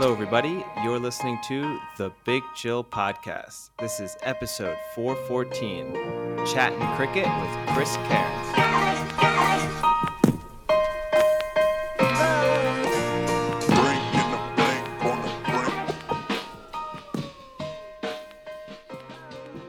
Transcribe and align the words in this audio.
Hello, 0.00 0.12
everybody. 0.12 0.64
You're 0.84 1.00
listening 1.00 1.40
to 1.48 1.80
the 1.96 2.12
Big 2.24 2.44
Chill 2.54 2.84
Podcast. 2.84 3.70
This 3.80 3.98
is 3.98 4.16
episode 4.22 4.76
414 4.94 6.46
Chatting 6.46 6.78
Cricket 6.94 7.26
with 7.26 7.74
Chris 7.74 7.96
Cairns. 8.06 8.48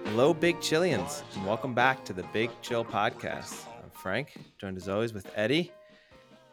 Hello, 0.05 0.36
Big 0.36 0.59
Chillians, 0.59 1.23
and 1.34 1.43
welcome 1.48 1.73
back 1.73 2.05
to 2.05 2.14
the 2.14 2.21
Big 2.32 2.52
Chill 2.61 2.86
Podcast. 2.86 3.66
I'm 3.84 3.89
Frank, 3.89 4.38
joined 4.59 4.77
as 4.77 4.88
always 4.88 5.11
with 5.11 5.25
Eddie. 5.33 5.71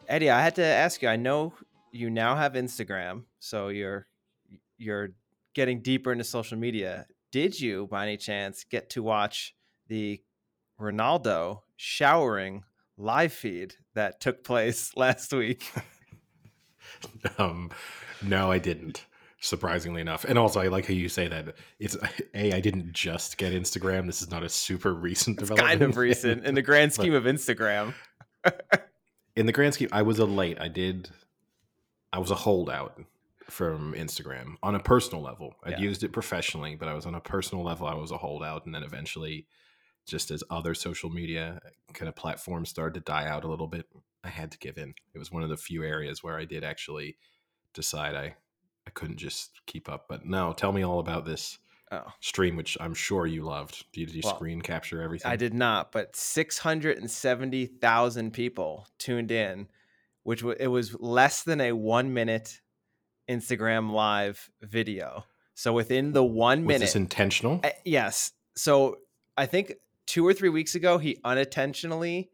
Eddie, 0.07 0.31
I 0.31 0.41
had 0.41 0.55
to 0.55 0.63
ask 0.63 1.03
you. 1.03 1.09
I 1.09 1.15
know 1.15 1.53
you 1.91 2.09
now 2.09 2.35
have 2.35 2.53
Instagram, 2.53 3.23
so 3.39 3.69
you're 3.69 4.07
you're 4.77 5.09
getting 5.53 5.81
deeper 5.81 6.11
into 6.11 6.23
social 6.23 6.57
media. 6.57 7.05
Did 7.31 7.59
you, 7.59 7.87
by 7.87 8.03
any 8.03 8.17
chance, 8.17 8.63
get 8.63 8.89
to 8.91 9.03
watch 9.03 9.55
the 9.87 10.21
Ronaldo 10.79 11.61
showering 11.75 12.63
live 12.97 13.33
feed 13.33 13.75
that 13.95 14.19
took 14.21 14.43
place 14.43 14.91
last 14.95 15.33
week? 15.33 15.71
um, 17.37 17.71
no, 18.21 18.51
I 18.51 18.59
didn't. 18.59 19.05
Surprisingly 19.39 20.01
enough, 20.01 20.25
and 20.25 20.39
also 20.39 20.59
I 20.59 20.67
like 20.67 20.87
how 20.87 20.93
you 20.95 21.09
say 21.09 21.27
that 21.27 21.53
it's 21.79 21.95
a. 22.33 22.55
I 22.55 22.59
didn't 22.59 22.91
just 22.91 23.37
get 23.37 23.53
Instagram. 23.53 24.07
This 24.07 24.23
is 24.23 24.31
not 24.31 24.41
a 24.43 24.49
super 24.49 24.91
recent 24.91 25.39
It's 25.39 25.49
development. 25.49 25.79
kind 25.79 25.81
of 25.91 25.95
recent 25.97 26.43
in 26.43 26.55
the 26.55 26.63
grand 26.63 26.91
scheme 26.91 27.13
of 27.13 27.25
Instagram. 27.25 27.93
in 29.35 29.45
the 29.45 29.51
grand 29.51 29.75
scheme, 29.75 29.89
I 29.91 30.01
was 30.01 30.17
a 30.17 30.25
late. 30.25 30.59
I 30.59 30.69
did. 30.69 31.09
I 32.13 32.19
was 32.19 32.31
a 32.31 32.35
holdout 32.35 33.01
from 33.49 33.93
Instagram 33.93 34.55
on 34.61 34.75
a 34.75 34.79
personal 34.79 35.23
level. 35.23 35.55
I'd 35.63 35.73
Yeah. 35.73 35.79
used 35.79 36.03
it 36.03 36.11
professionally, 36.11 36.75
but 36.75 36.87
I 36.87 36.93
was 36.93 37.05
on 37.05 37.15
a 37.15 37.21
personal 37.21 37.63
level. 37.63 37.87
I 37.87 37.95
was 37.95 38.11
a 38.11 38.17
holdout, 38.17 38.65
and 38.65 38.75
then 38.75 38.83
eventually, 38.83 39.47
just 40.05 40.31
as 40.31 40.43
other 40.49 40.73
social 40.73 41.09
media 41.09 41.61
kind 41.93 42.09
of 42.09 42.15
platforms 42.15 42.69
started 42.69 42.93
to 42.95 42.99
die 43.01 43.27
out 43.27 43.43
a 43.43 43.47
little 43.47 43.67
bit, 43.67 43.87
I 44.23 44.29
had 44.29 44.51
to 44.51 44.57
give 44.57 44.77
in. 44.77 44.95
It 45.13 45.19
was 45.19 45.31
one 45.31 45.43
of 45.43 45.49
the 45.49 45.57
few 45.57 45.83
areas 45.83 46.23
where 46.23 46.37
I 46.37 46.45
did 46.45 46.63
actually 46.63 47.17
decide 47.73 48.15
I 48.15 48.35
I 48.85 48.89
couldn't 48.91 49.17
just 49.17 49.65
keep 49.65 49.89
up. 49.89 50.07
But 50.07 50.25
no, 50.25 50.53
tell 50.53 50.71
me 50.71 50.81
all 50.81 50.99
about 50.99 51.25
this 51.25 51.59
Oh, 51.91 52.11
stream, 52.19 52.57
which 52.57 52.77
I'm 52.81 52.93
sure 52.93 53.25
you 53.25 53.43
loved. 53.43 53.85
Did 53.93 54.13
you 54.13 54.21
Well, 54.23 54.35
screen 54.35 54.61
capture 54.61 55.01
everything? 55.01 55.31
I 55.31 55.37
did 55.37 55.53
not, 55.53 55.93
but 55.93 56.17
670,000 56.17 58.31
people 58.31 58.87
tuned 58.97 59.31
in, 59.31 59.69
which 60.27 60.43
wa 60.43 60.53
it 60.59 60.67
was 60.67 60.93
less 60.99 61.43
than 61.43 61.61
a 61.61 61.71
1 61.71 62.13
minute 62.13 62.59
Instagram 63.29 63.93
live 63.93 64.49
video. 64.61 65.23
So 65.53 65.71
within 65.71 66.11
the 66.11 66.21
1 66.21 66.65
minute, 66.65 66.81
Was 66.81 66.81
this 66.81 66.95
intentional? 66.97 67.61
Uh, 67.63 67.69
yes. 67.85 68.33
So 68.57 68.97
I 69.37 69.45
think 69.45 69.75
two 70.05 70.27
or 70.27 70.33
three 70.33 70.49
weeks 70.49 70.75
ago, 70.75 70.97
he 70.97 71.17
unintentionally 71.23 72.29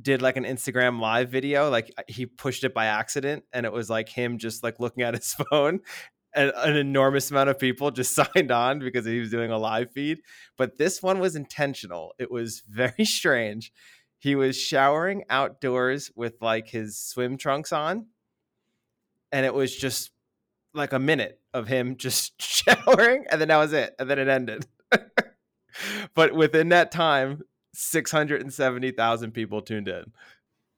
did 0.00 0.22
like 0.22 0.38
an 0.38 0.44
Instagram 0.44 0.98
live 0.98 1.28
video. 1.28 1.68
Like 1.68 1.92
uh, 1.98 2.02
he 2.08 2.24
pushed 2.24 2.64
it 2.64 2.72
by 2.72 2.86
accident, 2.86 3.44
and 3.52 3.66
it 3.66 3.72
was 3.72 3.90
like 3.90 4.08
him 4.08 4.38
just 4.38 4.62
like 4.62 4.80
looking 4.80 5.02
at 5.02 5.12
his 5.12 5.34
phone. 5.50 5.80
And 6.34 6.50
an 6.56 6.76
enormous 6.76 7.30
amount 7.30 7.50
of 7.50 7.58
people 7.58 7.90
just 7.90 8.14
signed 8.34 8.50
on 8.50 8.78
because 8.78 9.04
he 9.04 9.20
was 9.20 9.30
doing 9.30 9.50
a 9.50 9.58
live 9.58 9.90
feed. 9.90 10.20
But 10.56 10.78
this 10.78 11.02
one 11.02 11.18
was 11.18 11.36
intentional. 11.36 12.14
It 12.18 12.30
was 12.30 12.62
very 12.66 13.04
strange. 13.18 13.70
He 14.18 14.34
was 14.34 14.56
showering 14.58 15.24
outdoors 15.30 16.10
with 16.16 16.34
like 16.40 16.68
his 16.68 16.98
swim 16.98 17.36
trunks 17.36 17.72
on. 17.72 18.06
And 19.32 19.44
it 19.44 19.54
was 19.54 19.74
just 19.76 20.10
like 20.74 20.92
a 20.92 20.98
minute 20.98 21.40
of 21.54 21.66
him 21.66 21.96
just 21.98 22.40
showering 22.40 23.24
and 23.30 23.40
then 23.40 23.48
that 23.48 23.56
was 23.56 23.72
it 23.72 23.94
and 23.98 24.10
then 24.10 24.18
it 24.18 24.28
ended 24.28 24.66
but 26.14 26.34
within 26.34 26.68
that 26.68 26.92
time 26.92 27.40
670,000 27.72 29.32
people 29.32 29.62
tuned 29.62 29.88
in 29.88 30.12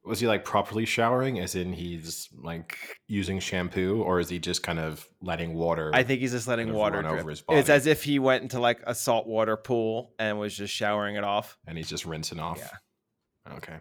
Was 0.05 0.21
he 0.21 0.27
like 0.27 0.45
properly 0.45 0.85
showering, 0.85 1.39
as 1.39 1.55
in 1.55 1.73
he's 1.73 2.29
like 2.43 2.79
using 3.09 3.41
shampoo, 3.41 4.03
or 4.03 4.21
is 4.21 4.29
he 4.29 4.39
just 4.39 4.63
kind 4.63 4.79
of 4.79 5.07
letting 5.21 5.55
water? 5.55 5.91
i 5.95 6.03
think 6.03 6.21
he's 6.21 6.33
just 6.33 6.49
letting 6.49 6.67
Kind 6.67 6.77
of 6.77 6.81
water 6.81 7.07
over 7.07 7.31
his 7.31 7.43
body 7.43 7.61
it's 7.61 7.69
as 7.69 7.87
if 7.87 8.05
he 8.05 8.19
went 8.19 8.43
into 8.43 8.61
like 8.61 8.81
a 8.87 8.95
saltwater 8.95 9.57
pool 9.57 10.13
and 10.19 10.39
was 10.39 10.57
just 10.57 10.73
showering 10.73 11.17
it 11.17 11.25
off 11.25 11.59
and 11.67 11.77
he's 11.77 11.89
just 11.89 12.07
rinsing 12.07 12.39
off. 12.41 12.59
Yeah. 12.59 12.71
Okay. 13.57 13.77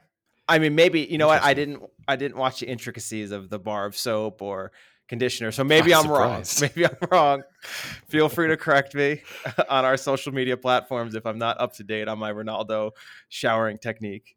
i 0.48 0.60
mean 0.60 0.76
maybe 0.76 1.02
you 1.02 1.18
know 1.18 1.28
what 1.28 1.44
i 1.44 1.54
didn't 1.54 1.84
i 2.08 2.16
didn't 2.16 2.38
watch 2.38 2.60
the 2.60 2.68
intricacies 2.68 3.32
of 3.32 3.50
the 3.50 3.60
bar 3.60 3.86
of 3.86 3.96
soap 3.96 4.42
or 4.42 4.72
conditioner 5.08 5.52
so 5.52 5.64
maybe 5.64 5.94
I'm 5.94 6.06
i'm, 6.06 6.12
wrong 6.12 6.44
maybe 6.62 6.86
i'm 6.86 6.98
wrong 7.12 7.44
feel 8.10 8.30
free 8.30 8.48
to 8.48 8.58
correct 8.58 8.94
me 8.94 9.22
on 9.70 9.86
our 9.86 9.98
social 9.98 10.34
media 10.34 10.58
platforms 10.58 11.16
if 11.16 11.26
i'm 11.26 11.38
not 11.38 11.60
up 11.62 11.74
to 11.76 11.84
date 11.84 12.08
on 12.08 12.20
my 12.20 12.32
ronaldo 12.32 12.92
showering 13.30 13.78
technique 13.78 14.36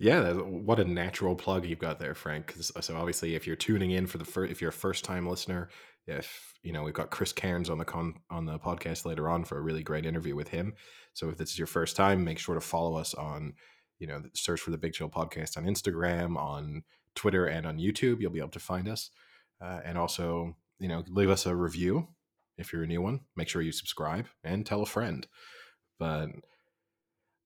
Yeah, 0.00 0.32
what 0.32 0.80
a 0.80 0.84
natural 0.84 1.36
plug 1.36 1.64
you've 1.64 1.78
got 1.78 2.00
there, 2.00 2.14
Frank. 2.16 2.52
Uh, 2.74 2.80
so 2.80 2.96
obviously, 2.96 3.36
if 3.36 3.46
you're 3.46 3.54
tuning 3.54 3.92
in 3.92 4.06
for 4.08 4.18
the 4.18 4.24
first, 4.24 4.50
if 4.50 4.60
you're 4.60 4.70
a 4.70 4.72
first 4.72 5.04
time 5.04 5.26
listener, 5.26 5.68
if 6.06 6.52
you 6.62 6.72
know 6.72 6.82
we've 6.82 6.94
got 6.94 7.10
Chris 7.10 7.32
Cairns 7.32 7.70
on 7.70 7.78
the 7.78 7.84
con 7.84 8.14
on 8.28 8.44
the 8.44 8.58
podcast 8.58 9.04
later 9.04 9.28
on 9.28 9.44
for 9.44 9.56
a 9.56 9.60
really 9.60 9.82
great 9.82 10.04
interview 10.04 10.34
with 10.34 10.48
him. 10.48 10.74
So 11.14 11.28
if 11.28 11.36
this 11.38 11.50
is 11.50 11.58
your 11.58 11.68
first 11.68 11.96
time, 11.96 12.24
make 12.24 12.38
sure 12.38 12.54
to 12.56 12.60
follow 12.60 12.96
us 12.96 13.14
on, 13.14 13.54
you 13.98 14.06
know, 14.06 14.22
search 14.34 14.60
for 14.60 14.70
the 14.70 14.78
Big 14.78 14.92
Chill 14.92 15.08
Podcast 15.08 15.56
on 15.56 15.64
Instagram, 15.64 16.36
on 16.36 16.82
Twitter, 17.14 17.46
and 17.46 17.66
on 17.66 17.78
YouTube. 17.78 18.20
You'll 18.20 18.30
be 18.30 18.38
able 18.38 18.48
to 18.50 18.60
find 18.60 18.88
us, 18.88 19.10
uh, 19.60 19.80
and 19.84 19.96
also 19.98 20.56
you 20.78 20.88
know 20.88 21.04
leave 21.08 21.30
us 21.30 21.46
a 21.46 21.54
review 21.54 22.08
if 22.58 22.72
you're 22.72 22.84
a 22.84 22.88
new 22.88 23.02
one. 23.02 23.20
Make 23.36 23.48
sure 23.48 23.62
you 23.62 23.72
subscribe 23.72 24.26
and 24.42 24.64
tell 24.64 24.82
a 24.82 24.86
friend. 24.86 25.26
But 25.98 26.30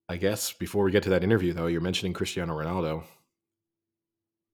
I 0.08 0.16
guess 0.16 0.52
before 0.52 0.84
we 0.84 0.90
get 0.90 1.02
to 1.04 1.10
that 1.10 1.24
interview, 1.24 1.52
though, 1.52 1.66
you're 1.66 1.80
mentioning 1.80 2.12
Cristiano 2.12 2.56
Ronaldo. 2.56 3.04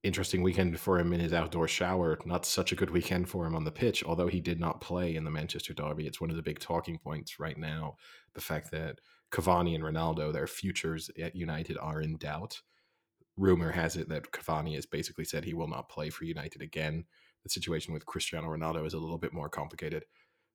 Interesting 0.02 0.42
weekend 0.42 0.78
for 0.78 0.98
him 0.98 1.12
in 1.12 1.20
his 1.20 1.32
outdoor 1.32 1.66
shower. 1.66 2.18
Not 2.26 2.44
such 2.44 2.72
a 2.72 2.76
good 2.76 2.90
weekend 2.90 3.28
for 3.28 3.46
him 3.46 3.54
on 3.54 3.64
the 3.64 3.70
pitch, 3.70 4.04
although 4.04 4.26
he 4.26 4.40
did 4.40 4.60
not 4.60 4.80
play 4.80 5.14
in 5.14 5.24
the 5.24 5.30
Manchester 5.30 5.72
Derby. 5.72 6.06
It's 6.06 6.20
one 6.20 6.28
of 6.28 6.36
the 6.36 6.42
big 6.42 6.58
talking 6.58 6.98
points 6.98 7.40
right 7.40 7.56
now. 7.56 7.96
The 8.34 8.40
fact 8.40 8.70
that 8.72 8.98
Cavani 9.34 9.74
and 9.74 9.82
Ronaldo, 9.82 10.32
their 10.32 10.46
futures 10.46 11.10
at 11.20 11.34
United, 11.34 11.76
are 11.78 12.00
in 12.00 12.16
doubt. 12.18 12.62
Rumor 13.36 13.72
has 13.72 13.96
it 13.96 14.08
that 14.08 14.30
Cavani 14.30 14.76
has 14.76 14.86
basically 14.86 15.24
said 15.24 15.44
he 15.44 15.54
will 15.54 15.66
not 15.66 15.88
play 15.88 16.08
for 16.08 16.24
United 16.24 16.62
again. 16.62 17.04
The 17.42 17.50
situation 17.50 17.92
with 17.92 18.06
Cristiano 18.06 18.46
Ronaldo 18.46 18.86
is 18.86 18.94
a 18.94 18.98
little 18.98 19.18
bit 19.18 19.32
more 19.32 19.48
complicated, 19.48 20.04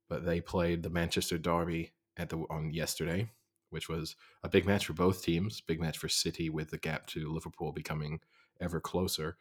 but 0.07 0.25
they 0.25 0.39
played 0.39 0.81
the 0.81 0.89
Manchester 0.89 1.37
Derby 1.37 1.91
at 2.15 2.29
the 2.29 2.37
on 2.49 2.71
yesterday, 2.71 3.29
which 3.69 3.89
was 3.89 4.15
a 4.43 4.49
big 4.49 4.65
match 4.65 4.85
for 4.85 4.93
both 4.93 5.23
teams. 5.23 5.59
Big 5.59 5.81
match 5.81 5.97
for 5.97 6.07
City, 6.07 6.49
with 6.49 6.69
the 6.69 6.77
gap 6.77 7.05
to 7.07 7.33
Liverpool 7.33 7.73
becoming 7.73 8.21
ever 8.61 8.79
closer. 8.79 9.35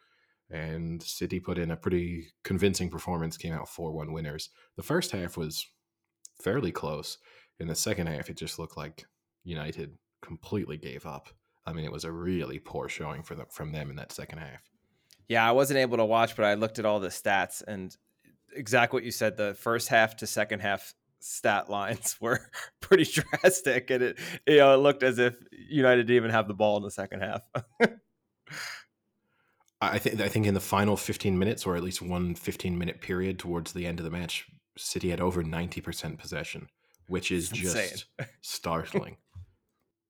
And 0.51 1.01
City 1.01 1.39
put 1.39 1.57
in 1.57 1.71
a 1.71 1.77
pretty 1.77 2.33
convincing 2.43 2.89
performance, 2.89 3.37
came 3.37 3.53
out 3.53 3.69
4 3.69 3.93
1 3.93 4.11
winners. 4.11 4.49
The 4.75 4.83
first 4.83 5.11
half 5.11 5.37
was 5.37 5.65
fairly 6.41 6.73
close. 6.73 7.19
In 7.57 7.67
the 7.67 7.75
second 7.75 8.07
half, 8.07 8.29
it 8.29 8.35
just 8.35 8.59
looked 8.59 8.75
like 8.75 9.05
United 9.43 9.97
completely 10.21 10.77
gave 10.77 11.05
up. 11.05 11.29
I 11.65 11.73
mean, 11.73 11.85
it 11.85 11.91
was 11.91 12.03
a 12.03 12.11
really 12.11 12.59
poor 12.59 12.89
showing 12.89 13.23
for 13.23 13.35
them, 13.35 13.45
from 13.49 13.71
them 13.71 13.89
in 13.89 13.95
that 13.97 14.11
second 14.11 14.39
half. 14.39 14.61
Yeah, 15.27 15.47
I 15.47 15.51
wasn't 15.51 15.79
able 15.79 15.97
to 15.97 16.05
watch, 16.05 16.35
but 16.35 16.45
I 16.45 16.55
looked 16.55 16.79
at 16.79 16.85
all 16.85 16.99
the 16.99 17.09
stats 17.09 17.63
and 17.67 17.95
exactly 18.53 18.97
what 18.97 19.03
you 19.03 19.11
said. 19.11 19.37
The 19.37 19.53
first 19.53 19.87
half 19.87 20.17
to 20.17 20.27
second 20.27 20.61
half 20.61 20.93
stat 21.19 21.69
lines 21.69 22.17
were 22.21 22.49
pretty 22.81 23.05
drastic, 23.05 23.91
and 23.91 24.03
it 24.03 24.17
you 24.47 24.57
know 24.57 24.73
it 24.73 24.77
looked 24.77 25.03
as 25.03 25.19
if 25.19 25.35
United 25.51 26.07
didn't 26.07 26.15
even 26.15 26.31
have 26.31 26.47
the 26.47 26.53
ball 26.53 26.77
in 26.77 26.83
the 26.83 26.91
second 26.91 27.21
half. 27.21 27.41
I 29.81 29.97
think 29.97 30.19
I 30.19 30.27
think 30.27 30.45
in 30.45 30.55
the 30.55 30.59
final 30.59 30.97
15 30.97 31.37
minutes, 31.39 31.65
or 31.65 31.75
at 31.75 31.83
least 31.83 32.01
one 32.01 32.35
15 32.35 32.77
minute 32.77 32.99
period 33.01 33.39
towards 33.39 33.71
the 33.71 33.85
end 33.85 33.99
of 33.99 34.03
the 34.03 34.11
match, 34.11 34.47
City 34.77 35.09
had 35.09 35.21
over 35.21 35.43
90% 35.43 36.17
possession, 36.17 36.67
which 37.07 37.31
is 37.31 37.49
just 37.49 38.05
startling. 38.41 39.17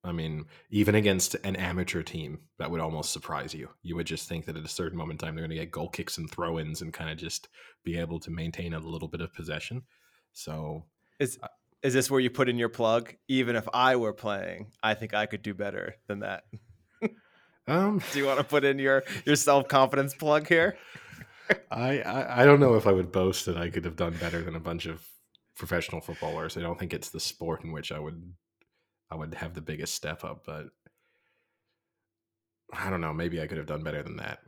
I 0.03 0.13
mean, 0.13 0.45
even 0.69 0.95
against 0.95 1.35
an 1.43 1.57
amateur 1.57 2.01
team, 2.01 2.39
that 2.57 2.71
would 2.71 2.79
almost 2.79 3.11
surprise 3.11 3.53
you. 3.53 3.69
You 3.83 3.95
would 3.97 4.07
just 4.07 4.29
think 4.29 4.45
that 4.45 4.55
at 4.55 4.63
a 4.63 4.69
certain 4.69 4.97
moment 4.97 5.21
in 5.21 5.27
time, 5.27 5.35
they're 5.35 5.45
going 5.45 5.57
to 5.57 5.63
get 5.63 5.71
goal 5.71 5.89
kicks 5.89 6.17
and 6.17 6.31
throw 6.31 6.57
ins 6.57 6.81
and 6.81 6.93
kind 6.93 7.09
of 7.09 7.17
just 7.17 7.49
be 7.83 7.97
able 7.97 8.19
to 8.21 8.31
maintain 8.31 8.73
a 8.73 8.79
little 8.79 9.09
bit 9.09 9.19
of 9.19 9.33
possession. 9.33 9.83
So, 10.31 10.85
Is 11.19 11.37
is 11.83 11.93
this 11.93 12.09
where 12.09 12.19
you 12.19 12.29
put 12.29 12.49
in 12.49 12.57
your 12.57 12.69
plug? 12.69 13.13
Even 13.27 13.55
if 13.55 13.67
I 13.73 13.97
were 13.97 14.13
playing, 14.13 14.71
I 14.81 14.93
think 14.93 15.13
I 15.13 15.25
could 15.25 15.41
do 15.41 15.53
better 15.53 15.95
than 16.07 16.19
that. 16.19 16.43
um, 17.67 18.01
Do 18.13 18.19
you 18.19 18.25
want 18.25 18.39
to 18.39 18.45
put 18.45 18.63
in 18.63 18.79
your 18.79 19.03
your 19.25 19.35
self 19.35 19.67
confidence 19.67 20.13
plug 20.13 20.47
here? 20.47 20.77
I, 21.71 21.99
I 22.01 22.43
I 22.43 22.45
don't 22.45 22.59
know 22.61 22.75
if 22.75 22.87
I 22.87 22.93
would 22.93 23.11
boast 23.11 23.47
that 23.47 23.57
I 23.57 23.69
could 23.69 23.83
have 23.83 23.95
done 23.97 24.15
better 24.19 24.41
than 24.41 24.55
a 24.55 24.61
bunch 24.61 24.85
of 24.85 25.05
professional 25.57 25.99
footballers. 25.99 26.55
I 26.55 26.61
don't 26.61 26.79
think 26.79 26.93
it's 26.93 27.09
the 27.09 27.19
sport 27.19 27.65
in 27.65 27.73
which 27.73 27.91
I 27.91 27.99
would 27.99 28.33
I 29.11 29.15
would 29.15 29.33
have 29.35 29.53
the 29.53 29.61
biggest 29.61 29.95
step 29.95 30.23
up, 30.23 30.43
but 30.45 30.67
I 32.73 32.89
don't 32.89 33.01
know. 33.01 33.13
Maybe 33.13 33.41
I 33.41 33.47
could 33.47 33.57
have 33.57 33.67
done 33.67 33.83
better 33.83 34.03
than 34.03 34.17
that. 34.17 34.39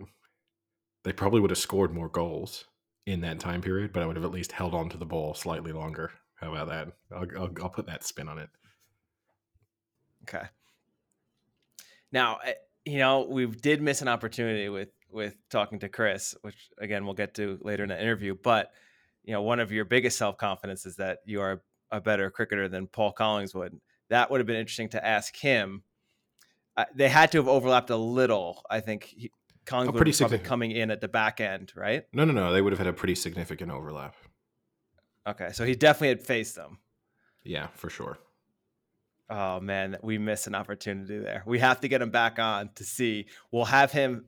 They 1.04 1.14
probably 1.14 1.40
would 1.42 1.50
have 1.50 1.58
scored 1.58 1.94
more 1.94 2.10
goals. 2.10 2.66
in 3.08 3.22
that 3.22 3.40
time 3.40 3.62
period, 3.62 3.92
but 3.94 4.04
I 4.04 4.06
would 4.06 4.16
have 4.16 4.26
at 4.26 4.32
least 4.32 4.52
held 4.52 4.76
on 4.76 4.90
to 4.90 4.98
the 4.98 5.06
ball 5.06 5.34
slightly 5.34 5.72
longer. 5.72 6.12
How 6.36 6.54
about 6.54 6.68
that? 6.70 6.88
I'll, 7.12 7.26
I'll, 7.42 7.52
I'll 7.64 7.70
put 7.70 7.88
that 7.88 8.04
spin 8.04 8.28
on 8.30 8.38
it. 8.38 8.50
Okay. 10.24 10.46
Now, 12.12 12.38
eh, 12.46 12.54
you 12.86 13.00
know, 13.00 13.22
we 13.28 13.48
did 13.48 13.82
miss 13.82 14.02
an 14.02 14.08
opportunity 14.08 14.70
with 14.70 14.90
with 15.10 15.36
talking 15.50 15.80
to 15.80 15.90
Chris, 15.90 16.36
which 16.42 16.70
again 16.80 17.06
we'll 17.06 17.16
get 17.16 17.34
to 17.36 17.60
later 17.62 17.84
in 17.84 17.90
the 17.90 18.02
interview. 18.02 18.36
But 18.42 18.72
you 19.24 19.34
know, 19.34 19.42
one 19.42 19.60
of 19.60 19.72
your 19.72 19.86
biggest 19.86 20.18
self 20.18 20.38
confidence 20.38 20.86
is 20.86 20.96
that 20.98 21.20
you 21.26 21.42
are 21.42 21.62
a 21.92 22.02
better 22.02 22.30
cricketer 22.32 22.70
than 22.70 22.88
Paul 22.88 23.12
Collingwood. 23.12 23.80
That 24.12 24.30
would 24.30 24.40
have 24.40 24.48
been 24.48 24.58
interesting 24.58 24.90
to 24.90 25.06
ask 25.06 25.36
him. 25.36 25.84
Uh, 26.78 26.86
they 26.96 27.10
had 27.10 27.32
to 27.32 27.38
have 27.40 27.48
overlapped 27.48 27.90
a 27.90 27.98
little. 27.98 28.64
I 28.70 28.80
think 28.80 29.06
he, 29.06 29.32
Collingwood 29.66 29.98
pretty 29.98 30.14
probably 30.14 30.40
coming 30.40 30.72
in 30.72 30.92
at 30.92 31.02
the 31.02 31.08
back 31.08 31.40
end, 31.40 31.72
right? 31.76 32.04
No, 32.14 32.26
no, 32.26 32.34
no. 32.34 32.52
They 32.52 32.62
would 32.62 32.74
have 32.74 32.80
had 32.80 32.88
a 32.88 32.94
pretty 32.94 33.16
significant 33.16 33.72
overlap. 33.72 34.16
Okay, 35.28 35.50
so 35.54 35.66
he 35.66 35.76
definitely 35.76 36.10
had 36.10 36.22
faced 36.22 36.56
them. 36.56 36.80
Yeah, 37.44 37.68
for 37.76 37.90
sure. 37.90 38.18
Oh 39.30 39.60
man, 39.62 39.98
we 40.04 40.18
missed 40.18 40.48
an 40.48 40.56
opportunity 40.56 41.20
there. 41.20 41.44
We 41.46 41.60
have 41.60 41.80
to 41.82 41.88
get 41.88 42.02
him 42.02 42.10
back 42.10 42.38
on 42.38 42.70
to 42.76 42.84
see. 42.84 43.28
We'll 43.52 43.66
have 43.66 43.92
him 43.92 44.26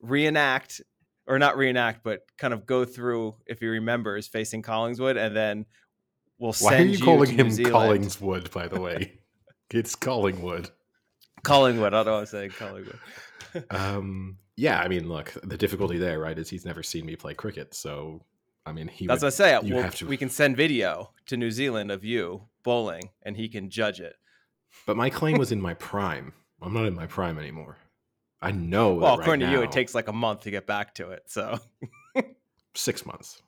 reenact, 0.00 0.80
or 1.26 1.38
not 1.38 1.58
reenact, 1.58 2.02
but 2.02 2.20
kind 2.38 2.54
of 2.54 2.64
go 2.64 2.84
through 2.86 3.34
if 3.46 3.60
he 3.60 3.66
remembers 3.66 4.26
facing 4.26 4.62
Collingswood, 4.62 5.18
and 5.18 5.36
then 5.36 5.66
we'll 6.38 6.54
send 6.54 6.70
Why 6.70 6.82
are 6.82 6.86
you 6.86 6.98
calling 6.98 7.30
him 7.30 7.48
Collingswood, 7.48 8.50
by 8.52 8.68
the 8.68 8.80
way? 8.80 9.12
it's 9.70 9.94
Collingwood. 9.94 10.70
Collingwood. 11.42 11.94
I 11.94 11.98
don't 11.98 12.06
know 12.06 12.12
what 12.14 12.20
I'm 12.20 12.26
saying. 12.26 12.50
Collingwood. 12.50 12.98
Um, 13.70 14.36
yeah, 14.56 14.78
I 14.80 14.88
mean, 14.88 15.08
look, 15.08 15.32
the 15.42 15.56
difficulty 15.56 15.96
there, 15.96 16.18
right, 16.20 16.38
is 16.38 16.50
he's 16.50 16.66
never 16.66 16.82
seen 16.82 17.06
me 17.06 17.16
play 17.16 17.32
cricket. 17.32 17.74
So, 17.74 18.22
I 18.66 18.72
mean, 18.72 18.88
he 18.88 19.06
That's 19.06 19.22
would, 19.22 19.28
what 19.28 19.32
I 19.34 19.58
say. 19.60 19.66
you 19.66 19.74
We'll- 19.74 19.84
have 19.84 19.94
to- 19.96 20.06
We 20.06 20.18
can 20.18 20.28
send 20.28 20.54
video 20.56 21.12
to 21.26 21.36
New 21.38 21.50
Zealand 21.50 21.90
of 21.90 22.04
you 22.04 22.42
bowling, 22.62 23.08
and 23.22 23.36
he 23.38 23.48
can 23.48 23.70
judge 23.70 24.00
it. 24.00 24.16
But 24.86 24.98
my 24.98 25.08
claim 25.08 25.38
was 25.38 25.50
in 25.50 25.62
my 25.62 25.72
prime. 25.74 26.34
I'm 26.60 26.74
not 26.74 26.84
in 26.84 26.94
my 26.94 27.06
prime 27.06 27.38
anymore. 27.38 27.78
I 28.42 28.50
know. 28.52 28.94
Well, 28.94 29.16
right 29.16 29.20
according 29.22 29.46
to 29.46 29.52
you, 29.52 29.62
it 29.62 29.72
takes 29.72 29.94
like 29.94 30.08
a 30.08 30.12
month 30.12 30.42
to 30.42 30.50
get 30.50 30.66
back 30.66 30.94
to 30.96 31.10
it. 31.12 31.22
So 31.28 31.58
six 32.74 33.06
months. 33.06 33.40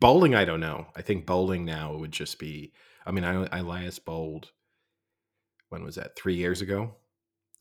Bowling, 0.00 0.34
I 0.34 0.44
don't 0.44 0.60
know. 0.60 0.86
I 0.96 1.02
think 1.02 1.24
bowling 1.24 1.64
now 1.64 1.94
would 1.96 2.12
just 2.12 2.38
be. 2.40 2.72
I 3.06 3.10
mean, 3.10 3.24
I 3.24 3.60
last 3.60 4.04
bowled. 4.04 4.50
When 5.68 5.84
was 5.84 5.96
that? 5.96 6.16
Three 6.16 6.36
years 6.36 6.60
ago, 6.60 6.94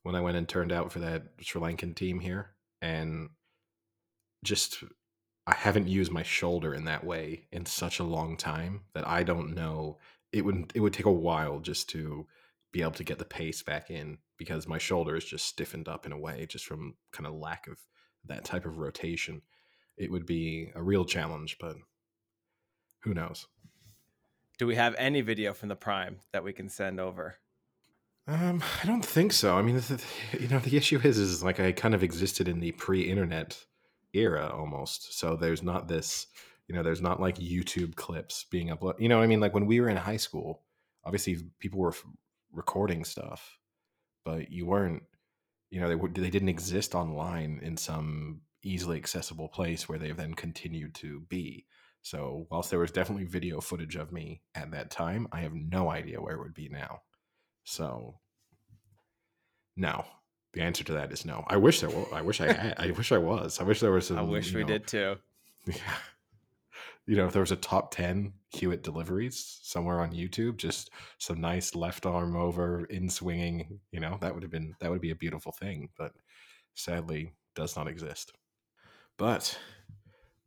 when 0.03 0.15
I 0.15 0.21
went 0.21 0.37
and 0.37 0.47
turned 0.47 0.71
out 0.71 0.91
for 0.91 0.99
that 0.99 1.23
Sri 1.41 1.61
Lankan 1.61 1.95
team 1.95 2.19
here, 2.19 2.51
and 2.81 3.29
just 4.43 4.83
I 5.47 5.55
haven't 5.55 5.87
used 5.87 6.11
my 6.11 6.23
shoulder 6.23 6.73
in 6.73 6.85
that 6.85 7.03
way 7.03 7.47
in 7.51 7.65
such 7.65 7.99
a 7.99 8.03
long 8.03 8.37
time 8.37 8.81
that 8.93 9.07
I 9.07 9.23
don't 9.23 9.55
know. 9.55 9.97
It 10.31 10.45
would 10.45 10.71
it 10.75 10.79
would 10.79 10.93
take 10.93 11.05
a 11.05 11.11
while 11.11 11.59
just 11.59 11.89
to 11.89 12.27
be 12.71 12.81
able 12.81 12.91
to 12.91 13.03
get 13.03 13.19
the 13.19 13.25
pace 13.25 13.61
back 13.61 13.91
in 13.91 14.17
because 14.37 14.67
my 14.67 14.77
shoulder 14.77 15.15
is 15.15 15.25
just 15.25 15.45
stiffened 15.45 15.87
up 15.87 16.05
in 16.05 16.11
a 16.11 16.17
way 16.17 16.45
just 16.49 16.65
from 16.65 16.95
kind 17.11 17.27
of 17.27 17.33
lack 17.33 17.67
of 17.67 17.77
that 18.25 18.45
type 18.45 18.65
of 18.65 18.77
rotation. 18.79 19.41
It 19.97 20.11
would 20.11 20.25
be 20.25 20.71
a 20.75 20.81
real 20.81 21.05
challenge, 21.05 21.57
but 21.59 21.75
who 23.03 23.13
knows? 23.13 23.47
Do 24.63 24.67
we 24.67 24.75
have 24.75 24.95
any 24.97 25.19
video 25.19 25.53
from 25.53 25.67
the 25.67 25.75
prime 25.75 26.21
that 26.31 26.41
we 26.41 26.53
can 26.53 26.69
send 26.69 26.97
over? 26.97 27.35
Um, 28.27 28.63
I 28.81 28.87
don't 28.87 29.03
think 29.03 29.33
so. 29.33 29.57
I 29.57 29.61
mean, 29.61 29.75
the, 29.75 30.01
you 30.39 30.47
know, 30.47 30.59
the 30.59 30.77
issue 30.77 31.01
is, 31.03 31.17
is 31.17 31.43
like 31.43 31.59
I 31.59 31.73
kind 31.73 31.93
of 31.93 32.01
existed 32.01 32.47
in 32.47 32.61
the 32.61 32.71
pre-internet 32.71 33.61
era 34.13 34.49
almost. 34.55 35.19
So 35.19 35.35
there's 35.35 35.63
not 35.63 35.89
this, 35.89 36.27
you 36.69 36.75
know, 36.75 36.81
there's 36.81 37.01
not 37.01 37.19
like 37.19 37.39
YouTube 37.39 37.95
clips 37.95 38.45
being 38.49 38.69
uploaded. 38.69 39.01
You 39.01 39.09
know, 39.09 39.17
what 39.17 39.25
I 39.25 39.27
mean, 39.27 39.41
like 39.41 39.53
when 39.53 39.65
we 39.65 39.81
were 39.81 39.89
in 39.89 39.97
high 39.97 40.15
school, 40.15 40.61
obviously 41.03 41.39
people 41.59 41.81
were 41.81 41.89
f- 41.89 42.05
recording 42.53 43.03
stuff, 43.03 43.57
but 44.23 44.49
you 44.49 44.65
weren't, 44.65 45.03
you 45.71 45.81
know, 45.81 45.89
they 45.89 45.95
were, 45.95 46.07
they 46.07 46.29
didn't 46.29 46.47
exist 46.47 46.95
online 46.95 47.59
in 47.61 47.75
some 47.75 48.43
easily 48.63 48.95
accessible 48.95 49.49
place 49.49 49.89
where 49.89 49.99
they've 49.99 50.15
then 50.15 50.35
continued 50.35 50.95
to 50.95 51.19
be. 51.27 51.65
So 52.03 52.47
whilst 52.51 52.69
there 52.69 52.79
was 52.79 52.91
definitely 52.91 53.25
video 53.25 53.61
footage 53.61 53.95
of 53.95 54.11
me 54.11 54.41
at 54.53 54.71
that 54.71 54.91
time, 54.91 55.27
I 55.31 55.39
have 55.39 55.53
no 55.53 55.89
idea 55.89 56.21
where 56.21 56.35
it 56.35 56.39
would 56.39 56.53
be 56.53 56.69
now. 56.69 57.01
So, 57.63 58.19
no. 59.77 60.05
The 60.51 60.61
answer 60.61 60.83
to 60.83 60.93
that 60.93 61.11
is 61.11 61.25
no. 61.25 61.45
I 61.47 61.57
wish 61.57 61.79
there 61.79 61.89
was. 61.89 62.07
I 62.13 62.21
wish 62.21 62.41
I 62.41 62.51
had. 62.51 62.75
I 62.77 62.91
wish 62.91 63.11
I 63.11 63.17
was. 63.17 63.59
I 63.59 63.63
wish 63.63 63.79
there 63.79 63.91
was. 63.91 64.07
Some, 64.07 64.19
I 64.19 64.21
wish 64.21 64.53
we 64.53 64.61
know, 64.61 64.67
did 64.67 64.87
too. 64.87 65.15
Yeah. 65.65 65.95
You 67.05 67.17
know, 67.17 67.25
if 67.25 67.33
there 67.33 67.41
was 67.41 67.51
a 67.51 67.57
top 67.57 67.93
ten 67.93 68.33
Hewitt 68.49 68.83
deliveries 68.83 69.59
somewhere 69.63 69.99
on 69.99 70.13
YouTube, 70.13 70.57
just 70.57 70.89
some 71.17 71.41
nice 71.41 71.73
left 71.73 72.05
arm 72.05 72.35
over 72.35 72.85
in 72.85 73.09
swinging. 73.09 73.79
You 73.91 73.99
know, 73.99 74.17
that 74.21 74.33
would 74.33 74.43
have 74.43 74.51
been 74.51 74.75
that 74.79 74.91
would 74.91 75.01
be 75.01 75.11
a 75.11 75.15
beautiful 75.15 75.51
thing. 75.51 75.89
But 75.97 76.11
sadly, 76.75 77.33
does 77.55 77.75
not 77.75 77.87
exist. 77.87 78.33
But 79.17 79.57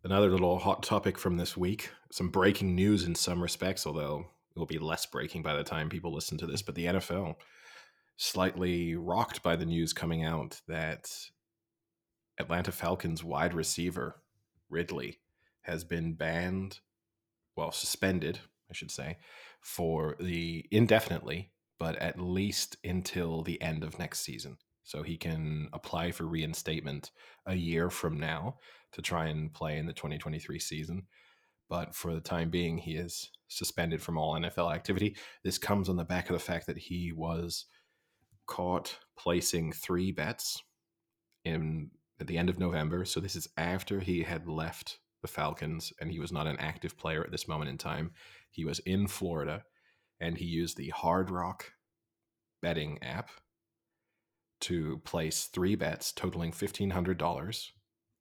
another 0.06 0.30
little 0.30 0.60
hot 0.60 0.84
topic 0.84 1.18
from 1.18 1.36
this 1.36 1.56
week. 1.56 1.90
Some 2.12 2.28
breaking 2.28 2.76
news 2.76 3.04
in 3.04 3.16
some 3.16 3.42
respects, 3.42 3.88
although 3.88 4.26
it 4.54 4.58
will 4.58 4.64
be 4.64 4.78
less 4.78 5.04
breaking 5.04 5.42
by 5.42 5.56
the 5.56 5.64
time 5.64 5.88
people 5.88 6.14
listen 6.14 6.38
to 6.38 6.46
this. 6.46 6.62
But 6.62 6.76
the 6.76 6.86
NFL 6.86 7.34
slightly 8.16 8.94
rocked 8.94 9.42
by 9.42 9.56
the 9.56 9.66
news 9.66 9.92
coming 9.92 10.24
out 10.24 10.60
that 10.68 11.10
Atlanta 12.38 12.70
Falcons 12.70 13.24
wide 13.24 13.52
receiver 13.52 14.22
Ridley 14.70 15.18
has 15.62 15.82
been 15.82 16.14
banned, 16.14 16.78
well, 17.56 17.72
suspended, 17.72 18.38
I 18.70 18.74
should 18.74 18.92
say, 18.92 19.18
for 19.60 20.16
the 20.20 20.64
indefinitely, 20.70 21.50
but 21.80 21.96
at 21.96 22.20
least 22.20 22.76
until 22.84 23.42
the 23.42 23.60
end 23.60 23.82
of 23.82 23.98
next 23.98 24.20
season. 24.20 24.58
So 24.86 25.02
he 25.02 25.16
can 25.16 25.68
apply 25.72 26.12
for 26.12 26.24
reinstatement 26.24 27.10
a 27.44 27.56
year 27.56 27.90
from 27.90 28.20
now 28.20 28.58
to 28.92 29.02
try 29.02 29.26
and 29.26 29.52
play 29.52 29.78
in 29.78 29.86
the 29.86 29.92
2023 29.92 30.60
season. 30.60 31.02
But 31.68 31.92
for 31.92 32.14
the 32.14 32.20
time 32.20 32.50
being, 32.50 32.78
he 32.78 32.94
is 32.94 33.32
suspended 33.48 34.00
from 34.00 34.16
all 34.16 34.34
NFL 34.34 34.72
activity. 34.72 35.16
This 35.42 35.58
comes 35.58 35.88
on 35.88 35.96
the 35.96 36.04
back 36.04 36.30
of 36.30 36.34
the 36.34 36.42
fact 36.42 36.68
that 36.68 36.78
he 36.78 37.12
was 37.12 37.66
caught 38.46 39.00
placing 39.18 39.72
three 39.72 40.12
bets 40.12 40.62
in 41.44 41.90
at 42.20 42.28
the 42.28 42.38
end 42.38 42.48
of 42.48 42.60
November. 42.60 43.04
So 43.04 43.18
this 43.18 43.34
is 43.34 43.48
after 43.56 43.98
he 43.98 44.22
had 44.22 44.46
left 44.46 45.00
the 45.20 45.26
Falcons 45.26 45.92
and 46.00 46.12
he 46.12 46.20
was 46.20 46.30
not 46.30 46.46
an 46.46 46.60
active 46.60 46.96
player 46.96 47.24
at 47.24 47.32
this 47.32 47.48
moment 47.48 47.70
in 47.70 47.76
time. 47.76 48.12
He 48.52 48.64
was 48.64 48.78
in 48.80 49.08
Florida 49.08 49.64
and 50.20 50.38
he 50.38 50.44
used 50.44 50.76
the 50.76 50.90
Hard 50.90 51.28
Rock 51.28 51.72
betting 52.62 53.02
app 53.02 53.30
to 54.62 54.98
place 55.04 55.44
three 55.44 55.74
bets 55.74 56.12
totaling 56.12 56.52
$1,500, 56.52 57.70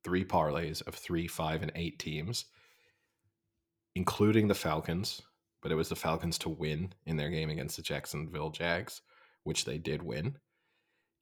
three 0.03 0.25
parlays 0.25 0.85
of 0.87 0.95
three, 0.95 1.27
five, 1.27 1.61
and 1.61 1.71
eight 1.75 1.99
teams, 1.99 2.45
including 3.95 4.47
the 4.47 4.55
Falcons. 4.55 5.21
But 5.61 5.71
it 5.71 5.75
was 5.75 5.89
the 5.89 5.95
Falcons 5.95 6.37
to 6.39 6.49
win 6.49 6.93
in 7.05 7.17
their 7.17 7.29
game 7.29 7.49
against 7.49 7.77
the 7.77 7.81
Jacksonville 7.81 8.51
Jags, 8.51 9.01
which 9.43 9.65
they 9.65 9.79
did 9.79 10.03
win. 10.03 10.37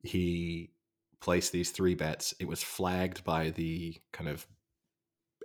He 0.02 0.72
placed 1.22 1.54
these 1.54 1.72
three 1.72 1.96
bets. 1.96 2.34
It 2.40 2.48
was 2.48 2.62
flagged 2.62 3.24
by 3.24 3.52
the 3.52 3.96
kind 4.12 4.30
of 4.30 4.46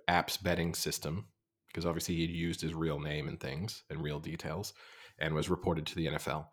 app's 0.09 0.37
betting 0.37 0.75
system 0.75 1.27
because 1.69 1.87
obviously 1.87 2.17
he'd 2.17 2.31
used 2.31 2.61
his 2.61 2.75
real 2.75 2.99
name 2.99 3.29
and 3.29 3.39
things 3.39 3.85
and 3.89 4.03
real 4.03 4.19
details 4.19 4.73
and 5.19 5.35
was 5.35 5.51
reported 5.51 5.87
to 5.87 5.95
the 5.95 6.07
NFL. 6.07 6.47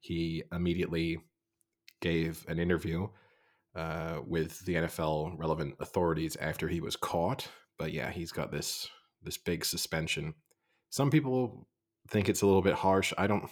He 0.00 0.44
immediately 0.52 1.18
gave 2.00 2.44
an 2.48 2.58
interview 2.58 3.08
uh, 3.74 4.20
with 4.26 4.64
the 4.64 4.74
NFL 4.74 5.38
relevant 5.38 5.76
authorities 5.80 6.36
after 6.36 6.68
he 6.68 6.80
was 6.80 6.96
caught. 6.96 7.48
But 7.78 7.92
yeah, 7.92 8.10
he's 8.10 8.32
got 8.32 8.52
this 8.52 8.88
this 9.22 9.38
big 9.38 9.64
suspension. 9.64 10.34
Some 10.90 11.10
people 11.10 11.68
think 12.08 12.28
it's 12.28 12.42
a 12.42 12.46
little 12.46 12.62
bit 12.62 12.74
harsh. 12.74 13.12
I 13.16 13.26
don't. 13.26 13.48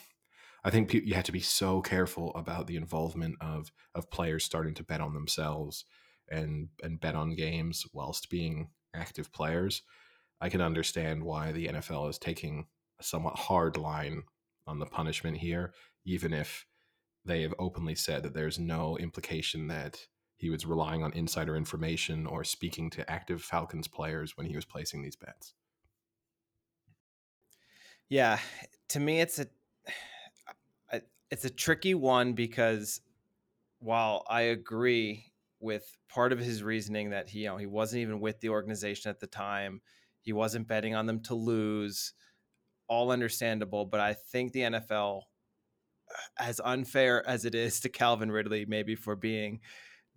I 0.64 0.70
think 0.70 0.92
you 0.92 1.14
have 1.14 1.24
to 1.24 1.32
be 1.32 1.40
so 1.40 1.80
careful 1.80 2.32
about 2.34 2.66
the 2.66 2.76
involvement 2.76 3.36
of 3.40 3.70
of 3.94 4.10
players 4.10 4.44
starting 4.44 4.74
to 4.74 4.84
bet 4.84 5.00
on 5.00 5.14
themselves 5.14 5.84
and 6.30 6.68
and 6.82 7.00
bet 7.00 7.14
on 7.14 7.36
games 7.36 7.86
whilst 7.92 8.30
being 8.30 8.70
active 8.94 9.32
players. 9.32 9.82
I 10.40 10.48
can 10.48 10.60
understand 10.60 11.22
why 11.22 11.52
the 11.52 11.68
NFL 11.68 12.10
is 12.10 12.18
taking 12.18 12.66
a 13.00 13.02
somewhat 13.02 13.38
hard 13.38 13.76
line 13.76 14.24
on 14.66 14.78
the 14.78 14.86
punishment 14.86 15.38
here, 15.38 15.72
even 16.04 16.32
if 16.32 16.66
they 17.28 17.42
have 17.42 17.54
openly 17.58 17.94
said 17.94 18.22
that 18.24 18.34
there's 18.34 18.58
no 18.58 18.98
implication 18.98 19.68
that 19.68 20.06
he 20.36 20.50
was 20.50 20.66
relying 20.66 21.02
on 21.02 21.12
insider 21.12 21.56
information 21.56 22.26
or 22.26 22.44
speaking 22.44 22.90
to 22.90 23.08
active 23.10 23.42
Falcons 23.42 23.88
players 23.88 24.36
when 24.36 24.46
he 24.46 24.56
was 24.56 24.64
placing 24.64 25.02
these 25.02 25.16
bets. 25.16 25.54
Yeah, 28.08 28.38
to 28.88 29.00
me, 29.00 29.20
it's 29.20 29.38
a 29.38 29.46
it's 31.30 31.44
a 31.44 31.50
tricky 31.50 31.94
one 31.94 32.32
because 32.32 33.00
while 33.80 34.24
I 34.28 34.42
agree 34.42 35.32
with 35.60 35.96
part 36.08 36.32
of 36.32 36.38
his 36.38 36.62
reasoning 36.62 37.10
that 37.10 37.28
he 37.28 37.40
you 37.40 37.46
know 37.48 37.56
he 37.56 37.66
wasn't 37.66 38.00
even 38.02 38.20
with 38.20 38.40
the 38.40 38.48
organization 38.48 39.10
at 39.10 39.20
the 39.20 39.26
time. 39.26 39.80
He 40.20 40.32
wasn't 40.32 40.68
betting 40.68 40.94
on 40.94 41.06
them 41.06 41.20
to 41.24 41.34
lose. 41.34 42.12
All 42.86 43.10
understandable, 43.10 43.84
but 43.84 44.00
I 44.00 44.14
think 44.14 44.52
the 44.52 44.60
NFL 44.60 45.22
as 46.38 46.60
unfair 46.64 47.26
as 47.28 47.44
it 47.44 47.54
is 47.54 47.80
to 47.80 47.88
Calvin 47.88 48.30
Ridley 48.30 48.64
maybe 48.66 48.94
for 48.94 49.16
being 49.16 49.60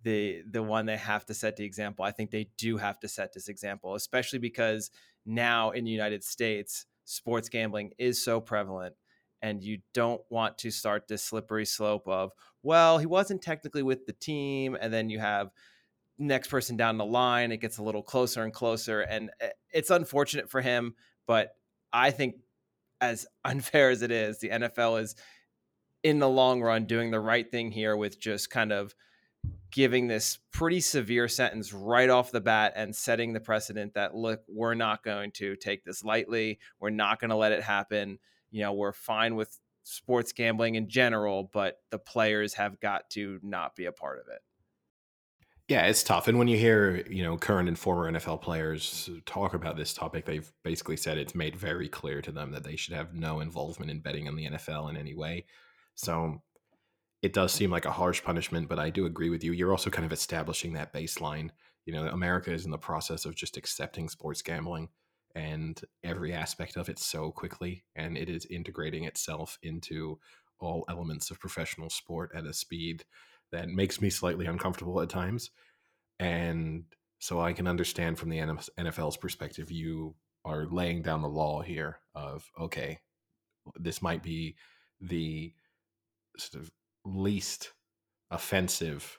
the 0.02 0.42
the 0.50 0.62
one 0.62 0.86
they 0.86 0.96
have 0.96 1.24
to 1.26 1.34
set 1.34 1.56
the 1.56 1.64
example. 1.64 2.04
I 2.04 2.10
think 2.10 2.30
they 2.30 2.48
do 2.58 2.76
have 2.76 2.98
to 3.00 3.08
set 3.08 3.32
this 3.32 3.48
example, 3.48 3.94
especially 3.94 4.38
because 4.38 4.90
now 5.24 5.70
in 5.70 5.84
the 5.84 5.90
United 5.90 6.24
States, 6.24 6.86
sports 7.04 7.48
gambling 7.48 7.92
is 7.98 8.22
so 8.22 8.40
prevalent 8.40 8.94
and 9.40 9.62
you 9.62 9.78
don't 9.92 10.22
want 10.30 10.58
to 10.58 10.70
start 10.70 11.08
this 11.08 11.22
slippery 11.22 11.66
slope 11.66 12.06
of, 12.06 12.32
well, 12.62 12.98
he 12.98 13.06
wasn't 13.06 13.42
technically 13.42 13.82
with 13.82 14.06
the 14.06 14.12
team 14.12 14.76
and 14.80 14.92
then 14.92 15.10
you 15.10 15.18
have 15.18 15.50
next 16.18 16.48
person 16.48 16.76
down 16.76 16.98
the 16.98 17.04
line, 17.04 17.50
it 17.50 17.60
gets 17.60 17.78
a 17.78 17.82
little 17.82 18.02
closer 18.02 18.42
and 18.44 18.52
closer 18.52 19.00
and 19.00 19.30
eh, 19.40 19.50
it's 19.72 19.90
unfortunate 19.90 20.48
for 20.48 20.60
him, 20.60 20.94
but 21.26 21.54
I 21.92 22.10
think 22.10 22.36
as 23.00 23.26
unfair 23.44 23.90
as 23.90 24.02
it 24.02 24.10
is, 24.10 24.38
the 24.38 24.50
NFL 24.50 25.02
is 25.02 25.14
in 26.02 26.18
the 26.18 26.28
long 26.28 26.60
run 26.60 26.84
doing 26.84 27.10
the 27.10 27.20
right 27.20 27.50
thing 27.50 27.70
here 27.70 27.96
with 27.96 28.20
just 28.20 28.50
kind 28.50 28.72
of 28.72 28.94
giving 29.70 30.06
this 30.06 30.38
pretty 30.52 30.80
severe 30.80 31.26
sentence 31.28 31.72
right 31.72 32.10
off 32.10 32.30
the 32.30 32.40
bat 32.40 32.74
and 32.76 32.94
setting 32.94 33.32
the 33.32 33.40
precedent 33.40 33.94
that 33.94 34.14
look 34.14 34.42
we're 34.48 34.74
not 34.74 35.02
going 35.02 35.32
to 35.32 35.56
take 35.56 35.84
this 35.84 36.04
lightly. 36.04 36.58
We're 36.78 36.90
not 36.90 37.20
going 37.20 37.30
to 37.30 37.36
let 37.36 37.52
it 37.52 37.62
happen. 37.62 38.18
You 38.50 38.62
know 38.62 38.72
we're 38.72 38.92
fine 38.92 39.34
with 39.34 39.58
sports 39.84 40.32
gambling 40.32 40.76
in 40.76 40.88
general 40.88 41.50
but 41.52 41.78
the 41.90 41.98
players 41.98 42.54
have 42.54 42.78
got 42.80 43.10
to 43.10 43.40
not 43.42 43.74
be 43.74 43.86
a 43.86 43.92
part 43.92 44.18
of 44.18 44.26
it. 44.28 44.40
Yeah 45.68 45.86
it's 45.86 46.02
tough. 46.02 46.28
And 46.28 46.38
when 46.38 46.48
you 46.48 46.58
hear 46.58 47.02
you 47.08 47.22
know 47.22 47.38
current 47.38 47.68
and 47.68 47.78
former 47.78 48.10
nfl 48.12 48.40
players 48.40 49.08
talk 49.24 49.54
about 49.54 49.76
this 49.76 49.94
topic 49.94 50.26
they've 50.26 50.52
basically 50.62 50.98
said 50.98 51.16
it's 51.16 51.34
made 51.34 51.56
very 51.56 51.88
clear 51.88 52.20
to 52.20 52.30
them 52.30 52.52
that 52.52 52.64
they 52.64 52.76
should 52.76 52.94
have 52.94 53.14
no 53.14 53.40
involvement 53.40 53.90
in 53.90 54.00
betting 54.00 54.28
on 54.28 54.36
the 54.36 54.46
nfl 54.50 54.90
in 54.90 54.96
any 54.98 55.14
way 55.14 55.46
so 56.02 56.42
it 57.22 57.32
does 57.32 57.52
seem 57.52 57.70
like 57.70 57.84
a 57.84 57.92
harsh 57.92 58.22
punishment, 58.24 58.68
but 58.68 58.80
I 58.80 58.90
do 58.90 59.06
agree 59.06 59.30
with 59.30 59.44
you. 59.44 59.52
You're 59.52 59.70
also 59.70 59.90
kind 59.90 60.04
of 60.04 60.12
establishing 60.12 60.72
that 60.72 60.92
baseline. 60.92 61.50
You 61.86 61.92
know, 61.92 62.06
America 62.08 62.52
is 62.52 62.64
in 62.64 62.72
the 62.72 62.78
process 62.78 63.24
of 63.24 63.36
just 63.36 63.56
accepting 63.56 64.08
sports 64.08 64.42
gambling 64.42 64.88
and 65.34 65.80
every 66.02 66.32
aspect 66.32 66.76
of 66.76 66.88
it 66.88 66.98
so 66.98 67.30
quickly, 67.30 67.84
and 67.94 68.18
it 68.18 68.28
is 68.28 68.44
integrating 68.46 69.04
itself 69.04 69.58
into 69.62 70.18
all 70.58 70.84
elements 70.88 71.30
of 71.30 71.40
professional 71.40 71.90
sport 71.90 72.32
at 72.34 72.44
a 72.44 72.52
speed 72.52 73.04
that 73.52 73.68
makes 73.68 74.00
me 74.00 74.10
slightly 74.10 74.46
uncomfortable 74.46 75.00
at 75.00 75.08
times. 75.08 75.50
And 76.18 76.84
so 77.18 77.40
I 77.40 77.52
can 77.52 77.66
understand 77.68 78.18
from 78.18 78.30
the 78.30 78.38
NFL's 78.78 79.16
perspective, 79.16 79.70
you 79.70 80.14
are 80.44 80.66
laying 80.66 81.02
down 81.02 81.22
the 81.22 81.28
law 81.28 81.62
here 81.62 82.00
of, 82.14 82.50
okay, 82.60 82.98
this 83.76 84.02
might 84.02 84.22
be 84.22 84.56
the 85.00 85.52
sort 86.36 86.62
of 86.62 86.70
least 87.04 87.72
offensive 88.30 89.18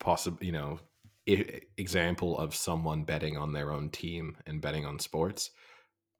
possible 0.00 0.38
you 0.40 0.52
know 0.52 0.78
I- 1.28 1.60
example 1.76 2.36
of 2.38 2.54
someone 2.54 3.04
betting 3.04 3.36
on 3.36 3.52
their 3.52 3.70
own 3.70 3.90
team 3.90 4.36
and 4.46 4.60
betting 4.60 4.84
on 4.84 4.98
sports 4.98 5.50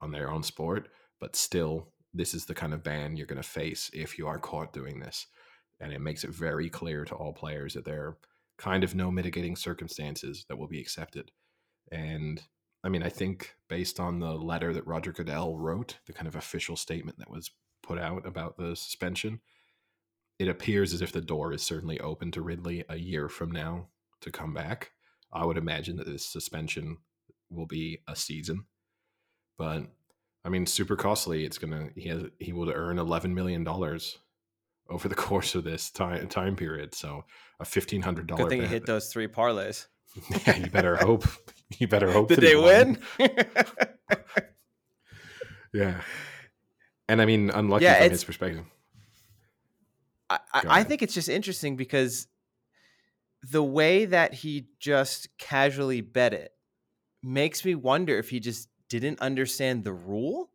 on 0.01 0.11
their 0.11 0.29
own 0.29 0.43
sport 0.43 0.89
but 1.19 1.35
still 1.35 1.93
this 2.13 2.33
is 2.33 2.45
the 2.45 2.53
kind 2.53 2.73
of 2.73 2.83
ban 2.83 3.17
you're 3.17 3.27
going 3.27 3.41
to 3.41 3.47
face 3.47 3.89
if 3.93 4.17
you 4.17 4.27
are 4.27 4.39
caught 4.39 4.71
doing 4.71 4.99
this. 4.99 5.25
And 5.79 5.91
it 5.91 6.01
makes 6.01 6.23
it 6.23 6.29
very 6.29 6.69
clear 6.69 7.05
to 7.05 7.15
all 7.15 7.33
players 7.33 7.73
that 7.73 7.85
there 7.85 8.01
are 8.03 8.17
kind 8.57 8.83
of 8.83 8.95
no 8.95 9.11
mitigating 9.11 9.55
circumstances 9.55 10.45
that 10.47 10.57
will 10.57 10.67
be 10.67 10.79
accepted. 10.79 11.31
And 11.91 12.41
i 12.85 12.89
mean 12.89 13.01
i 13.01 13.09
think 13.09 13.55
based 13.69 13.99
on 13.99 14.19
the 14.19 14.33
letter 14.33 14.73
that 14.73 14.85
roger 14.85 15.13
goodell 15.13 15.57
wrote 15.57 15.99
the 16.05 16.13
kind 16.13 16.27
of 16.27 16.35
official 16.35 16.75
statement 16.75 17.17
that 17.17 17.29
was 17.29 17.49
put 17.83 17.99
out 17.99 18.25
about 18.25 18.57
the 18.57 18.75
suspension 18.75 19.39
it 20.39 20.47
appears 20.47 20.93
as 20.93 21.01
if 21.01 21.11
the 21.11 21.21
door 21.21 21.53
is 21.53 21.61
certainly 21.61 21.99
open 21.99 22.31
to 22.31 22.41
Ridley 22.41 22.83
a 22.89 22.97
year 22.97 23.29
from 23.29 23.51
now 23.51 23.87
to 24.21 24.31
come 24.31 24.53
back. 24.53 24.91
I 25.31 25.45
would 25.45 25.57
imagine 25.57 25.97
that 25.97 26.07
this 26.07 26.25
suspension 26.25 26.97
will 27.49 27.65
be 27.65 27.99
a 28.07 28.15
season, 28.15 28.65
but 29.57 29.83
I 30.45 30.49
mean, 30.49 30.65
super 30.65 30.95
costly. 30.95 31.45
It's 31.45 31.57
gonna 31.57 31.89
he 31.95 32.09
has 32.09 32.23
he 32.39 32.51
will 32.53 32.69
earn 32.69 32.99
eleven 32.99 33.33
million 33.33 33.63
dollars 33.63 34.17
over 34.89 35.07
the 35.07 35.15
course 35.29 35.55
of 35.55 35.63
this 35.63 35.89
time 35.91 36.27
time 36.27 36.55
period. 36.55 36.93
So 36.93 37.25
a 37.59 37.65
fifteen 37.65 38.01
hundred 38.01 38.27
dollar. 38.27 38.43
Good 38.43 38.49
thing 38.49 38.61
bet. 38.61 38.69
you 38.69 38.73
hit 38.73 38.85
those 38.85 39.11
three 39.11 39.27
parlays. 39.27 39.87
yeah, 40.45 40.57
you 40.57 40.67
better 40.67 40.95
hope. 40.95 41.25
You 41.79 41.87
better 41.87 42.11
hope. 42.11 42.27
Did 42.27 42.41
they 42.41 42.55
win? 42.55 42.99
yeah, 45.73 46.01
and 47.13 47.21
I 47.21 47.25
mean, 47.25 47.49
unlucky 47.51 47.85
yeah, 47.85 48.01
from 48.01 48.09
his 48.09 48.23
perspective. 48.23 48.65
I, 50.29 50.39
I 50.53 50.83
think 50.83 51.03
it's 51.03 51.13
just 51.13 51.29
interesting 51.29 51.75
because 51.75 52.27
the 53.43 53.63
way 53.63 54.05
that 54.05 54.33
he 54.33 54.67
just 54.79 55.29
casually 55.37 56.01
bet 56.01 56.33
it 56.33 56.51
makes 57.21 57.63
me 57.63 57.75
wonder 57.75 58.17
if 58.17 58.29
he 58.29 58.39
just 58.39 58.67
didn't 58.89 59.19
understand 59.21 59.83
the 59.83 59.93
rule. 59.93 60.49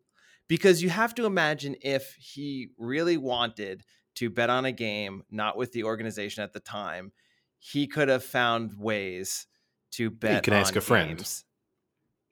Because 0.48 0.82
you 0.82 0.88
have 0.88 1.14
to 1.16 1.26
imagine 1.26 1.76
if 1.82 2.16
he 2.18 2.70
really 2.78 3.18
wanted 3.18 3.84
to 4.14 4.30
bet 4.30 4.48
on 4.48 4.64
a 4.64 4.72
game, 4.72 5.22
not 5.30 5.58
with 5.58 5.72
the 5.72 5.84
organization 5.84 6.42
at 6.42 6.54
the 6.54 6.60
time, 6.60 7.12
he 7.58 7.86
could 7.86 8.08
have 8.08 8.24
found 8.24 8.72
ways 8.78 9.46
to 9.92 10.10
bet. 10.10 10.36
You 10.36 10.40
can 10.40 10.54
ask 10.54 10.74
a 10.74 10.80
friend. 10.80 11.22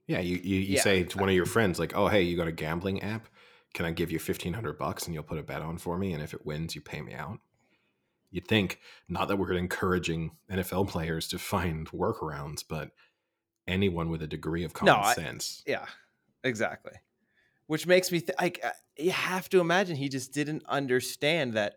Yeah, 0.07 0.21
you 0.21 0.37
you, 0.37 0.61
you 0.61 0.75
yeah. 0.77 0.81
say 0.81 1.03
to 1.03 1.19
one 1.19 1.29
of 1.29 1.35
your 1.35 1.45
friends 1.45 1.79
like, 1.79 1.95
"Oh, 1.95 2.09
hey, 2.09 2.23
you 2.23 2.39
got 2.39 2.49
a 2.49 2.53
gambling 2.53 3.03
app? 3.03 3.29
Can 3.77 3.85
I 3.85 3.91
give 3.91 4.11
you 4.11 4.19
fifteen 4.19 4.55
hundred 4.55 4.79
bucks 4.79 5.05
and 5.05 5.13
you'll 5.13 5.23
put 5.23 5.39
a 5.39 5.43
bet 5.43 5.61
on 5.61 5.77
for 5.77 5.99
me? 5.99 6.15
And 6.15 6.23
if 6.23 6.33
it 6.33 6.47
wins, 6.47 6.75
you 6.75 6.81
pay 6.81 7.03
me 7.03 7.13
out." 7.13 7.41
You'd 8.31 8.49
think 8.49 8.81
not 9.07 9.29
that 9.29 9.37
we're 9.37 9.53
encouraging 9.53 10.31
NFL 10.51 10.89
players 10.89 11.29
to 11.29 11.39
find 11.39 11.87
workarounds, 11.91 12.65
but 12.67 12.93
anyone 13.69 14.09
with 14.09 14.23
a 14.23 14.27
degree 14.27 14.65
of 14.65 14.73
common 14.73 15.03
no, 15.03 15.13
sense. 15.13 15.63
Yeah, 15.67 15.85
exactly. 16.43 16.95
Which 17.67 17.87
makes 17.87 18.11
me 18.11 18.21
th- 18.21 18.39
like 18.41 18.61
uh, 18.65 18.71
you 18.97 19.11
have 19.11 19.51
to 19.51 19.61
imagine 19.61 19.95
he 19.95 20.09
just 20.09 20.33
didn't 20.33 20.63
understand 20.67 21.53
that 21.53 21.77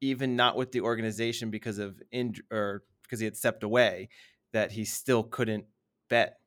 even 0.00 0.36
not 0.36 0.56
with 0.56 0.70
the 0.70 0.82
organization 0.82 1.50
because 1.50 1.78
of 1.78 2.00
in 2.12 2.36
or 2.52 2.84
because 3.02 3.18
he 3.18 3.24
had 3.24 3.36
stepped 3.36 3.64
away 3.64 4.08
that 4.52 4.70
he 4.70 4.84
still 4.84 5.24
couldn't 5.24 5.64
bet. 6.08 6.38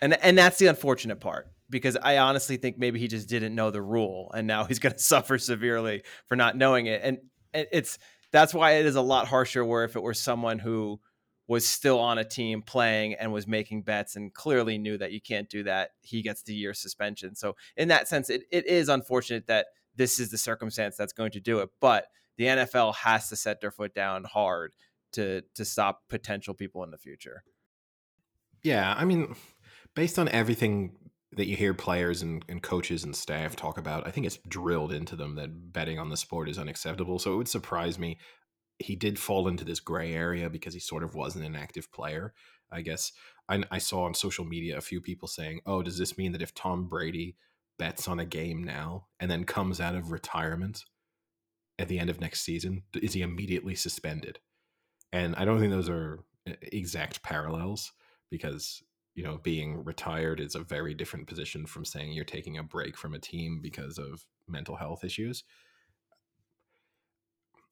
And 0.00 0.14
and 0.22 0.38
that's 0.38 0.56
the 0.56 0.68
unfortunate 0.68 1.20
part 1.20 1.50
because 1.68 1.96
I 1.96 2.18
honestly 2.18 2.56
think 2.56 2.78
maybe 2.78 2.98
he 2.98 3.08
just 3.08 3.28
didn't 3.28 3.54
know 3.54 3.70
the 3.70 3.82
rule 3.82 4.30
and 4.34 4.46
now 4.46 4.64
he's 4.64 4.78
going 4.78 4.92
to 4.96 4.98
suffer 4.98 5.38
severely 5.38 6.02
for 6.26 6.36
not 6.36 6.56
knowing 6.56 6.86
it. 6.86 7.00
And 7.02 7.18
it's 7.52 7.98
that's 8.32 8.52
why 8.52 8.72
it 8.72 8.86
is 8.86 8.96
a 8.96 9.00
lot 9.00 9.28
harsher 9.28 9.64
where 9.64 9.84
if 9.84 9.96
it 9.96 10.02
were 10.02 10.14
someone 10.14 10.58
who 10.58 11.00
was 11.48 11.66
still 11.66 12.00
on 12.00 12.18
a 12.18 12.24
team 12.24 12.60
playing 12.60 13.14
and 13.14 13.32
was 13.32 13.46
making 13.46 13.82
bets 13.82 14.16
and 14.16 14.34
clearly 14.34 14.78
knew 14.78 14.98
that 14.98 15.12
you 15.12 15.20
can't 15.20 15.48
do 15.48 15.62
that, 15.62 15.90
he 16.00 16.20
gets 16.20 16.42
the 16.42 16.54
year 16.54 16.74
suspension. 16.74 17.36
So 17.36 17.54
in 17.76 17.88
that 17.88 18.08
sense, 18.08 18.30
it, 18.30 18.42
it 18.50 18.66
is 18.66 18.88
unfortunate 18.88 19.46
that 19.46 19.66
this 19.94 20.18
is 20.18 20.30
the 20.30 20.38
circumstance 20.38 20.96
that's 20.96 21.12
going 21.12 21.30
to 21.32 21.40
do 21.40 21.60
it. 21.60 21.70
But 21.80 22.06
the 22.36 22.44
NFL 22.44 22.96
has 22.96 23.28
to 23.28 23.36
set 23.36 23.60
their 23.60 23.70
foot 23.70 23.94
down 23.94 24.24
hard 24.24 24.74
to 25.12 25.42
to 25.54 25.64
stop 25.64 26.02
potential 26.08 26.52
people 26.52 26.82
in 26.84 26.90
the 26.90 26.98
future. 26.98 27.42
Yeah, 28.62 28.94
I 28.96 29.04
mean, 29.04 29.36
based 29.94 30.18
on 30.18 30.28
everything 30.28 30.96
that 31.32 31.46
you 31.46 31.56
hear 31.56 31.74
players 31.74 32.22
and, 32.22 32.44
and 32.48 32.62
coaches 32.62 33.04
and 33.04 33.14
staff 33.14 33.56
talk 33.56 33.78
about, 33.78 34.06
I 34.06 34.10
think 34.10 34.26
it's 34.26 34.38
drilled 34.48 34.92
into 34.92 35.16
them 35.16 35.34
that 35.36 35.72
betting 35.72 35.98
on 35.98 36.08
the 36.08 36.16
sport 36.16 36.48
is 36.48 36.58
unacceptable. 36.58 37.18
So 37.18 37.32
it 37.32 37.36
would 37.36 37.48
surprise 37.48 37.98
me. 37.98 38.18
He 38.78 38.94
did 38.94 39.18
fall 39.18 39.48
into 39.48 39.64
this 39.64 39.80
gray 39.80 40.12
area 40.12 40.48
because 40.48 40.74
he 40.74 40.80
sort 40.80 41.02
of 41.02 41.14
wasn't 41.14 41.46
an 41.46 41.56
active 41.56 41.90
player. 41.92 42.34
I 42.70 42.82
guess 42.82 43.12
I, 43.48 43.62
I 43.70 43.78
saw 43.78 44.04
on 44.04 44.14
social 44.14 44.44
media 44.44 44.76
a 44.76 44.82
few 44.82 45.00
people 45.00 45.28
saying, 45.28 45.60
"Oh, 45.66 45.82
does 45.82 45.98
this 45.98 46.18
mean 46.18 46.32
that 46.32 46.42
if 46.42 46.54
Tom 46.54 46.88
Brady 46.88 47.36
bets 47.78 48.08
on 48.08 48.20
a 48.20 48.26
game 48.26 48.62
now 48.62 49.06
and 49.20 49.30
then 49.30 49.44
comes 49.44 49.80
out 49.80 49.94
of 49.94 50.10
retirement 50.10 50.84
at 51.78 51.88
the 51.88 51.98
end 51.98 52.10
of 52.10 52.20
next 52.20 52.42
season, 52.42 52.82
is 53.00 53.14
he 53.14 53.22
immediately 53.22 53.74
suspended?" 53.74 54.40
And 55.12 55.34
I 55.36 55.44
don't 55.44 55.60
think 55.60 55.72
those 55.72 55.88
are 55.88 56.24
uh, 56.48 56.54
exact 56.60 57.22
parallels 57.22 57.92
because 58.30 58.82
you 59.16 59.24
know, 59.24 59.40
being 59.42 59.82
retired 59.82 60.40
is 60.40 60.54
a 60.54 60.60
very 60.60 60.94
different 60.94 61.26
position 61.26 61.64
from 61.66 61.86
saying 61.86 62.12
you're 62.12 62.24
taking 62.24 62.58
a 62.58 62.62
break 62.62 62.96
from 62.98 63.14
a 63.14 63.18
team 63.18 63.60
because 63.62 63.98
of 63.98 64.26
mental 64.46 64.76
health 64.76 65.02
issues. 65.02 65.42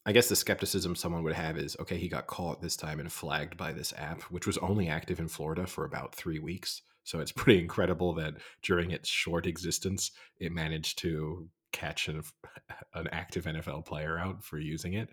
I 0.06 0.12
guess 0.12 0.28
the 0.28 0.36
skepticism 0.36 0.96
someone 0.96 1.22
would 1.22 1.34
have 1.34 1.58
is 1.58 1.76
okay, 1.80 1.98
he 1.98 2.08
got 2.08 2.26
caught 2.26 2.62
this 2.62 2.76
time 2.76 2.98
and 2.98 3.12
flagged 3.12 3.58
by 3.58 3.72
this 3.72 3.92
app, 3.96 4.22
which 4.22 4.46
was 4.46 4.58
only 4.58 4.88
active 4.88 5.20
in 5.20 5.28
Florida 5.28 5.66
for 5.66 5.84
about 5.84 6.14
three 6.14 6.38
weeks. 6.38 6.80
So 7.04 7.20
it's 7.20 7.32
pretty 7.36 7.60
incredible 7.60 8.14
that 8.14 8.34
during 8.62 8.90
its 8.90 9.08
short 9.08 9.46
existence, 9.46 10.12
it 10.38 10.50
managed 10.50 10.98
to 11.00 11.48
catch 11.72 12.08
an, 12.08 12.22
an 12.94 13.06
active 13.12 13.44
NFL 13.44 13.84
player 13.84 14.18
out 14.18 14.42
for 14.42 14.58
using 14.58 14.94
it. 14.94 15.10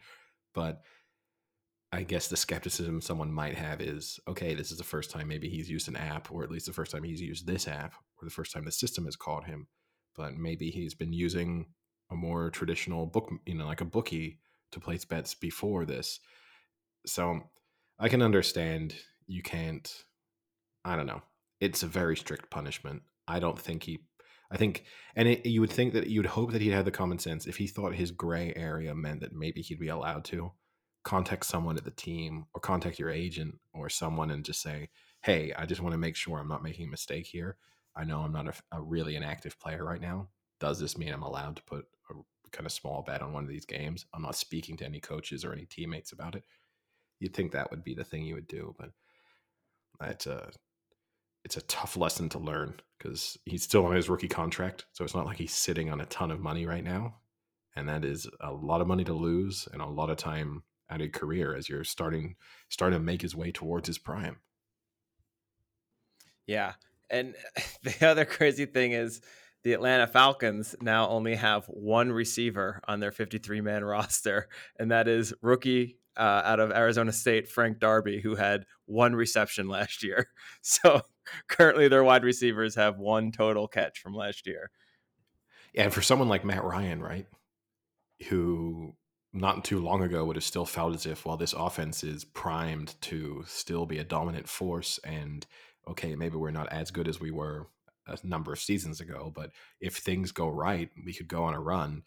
But 0.54 0.82
I 1.94 2.04
guess 2.04 2.28
the 2.28 2.38
skepticism 2.38 3.02
someone 3.02 3.34
might 3.34 3.56
have 3.56 3.82
is 3.82 4.20
okay, 4.28 4.54
this 4.54 4.72
is 4.72 4.78
the 4.78 4.84
first 4.84 5.12
time 5.12 5.28
maybe 5.28 5.50
he's 5.50 5.70
used 5.70 5.90
an 5.90 5.98
app, 5.98 6.32
or 6.32 6.44
at 6.44 6.52
least 6.52 6.66
the 6.66 6.74
first 6.74 6.92
time 6.92 7.04
he's 7.04 7.22
used 7.22 7.46
this 7.46 7.68
app, 7.68 7.94
or 8.22 8.26
the 8.26 8.32
first 8.32 8.54
time 8.54 8.64
the 8.64 8.72
system 8.72 9.06
has 9.06 9.16
caught 9.18 9.46
him. 9.46 9.68
But 10.16 10.36
maybe 10.36 10.70
he's 10.70 10.94
been 10.94 11.12
using 11.12 11.66
a 12.10 12.16
more 12.16 12.50
traditional 12.50 13.06
book, 13.06 13.30
you 13.46 13.56
know, 13.56 13.66
like 13.66 13.82
a 13.82 13.86
bookie 13.86 14.40
to 14.72 14.80
place 14.80 15.04
bets 15.04 15.36
before 15.36 15.86
this. 15.86 16.20
So 17.06 17.42
I 18.00 18.08
can 18.10 18.22
understand 18.22 18.96
you 19.28 19.42
can't, 19.42 19.92
I 20.86 20.96
don't 20.96 21.08
know. 21.08 21.22
It's 21.60 21.84
a 21.84 21.88
very 21.88 22.16
strict 22.16 22.50
punishment. 22.50 23.02
I 23.28 23.40
don't 23.40 23.60
think 23.60 23.84
he, 23.84 24.00
I 24.52 24.58
think, 24.58 24.86
and 25.16 25.28
it, 25.28 25.46
you 25.46 25.62
would 25.62 25.70
think 25.70 25.94
that 25.94 26.08
you'd 26.08 26.26
hope 26.26 26.52
that 26.52 26.62
he'd 26.62 26.72
have 26.72 26.86
the 26.86 26.92
common 26.92 27.20
sense 27.20 27.48
if 27.48 27.58
he 27.58 27.68
thought 27.68 27.96
his 27.96 28.12
gray 28.12 28.54
area 28.56 28.96
meant 28.96 29.22
that 29.22 29.34
maybe 29.34 29.62
he'd 29.62 29.80
be 29.80 29.90
allowed 29.90 30.24
to 30.26 30.52
contact 31.04 31.46
someone 31.46 31.78
at 31.78 31.84
the 31.84 31.92
team 31.92 32.46
or 32.54 32.62
contact 32.62 33.00
your 33.00 33.10
agent 33.10 33.58
or 33.74 33.90
someone 33.90 34.32
and 34.32 34.46
just 34.46 34.62
say, 34.62 34.90
hey, 35.24 35.54
I 35.58 35.66
just 35.66 35.82
want 35.82 35.94
to 35.94 36.00
make 36.00 36.16
sure 36.16 36.38
I'm 36.38 36.48
not 36.48 36.64
making 36.64 36.88
a 36.88 36.92
mistake 36.92 37.28
here. 37.28 37.58
I 37.96 38.04
know 38.04 38.20
I'm 38.22 38.32
not 38.32 38.48
a, 38.48 38.78
a 38.78 38.82
really 38.82 39.16
an 39.16 39.24
active 39.24 39.60
player 39.60 39.84
right 39.84 40.02
now. 40.02 40.30
Does 40.60 40.80
this 40.80 40.98
mean 40.98 41.14
I'm 41.14 41.24
allowed 41.24 41.56
to 41.58 41.64
put 41.64 41.86
a 42.10 42.14
kind 42.52 42.66
of 42.66 42.72
small 42.72 43.04
bet 43.06 43.22
on 43.22 43.34
one 43.34 43.44
of 43.44 43.50
these 43.50 43.66
games? 43.66 44.06
I'm 44.14 44.22
not 44.22 44.36
speaking 44.36 44.78
to 44.78 44.86
any 44.86 45.00
coaches 45.00 45.44
or 45.44 45.52
any 45.52 45.66
teammates 45.66 46.12
about 46.12 46.36
it. 46.36 46.44
You'd 47.20 47.34
think 47.34 47.52
that 47.52 47.72
would 47.72 47.84
be 47.84 47.94
the 47.94 48.04
thing 48.04 48.26
you 48.26 48.36
would 48.36 48.48
do, 48.48 48.76
but 48.80 48.92
it's 50.02 50.28
a 50.28 50.52
it's 51.44 51.58
a 51.58 51.62
tough 51.62 51.98
lesson 51.98 52.30
to 52.30 52.40
learn 52.40 52.76
because 52.98 53.38
he's 53.46 53.64
still 53.64 53.86
on 53.86 53.96
his 53.96 54.10
rookie 54.10 54.28
contract, 54.28 54.86
so 54.92 55.04
it's 55.04 55.16
not 55.16 55.26
like 55.26 55.38
he's 55.38 55.54
sitting 55.54 55.90
on 55.90 56.02
a 56.02 56.06
ton 56.06 56.32
of 56.32 56.40
money 56.40 56.66
right 56.66 56.84
now, 56.84 57.16
and 57.76 57.90
that 57.90 58.06
is 58.06 58.28
a 58.40 58.52
lot 58.52 58.82
of 58.82 58.88
money 58.88 59.04
to 59.04 59.14
lose 59.14 59.68
and 59.72 59.82
a 59.82 59.88
lot 59.88 60.10
of 60.10 60.18
time 60.18 60.64
at 60.92 61.02
a 61.02 61.08
career 61.08 61.56
as 61.56 61.70
you're 61.70 61.86
starting 61.86 62.36
starting 62.70 63.00
to 63.00 63.04
make 63.04 63.22
his 63.22 63.36
way 63.36 63.52
towards 63.52 63.88
his 63.88 63.98
prime. 63.98 64.38
Yeah. 66.46 66.74
And 67.10 67.36
the 67.84 68.08
other 68.08 68.26
crazy 68.26 68.66
thing 68.66 68.92
is 68.92 69.22
the 69.64 69.74
Atlanta 69.74 70.08
Falcons 70.08 70.76
now 70.82 71.08
only 71.08 71.36
have 71.36 71.66
one 71.66 72.12
receiver 72.12 72.82
on 72.88 73.00
their 73.00 73.12
53 73.12 73.62
man 73.62 73.84
roster, 73.86 74.50
and 74.78 74.92
that 74.92 75.08
is 75.08 75.34
rookie 75.42 75.98
uh, 76.18 76.42
out 76.44 76.60
of 76.60 76.72
Arizona 76.72 77.14
State, 77.14 77.48
Frank 77.48 77.80
Darby, 77.80 78.20
who 78.20 78.36
had 78.36 78.66
one 78.86 79.16
reception 79.16 79.68
last 79.68 80.04
year. 80.04 80.28
So 80.62 81.02
currently, 81.48 81.88
their 81.88 82.04
wide 82.04 82.24
receivers 82.24 82.76
have 82.76 82.98
one 82.98 83.32
total 83.32 83.68
catch 83.68 84.00
from 84.00 84.14
last 84.14 84.48
year. 84.48 84.72
Yeah, 85.74 85.84
and 85.84 85.94
for 85.94 86.02
someone 86.02 86.28
like 86.28 86.44
Matt 86.44 86.64
Ryan, 86.64 87.02
right, 87.02 87.28
who 88.28 88.96
not 89.34 89.64
too 89.64 89.80
long 89.80 90.04
ago 90.04 90.26
would 90.26 90.36
have 90.36 90.44
still 90.44 90.66
felt 90.66 90.94
as 90.94 91.06
if, 91.06 91.26
well, 91.26 91.38
this 91.38 91.54
offense 91.54 92.04
is 92.04 92.26
primed 92.26 92.96
to 93.02 93.44
still 93.48 93.86
be 93.86 93.98
a 93.98 94.04
dominant 94.04 94.48
force. 94.48 95.00
And 95.04 95.46
okay, 95.88 96.16
maybe 96.16 96.36
we're 96.36 96.52
not 96.52 96.72
as 96.72 96.92
good 96.92 97.08
as 97.08 97.20
we 97.20 97.32
were 97.32 97.68
a 98.08 98.18
number 98.24 98.52
of 98.52 98.60
seasons 98.60 99.00
ago, 99.00 99.32
but 99.34 99.52
if 99.80 99.98
things 99.98 100.32
go 100.32 100.50
right, 100.50 100.90
we 101.06 101.14
could 101.14 101.28
go 101.28 101.44
on 101.44 101.54
a 101.54 101.62
run. 101.62 102.04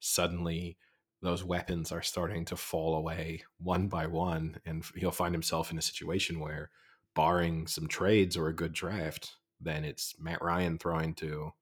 Suddenly, 0.00 0.76
those 1.22 1.42
weapons 1.42 1.92
are 1.92 2.02
starting 2.02 2.44
to 2.46 2.56
fall 2.56 2.94
away 2.94 3.44
one 3.58 3.88
by 3.88 4.06
one, 4.06 4.60
and 4.66 4.84
he'll 4.96 5.10
find 5.10 5.34
himself 5.34 5.70
in 5.70 5.78
a 5.78 5.82
situation 5.82 6.40
where, 6.40 6.70
barring 7.14 7.66
some 7.66 7.88
trades 7.88 8.36
or 8.36 8.48
a 8.48 8.54
good 8.54 8.74
draft, 8.74 9.36
then 9.58 9.82
it's 9.86 10.14
Matt 10.20 10.42
Ryan 10.42 10.76
throwing 10.76 11.14
to 11.14 11.52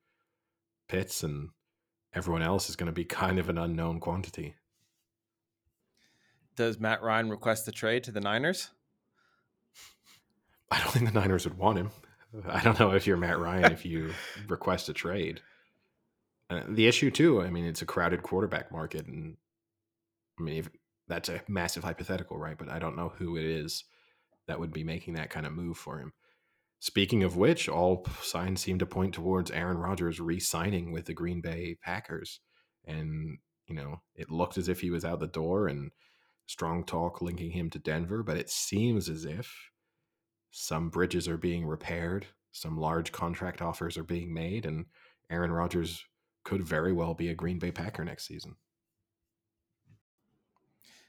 Pitts, 0.89 1.23
and 1.23 1.51
everyone 2.13 2.43
else 2.43 2.69
is 2.69 2.75
going 2.75 2.89
to 2.89 2.93
be 2.93 3.05
kind 3.05 3.39
of 3.39 3.49
an 3.49 3.59
unknown 3.59 4.01
quantity 4.01 4.57
does 6.57 6.79
Matt 6.79 7.03
Ryan 7.03 7.31
request 7.31 7.67
the 7.67 7.73
trade 7.73 8.05
to 8.05 8.13
the 8.13 8.21
Niners? 8.21 8.71
I 10.71 10.81
don't 10.81 10.91
think 10.91 11.07
the 11.07 11.19
Niners 11.19 11.45
would 11.45 11.59
want 11.59 11.79
him. 11.79 11.91
I 12.49 12.63
don't 12.63 12.79
know 12.81 12.93
if 12.93 13.07
you're 13.07 13.17
Matt 13.17 13.39
Ryan 13.39 13.73
if 13.73 13.85
you 13.85 14.13
request 14.49 14.89
a 14.89 14.93
trade. 14.93 15.41
Uh, 16.51 16.63
the 16.69 16.87
issue 16.87 17.11
too, 17.11 17.43
I 17.43 17.51
mean, 17.51 17.65
it's 17.65 17.83
a 17.83 17.87
crowded 17.87 18.23
quarterback 18.23 18.73
market, 18.73 19.07
and 19.07 19.37
I 20.39 20.43
mean, 20.43 20.57
if, 20.59 20.69
that's 21.09 21.29
a 21.29 21.43
massive 21.49 21.85
hypothetical, 21.85 22.39
right? 22.39 22.59
But 22.59 22.69
I 22.69 22.79
don't 22.79 22.97
know 22.97 23.13
who 23.17 23.37
it 23.37 23.45
is 23.45 23.85
that 24.47 24.61
would 24.61 24.73
be 24.73 24.85
making 24.85 25.15
that 25.15 25.31
kind 25.31 25.47
of 25.47 25.53
move 25.53 25.77
for 25.77 25.99
him. 25.99 26.13
Speaking 26.81 27.23
of 27.23 27.37
which, 27.37 27.69
all 27.69 28.07
signs 28.21 28.61
seem 28.61 28.79
to 28.79 28.87
point 28.87 29.15
towards 29.15 29.51
Aaron 29.51 29.79
Rodgers 29.79 30.21
re-signing 30.21 30.93
with 30.93 31.07
the 31.07 31.15
Green 31.15 31.41
Bay 31.41 31.77
Packers, 31.83 32.41
and 32.85 33.39
you 33.67 33.75
know, 33.75 34.03
it 34.15 34.31
looked 34.31 34.59
as 34.59 34.69
if 34.69 34.81
he 34.81 34.91
was 34.91 35.05
out 35.05 35.21
the 35.21 35.27
door, 35.27 35.69
and 35.69 35.93
strong 36.47 36.85
talk 36.85 37.23
linking 37.23 37.51
him 37.51 37.71
to 37.71 37.79
Denver, 37.79 38.23
but 38.23 38.37
it 38.37 38.51
seems 38.51 39.09
as 39.09 39.25
if 39.25 39.71
some 40.51 40.89
bridges 40.89 41.27
are 41.27 41.39
being 41.39 41.67
repaired, 41.67 42.27
some 42.53 42.79
large 42.79 43.13
contract 43.13 43.61
offers 43.61 43.99
are 43.99 44.05
being 44.05 44.33
made, 44.33 44.67
and 44.67 44.87
Aaron 45.31 45.51
Rodgers 45.51 46.05
could 46.45 46.63
very 46.63 46.93
well 46.93 47.15
be 47.15 47.29
a 47.31 47.35
Green 47.35 47.59
Bay 47.59 47.73
Packer 47.73 48.05
next 48.05 48.27
season. 48.27 48.57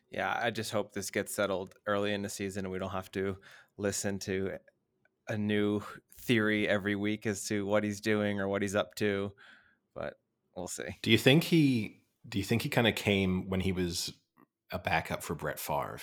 Yeah, 0.10 0.39
I 0.41 0.50
just 0.50 0.71
hope 0.71 0.93
this 0.93 1.12
gets 1.12 1.36
settled 1.36 1.76
early 1.86 2.13
in 2.13 2.21
the 2.21 2.30
season 2.30 2.65
and 2.65 2.71
we 2.71 2.80
don't 2.80 2.91
have 2.91 3.12
to 3.12 3.38
listen 3.78 4.17
to 4.19 4.52
a 5.28 5.38
new 5.38 5.82
theory 6.21 6.67
every 6.67 6.95
week 6.95 7.26
as 7.26 7.45
to 7.48 7.65
what 7.65 7.84
he's 7.84 8.00
doing 8.00 8.39
or 8.39 8.48
what 8.48 8.62
he's 8.62 8.76
up 8.76 8.95
to. 8.95 9.34
But 9.93 10.13
we'll 10.56 10.67
see. 10.67 10.98
Do 11.02 11.12
you 11.12 11.17
think 11.17 11.43
he 11.43 12.02
do 12.28 12.38
you 12.38 12.43
think 12.43 12.62
he 12.62 12.69
kind 12.69 12.88
of 12.88 12.95
came 12.95 13.50
when 13.50 13.60
he 13.60 13.71
was 13.71 14.13
a 14.71 14.80
backup 14.80 15.23
for 15.23 15.36
Brett 15.36 15.60
Favre 15.60 15.99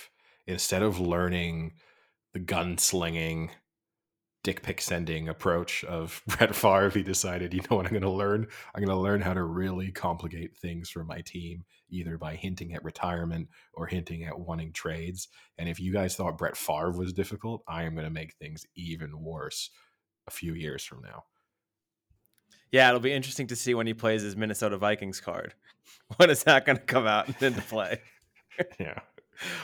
instead 0.46 0.83
of 0.83 1.01
learning 1.01 1.72
the 2.33 2.40
gunslinging, 2.40 3.51
dick 4.42 4.62
pic 4.62 4.81
sending 4.81 5.29
approach 5.29 5.85
of 5.85 6.22
Brett 6.27 6.55
Favre. 6.55 6.90
He 6.90 7.03
decided, 7.03 7.55
you 7.55 7.61
know 7.70 7.77
what, 7.77 7.87
I'm 7.87 7.92
going 7.92 8.03
to 8.03 8.11
learn. 8.11 8.46
I'm 8.75 8.85
going 8.85 8.96
to 8.96 9.03
learn 9.03 9.20
how 9.20 9.35
to 9.35 9.44
really 9.44 9.90
complicate 9.92 10.57
things 10.57 10.90
for 10.90 11.05
my 11.05 11.20
team, 11.20 11.64
either 11.90 12.18
by 12.18 12.35
hinting 12.35 12.75
at 12.75 12.85
retirement 12.85 13.48
or 13.75 13.87
hinting 13.87 14.25
at 14.25 14.38
wanting 14.38 14.72
trades. 14.72 15.29
And 15.59 15.68
if 15.68 15.79
you 15.79 15.92
guys 15.92 16.16
thought 16.16 16.38
Brett 16.38 16.57
Favre 16.57 16.92
was 16.92 17.12
difficult, 17.12 17.62
I 17.68 17.85
am 17.85 17.94
going 17.94 18.07
to 18.07 18.11
make 18.11 18.35
things 18.35 18.66
even 18.75 19.20
worse 19.20 19.70
a 20.27 20.31
few 20.31 20.55
years 20.55 20.85
from 20.85 21.03
now. 21.03 21.25
Yeah, 22.70 22.88
it'll 22.88 23.01
be 23.01 23.12
interesting 23.12 23.46
to 23.48 23.57
see 23.57 23.75
when 23.75 23.87
he 23.87 23.92
plays 23.92 24.22
his 24.22 24.35
Minnesota 24.35 24.77
Vikings 24.79 25.20
card. 25.20 25.55
When 26.16 26.31
is 26.31 26.44
that 26.44 26.64
going 26.64 26.79
to 26.79 26.85
come 26.85 27.07
out 27.09 27.42
into 27.42 27.61
play? 27.62 28.01
yeah. 28.81 29.01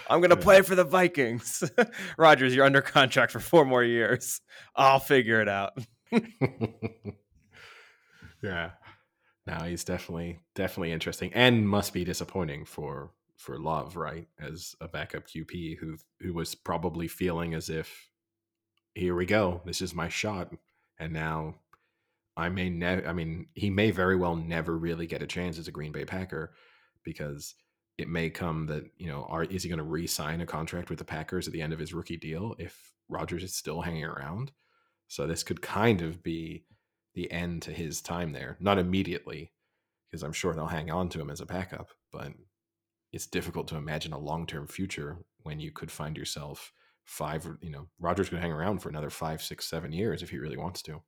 I'm 0.09 0.21
going 0.21 0.31
to 0.31 0.37
play 0.37 0.63
for 0.63 0.75
the 0.75 0.85
Vikings. 0.85 1.63
Rodgers, 2.19 2.55
you're 2.55 2.65
under 2.65 2.81
contract 2.83 3.33
for 3.33 3.41
four 3.41 3.65
more 3.65 3.85
years. 3.85 4.41
I'll 4.75 4.99
figure 4.99 5.41
it 5.41 5.49
out. 5.49 5.79
yeah. 8.43 8.71
Now 9.47 9.65
he's 9.65 9.85
definitely 9.85 10.41
definitely 10.55 10.93
interesting 10.93 11.33
and 11.33 11.69
must 11.69 11.93
be 11.93 12.05
disappointing 12.05 12.65
for 12.65 13.13
for 13.37 13.59
Love, 13.59 13.97
right? 13.97 14.27
As 14.39 14.75
a 14.81 14.89
backup 14.89 15.27
QB 15.27 15.79
who 15.79 15.97
who 16.21 16.35
was 16.35 16.55
probably 16.55 17.09
feeling 17.09 17.55
as 17.55 17.71
if 17.71 18.11
here 18.95 19.15
we 19.15 19.27
go, 19.27 19.63
this 19.65 19.81
is 19.81 19.95
my 19.95 20.09
shot 20.09 20.53
and 20.99 21.13
now 21.13 21.55
I 22.37 22.49
may 22.51 22.69
never 22.69 23.07
I 23.07 23.13
mean, 23.13 23.47
he 23.55 23.71
may 23.71 23.91
very 23.91 24.17
well 24.17 24.37
never 24.37 24.77
really 24.77 25.07
get 25.07 25.23
a 25.23 25.27
chance 25.27 25.59
as 25.59 25.69
a 25.69 25.73
Green 25.73 25.93
Bay 25.93 26.05
Packer 26.05 26.53
because 27.03 27.55
it 27.99 28.09
may 28.09 28.31
come 28.31 28.67
that 28.67 28.85
you 28.97 29.09
know 29.09 29.27
are 29.29 29.45
is 29.45 29.65
he 29.65 29.69
going 29.69 29.79
to 29.79 29.85
re-sign 29.85 30.41
a 30.41 30.47
contract 30.47 30.89
with 30.89 30.99
the 30.99 31.05
Packers 31.05 31.47
at 31.47 31.53
the 31.53 31.61
end 31.61 31.73
of 31.73 31.79
his 31.79 31.93
rookie 31.93 32.17
deal 32.17 32.55
if 32.59 32.95
Rodgers 33.09 33.43
is 33.43 33.55
still 33.55 33.83
hanging 33.83 34.05
around? 34.05 34.53
So 35.09 35.27
this 35.27 35.43
could 35.43 35.61
kind 35.61 36.03
of 36.03 36.23
be 36.23 36.65
the 37.15 37.31
end 37.33 37.63
to 37.63 37.73
his 37.73 38.01
time 38.01 38.33
there. 38.33 38.57
Not 38.61 38.79
immediately, 38.79 39.53
because 40.11 40.23
I'm 40.23 40.33
sure 40.33 40.55
they'll 40.55 40.67
hang 40.67 40.91
on 40.91 41.09
to 41.11 41.21
him 41.21 41.31
as 41.31 41.41
a 41.41 41.47
backup, 41.47 41.91
but 42.13 42.33
it's 43.13 43.27
difficult 43.27 43.69
to 43.69 43.77
imagine 43.77 44.13
a 44.13 44.19
long-term 44.19 44.67
future 44.67 45.19
when 45.43 45.59
you 45.61 45.73
could 45.73 45.91
find 45.91 46.17
yourself 46.17 46.73
five, 47.05 47.49
you 47.63 47.71
know, 47.71 47.89
Rodgers 47.99 48.29
could 48.29 48.41
hang 48.41 48.53
around 48.53 48.81
for 48.81 48.91
another 48.91 49.09
five, 49.09 49.43
six, 49.43 49.65
seven 49.67 49.93
years 49.93 50.23
if 50.23 50.31
he 50.31 50.39
really 50.39 50.59
wants 50.59 50.83
to. 50.83 51.03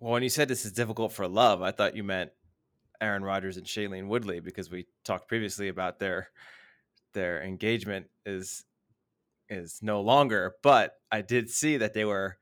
Well, 0.00 0.12
when 0.12 0.24
you 0.24 0.28
said 0.28 0.48
this 0.48 0.64
is 0.64 0.72
difficult 0.72 1.12
for 1.12 1.26
love, 1.28 1.62
I 1.62 1.70
thought 1.70 1.96
you 1.96 2.04
meant 2.04 2.32
Aaron 3.00 3.22
Rodgers 3.22 3.56
and 3.56 3.66
Shailene 3.66 4.08
Woodley 4.08 4.40
because 4.40 4.70
we 4.70 4.86
talked 5.04 5.28
previously 5.28 5.68
about 5.68 5.98
their 5.98 6.28
their 7.14 7.42
engagement 7.42 8.06
is 8.26 8.64
is 9.48 9.80
no 9.82 10.00
longer. 10.00 10.54
But 10.62 10.94
I 11.10 11.22
did 11.22 11.50
see 11.50 11.76
that 11.78 11.94
they 11.94 12.04
were 12.04 12.38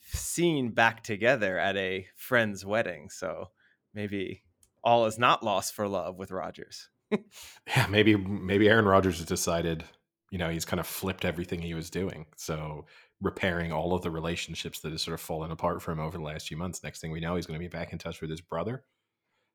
seen 0.00 0.70
back 0.70 1.02
together 1.02 1.58
at 1.58 1.76
a 1.76 2.06
friend's 2.16 2.64
wedding. 2.64 3.10
So 3.10 3.50
maybe 3.92 4.42
all 4.82 5.06
is 5.06 5.18
not 5.18 5.42
lost 5.42 5.74
for 5.74 5.88
love 5.88 6.16
with 6.16 6.30
Rodgers. 6.30 6.88
yeah, 7.10 7.86
maybe 7.88 8.16
maybe 8.16 8.68
Aaron 8.68 8.84
Rodgers 8.84 9.18
has 9.18 9.26
decided, 9.26 9.84
you 10.30 10.38
know, 10.38 10.48
he's 10.48 10.64
kind 10.64 10.80
of 10.80 10.86
flipped 10.86 11.24
everything 11.24 11.60
he 11.60 11.74
was 11.74 11.90
doing. 11.90 12.26
So 12.36 12.86
repairing 13.20 13.72
all 13.72 13.94
of 13.94 14.02
the 14.02 14.10
relationships 14.10 14.80
that 14.80 14.92
have 14.92 15.00
sort 15.00 15.14
of 15.14 15.20
fallen 15.20 15.50
apart 15.50 15.82
for 15.82 15.92
him 15.92 16.00
over 16.00 16.18
the 16.18 16.24
last 16.24 16.48
few 16.48 16.56
months. 16.56 16.82
Next 16.82 17.00
thing 17.00 17.10
we 17.10 17.20
know, 17.20 17.36
he's 17.36 17.46
going 17.46 17.58
to 17.58 17.64
be 17.64 17.68
back 17.68 17.92
in 17.92 17.98
touch 17.98 18.20
with 18.20 18.30
his 18.30 18.40
brother 18.40 18.84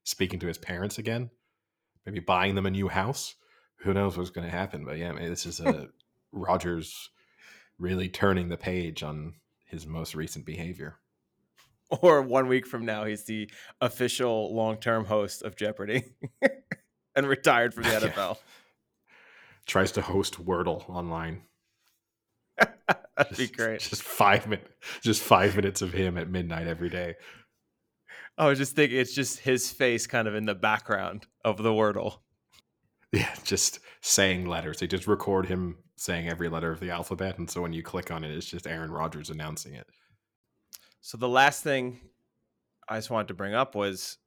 speaking 0.04 0.40
to 0.40 0.46
his 0.46 0.58
parents 0.58 0.98
again, 0.98 1.30
maybe 2.06 2.20
buying 2.20 2.54
them 2.54 2.66
a 2.66 2.70
new 2.70 2.88
house. 2.88 3.34
who 3.78 3.92
knows 3.92 4.16
what's 4.16 4.30
going 4.30 4.46
to 4.48 4.56
happen? 4.56 4.84
But 4.84 4.98
yeah, 4.98 5.12
man, 5.12 5.28
this 5.28 5.46
is 5.46 5.60
uh, 5.60 5.72
a 5.72 5.86
Rodgers 6.32 7.10
really 7.78 8.08
turning 8.08 8.48
the 8.48 8.56
page 8.56 9.02
on 9.02 9.34
his 9.66 9.86
most 9.86 10.14
recent 10.14 10.46
behavior. 10.46 10.98
Or 12.00 12.22
one 12.22 12.48
week 12.48 12.66
from 12.66 12.86
now, 12.86 13.04
he's 13.04 13.24
the 13.24 13.50
official 13.80 14.54
long-term 14.54 15.04
host 15.04 15.42
of 15.42 15.56
Jeopardy 15.56 16.04
and 17.16 17.26
retired 17.26 17.74
from 17.74 17.84
the 17.84 17.90
NFL. 17.90 18.36
Yeah. 18.46 18.48
Tries 19.64 19.92
to 19.92 20.02
host 20.02 20.44
Wordle 20.44 20.90
online. 20.90 21.42
That'd 22.58 23.36
just, 23.36 23.38
be 23.38 23.56
great. 23.56 23.80
Just 23.80 24.02
five 24.02 24.48
minutes, 24.48 24.68
just 25.02 25.22
five 25.22 25.54
minutes 25.54 25.82
of 25.82 25.92
him 25.92 26.18
at 26.18 26.28
midnight 26.28 26.66
every 26.66 26.88
day. 26.90 27.14
I 28.38 28.46
was 28.46 28.58
just 28.58 28.74
thinking, 28.74 28.98
it's 28.98 29.14
just 29.14 29.40
his 29.40 29.70
face 29.70 30.06
kind 30.06 30.26
of 30.26 30.34
in 30.34 30.46
the 30.46 30.54
background 30.54 31.26
of 31.44 31.62
the 31.62 31.70
Wordle. 31.70 32.18
Yeah, 33.12 33.34
just 33.44 33.80
saying 34.00 34.46
letters. 34.46 34.78
They 34.78 34.86
just 34.86 35.06
record 35.06 35.46
him 35.46 35.76
saying 35.96 36.28
every 36.28 36.48
letter 36.48 36.72
of 36.72 36.80
the 36.80 36.90
alphabet, 36.90 37.38
and 37.38 37.50
so 37.50 37.60
when 37.60 37.72
you 37.72 37.82
click 37.82 38.10
on 38.10 38.24
it, 38.24 38.30
it's 38.30 38.46
just 38.46 38.66
Aaron 38.66 38.90
Rodgers 38.90 39.28
announcing 39.28 39.74
it. 39.74 39.86
So 41.02 41.18
the 41.18 41.28
last 41.28 41.62
thing 41.62 42.00
I 42.88 42.96
just 42.96 43.10
wanted 43.10 43.28
to 43.28 43.34
bring 43.34 43.54
up 43.54 43.74
was 43.74 44.18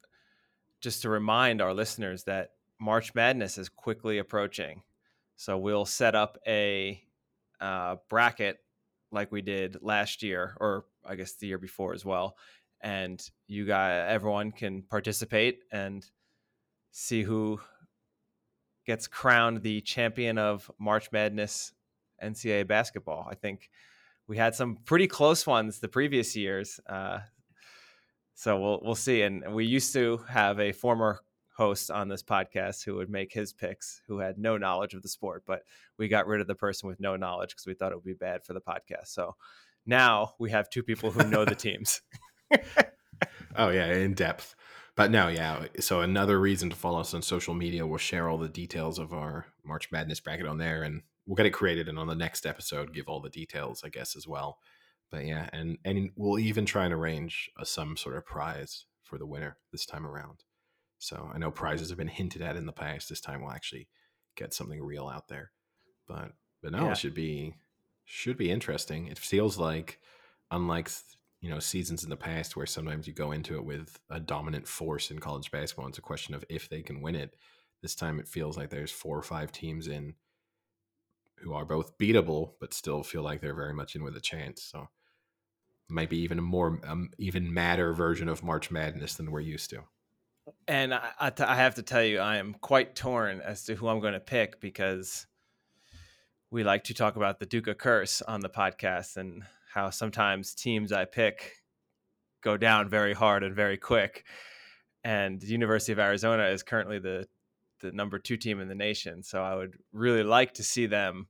just 0.81 1.01
to 1.01 1.09
remind 1.09 1.61
our 1.61 1.73
listeners 1.73 2.25
that 2.25 2.51
March 2.79 3.15
Madness 3.15 3.57
is 3.57 3.69
quickly 3.69 4.19
approaching. 4.19 4.83
So 5.35 5.57
we'll 5.57 5.85
set 5.85 6.15
up 6.15 6.37
a 6.47 7.01
uh, 7.59 7.95
bracket 8.09 8.59
like 9.11 9.31
we 9.31 9.41
did 9.41 9.77
last 9.81 10.21
year, 10.21 10.55
or 10.59 10.85
I 11.05 11.15
guess 11.15 11.33
the 11.33 11.47
year 11.47 11.57
before 11.57 11.93
as 11.93 12.05
well. 12.05 12.35
And 12.81 13.21
you 13.47 13.65
guys, 13.65 14.05
everyone 14.09 14.51
can 14.51 14.83
participate 14.83 15.59
and 15.71 16.05
see 16.91 17.23
who 17.23 17.59
gets 18.85 19.07
crowned 19.07 19.63
the 19.63 19.81
champion 19.81 20.37
of 20.37 20.69
March 20.79 21.11
Madness 21.11 21.73
NCAA 22.23 22.67
basketball. 22.67 23.27
I 23.29 23.35
think 23.35 23.69
we 24.27 24.37
had 24.37 24.55
some 24.55 24.77
pretty 24.85 25.07
close 25.07 25.45
ones 25.45 25.79
the 25.79 25.87
previous 25.87 26.35
years. 26.35 26.79
Uh, 26.87 27.19
so 28.33 28.59
we'll 28.59 28.81
we'll 28.83 28.95
see. 28.95 29.21
And 29.21 29.53
we 29.53 29.65
used 29.65 29.93
to 29.93 30.17
have 30.29 30.59
a 30.59 30.71
former 30.71 31.21
host 31.55 31.89
on 31.89 32.09
this 32.09 32.21
podcast 32.21 32.83
who 32.83 32.95
would 32.95 33.09
make 33.09 33.31
his 33.31 33.53
picks 33.53 34.01
who 34.07 34.19
had 34.19 34.37
no 34.37 34.57
knowledge 34.57 34.93
of 34.93 35.01
the 35.01 35.07
sport, 35.07 35.43
but 35.47 35.61
we 35.97 36.07
got 36.07 36.27
rid 36.27 36.41
of 36.41 36.47
the 36.47 36.55
person 36.55 36.89
with 36.89 36.99
no 36.99 37.15
knowledge 37.15 37.51
because 37.51 37.65
we 37.65 37.73
thought 37.73 37.93
it 37.93 37.95
would 37.95 38.03
be 38.03 38.13
bad 38.13 38.43
for 38.43 38.53
the 38.53 38.61
podcast. 38.61 39.07
So 39.07 39.35
now 39.85 40.33
we 40.37 40.51
have 40.51 40.69
two 40.69 40.83
people 40.83 41.11
who 41.11 41.27
know 41.29 41.45
the 41.45 41.55
teams. 41.55 42.01
oh 43.55 43.69
yeah, 43.69 43.93
in 43.93 44.13
depth. 44.13 44.55
But 44.95 45.11
no, 45.11 45.27
yeah. 45.27 45.65
So 45.79 46.01
another 46.01 46.39
reason 46.39 46.69
to 46.69 46.75
follow 46.75 46.99
us 46.99 47.13
on 47.13 47.21
social 47.21 47.53
media. 47.53 47.85
We'll 47.85 47.97
share 47.97 48.29
all 48.29 48.37
the 48.37 48.47
details 48.47 48.97
of 48.97 49.13
our 49.13 49.47
March 49.63 49.91
Madness 49.91 50.21
bracket 50.21 50.47
on 50.47 50.57
there, 50.57 50.83
and 50.83 51.01
we'll 51.25 51.35
get 51.35 51.45
it 51.45 51.51
created. 51.51 51.89
And 51.89 51.99
on 51.99 52.07
the 52.07 52.15
next 52.15 52.45
episode, 52.45 52.93
give 52.93 53.07
all 53.07 53.19
the 53.19 53.29
details, 53.29 53.83
I 53.83 53.89
guess, 53.89 54.15
as 54.15 54.27
well. 54.27 54.59
But 55.11 55.25
yeah, 55.25 55.49
and 55.51 55.77
and 55.83 56.11
we'll 56.15 56.39
even 56.39 56.65
try 56.65 56.85
and 56.85 56.93
arrange 56.93 57.49
a, 57.57 57.65
some 57.65 57.97
sort 57.97 58.15
of 58.15 58.25
prize 58.25 58.85
for 59.03 59.17
the 59.17 59.27
winner 59.27 59.57
this 59.71 59.85
time 59.85 60.05
around. 60.05 60.43
So 60.97 61.29
I 61.33 61.37
know 61.37 61.51
prizes 61.51 61.89
have 61.89 61.97
been 61.97 62.07
hinted 62.07 62.41
at 62.41 62.55
in 62.55 62.65
the 62.65 62.71
past. 62.71 63.09
This 63.09 63.21
time 63.21 63.41
we'll 63.41 63.51
actually 63.51 63.89
get 64.35 64.53
something 64.53 64.81
real 64.81 65.07
out 65.07 65.27
there. 65.27 65.51
But 66.07 66.31
but 66.63 66.71
no, 66.71 66.85
yeah. 66.85 66.91
it 66.91 66.97
should 66.97 67.13
be 67.13 67.55
should 68.05 68.37
be 68.37 68.49
interesting. 68.49 69.07
It 69.07 69.19
feels 69.19 69.57
like 69.57 69.99
unlike 70.51 70.89
you 71.45 71.51
know 71.51 71.59
seasons 71.59 72.03
in 72.03 72.09
the 72.09 72.17
past 72.17 72.55
where 72.55 72.65
sometimes 72.65 73.05
you 73.05 73.13
go 73.13 73.31
into 73.31 73.53
it 73.53 73.63
with 73.63 73.99
a 74.09 74.19
dominant 74.19 74.67
force 74.67 75.11
in 75.11 75.19
college 75.19 75.51
basketball. 75.51 75.87
It's 75.87 75.99
a 75.99 76.01
question 76.01 76.33
of 76.33 76.43
if 76.49 76.67
they 76.67 76.81
can 76.81 77.01
win 77.03 77.13
it. 77.13 77.35
This 77.83 77.93
time 77.93 78.19
it 78.19 78.27
feels 78.27 78.57
like 78.57 78.71
there's 78.71 78.89
four 78.89 79.15
or 79.15 79.21
five 79.21 79.51
teams 79.51 79.87
in 79.87 80.15
who 81.37 81.53
are 81.53 81.63
both 81.63 81.99
beatable, 81.99 82.53
but 82.59 82.73
still 82.73 83.03
feel 83.03 83.21
like 83.21 83.41
they're 83.41 83.53
very 83.53 83.75
much 83.75 83.95
in 83.95 84.03
with 84.03 84.17
a 84.17 84.21
chance. 84.21 84.63
So 84.63 84.87
maybe 85.87 86.17
even 86.17 86.39
a 86.39 86.41
more 86.41 86.79
um, 86.83 87.11
even 87.19 87.53
madder 87.53 87.93
version 87.93 88.27
of 88.27 88.41
March 88.41 88.71
Madness 88.71 89.13
than 89.13 89.29
we're 89.29 89.41
used 89.41 89.69
to. 89.69 89.83
And 90.67 90.95
I, 90.95 91.09
I, 91.19 91.29
t- 91.29 91.43
I 91.43 91.57
have 91.57 91.75
to 91.75 91.83
tell 91.83 92.03
you, 92.03 92.21
I 92.21 92.37
am 92.37 92.55
quite 92.55 92.95
torn 92.95 93.39
as 93.41 93.65
to 93.65 93.75
who 93.75 93.87
I'm 93.87 93.99
going 93.99 94.13
to 94.13 94.19
pick 94.19 94.59
because 94.59 95.27
we 96.49 96.63
like 96.63 96.85
to 96.85 96.95
talk 96.95 97.17
about 97.17 97.37
the 97.37 97.45
Duca 97.45 97.75
curse 97.75 98.23
on 98.23 98.39
the 98.39 98.49
podcast 98.49 99.17
and 99.17 99.43
how 99.75 99.89
sometimes 99.89 100.55
teams 100.55 100.93
I 100.93 101.03
pick 101.03 101.51
go 102.41 102.55
down 102.55 102.87
very 102.87 103.13
hard 103.13 103.43
and 103.43 103.53
very 103.53 103.75
quick. 103.75 104.23
And 105.03 105.39
the 105.39 105.47
University 105.47 105.91
of 105.91 105.99
Arizona 105.99 106.45
is 106.45 106.63
currently 106.63 106.97
the 106.97 107.27
the 107.81 107.91
number 107.91 108.17
two 108.17 108.37
team 108.37 108.61
in 108.61 108.69
the 108.69 108.73
nation, 108.73 109.21
so 109.21 109.43
I 109.43 109.53
would 109.53 109.77
really 109.91 110.23
like 110.23 110.53
to 110.55 110.63
see 110.63 110.85
them 110.85 111.27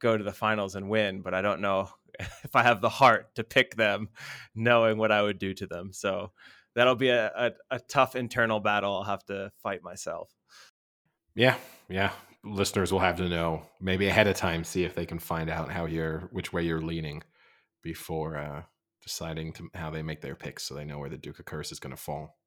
go 0.00 0.16
to 0.16 0.24
the 0.24 0.32
finals 0.32 0.74
and 0.74 0.90
win. 0.90 1.22
But 1.22 1.34
I 1.34 1.40
don't 1.40 1.60
know 1.60 1.88
if 2.18 2.56
I 2.56 2.64
have 2.64 2.80
the 2.80 2.88
heart 2.88 3.32
to 3.36 3.44
pick 3.44 3.76
them, 3.76 4.08
knowing 4.56 4.98
what 4.98 5.12
I 5.12 5.22
would 5.22 5.38
do 5.38 5.54
to 5.54 5.66
them. 5.68 5.92
So 5.92 6.32
that'll 6.74 6.96
be 6.96 7.10
a, 7.10 7.28
a, 7.28 7.52
a 7.76 7.78
tough 7.78 8.16
internal 8.16 8.58
battle 8.58 8.96
I'll 8.96 9.04
have 9.04 9.24
to 9.26 9.52
fight 9.62 9.84
myself. 9.84 10.34
Yeah, 11.36 11.54
yeah. 11.88 12.10
Listeners 12.42 12.92
will 12.92 12.98
have 12.98 13.18
to 13.18 13.28
know 13.28 13.62
maybe 13.80 14.08
ahead 14.08 14.26
of 14.26 14.36
time, 14.36 14.64
see 14.64 14.82
if 14.82 14.96
they 14.96 15.06
can 15.06 15.20
find 15.20 15.48
out 15.48 15.70
how 15.70 15.86
you're, 15.86 16.28
which 16.32 16.52
way 16.52 16.62
you're 16.62 16.82
leaning 16.82 17.22
before 17.82 18.36
uh, 18.36 18.62
deciding 19.02 19.52
to 19.54 19.68
how 19.74 19.90
they 19.90 20.02
make 20.02 20.20
their 20.20 20.34
picks, 20.34 20.64
so 20.64 20.74
they 20.74 20.84
know 20.84 20.98
where 20.98 21.10
the 21.10 21.16
Duca 21.16 21.42
curse 21.42 21.72
is 21.72 21.80
going 21.80 21.94
to 21.94 22.00
fall. 22.00 22.38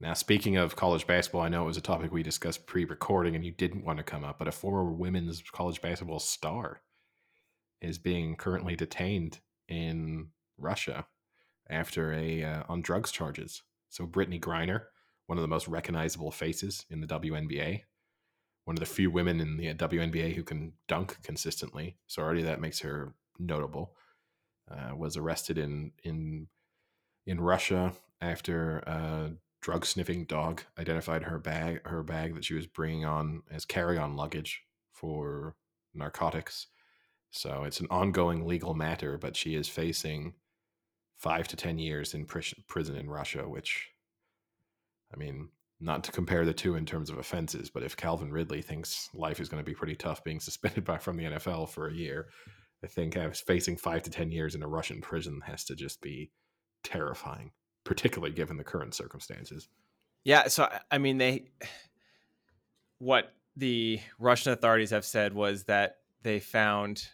Now, 0.00 0.12
speaking 0.12 0.56
of 0.56 0.76
college 0.76 1.06
basketball, 1.06 1.40
I 1.40 1.48
know 1.48 1.62
it 1.62 1.68
was 1.68 1.78
a 1.78 1.82
topic 1.82 2.12
we 2.12 2.22
discussed 2.22 2.66
pre-recording, 2.66 3.34
and 3.34 3.44
you 3.44 3.52
didn't 3.52 3.84
want 3.84 3.98
to 3.98 4.04
come 4.04 4.24
up, 4.24 4.38
but 4.38 4.48
a 4.48 4.52
former 4.52 4.92
women's 4.92 5.42
college 5.52 5.80
basketball 5.80 6.18
star 6.18 6.82
is 7.80 7.98
being 7.98 8.36
currently 8.36 8.76
detained 8.76 9.40
in 9.68 10.28
Russia 10.58 11.06
after 11.70 12.12
a 12.12 12.44
uh, 12.44 12.62
on 12.68 12.82
drugs 12.82 13.10
charges. 13.10 13.62
So 13.88 14.06
Brittney 14.06 14.40
Griner, 14.40 14.82
one 15.26 15.38
of 15.38 15.42
the 15.42 15.48
most 15.48 15.66
recognizable 15.66 16.30
faces 16.30 16.84
in 16.90 17.00
the 17.00 17.06
WNBA, 17.06 17.82
one 18.66 18.76
of 18.76 18.80
the 18.80 18.86
few 18.86 19.10
women 19.10 19.40
in 19.40 19.56
the 19.56 19.72
WNBA 19.74 20.34
who 20.34 20.42
can 20.42 20.72
dunk 20.88 21.16
consistently. 21.22 21.96
So 22.08 22.20
already 22.20 22.42
that 22.42 22.60
makes 22.60 22.80
her 22.80 23.14
notable. 23.38 23.94
Uh, 24.68 24.94
was 24.96 25.16
arrested 25.16 25.56
in 25.56 25.92
in 26.02 26.48
in 27.24 27.40
Russia 27.40 27.92
after 28.20 28.78
a 28.78 29.32
drug 29.62 29.86
sniffing 29.86 30.24
dog 30.24 30.62
identified 30.76 31.22
her 31.22 31.38
bag 31.38 31.86
her 31.86 32.02
bag 32.02 32.34
that 32.34 32.44
she 32.44 32.54
was 32.54 32.66
bringing 32.66 33.04
on 33.04 33.42
as 33.50 33.64
carry 33.64 33.96
on 33.96 34.16
luggage 34.16 34.64
for 34.92 35.54
narcotics. 35.94 36.66
So 37.30 37.62
it's 37.62 37.80
an 37.80 37.86
ongoing 37.90 38.46
legal 38.46 38.74
matter, 38.74 39.16
but 39.16 39.36
she 39.36 39.54
is 39.54 39.68
facing 39.68 40.34
five 41.16 41.46
to 41.48 41.56
10 41.56 41.78
years 41.78 42.14
in 42.14 42.26
prison 42.26 42.96
in 42.96 43.08
Russia, 43.08 43.48
which, 43.48 43.90
I 45.12 45.16
mean, 45.16 45.50
not 45.80 46.04
to 46.04 46.12
compare 46.12 46.44
the 46.44 46.54
two 46.54 46.74
in 46.74 46.86
terms 46.86 47.10
of 47.10 47.18
offenses, 47.18 47.70
but 47.70 47.82
if 47.82 47.96
Calvin 47.96 48.32
Ridley 48.32 48.62
thinks 48.62 49.10
life 49.12 49.40
is 49.40 49.48
going 49.48 49.62
to 49.62 49.68
be 49.68 49.74
pretty 49.74 49.94
tough 49.94 50.24
being 50.24 50.40
suspended 50.40 50.84
by 50.84 50.98
from 50.98 51.16
the 51.16 51.24
NFL 51.24 51.68
for 51.68 51.88
a 51.88 51.94
year, 51.94 52.28
I 52.82 52.86
think 52.86 53.16
facing 53.34 53.76
five 53.76 54.02
to 54.02 54.10
10 54.10 54.30
years 54.30 54.54
in 54.54 54.62
a 54.62 54.68
Russian 54.68 55.00
prison 55.00 55.40
has 55.46 55.64
to 55.64 55.74
just 55.74 56.00
be 56.00 56.30
terrifying, 56.84 57.52
particularly 57.84 58.34
given 58.34 58.56
the 58.56 58.64
current 58.64 58.94
circumstances. 58.94 59.68
Yeah. 60.24 60.48
So, 60.48 60.68
I 60.90 60.98
mean, 60.98 61.18
they, 61.18 61.48
what 62.98 63.32
the 63.56 64.00
Russian 64.18 64.52
authorities 64.52 64.90
have 64.90 65.04
said 65.04 65.32
was 65.32 65.64
that 65.64 65.96
they 66.22 66.40
found 66.40 67.08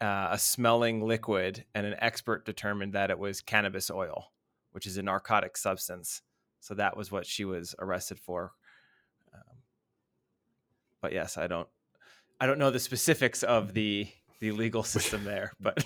uh, 0.00 0.28
a 0.32 0.38
smelling 0.38 1.02
liquid, 1.02 1.64
and 1.74 1.86
an 1.86 1.94
expert 1.98 2.44
determined 2.44 2.92
that 2.92 3.10
it 3.10 3.18
was 3.18 3.40
cannabis 3.40 3.90
oil, 3.90 4.32
which 4.72 4.86
is 4.86 4.98
a 4.98 5.02
narcotic 5.02 5.56
substance. 5.56 6.22
So 6.66 6.74
that 6.74 6.96
was 6.96 7.12
what 7.12 7.26
she 7.26 7.44
was 7.44 7.76
arrested 7.78 8.18
for. 8.18 8.50
Um, 9.32 9.58
but 11.00 11.12
yes, 11.12 11.38
I 11.38 11.46
don't, 11.46 11.68
I 12.40 12.46
don't 12.46 12.58
know 12.58 12.72
the 12.72 12.80
specifics 12.80 13.44
of 13.44 13.72
the 13.72 14.08
the 14.40 14.50
legal 14.50 14.82
system 14.94 15.22
there, 15.24 15.52
but. 15.60 15.84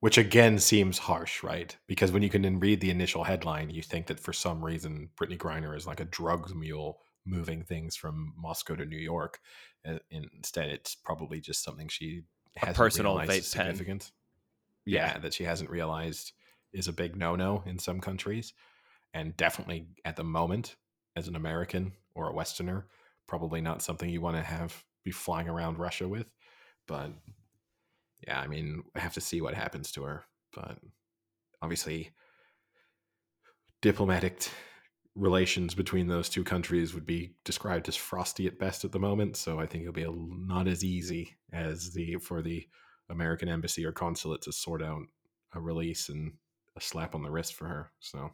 Which 0.00 0.18
again 0.18 0.58
seems 0.58 0.98
harsh, 0.98 1.42
right? 1.42 1.74
Because 1.86 2.12
when 2.12 2.22
you 2.22 2.28
can 2.28 2.60
read 2.60 2.80
the 2.80 2.90
initial 2.90 3.24
headline, 3.24 3.70
you 3.70 3.80
think 3.80 4.06
that 4.08 4.20
for 4.20 4.32
some 4.32 4.64
reason 4.64 5.08
Brittney 5.16 5.38
Griner 5.38 5.76
is 5.76 5.86
like 5.86 6.00
a 6.00 6.04
drug 6.04 6.54
mule 6.54 6.98
moving 7.24 7.62
things 7.62 7.96
from 7.96 8.34
Moscow 8.36 8.76
to 8.76 8.84
New 8.84 8.98
York. 8.98 9.40
Instead, 10.10 10.68
it's 10.68 10.94
probably 10.94 11.40
just 11.40 11.64
something 11.64 11.88
she 11.88 12.22
a 12.62 12.72
personal 12.74 13.18
pen. 13.18 14.00
Yeah, 14.84 15.12
yeah, 15.12 15.18
that 15.18 15.32
she 15.32 15.44
hasn't 15.44 15.70
realized 15.70 16.32
is 16.72 16.88
a 16.88 16.92
big 16.92 17.16
no-no 17.16 17.62
in 17.66 17.78
some 17.78 18.00
countries, 18.00 18.52
and 19.14 19.36
definitely 19.36 19.88
at 20.04 20.16
the 20.16 20.24
moment, 20.24 20.76
as 21.16 21.28
an 21.28 21.36
American 21.36 21.92
or 22.14 22.28
a 22.28 22.34
Westerner, 22.34 22.86
probably 23.26 23.60
not 23.60 23.82
something 23.82 24.08
you 24.08 24.20
want 24.20 24.36
to 24.36 24.42
have 24.42 24.84
be 25.04 25.12
flying 25.12 25.48
around 25.48 25.78
Russia 25.78 26.06
with. 26.06 26.26
But 26.86 27.12
yeah, 28.26 28.40
I 28.40 28.46
mean, 28.46 28.82
I 28.94 29.00
have 29.00 29.14
to 29.14 29.20
see 29.20 29.40
what 29.40 29.54
happens 29.54 29.92
to 29.92 30.02
her. 30.02 30.24
But 30.52 30.78
obviously, 31.62 32.10
diplomatic 33.80 34.50
relations 35.14 35.74
between 35.74 36.08
those 36.08 36.28
two 36.28 36.44
countries 36.44 36.92
would 36.92 37.06
be 37.06 37.34
described 37.44 37.88
as 37.88 37.96
frosty 37.96 38.46
at 38.46 38.58
best 38.58 38.84
at 38.84 38.92
the 38.92 38.98
moment. 38.98 39.36
So 39.36 39.58
I 39.58 39.66
think 39.66 39.82
it'll 39.82 39.94
be 39.94 40.02
a, 40.02 40.10
not 40.10 40.68
as 40.68 40.84
easy 40.84 41.36
as 41.52 41.92
the 41.92 42.16
for 42.16 42.42
the 42.42 42.66
American 43.08 43.48
embassy 43.48 43.84
or 43.86 43.92
consulate 43.92 44.42
to 44.42 44.52
sort 44.52 44.82
out 44.82 45.02
a 45.54 45.60
release 45.60 46.08
and 46.08 46.32
a 46.76 46.80
slap 46.80 47.14
on 47.14 47.22
the 47.22 47.30
wrist 47.30 47.54
for 47.54 47.66
her. 47.66 47.92
So 48.00 48.30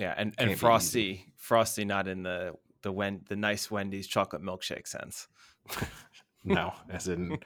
yeah, 0.00 0.14
and 0.16 0.34
and 0.38 0.58
Frosty, 0.58 1.26
Frosty, 1.36 1.84
not 1.84 2.08
in 2.08 2.22
the 2.22 2.54
the 2.82 2.90
when 2.90 3.20
the 3.28 3.36
nice 3.36 3.70
Wendy's 3.70 4.06
chocolate 4.06 4.42
milkshake 4.42 4.88
sense. 4.88 5.28
no, 6.44 6.72
as 6.88 7.06
in 7.06 7.38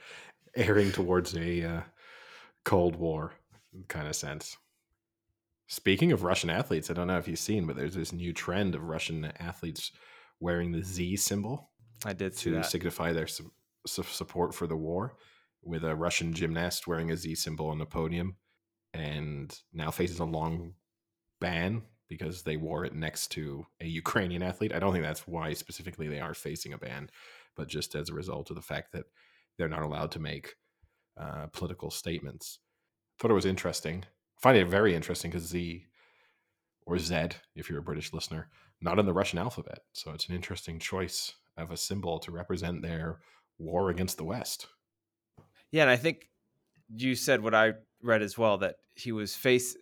airing 0.57 0.93
towards 0.93 1.37
a 1.37 1.65
uh, 1.65 1.81
Cold 2.65 2.95
War 2.95 3.33
kind 3.89 4.07
of 4.07 4.15
sense. 4.15 4.57
Speaking 5.67 6.13
of 6.13 6.23
Russian 6.23 6.49
athletes, 6.49 6.91
I 6.91 6.95
don't 6.95 7.09
know 7.09 7.19
if 7.19 7.27
you've 7.27 7.41
seen, 7.41 7.67
but 7.67 7.75
there's 7.75 7.97
this 7.97 8.13
new 8.13 8.33
trend 8.33 8.77
of 8.77 8.85
Russian 8.85 9.33
athletes 9.41 9.91
wearing 10.39 10.71
the 10.71 10.83
Z 10.83 11.17
symbol. 11.17 11.71
I 12.05 12.13
did 12.13 12.37
to 12.37 12.53
that. 12.53 12.67
signify 12.67 13.13
their 13.13 13.27
su- 13.27 13.51
su- 13.85 14.05
support 14.05 14.55
for 14.55 14.69
the 14.69 14.77
war, 14.77 15.17
with 15.61 15.83
a 15.83 15.97
Russian 15.97 16.33
gymnast 16.33 16.87
wearing 16.87 17.11
a 17.11 17.17
Z 17.17 17.35
symbol 17.35 17.67
on 17.67 17.79
the 17.81 17.87
podium, 17.87 18.37
and 18.93 19.59
now 19.73 19.91
faces 19.91 20.21
a 20.21 20.25
long 20.25 20.75
ban 21.41 21.83
because 22.09 22.43
they 22.43 22.57
wore 22.57 22.85
it 22.85 22.95
next 22.95 23.29
to 23.33 23.67
a 23.81 23.87
Ukrainian 23.87 24.43
athlete. 24.43 24.75
I 24.75 24.79
don't 24.79 24.93
think 24.93 25.05
that's 25.05 25.27
why 25.27 25.53
specifically 25.53 26.09
they 26.09 26.21
are 26.21 26.35
facing 26.35 26.73
a 26.73 26.79
ban, 26.79 27.11
but 27.57 27.69
just 27.69 27.95
as 27.95 28.09
a 28.09 28.15
result 28.15 28.51
of 28.51 28.57
the 28.57 28.63
fact 28.63 28.93
that 28.93 29.05
they're 29.57 29.69
not 29.69 29.83
allowed 29.83 30.11
to 30.13 30.21
make 30.21 30.57
uh, 31.17 31.47
political 31.53 31.91
statements. 31.91 32.59
Thought 33.19 33.31
it 33.31 33.35
was 33.35 33.47
interesting 33.47 34.05
find 34.45 34.59
it 34.59 34.67
very 34.67 34.95
interesting 34.95 35.31
because 35.31 35.47
Z 35.47 35.87
or 36.87 36.99
Z, 36.99 37.29
if 37.55 37.71
you're 37.71 37.79
a 37.79 37.83
British 37.83 38.13
listener, 38.13 38.51
not 38.81 38.99
in 38.99 39.07
the 39.07 39.13
Russian 39.15 39.39
alphabet. 39.39 39.79
So 39.93 40.13
it's 40.13 40.29
an 40.29 40.35
interesting 40.35 40.79
choice 40.79 41.33
of 41.57 41.71
a 41.71 41.79
symbol 41.79 42.19
to 42.19 42.31
represent 42.31 42.83
their 42.83 43.21
war 43.59 43.89
against 43.89 44.19
the 44.19 44.25
West. 44.25 44.67
Yeah, 45.71 45.83
and 45.83 45.91
I 45.91 45.97
think 45.97 46.29
you 46.95 47.15
said 47.15 47.43
what 47.43 47.55
I 47.55 47.73
read 48.03 48.21
as 48.21 48.37
well 48.37 48.59
that 48.59 48.77
he 48.95 49.13
was 49.13 49.35
face 49.35 49.77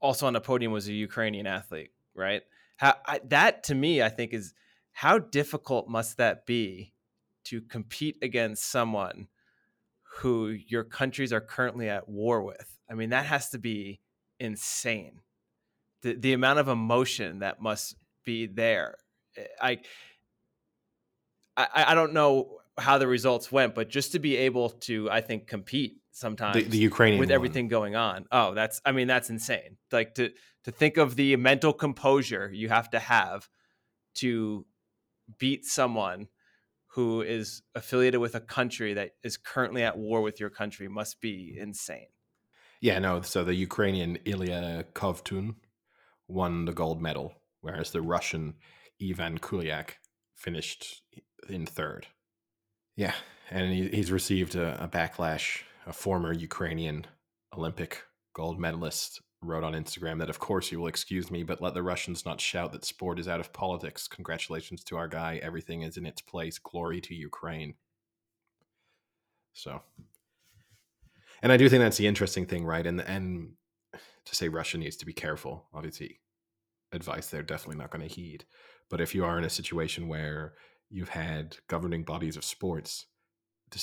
also 0.00 0.26
on 0.26 0.32
the 0.32 0.40
podium 0.40 0.72
was 0.72 0.88
a 0.88 0.92
Ukrainian 0.92 1.46
athlete, 1.46 1.90
right? 2.14 2.42
How 2.76 2.94
I, 3.06 3.20
that 3.28 3.64
to 3.64 3.74
me, 3.74 4.02
I 4.02 4.08
think 4.08 4.32
is 4.32 4.54
how 4.92 5.18
difficult 5.18 5.88
must 5.88 6.16
that 6.18 6.46
be 6.46 6.92
to 7.44 7.60
compete 7.60 8.16
against 8.22 8.64
someone 8.70 9.28
who 10.18 10.48
your 10.48 10.84
countries 10.84 11.32
are 11.32 11.40
currently 11.40 11.88
at 11.88 12.08
war 12.08 12.42
with. 12.42 12.78
I 12.90 12.94
mean, 12.94 13.10
that 13.10 13.26
has 13.26 13.50
to 13.50 13.58
be 13.58 14.00
insane. 14.38 15.20
The 16.02 16.14
the 16.14 16.32
amount 16.32 16.58
of 16.58 16.68
emotion 16.68 17.40
that 17.40 17.60
must 17.60 17.96
be 18.24 18.46
there. 18.46 18.96
Eh, 19.36 19.44
I 19.60 19.78
I, 21.56 21.84
I 21.88 21.94
don't 21.94 22.12
know 22.12 22.58
how 22.78 22.98
the 22.98 23.06
results 23.06 23.50
went, 23.50 23.74
but 23.74 23.88
just 23.88 24.12
to 24.12 24.18
be 24.18 24.36
able 24.36 24.70
to, 24.70 25.10
I 25.10 25.22
think, 25.22 25.46
compete 25.46 26.00
sometimes 26.16 26.56
the, 26.56 26.62
the 26.62 26.78
Ukrainian 26.78 27.20
with 27.20 27.30
everything 27.30 27.68
going 27.68 27.94
on. 27.94 28.26
Oh, 28.32 28.54
that's 28.54 28.80
I 28.84 28.92
mean, 28.92 29.06
that's 29.06 29.28
insane. 29.28 29.76
Like 29.92 30.14
to 30.14 30.30
to 30.64 30.70
think 30.70 30.96
of 30.96 31.16
the 31.16 31.36
mental 31.36 31.72
composure 31.72 32.50
you 32.52 32.68
have 32.68 32.90
to 32.90 32.98
have 32.98 33.48
to 34.16 34.64
beat 35.38 35.66
someone 35.66 36.28
who 36.88 37.20
is 37.20 37.62
affiliated 37.74 38.20
with 38.20 38.34
a 38.34 38.40
country 38.40 38.94
that 38.94 39.10
is 39.22 39.36
currently 39.36 39.82
at 39.82 39.98
war 39.98 40.22
with 40.22 40.40
your 40.40 40.48
country 40.48 40.88
must 40.88 41.20
be 41.20 41.54
insane. 41.60 42.08
Yeah, 42.80 42.98
no. 42.98 43.20
So 43.20 43.44
the 43.44 43.54
Ukrainian 43.54 44.16
Ilya 44.24 44.86
Kovtun 44.94 45.56
won 46.28 46.64
the 46.64 46.72
gold 46.72 47.02
medal, 47.02 47.34
whereas 47.60 47.90
the 47.90 48.00
Russian 48.00 48.54
Ivan 49.02 49.38
Kulyak 49.38 49.90
finished 50.34 51.02
in 51.48 51.66
third. 51.66 52.06
Yeah, 52.96 53.14
and 53.50 53.70
he, 53.70 53.88
he's 53.88 54.10
received 54.10 54.54
a, 54.54 54.82
a 54.82 54.88
backlash. 54.88 55.62
A 55.86 55.92
former 55.92 56.32
Ukrainian 56.32 57.06
Olympic 57.56 58.02
gold 58.34 58.58
medalist 58.58 59.22
wrote 59.40 59.64
on 59.64 59.72
Instagram 59.72 60.18
that, 60.18 60.30
of 60.30 60.38
course, 60.38 60.72
you 60.72 60.80
will 60.80 60.88
excuse 60.88 61.30
me, 61.30 61.42
but 61.42 61.62
let 61.62 61.74
the 61.74 61.82
Russians 61.82 62.24
not 62.24 62.40
shout 62.40 62.72
that 62.72 62.84
sport 62.84 63.18
is 63.18 63.28
out 63.28 63.40
of 63.40 63.52
politics. 63.52 64.08
Congratulations 64.08 64.82
to 64.84 64.96
our 64.96 65.08
guy. 65.08 65.38
Everything 65.42 65.82
is 65.82 65.96
in 65.96 66.06
its 66.06 66.20
place. 66.20 66.58
Glory 66.58 67.00
to 67.02 67.14
Ukraine. 67.14 67.74
So, 69.52 69.80
and 71.42 71.52
I 71.52 71.56
do 71.56 71.68
think 71.68 71.82
that's 71.82 71.96
the 71.96 72.06
interesting 72.06 72.46
thing, 72.46 72.64
right? 72.64 72.86
And 72.86 73.00
and 73.00 73.52
to 73.92 74.34
say 74.34 74.48
Russia 74.48 74.78
needs 74.78 74.96
to 74.96 75.06
be 75.06 75.12
careful, 75.12 75.66
obviously, 75.72 76.20
advice 76.92 77.28
they're 77.28 77.42
definitely 77.42 77.76
not 77.76 77.90
going 77.90 78.06
to 78.06 78.14
heed. 78.14 78.44
But 78.90 79.00
if 79.00 79.14
you 79.14 79.24
are 79.24 79.38
in 79.38 79.44
a 79.44 79.50
situation 79.50 80.08
where 80.08 80.54
you've 80.90 81.10
had 81.10 81.56
governing 81.68 82.04
bodies 82.04 82.36
of 82.36 82.44
sports 82.44 83.06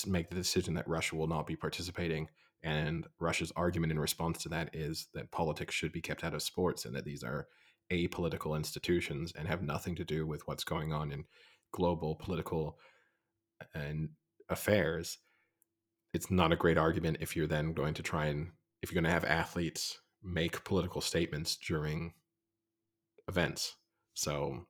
make 0.08 0.30
the 0.30 0.36
decision 0.36 0.74
that 0.76 0.88
Russia 0.88 1.16
will 1.16 1.28
not 1.28 1.48
be 1.48 1.56
participating 1.56 2.28
and 2.64 3.06
Russia's 3.20 3.52
argument 3.56 3.92
in 3.92 4.00
response 4.00 4.42
to 4.44 4.50
that 4.50 4.74
is 4.74 5.08
that 5.14 5.32
politics 5.32 5.76
should 5.76 5.92
be 5.92 6.02
kept 6.02 6.24
out 6.24 6.34
of 6.34 6.42
sports 6.42 6.86
and 6.86 6.96
that 6.96 7.04
these 7.04 7.24
are 7.24 7.48
apolitical 7.92 8.56
institutions 8.56 9.34
and 9.38 9.48
have 9.48 9.62
nothing 9.62 9.96
to 9.96 10.06
do 10.06 10.26
with 10.26 10.48
what's 10.48 10.64
going 10.64 10.94
on 10.94 11.12
in 11.12 11.26
global 11.74 12.16
political 12.16 12.80
uh, 13.62 13.66
and 13.78 14.10
affairs. 14.50 15.18
It's 16.14 16.32
not 16.32 16.54
a 16.54 16.58
great 16.58 16.78
argument 16.78 17.18
if 17.20 17.36
you're 17.36 17.48
then 17.48 17.74
going 17.74 17.96
to 17.96 18.04
try 18.04 18.28
and 18.28 18.52
if 18.82 18.92
you're 18.92 19.02
going 19.02 19.10
to 19.10 19.14
have 19.14 19.26
athletes 19.26 20.00
make 20.24 20.64
political 20.64 21.02
statements 21.02 21.58
during 21.58 22.14
events. 23.28 23.76
So 24.14 24.68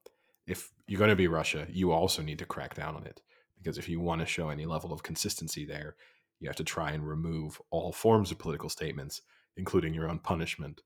if 0.48 0.72
you're 0.88 1.00
going 1.00 1.10
to 1.10 1.16
be 1.16 1.28
Russia, 1.28 1.68
you 1.70 1.92
also 1.92 2.24
need 2.24 2.40
to 2.40 2.46
crack 2.46 2.74
down 2.74 2.96
on 2.96 3.06
it 3.06 3.22
because 3.64 3.78
if 3.78 3.88
you 3.88 4.00
want 4.00 4.20
to 4.20 4.28
show 4.28 4.50
any 4.50 4.66
level 4.66 4.92
of 4.92 5.04
consistency 5.04 5.66
there, 5.66 5.96
you 6.40 6.50
have 6.50 6.56
to 6.58 6.64
try 6.64 6.92
and 6.92 7.08
remove 7.08 7.62
all 7.70 7.94
forms 7.94 8.30
of 8.32 8.38
political 8.38 8.70
statements, 8.70 9.22
including 9.56 9.94
your 9.94 10.10
own 10.10 10.20
punishment, 10.20 10.82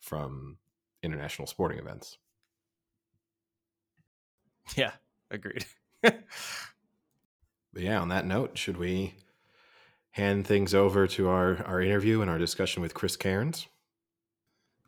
from 0.00 0.56
international 1.02 1.46
sporting 1.46 1.78
events. 1.78 2.18
Yeah, 4.76 4.92
agreed. 5.30 5.66
but 6.02 6.22
yeah, 7.76 8.00
on 8.00 8.08
that 8.08 8.26
note, 8.26 8.58
should 8.58 8.76
we 8.76 9.14
hand 10.10 10.46
things 10.46 10.74
over 10.74 11.06
to 11.06 11.28
our, 11.28 11.62
our 11.64 11.80
interview 11.80 12.20
and 12.20 12.30
our 12.30 12.38
discussion 12.38 12.82
with 12.82 12.94
Chris 12.94 13.16
Cairns? 13.16 13.68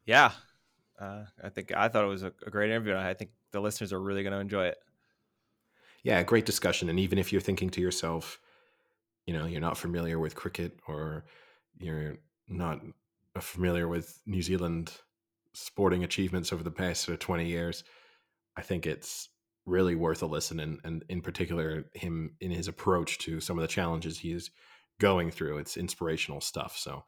Yeah, 0.04 0.32
uh, 1.00 1.24
I 1.42 1.48
think 1.48 1.72
I 1.76 1.88
thought 1.88 2.04
it 2.04 2.08
was 2.08 2.22
a, 2.22 2.32
a 2.46 2.50
great 2.50 2.70
interview. 2.70 2.96
I 2.96 3.14
think 3.14 3.30
the 3.52 3.60
listeners 3.60 3.92
are 3.92 4.00
really 4.00 4.22
going 4.22 4.32
to 4.32 4.40
enjoy 4.40 4.66
it. 4.66 4.78
Yeah, 6.02 6.22
great 6.22 6.46
discussion. 6.46 6.88
And 6.88 6.98
even 6.98 7.18
if 7.18 7.32
you're 7.32 7.40
thinking 7.40 7.70
to 7.70 7.80
yourself, 7.80 8.38
you 9.26 9.34
know 9.34 9.46
you're 9.46 9.60
not 9.60 9.78
familiar 9.78 10.18
with 10.18 10.34
cricket 10.34 10.80
or 10.88 11.24
you're 11.78 12.16
not 12.48 12.80
familiar 13.40 13.88
with 13.88 14.20
New 14.26 14.42
Zealand 14.42 14.92
sporting 15.54 16.04
achievements 16.04 16.52
over 16.52 16.62
the 16.64 16.70
past 16.70 17.02
sort 17.02 17.14
of 17.14 17.20
20 17.20 17.46
years, 17.46 17.84
I 18.56 18.62
think 18.62 18.86
it's 18.86 19.28
really 19.66 19.94
worth 19.94 20.22
a 20.22 20.26
listen 20.26 20.60
and, 20.60 20.80
and 20.84 21.04
in 21.08 21.22
particular 21.22 21.86
him 21.94 22.34
in 22.40 22.50
his 22.50 22.68
approach 22.68 23.18
to 23.18 23.40
some 23.40 23.58
of 23.58 23.62
the 23.62 23.68
challenges 23.68 24.18
he's 24.18 24.50
going 25.00 25.30
through. 25.30 25.58
It's 25.58 25.76
inspirational 25.76 26.40
stuff. 26.40 26.76
So, 26.76 27.04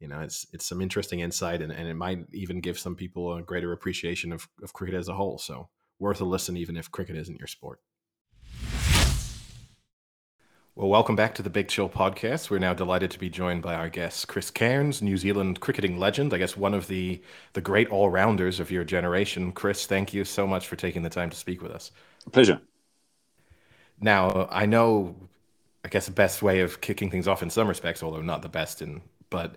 you 0.00 0.08
know, 0.08 0.20
it's 0.20 0.46
it's 0.52 0.66
some 0.66 0.80
interesting 0.82 1.20
insight 1.20 1.62
and, 1.62 1.72
and 1.72 1.88
it 1.88 1.94
might 1.94 2.20
even 2.32 2.60
give 2.60 2.78
some 2.78 2.96
people 2.96 3.34
a 3.36 3.42
greater 3.42 3.72
appreciation 3.72 4.32
of, 4.32 4.48
of 4.62 4.72
cricket 4.72 4.96
as 4.96 5.08
a 5.08 5.14
whole. 5.14 5.38
So 5.38 5.68
worth 5.98 6.20
a 6.20 6.24
listen 6.24 6.56
even 6.56 6.76
if 6.76 6.90
cricket 6.90 7.16
isn't 7.16 7.38
your 7.38 7.48
sport. 7.48 7.80
Well, 10.74 10.88
welcome 10.88 11.16
back 11.16 11.34
to 11.34 11.42
the 11.42 11.50
Big 11.50 11.68
Chill 11.68 11.90
podcast. 11.90 12.48
We're 12.48 12.58
now 12.58 12.72
delighted 12.72 13.10
to 13.10 13.18
be 13.18 13.28
joined 13.28 13.60
by 13.60 13.74
our 13.74 13.90
guest, 13.90 14.26
Chris 14.26 14.50
Cairns, 14.50 15.02
New 15.02 15.18
Zealand 15.18 15.60
cricketing 15.60 15.98
legend. 15.98 16.32
I 16.32 16.38
guess 16.38 16.56
one 16.56 16.72
of 16.72 16.88
the 16.88 17.20
the 17.52 17.60
great 17.60 17.90
all 17.90 18.08
rounders 18.08 18.58
of 18.58 18.70
your 18.70 18.82
generation. 18.82 19.52
Chris, 19.52 19.84
thank 19.84 20.14
you 20.14 20.24
so 20.24 20.46
much 20.46 20.66
for 20.66 20.76
taking 20.76 21.02
the 21.02 21.10
time 21.10 21.28
to 21.28 21.36
speak 21.36 21.60
with 21.60 21.72
us. 21.72 21.90
Pleasure. 22.32 22.58
Now, 24.00 24.48
I 24.50 24.64
know, 24.64 25.14
I 25.84 25.88
guess 25.88 26.06
the 26.06 26.12
best 26.12 26.40
way 26.40 26.60
of 26.60 26.80
kicking 26.80 27.10
things 27.10 27.28
off 27.28 27.42
in 27.42 27.50
some 27.50 27.68
respects, 27.68 28.02
although 28.02 28.22
not 28.22 28.40
the 28.40 28.48
best 28.48 28.80
in, 28.80 29.02
but 29.28 29.56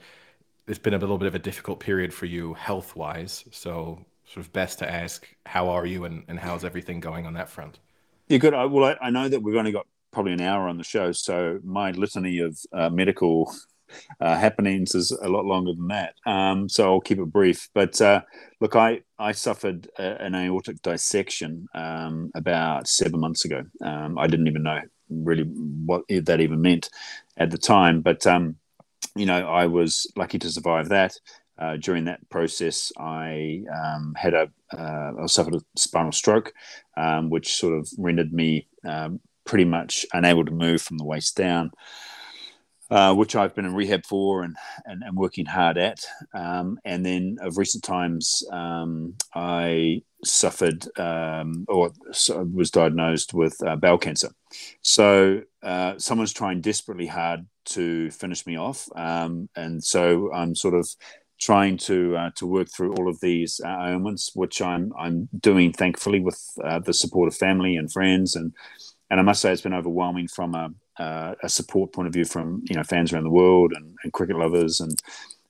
it's 0.68 0.80
been 0.80 0.94
a 0.94 0.98
little 0.98 1.18
bit 1.18 1.28
of 1.30 1.36
a 1.36 1.40
difficult 1.40 1.80
period 1.80 2.14
for 2.14 2.26
you 2.26 2.56
health 2.56 2.94
wise. 2.94 3.46
So, 3.52 4.04
sort 4.26 4.46
of 4.46 4.52
best 4.52 4.80
to 4.80 4.92
ask, 4.92 5.26
how 5.46 5.70
are 5.70 5.86
you 5.86 6.04
and, 6.04 6.26
and 6.28 6.38
how's 6.38 6.66
everything 6.66 7.00
going 7.00 7.26
on 7.26 7.36
that 7.36 7.48
front? 7.48 7.80
Yeah, 8.28 8.40
good. 8.40 8.54
Uh, 8.54 8.68
well, 8.70 8.98
I, 9.02 9.08
I 9.08 9.10
know 9.12 9.30
that 9.30 9.42
we've 9.42 9.56
only 9.56 9.72
got 9.72 9.88
probably 10.16 10.32
an 10.32 10.42
hour 10.42 10.70
on 10.70 10.78
the 10.78 10.84
show, 10.84 11.12
so 11.12 11.60
my 11.64 11.92
litany 11.92 12.40
of 12.40 12.58
uh, 12.72 12.90
medical 12.90 13.54
uh, 14.22 14.38
happenings 14.38 14.96
is 14.96 15.12
a 15.12 15.28
lot 15.28 15.44
longer 15.44 15.74
than 15.74 15.90
that. 15.90 16.16
Um, 16.26 16.70
so 16.70 16.86
I'll 16.86 17.02
keep 17.02 17.20
it 17.20 17.26
brief. 17.26 17.70
But 17.74 18.00
uh, 18.02 18.22
look, 18.62 18.78
I 18.78 19.02
I 19.20 19.34
suffered 19.34 19.90
a, 20.00 20.22
an 20.22 20.34
aortic 20.34 20.82
dissection 20.82 21.68
um, 21.76 22.32
about 22.34 22.88
seven 22.88 23.20
months 23.20 23.44
ago. 23.44 23.64
Um, 23.84 24.18
I 24.18 24.28
didn't 24.28 24.48
even 24.48 24.64
know 24.64 24.80
really 25.10 25.44
what 25.44 26.04
that 26.10 26.40
even 26.40 26.62
meant 26.62 26.90
at 27.36 27.52
the 27.52 27.58
time, 27.58 28.00
but 28.00 28.26
um, 28.26 28.56
you 29.18 29.26
know 29.26 29.46
I 29.46 29.66
was 29.66 30.10
lucky 30.16 30.40
to 30.40 30.50
survive 30.50 30.90
that. 30.90 31.14
Uh, 31.58 31.78
during 31.78 32.06
that 32.06 32.28
process, 32.30 32.92
I 32.98 33.64
um, 33.74 34.14
had 34.18 34.34
a, 34.34 34.52
uh, 34.78 35.12
I 35.24 35.26
suffered 35.28 35.56
a 35.56 35.62
spinal 35.78 36.12
stroke, 36.12 36.54
um, 36.98 37.30
which 37.30 37.56
sort 37.56 37.78
of 37.80 37.90
rendered 37.98 38.34
me 38.34 38.68
pretty 39.46 39.66
much 39.66 40.06
unable 40.14 40.46
to 40.46 40.52
move 40.52 40.82
from 40.82 40.98
the 40.98 41.06
waist 41.06 41.36
down. 41.36 41.72
Uh, 42.92 43.12
which 43.16 43.36
I've 43.36 43.56
been 43.56 43.66
in 43.66 43.74
rehab 43.74 44.06
for 44.06 44.44
and, 44.44 44.56
and, 44.86 45.02
and 45.02 45.18
working 45.18 45.48
hard 45.48 45.80
at. 45.80 46.06
Um, 46.36 46.78
and 46.86 47.04
then 47.04 47.38
of 47.42 47.58
recent 47.58 47.84
times, 47.84 48.44
um, 48.52 49.16
I 49.34 50.04
suffered 50.24 50.86
um, 51.00 51.66
or 51.68 51.92
was 52.54 52.70
diagnosed 52.70 53.34
with 53.34 53.58
uh, 53.66 53.76
bowel 53.76 53.98
cancer. 53.98 54.30
So 54.84 55.42
uh, 55.64 55.98
someone's 55.98 56.32
trying 56.32 56.62
desperately 56.62 57.08
hard 57.08 57.48
to 57.66 58.12
finish 58.12 58.46
me 58.46 58.56
off. 58.56 58.88
Um, 58.96 59.50
and 59.56 59.84
so 59.84 60.32
I'm 60.32 60.54
sort 60.54 60.76
of 60.76 60.88
trying 61.40 61.78
to 61.78 62.16
uh, 62.16 62.30
to 62.36 62.46
work 62.48 62.68
through 62.70 62.94
all 62.94 63.10
of 63.10 63.20
these 63.20 63.60
uh, 63.66 63.88
ailments, 63.88 64.32
which 64.36 64.62
I'm 64.62 64.94
I'm 64.98 65.28
doing 65.40 65.74
thankfully 65.74 66.20
with 66.20 66.40
uh, 66.64 66.80
the 66.80 66.94
support 66.94 67.28
of 67.28 67.36
family 67.36 67.76
and 67.76 67.92
friends 67.92 68.36
and 68.36 68.54
and 69.16 69.22
I 69.22 69.24
must 69.24 69.42
say 69.42 69.54
it's 69.54 69.62
been 69.62 69.74
overwhelming 69.74 70.28
from 70.28 70.56
a, 70.56 70.70
uh, 71.02 71.36
a 71.42 71.48
support 71.48 71.94
point 71.94 72.06
of 72.06 72.14
view 72.14 72.26
from 72.26 72.62
you 72.70 72.76
know 72.76 72.84
fans 72.84 73.14
around 73.14 73.24
the 73.24 73.30
world 73.30 73.72
and, 73.74 73.96
and, 74.04 74.12
cricket 74.12 74.36
lovers 74.38 74.82
and 74.82 75.02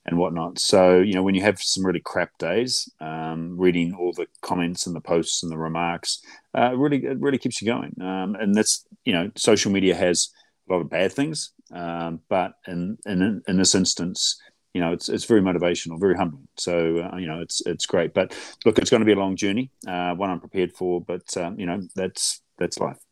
and 0.05 0.19
whatnot. 0.19 0.59
So 0.59 0.99
you 0.99 1.13
know 1.13 1.23
when 1.23 1.33
you 1.33 1.41
have 1.41 1.59
some 1.59 1.83
really 1.83 1.99
crap 1.99 2.37
days, 2.37 2.87
um, 3.01 3.57
reading 3.57 3.95
all 3.95 4.13
the 4.13 4.27
comments 4.41 4.85
and 4.85 4.95
the 4.95 5.01
posts 5.01 5.41
and 5.41 5.51
the 5.51 5.57
remarks, 5.57 6.21
uh, 6.53 6.77
really 6.77 7.03
it 7.05 7.19
really 7.19 7.39
keeps 7.39 7.59
you 7.59 7.65
going. 7.65 7.95
Um, 7.99 8.35
and 8.35 8.53
that's 8.53 8.85
you 9.03 9.13
know 9.13 9.31
social 9.35 9.71
media 9.71 9.95
has 9.95 10.29
a 10.69 10.73
lot 10.73 10.81
of 10.81 10.91
bad 10.91 11.11
things, 11.11 11.51
um, 11.73 12.19
but 12.29 12.51
in, 12.67 12.99
in 13.07 13.41
in 13.47 13.57
this 13.57 13.73
instance. 13.73 14.39
You 14.75 14.81
know, 14.81 14.91
it's, 14.91 15.07
it's 15.07 15.23
very 15.23 15.39
motivational, 15.39 15.97
very 16.01 16.15
humbling. 16.15 16.49
So 16.57 16.97
uh, 16.97 17.15
you 17.15 17.27
know, 17.27 17.39
it's 17.39 17.65
it's 17.65 17.85
great. 17.85 18.13
But 18.13 18.37
look, 18.65 18.77
it's 18.77 18.89
going 18.89 18.99
to 18.99 19.05
be 19.05 19.13
a 19.13 19.15
long 19.15 19.37
journey, 19.37 19.71
uh, 19.87 20.13
one 20.15 20.29
I'm 20.29 20.41
prepared 20.41 20.73
for. 20.73 20.99
But 20.99 21.37
um, 21.37 21.57
you 21.57 21.65
know, 21.65 21.79
that's 21.95 22.41
that's 22.59 22.77
life. 22.77 23.04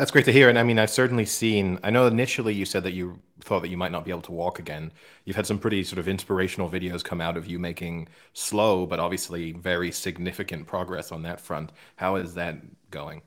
That's 0.00 0.10
great 0.10 0.24
to 0.24 0.32
hear. 0.32 0.48
And 0.48 0.58
I 0.58 0.62
mean, 0.62 0.78
I've 0.78 0.88
certainly 0.88 1.26
seen, 1.26 1.78
I 1.84 1.90
know 1.90 2.06
initially 2.06 2.54
you 2.54 2.64
said 2.64 2.84
that 2.84 2.94
you 2.94 3.18
thought 3.42 3.60
that 3.60 3.68
you 3.68 3.76
might 3.76 3.92
not 3.92 4.02
be 4.02 4.10
able 4.10 4.22
to 4.22 4.32
walk 4.32 4.58
again. 4.58 4.92
You've 5.26 5.36
had 5.36 5.46
some 5.46 5.58
pretty 5.58 5.84
sort 5.84 5.98
of 5.98 6.08
inspirational 6.08 6.70
videos 6.70 7.04
come 7.04 7.20
out 7.20 7.36
of 7.36 7.46
you 7.46 7.58
making 7.58 8.08
slow, 8.32 8.86
but 8.86 8.98
obviously 8.98 9.52
very 9.52 9.92
significant 9.92 10.66
progress 10.66 11.12
on 11.12 11.20
that 11.24 11.38
front. 11.38 11.70
How 11.96 12.16
is 12.16 12.32
that 12.32 12.56
going? 12.90 13.20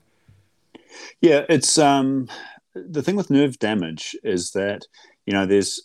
Yeah, 1.20 1.44
it's 1.48 1.78
um, 1.78 2.28
the 2.74 3.02
thing 3.02 3.14
with 3.14 3.30
nerve 3.30 3.56
damage 3.60 4.16
is 4.24 4.50
that, 4.50 4.84
you 5.26 5.32
know, 5.32 5.46
there's, 5.46 5.80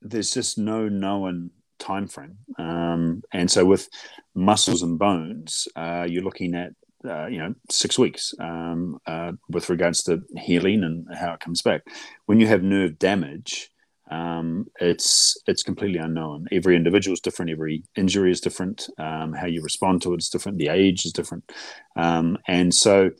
there's 0.00 0.32
just 0.32 0.56
no 0.56 0.88
known 0.88 1.50
time 1.78 2.08
frame. 2.08 2.38
Um, 2.58 3.22
and 3.30 3.50
so 3.50 3.66
with 3.66 3.90
muscles 4.34 4.82
and 4.82 4.98
bones, 4.98 5.68
uh, 5.76 6.06
you're 6.08 6.24
looking 6.24 6.54
at 6.54 6.72
uh, 7.04 7.26
you 7.26 7.38
know 7.38 7.54
six 7.70 7.98
weeks 7.98 8.34
um, 8.40 8.98
uh, 9.06 9.32
with 9.48 9.68
regards 9.68 10.02
to 10.04 10.22
healing 10.36 10.84
and 10.84 11.06
how 11.14 11.32
it 11.32 11.40
comes 11.40 11.62
back. 11.62 11.82
When 12.26 12.40
you 12.40 12.46
have 12.46 12.62
nerve 12.62 12.98
damage, 12.98 13.70
um, 14.10 14.66
it's 14.80 15.36
it's 15.46 15.62
completely 15.62 15.98
unknown. 15.98 16.48
Every 16.50 16.76
individual 16.76 17.14
is 17.14 17.20
different. 17.20 17.50
Every 17.50 17.84
injury 17.96 18.32
is 18.32 18.40
different. 18.40 18.88
Um, 18.98 19.32
how 19.32 19.46
you 19.46 19.62
respond 19.62 20.02
to 20.02 20.14
it 20.14 20.18
is 20.18 20.28
different. 20.28 20.58
The 20.58 20.68
age 20.68 21.04
is 21.04 21.12
different, 21.12 21.50
um, 21.96 22.38
and 22.48 22.74
so 22.74 23.10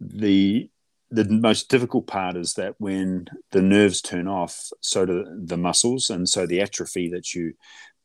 the 0.00 0.68
the 1.12 1.24
most 1.24 1.68
difficult 1.68 2.06
part 2.06 2.36
is 2.36 2.54
that 2.54 2.74
when 2.78 3.26
the 3.50 3.62
nerves 3.62 4.00
turn 4.00 4.28
off, 4.28 4.70
so 4.80 5.04
do 5.06 5.24
the 5.44 5.56
muscles, 5.56 6.10
and 6.10 6.28
so 6.28 6.46
the 6.46 6.60
atrophy 6.60 7.08
that 7.10 7.34
you 7.34 7.54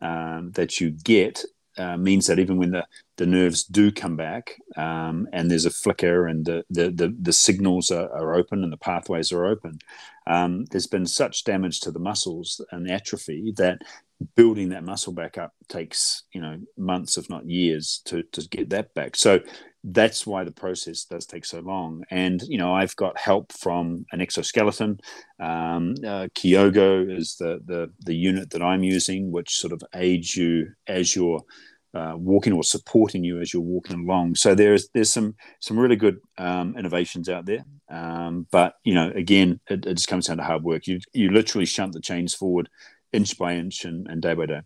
um, 0.02 0.52
that 0.52 0.80
you 0.80 0.92
get 0.92 1.44
uh, 1.78 1.98
means 1.98 2.28
that 2.28 2.40
even 2.40 2.58
when 2.58 2.72
the, 2.72 2.86
the 3.18 3.26
nerves 3.26 3.64
do 3.64 3.92
come 3.92 4.16
back 4.16 4.56
um, 4.78 5.28
and 5.34 5.50
there's 5.50 5.66
a 5.66 5.72
flicker 5.72 6.28
and 6.28 6.46
the, 6.46 6.64
the, 6.70 6.90
the, 6.90 7.16
the 7.22 7.34
signals 7.34 7.92
are, 7.92 8.10
are, 8.12 8.36
open 8.36 8.64
and 8.64 8.72
the 8.72 8.78
pathways 8.78 9.32
are 9.32 9.46
open, 9.46 9.80
um, 10.28 10.66
there's 10.72 10.88
been 10.88 11.06
such 11.06 11.44
damage 11.44 11.80
to 11.82 11.92
the 11.92 12.00
muscles 12.00 12.62
and 12.72 12.90
atrophy 12.90 13.54
that 13.58 13.80
building 14.36 14.70
that 14.70 14.84
muscle 14.84 15.14
back 15.14 15.38
up 15.38 15.52
takes 15.68 16.24
you 16.34 16.42
know 16.42 16.58
months 16.78 17.18
if 17.18 17.30
not 17.30 17.48
years 17.50 18.02
to, 18.06 18.24
to 18.32 18.48
get 18.50 18.70
that 18.70 18.94
back 18.94 19.16
so 19.16 19.40
that's 19.84 20.26
why 20.26 20.44
the 20.44 20.52
process 20.52 21.04
does 21.04 21.26
take 21.26 21.46
so 21.46 21.60
long 21.60 22.04
and 22.10 22.42
you 22.48 22.58
know 22.58 22.74
i've 22.74 22.96
got 22.96 23.18
help 23.20 23.52
from 23.52 24.06
an 24.12 24.22
exoskeleton 24.22 24.98
um, 25.40 25.96
uh, 26.06 26.28
Keeogo 26.34 27.14
is 27.14 27.36
the, 27.38 27.60
the 27.66 27.92
the 28.06 28.16
unit 28.16 28.50
that 28.52 28.62
i'm 28.62 28.84
using 28.84 29.32
which 29.32 29.56
sort 29.56 29.74
of 29.74 29.82
aids 29.94 30.36
you 30.36 30.68
as 30.88 31.16
you're 31.16 31.42
uh, 31.96 32.14
walking 32.18 32.52
or 32.52 32.64
supporting 32.64 33.24
you 33.24 33.40
as 33.40 33.54
you're 33.54 33.62
walking 33.62 34.02
along. 34.02 34.36
So 34.36 34.54
there's 34.54 34.90
there's 34.94 35.12
some 35.12 35.36
some 35.62 35.80
really 35.80 35.96
good 35.96 36.18
um, 36.38 36.76
innovations 36.78 37.30
out 37.30 37.46
there, 37.46 37.64
um, 37.90 38.48
but 38.52 38.74
you 38.84 38.94
know 38.94 39.12
again 39.16 39.62
it, 39.70 39.86
it, 39.86 39.94
just 39.94 40.10
comes 40.10 40.28
down 40.28 40.38
to 40.38 40.44
hard 40.44 40.64
work. 40.64 40.88
You 40.88 41.00
you 41.14 41.32
literally 41.32 41.66
shunt 41.66 41.94
the 41.94 42.02
chains 42.02 42.34
forward 42.34 42.70
inch 43.16 43.38
by 43.38 43.56
inch 43.56 43.86
and, 43.86 44.08
and 44.08 44.22
day 44.22 44.34
by 44.34 44.46
day. 44.46 44.62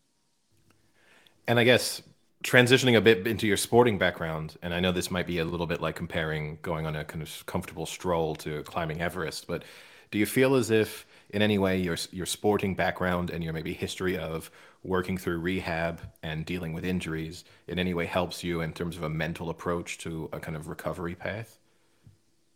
And 1.48 1.60
I 1.60 1.64
guess 1.64 2.02
transitioning 2.44 2.96
a 2.96 3.02
bit 3.02 3.28
into 3.28 3.48
your 3.48 3.58
sporting 3.58 3.98
background, 3.98 4.56
and 4.62 4.74
I 4.74 4.80
know 4.80 4.92
this 4.92 5.12
might 5.12 5.28
be 5.28 5.40
a 5.40 5.46
little 5.46 5.68
bit 5.68 5.82
like 5.82 5.96
comparing 5.96 6.58
going 6.62 6.86
on 6.86 6.96
a 6.96 7.04
kind 7.04 7.22
of 7.22 7.46
comfortable 7.46 7.86
stroll 7.86 8.36
to 8.36 8.64
climbing 8.64 9.02
Everest, 9.02 9.48
but 9.48 9.64
do 10.12 10.18
you 10.18 10.26
feel 10.26 10.56
as 10.56 10.72
if 10.72 11.06
in 11.32 11.42
any 11.42 11.58
way 11.58 11.78
your 11.78 11.98
your 12.12 12.26
sporting 12.26 12.76
background 12.76 13.30
and 13.30 13.44
your 13.44 13.54
maybe 13.54 13.74
history 13.74 14.18
of 14.18 14.50
working 14.84 15.18
through 15.18 15.40
rehab 15.40 16.02
and 16.24 16.46
dealing 16.46 16.74
with 16.74 16.86
injuries 16.86 17.44
in 17.68 17.78
any 17.78 17.94
way 17.94 18.06
helps 18.06 18.44
you 18.44 18.62
in 18.62 18.74
terms 18.74 18.98
of 18.98 19.04
a 19.04 19.10
mental 19.10 19.50
approach 19.50 19.98
to 20.00 20.30
a 20.32 20.40
kind 20.40 20.56
of 20.56 20.68
recovery 20.68 21.16
path? 21.16 21.60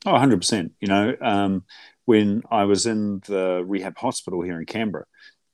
Oh, 0.06 0.13
100%. 0.13 0.71
You 0.82 0.88
know, 0.88 1.15
um, 1.21 1.63
when 2.06 2.43
I 2.51 2.65
was 2.65 2.86
in 2.86 3.21
the 3.25 3.63
rehab 3.65 3.97
hospital 3.97 4.41
here 4.41 4.60
in 4.60 4.65
Canberra, 4.65 5.06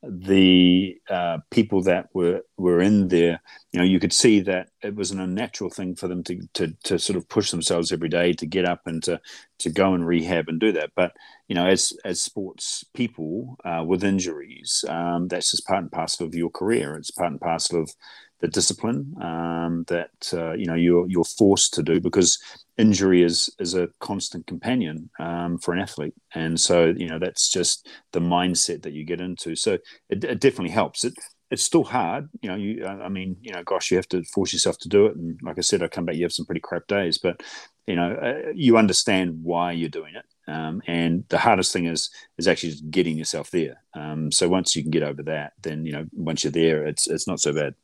the 0.01 0.97
uh, 1.09 1.39
people 1.51 1.81
that 1.83 2.07
were 2.13 2.41
were 2.57 2.79
in 2.79 3.09
there, 3.09 3.41
you 3.73 3.79
know, 3.79 3.85
you 3.85 3.99
could 3.99 4.13
see 4.13 4.39
that 4.41 4.69
it 4.81 4.95
was 4.95 5.11
an 5.11 5.19
unnatural 5.19 5.69
thing 5.69 5.95
for 5.95 6.07
them 6.07 6.23
to, 6.23 6.39
to 6.53 6.73
to 6.83 6.97
sort 6.97 7.17
of 7.17 7.27
push 7.27 7.51
themselves 7.51 7.91
every 7.91 8.07
day 8.07 8.31
to 8.33 8.45
get 8.45 8.65
up 8.65 8.81
and 8.85 9.03
to 9.03 9.19
to 9.59 9.69
go 9.69 9.93
and 9.93 10.07
rehab 10.07 10.47
and 10.47 10.59
do 10.59 10.71
that. 10.71 10.91
But 10.95 11.13
you 11.49 11.55
know, 11.55 11.67
as 11.67 11.91
as 12.05 12.21
sports 12.21 12.85
people 12.93 13.57
uh, 13.65 13.83
with 13.85 14.03
injuries, 14.03 14.85
um, 14.87 15.27
that's 15.27 15.51
just 15.51 15.67
part 15.67 15.81
and 15.81 15.91
parcel 15.91 16.25
of 16.25 16.35
your 16.35 16.49
career. 16.49 16.95
It's 16.95 17.11
part 17.11 17.31
and 17.31 17.41
parcel 17.41 17.81
of 17.81 17.91
the 18.39 18.47
discipline 18.47 19.15
um, 19.21 19.85
that 19.87 20.11
uh, 20.33 20.53
you 20.53 20.65
know 20.65 20.75
you're 20.75 21.07
you're 21.07 21.23
forced 21.23 21.73
to 21.75 21.83
do 21.83 21.99
because 21.99 22.39
injury 22.77 23.23
is 23.23 23.49
is 23.59 23.75
a 23.75 23.89
constant 23.99 24.47
companion 24.47 25.09
um, 25.19 25.57
for 25.57 25.73
an 25.73 25.79
athlete, 25.79 26.13
and 26.33 26.59
so 26.59 26.93
you 26.95 27.07
know 27.07 27.19
that's 27.19 27.49
just 27.49 27.87
the 28.11 28.19
mindset 28.19 28.81
that 28.83 28.93
you 28.93 29.03
get 29.05 29.21
into. 29.21 29.55
So 29.55 29.73
it, 30.09 30.23
it 30.23 30.39
definitely 30.39 30.71
helps. 30.71 31.03
It 31.03 31.13
it's 31.51 31.63
still 31.63 31.83
hard, 31.83 32.29
you 32.41 32.49
know. 32.49 32.55
You, 32.55 32.85
I 32.85 33.09
mean, 33.09 33.35
you 33.41 33.51
know, 33.51 33.63
gosh, 33.63 33.91
you 33.91 33.97
have 33.97 34.07
to 34.09 34.23
force 34.23 34.53
yourself 34.53 34.77
to 34.79 34.89
do 34.89 35.07
it. 35.07 35.15
And 35.15 35.39
like 35.41 35.57
I 35.57 35.61
said, 35.61 35.81
I 35.81 35.87
come 35.87 36.05
back, 36.05 36.15
you 36.15 36.23
have 36.23 36.31
some 36.33 36.45
pretty 36.45 36.61
crap 36.61 36.87
days, 36.87 37.17
but 37.17 37.41
you 37.87 37.95
know, 37.95 38.11
uh, 38.13 38.51
you 38.53 38.77
understand 38.77 39.39
why 39.43 39.71
you're 39.71 39.89
doing 39.89 40.13
it. 40.15 40.25
Um, 40.51 40.81
and 40.87 41.25
the 41.29 41.39
hardest 41.39 41.73
thing 41.73 41.85
is 41.85 42.09
is 42.37 42.47
actually 42.47 42.71
just 42.71 42.89
getting 42.91 43.17
yourself 43.17 43.51
there. 43.51 43.81
Um, 43.95 44.31
so 44.31 44.47
once 44.47 44.75
you 44.75 44.83
can 44.83 44.91
get 44.91 45.03
over 45.03 45.23
that, 45.23 45.53
then 45.61 45.85
you 45.85 45.91
know, 45.91 46.05
once 46.13 46.43
you're 46.43 46.51
there, 46.51 46.85
it's 46.85 47.07
it's 47.07 47.27
not 47.27 47.39
so 47.39 47.53
bad. 47.53 47.75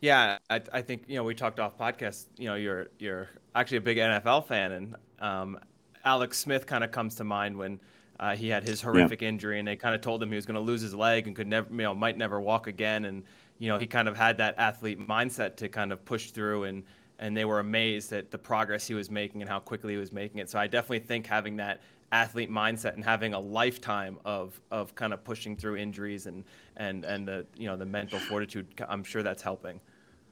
Yeah, 0.00 0.38
I, 0.48 0.62
I 0.72 0.82
think 0.82 1.04
you 1.08 1.16
know 1.16 1.24
we 1.24 1.34
talked 1.34 1.60
off 1.60 1.76
podcast. 1.76 2.26
You 2.38 2.48
know, 2.48 2.54
you're 2.54 2.88
you're 2.98 3.28
actually 3.54 3.78
a 3.78 3.82
big 3.82 3.98
NFL 3.98 4.46
fan, 4.46 4.72
and 4.72 4.96
um, 5.18 5.58
Alex 6.04 6.38
Smith 6.38 6.66
kind 6.66 6.82
of 6.82 6.90
comes 6.90 7.16
to 7.16 7.24
mind 7.24 7.56
when 7.56 7.80
uh, 8.18 8.34
he 8.34 8.48
had 8.48 8.64
his 8.64 8.80
horrific 8.80 9.20
yeah. 9.20 9.28
injury, 9.28 9.58
and 9.58 9.68
they 9.68 9.76
kind 9.76 9.94
of 9.94 10.00
told 10.00 10.22
him 10.22 10.30
he 10.30 10.36
was 10.36 10.46
going 10.46 10.54
to 10.54 10.60
lose 10.60 10.80
his 10.80 10.94
leg 10.94 11.26
and 11.26 11.36
could 11.36 11.46
never, 11.46 11.68
you 11.70 11.82
know, 11.82 11.94
might 11.94 12.16
never 12.16 12.40
walk 12.40 12.66
again. 12.66 13.04
And 13.04 13.24
you 13.58 13.68
know, 13.68 13.78
he 13.78 13.86
kind 13.86 14.08
of 14.08 14.16
had 14.16 14.38
that 14.38 14.54
athlete 14.56 14.98
mindset 15.06 15.56
to 15.56 15.68
kind 15.68 15.92
of 15.92 16.02
push 16.06 16.30
through, 16.30 16.64
and 16.64 16.82
and 17.18 17.36
they 17.36 17.44
were 17.44 17.60
amazed 17.60 18.12
at 18.14 18.30
the 18.30 18.38
progress 18.38 18.86
he 18.86 18.94
was 18.94 19.10
making 19.10 19.42
and 19.42 19.50
how 19.50 19.58
quickly 19.58 19.92
he 19.92 19.98
was 19.98 20.12
making 20.12 20.38
it. 20.38 20.48
So 20.48 20.58
I 20.58 20.66
definitely 20.66 21.00
think 21.00 21.26
having 21.26 21.56
that 21.58 21.82
athlete 22.12 22.50
mindset 22.50 22.94
and 22.94 23.04
having 23.04 23.34
a 23.34 23.40
lifetime 23.40 24.18
of 24.24 24.60
of 24.70 24.94
kind 24.94 25.12
of 25.12 25.22
pushing 25.22 25.56
through 25.56 25.76
injuries 25.76 26.26
and 26.26 26.44
and 26.76 27.04
and 27.04 27.28
the 27.28 27.46
you 27.56 27.66
know 27.66 27.76
the 27.76 27.86
mental 27.86 28.18
fortitude, 28.18 28.66
I'm 28.88 29.04
sure 29.04 29.22
that's 29.22 29.42
helping. 29.42 29.80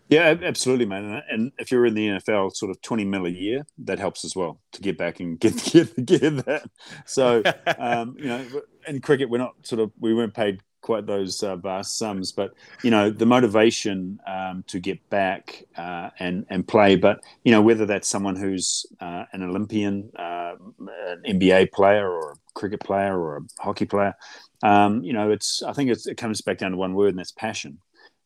Yeah, 0.08 0.34
absolutely, 0.42 0.86
man. 0.86 1.22
And 1.30 1.52
if 1.58 1.70
you're 1.70 1.84
in 1.84 1.94
the 1.94 2.08
NFL, 2.08 2.50
sort 2.56 2.70
of 2.70 2.80
20 2.80 3.04
mil 3.04 3.26
a 3.26 3.30
year, 3.30 3.66
that 3.84 3.98
helps 3.98 4.24
as 4.24 4.34
well 4.34 4.60
to 4.72 4.80
get 4.80 4.96
back 4.96 5.20
and 5.20 5.38
get 5.38 5.62
get, 5.72 6.06
get 6.06 6.46
that. 6.46 6.68
So, 7.04 7.42
um, 7.78 8.16
you 8.18 8.26
know, 8.26 8.46
in 8.86 9.00
cricket, 9.00 9.28
we're 9.28 9.38
not 9.38 9.54
sort 9.66 9.80
of 9.80 9.92
we 10.00 10.14
weren't 10.14 10.34
paid 10.34 10.60
quite 10.80 11.06
those 11.06 11.42
uh, 11.42 11.56
vast 11.56 11.98
sums, 11.98 12.32
but 12.32 12.54
you 12.82 12.90
know, 12.90 13.10
the 13.10 13.26
motivation 13.26 14.18
um, 14.26 14.64
to 14.68 14.80
get 14.80 15.06
back 15.10 15.62
uh, 15.76 16.08
and 16.18 16.46
and 16.48 16.66
play. 16.66 16.96
But 16.96 17.20
you 17.44 17.52
know, 17.52 17.60
whether 17.60 17.84
that's 17.84 18.08
someone 18.08 18.36
who's 18.36 18.86
uh, 19.00 19.24
an 19.32 19.42
Olympian, 19.42 20.10
uh, 20.18 20.54
an 20.78 21.22
NBA 21.26 21.66
player, 21.66 22.08
or 22.10 22.32
a 22.32 22.36
cricket 22.54 22.80
player, 22.80 23.18
or 23.20 23.36
a 23.38 23.62
hockey 23.62 23.84
player, 23.84 24.14
um, 24.62 25.04
you 25.04 25.12
know, 25.12 25.30
it's 25.30 25.62
I 25.62 25.74
think 25.74 25.90
it's, 25.90 26.06
it 26.06 26.16
comes 26.16 26.40
back 26.40 26.56
down 26.56 26.70
to 26.70 26.76
one 26.78 26.94
word, 26.94 27.10
and 27.10 27.18
that's 27.18 27.32
passion 27.32 27.78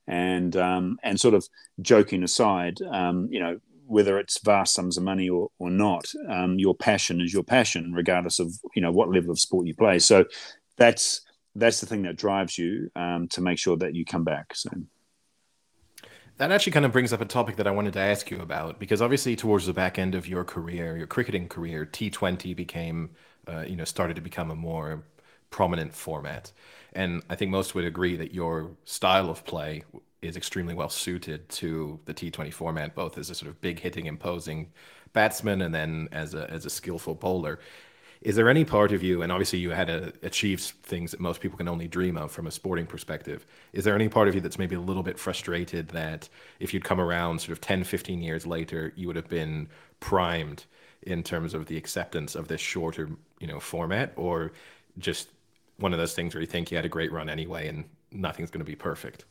and 0.06 0.56
um, 0.56 0.98
and 1.02 1.18
sort 1.18 1.34
of 1.34 1.48
joking 1.80 2.22
aside, 2.22 2.78
um, 2.90 3.28
you 3.30 3.40
know, 3.40 3.58
whether 3.86 4.18
it's 4.18 4.40
vast 4.42 4.74
sums 4.74 4.96
of 4.96 5.04
money 5.04 5.28
or, 5.28 5.48
or 5.58 5.70
not, 5.70 6.10
um, 6.28 6.58
your 6.58 6.74
passion 6.74 7.20
is 7.20 7.32
your 7.32 7.42
passion, 7.42 7.92
regardless 7.92 8.38
of 8.38 8.52
you 8.74 8.82
know 8.82 8.92
what 8.92 9.10
level 9.10 9.30
of 9.30 9.38
sport 9.38 9.66
you 9.66 9.74
play. 9.74 9.98
So 9.98 10.24
that's 10.76 11.22
that's 11.54 11.80
the 11.80 11.86
thing 11.86 12.02
that 12.02 12.16
drives 12.16 12.56
you 12.56 12.90
um, 12.96 13.28
to 13.28 13.40
make 13.40 13.58
sure 13.58 13.76
that 13.76 13.94
you 13.94 14.04
come 14.04 14.24
back. 14.24 14.54
So. 14.54 14.70
That 16.38 16.50
actually 16.50 16.72
kind 16.72 16.86
of 16.86 16.92
brings 16.92 17.12
up 17.12 17.20
a 17.20 17.26
topic 17.26 17.56
that 17.56 17.66
I 17.66 17.70
wanted 17.70 17.92
to 17.92 18.00
ask 18.00 18.30
you 18.30 18.40
about 18.40 18.80
because 18.80 19.02
obviously 19.02 19.36
towards 19.36 19.66
the 19.66 19.74
back 19.74 19.98
end 19.98 20.14
of 20.14 20.26
your 20.26 20.44
career, 20.44 20.96
your 20.96 21.06
cricketing 21.06 21.46
career, 21.46 21.84
T20 21.84 22.56
became, 22.56 23.10
uh, 23.46 23.60
you 23.60 23.76
know, 23.76 23.84
started 23.84 24.14
to 24.14 24.22
become 24.22 24.50
a 24.50 24.56
more 24.56 25.04
prominent 25.52 25.94
format. 25.94 26.50
And 26.92 27.22
I 27.30 27.36
think 27.36 27.50
most 27.50 27.74
would 27.74 27.84
agree 27.84 28.16
that 28.16 28.34
your 28.34 28.72
style 28.84 29.30
of 29.30 29.44
play 29.44 29.84
is 30.20 30.36
extremely 30.36 30.74
well 30.74 30.88
suited 30.88 31.48
to 31.48 32.00
the 32.04 32.14
T20 32.14 32.52
format, 32.52 32.94
both 32.94 33.18
as 33.18 33.30
a 33.30 33.34
sort 33.34 33.48
of 33.50 33.60
big 33.60 33.80
hitting, 33.80 34.06
imposing 34.06 34.72
batsman 35.12 35.62
and 35.62 35.74
then 35.74 36.08
as 36.12 36.34
a, 36.34 36.50
as 36.50 36.66
a 36.66 36.70
skillful 36.70 37.14
bowler. 37.14 37.58
Is 38.22 38.36
there 38.36 38.48
any 38.48 38.64
part 38.64 38.92
of 38.92 39.02
you, 39.02 39.22
and 39.22 39.32
obviously 39.32 39.58
you 39.58 39.70
had 39.70 39.88
to 39.88 40.12
achieve 40.22 40.60
things 40.60 41.10
that 41.10 41.18
most 41.18 41.40
people 41.40 41.58
can 41.58 41.66
only 41.66 41.88
dream 41.88 42.16
of 42.16 42.30
from 42.30 42.46
a 42.46 42.52
sporting 42.52 42.86
perspective, 42.86 43.44
is 43.72 43.82
there 43.82 43.96
any 43.96 44.08
part 44.08 44.28
of 44.28 44.34
you 44.36 44.40
that's 44.40 44.60
maybe 44.60 44.76
a 44.76 44.80
little 44.80 45.02
bit 45.02 45.18
frustrated 45.18 45.88
that 45.88 46.28
if 46.60 46.72
you'd 46.72 46.84
come 46.84 47.00
around 47.00 47.40
sort 47.40 47.50
of 47.50 47.60
10, 47.60 47.82
15 47.82 48.22
years 48.22 48.46
later, 48.46 48.92
you 48.94 49.08
would 49.08 49.16
have 49.16 49.28
been 49.28 49.68
primed 49.98 50.64
in 51.02 51.24
terms 51.24 51.52
of 51.52 51.66
the 51.66 51.76
acceptance 51.76 52.36
of 52.36 52.46
this 52.46 52.60
shorter, 52.60 53.10
you 53.40 53.48
know, 53.48 53.58
format, 53.58 54.12
or 54.14 54.52
just 54.98 55.30
one 55.78 55.92
of 55.92 55.98
those 55.98 56.14
things 56.14 56.34
where 56.34 56.40
you 56.40 56.46
think 56.46 56.70
you 56.70 56.76
had 56.76 56.84
a 56.84 56.90
great 56.90 57.12
run 57.12 57.28
anyway 57.28 57.68
and 57.68 57.84
nothing's 58.10 58.50
going 58.50 58.64
to 58.64 58.70
be 58.70 58.76
perfect? 58.76 59.24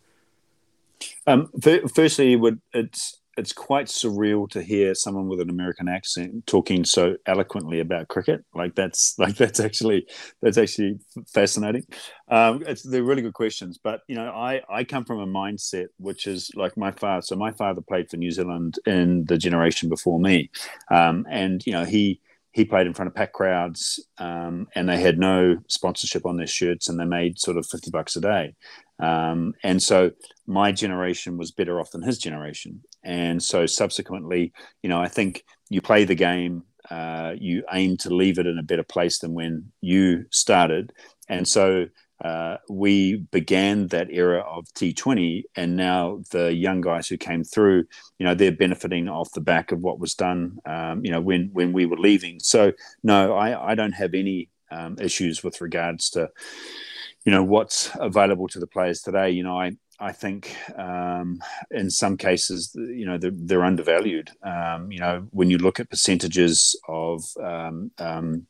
Um, 1.27 1.49
firstly, 1.93 2.35
would 2.35 2.61
it's 2.73 3.21
it's 3.37 3.53
quite 3.53 3.87
surreal 3.87 4.49
to 4.49 4.61
hear 4.61 4.93
someone 4.93 5.29
with 5.29 5.39
an 5.39 5.49
American 5.49 5.87
accent 5.87 6.45
talking 6.47 6.83
so 6.83 7.15
eloquently 7.25 7.79
about 7.79 8.09
cricket. 8.09 8.43
Like 8.53 8.75
that's 8.75 9.17
like 9.17 9.35
that's 9.35 9.59
actually 9.59 10.05
that's 10.41 10.57
actually 10.57 10.99
fascinating. 11.33 11.83
Um, 12.27 12.63
it's 12.67 12.83
they're 12.83 13.03
really 13.03 13.21
good 13.21 13.33
questions, 13.33 13.79
but 13.81 14.01
you 14.07 14.15
know, 14.15 14.31
I 14.31 14.61
I 14.69 14.83
come 14.83 15.05
from 15.05 15.19
a 15.19 15.27
mindset 15.27 15.87
which 15.97 16.27
is 16.27 16.51
like 16.55 16.75
my 16.77 16.91
father. 16.91 17.21
So 17.21 17.35
my 17.35 17.51
father 17.51 17.81
played 17.81 18.09
for 18.09 18.17
New 18.17 18.31
Zealand 18.31 18.79
in 18.85 19.25
the 19.25 19.37
generation 19.37 19.89
before 19.89 20.19
me, 20.19 20.49
um, 20.89 21.25
and 21.29 21.65
you 21.65 21.71
know 21.71 21.85
he 21.85 22.19
he 22.53 22.65
played 22.65 22.87
in 22.87 22.93
front 22.93 23.07
of 23.07 23.15
packed 23.15 23.33
crowds 23.33 24.05
um, 24.17 24.67
and 24.75 24.89
they 24.89 24.99
had 24.99 25.17
no 25.17 25.57
sponsorship 25.67 26.25
on 26.25 26.37
their 26.37 26.47
shirts 26.47 26.89
and 26.89 26.99
they 26.99 27.05
made 27.05 27.39
sort 27.39 27.57
of 27.57 27.65
50 27.65 27.91
bucks 27.91 28.15
a 28.15 28.21
day. 28.21 28.55
Um, 28.99 29.53
and 29.63 29.81
so 29.81 30.11
my 30.45 30.71
generation 30.71 31.37
was 31.37 31.51
better 31.51 31.79
off 31.79 31.91
than 31.91 32.03
his 32.03 32.17
generation. 32.17 32.81
And 33.03 33.41
so 33.41 33.65
subsequently 33.65 34.53
you 34.83 34.89
know 34.89 35.01
i 35.01 35.07
think 35.07 35.43
you 35.69 35.81
play 35.81 36.03
the 36.03 36.15
game 36.15 36.63
uh, 36.89 37.35
you 37.39 37.63
aim 37.71 37.95
to 37.95 38.13
leave 38.13 38.39
it 38.39 38.47
in 38.47 38.57
a 38.57 38.63
better 38.63 38.83
place 38.83 39.19
than 39.19 39.33
when 39.33 39.71
you 39.81 40.25
started. 40.31 40.91
And 41.29 41.47
so 41.47 41.87
uh, 42.23 42.57
we 42.69 43.17
began 43.31 43.87
that 43.87 44.11
era 44.11 44.41
of 44.41 44.65
T20, 44.75 45.43
and 45.55 45.75
now 45.75 46.21
the 46.31 46.53
young 46.53 46.81
guys 46.81 47.07
who 47.07 47.17
came 47.17 47.43
through, 47.43 47.85
you 48.19 48.25
know, 48.25 48.35
they're 48.35 48.51
benefiting 48.51 49.09
off 49.09 49.31
the 49.31 49.41
back 49.41 49.71
of 49.71 49.81
what 49.81 49.99
was 49.99 50.13
done, 50.13 50.59
um, 50.65 51.03
you 51.03 51.11
know, 51.11 51.21
when 51.21 51.49
when 51.53 51.73
we 51.73 51.85
were 51.85 51.97
leaving. 51.97 52.39
So 52.39 52.73
no, 53.03 53.33
I, 53.33 53.71
I 53.71 53.75
don't 53.75 53.93
have 53.93 54.13
any 54.13 54.49
um, 54.69 54.97
issues 54.99 55.43
with 55.43 55.61
regards 55.61 56.11
to, 56.11 56.29
you 57.25 57.31
know, 57.31 57.43
what's 57.43 57.89
available 57.99 58.47
to 58.49 58.59
the 58.59 58.67
players 58.67 59.01
today. 59.01 59.31
You 59.31 59.43
know, 59.43 59.59
I 59.59 59.71
I 59.99 60.11
think 60.11 60.55
um, 60.77 61.39
in 61.71 61.89
some 61.89 62.17
cases, 62.17 62.71
you 62.75 63.05
know, 63.05 63.17
they're, 63.17 63.31
they're 63.33 63.63
undervalued. 63.63 64.29
Um, 64.43 64.91
you 64.91 64.99
know, 64.99 65.27
when 65.31 65.49
you 65.49 65.57
look 65.57 65.79
at 65.79 65.89
percentages 65.89 66.79
of 66.87 67.23
um, 67.41 67.91
um, 67.97 68.47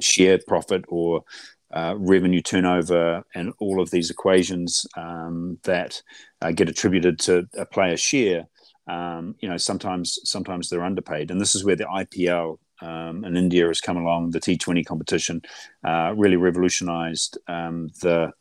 share 0.00 0.38
profit 0.46 0.84
or 0.88 1.24
uh, 1.72 1.94
revenue 1.98 2.40
turnover 2.40 3.24
and 3.34 3.52
all 3.58 3.80
of 3.80 3.90
these 3.90 4.10
equations 4.10 4.86
um, 4.96 5.58
that 5.64 6.02
uh, 6.40 6.50
get 6.50 6.68
attributed 6.68 7.18
to 7.18 7.46
a 7.56 7.66
player's 7.66 8.00
share, 8.00 8.48
um, 8.88 9.34
you 9.40 9.48
know, 9.48 9.56
sometimes 9.56 10.18
sometimes 10.24 10.68
they're 10.68 10.84
underpaid, 10.84 11.30
and 11.30 11.40
this 11.40 11.54
is 11.54 11.64
where 11.64 11.76
the 11.76 11.84
IPL 11.84 12.58
um, 12.80 13.24
in 13.24 13.36
India 13.36 13.66
has 13.66 13.80
come 13.80 13.96
along. 13.96 14.30
The 14.30 14.40
T20 14.40 14.84
competition 14.86 15.42
uh, 15.86 16.14
really 16.16 16.36
revolutionised 16.36 17.38
um, 17.48 17.88
the 18.00 18.32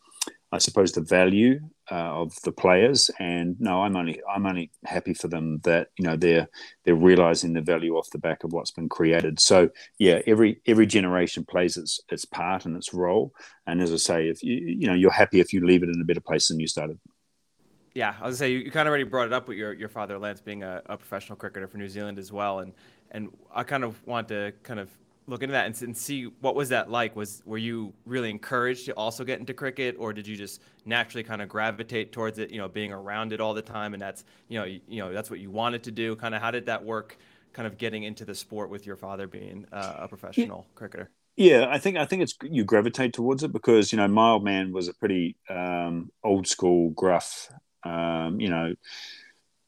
I 0.52 0.60
suppose 0.60 0.93
the 0.93 1.02
value 1.02 1.60
uh, 1.91 1.95
of 1.95 2.34
the 2.43 2.52
players. 2.52 3.12
And 3.20 3.60
no, 3.60 3.84
I'm 3.84 3.95
only 3.95 4.22
I'm 4.30 4.45
only 4.45 4.72
happy 4.86 5.14
for 5.14 5.28
them 5.28 5.60
that 5.64 5.89
you 5.98 6.06
know 6.06 6.16
they're 6.16 6.48
they're 6.86 6.95
realizing 6.95 7.54
the 7.54 7.62
value 7.62 7.95
off 7.95 8.10
the 8.12 8.20
back 8.20 8.43
of 8.43 8.54
what's 8.54 8.72
been 8.72 8.89
created. 8.89 9.39
So 9.39 9.70
yeah, 10.00 10.22
every 10.26 10.62
every 10.66 10.86
generation 10.86 11.45
plays 11.45 11.78
its 11.78 12.00
its 12.10 12.26
part 12.26 12.66
and 12.66 12.76
its 12.76 12.93
role. 12.93 13.34
And 13.66 13.82
as 13.82 13.91
I 13.91 13.98
say, 13.98 14.30
if 14.30 14.41
you 14.43 14.56
you 14.56 14.88
know 14.88 14.93
you're 14.93 15.12
happy 15.12 15.39
if 15.39 15.52
you 15.52 15.66
leave 15.66 15.84
it 15.84 15.89
in 15.89 16.02
a 16.02 16.06
better 16.06 16.22
place 16.22 16.48
than 16.48 16.60
you 16.60 16.68
started. 16.68 17.00
Yeah, 17.93 18.14
I 18.22 18.28
was 18.28 18.38
say 18.38 18.52
you, 18.52 18.60
you 18.60 18.72
kind 18.72 18.88
of 18.88 18.91
already 18.91 19.06
brought 19.06 19.28
it 19.28 19.34
up 19.34 19.48
with 19.48 19.58
your 19.58 19.74
your 19.74 19.89
father 19.89 20.18
Lance 20.18 20.39
being 20.39 20.64
a, 20.64 20.82
a 20.86 20.98
professional 20.98 21.36
cricketer 21.36 21.68
for 21.68 21.78
New 21.78 21.89
Zealand 21.89 22.20
as 22.20 22.32
well, 22.32 22.60
and 22.60 22.74
and 23.12 23.30
I 23.54 23.64
kind 23.64 23.84
of 23.84 24.06
want 24.06 24.28
to 24.30 24.54
kind 24.64 24.80
of 24.80 24.89
look 25.28 25.43
into 25.43 25.51
that 25.51 25.65
and, 25.65 25.82
and, 25.82 25.97
see 25.97 26.25
what 26.39 26.55
was 26.55 26.69
that 26.69 26.89
like 26.89 27.15
was 27.15 27.43
were 27.45 27.57
you 27.57 27.93
really 28.05 28.30
encouraged 28.30 28.86
to 28.86 28.93
also 28.93 29.23
get 29.23 29.39
into 29.39 29.53
cricket 29.53 29.95
or 29.99 30.13
did 30.13 30.25
you 30.25 30.36
just 30.36 30.61
naturally 30.86 31.23
kind 31.23 31.41
of 31.41 31.49
gravitate 31.49 32.11
towards 32.11 32.39
it 32.39 32.49
you 32.49 32.57
know 32.57 32.67
being 32.67 32.91
around 32.91 33.34
it 33.34 33.41
all 33.41 33.53
the 33.53 33.61
time 33.61 33.93
and 33.93 34.01
that's 34.01 34.23
you 34.47 34.57
know 34.57 34.65
you, 34.65 34.80
you 34.88 34.99
know 34.99 35.11
that's 35.11 35.30
what 35.30 35.39
you 35.39 35.51
wanted 35.51 35.84
to 35.84 35.91
do 35.91 36.15
kind 36.15 36.34
of 36.34 36.41
how 36.41 36.49
did 36.49 36.65
that 36.65 36.84
work 36.84 37.17
kind 37.53 37.67
of 37.67 37.78
getting 37.78 38.03
into 38.03 38.23
the 38.23 38.34
sport 38.34 38.69
with 38.69 38.86
your 38.86 38.95
father 38.95 39.28
being 39.28 39.65
uh, 39.71 39.95
a 39.99 40.07
professional 40.07 40.65
yeah. 40.67 40.75
cricketer 40.75 41.09
yeah 41.36 41.67
i 41.69 41.78
think 41.78 41.97
i 41.97 42.05
think 42.05 42.21
it's 42.21 42.36
you 42.43 42.63
gravitate 42.63 43.13
towards 43.13 43.43
it 43.43 43.51
because 43.51 43.91
you 43.91 43.97
know 43.97 44.07
my 44.07 44.32
old 44.32 44.43
man 44.43 44.71
was 44.71 44.88
a 44.88 44.93
pretty 44.93 45.36
um, 45.49 46.09
old 46.23 46.47
school 46.47 46.89
gruff 46.91 47.49
um, 47.84 48.39
you 48.39 48.49
know 48.49 48.73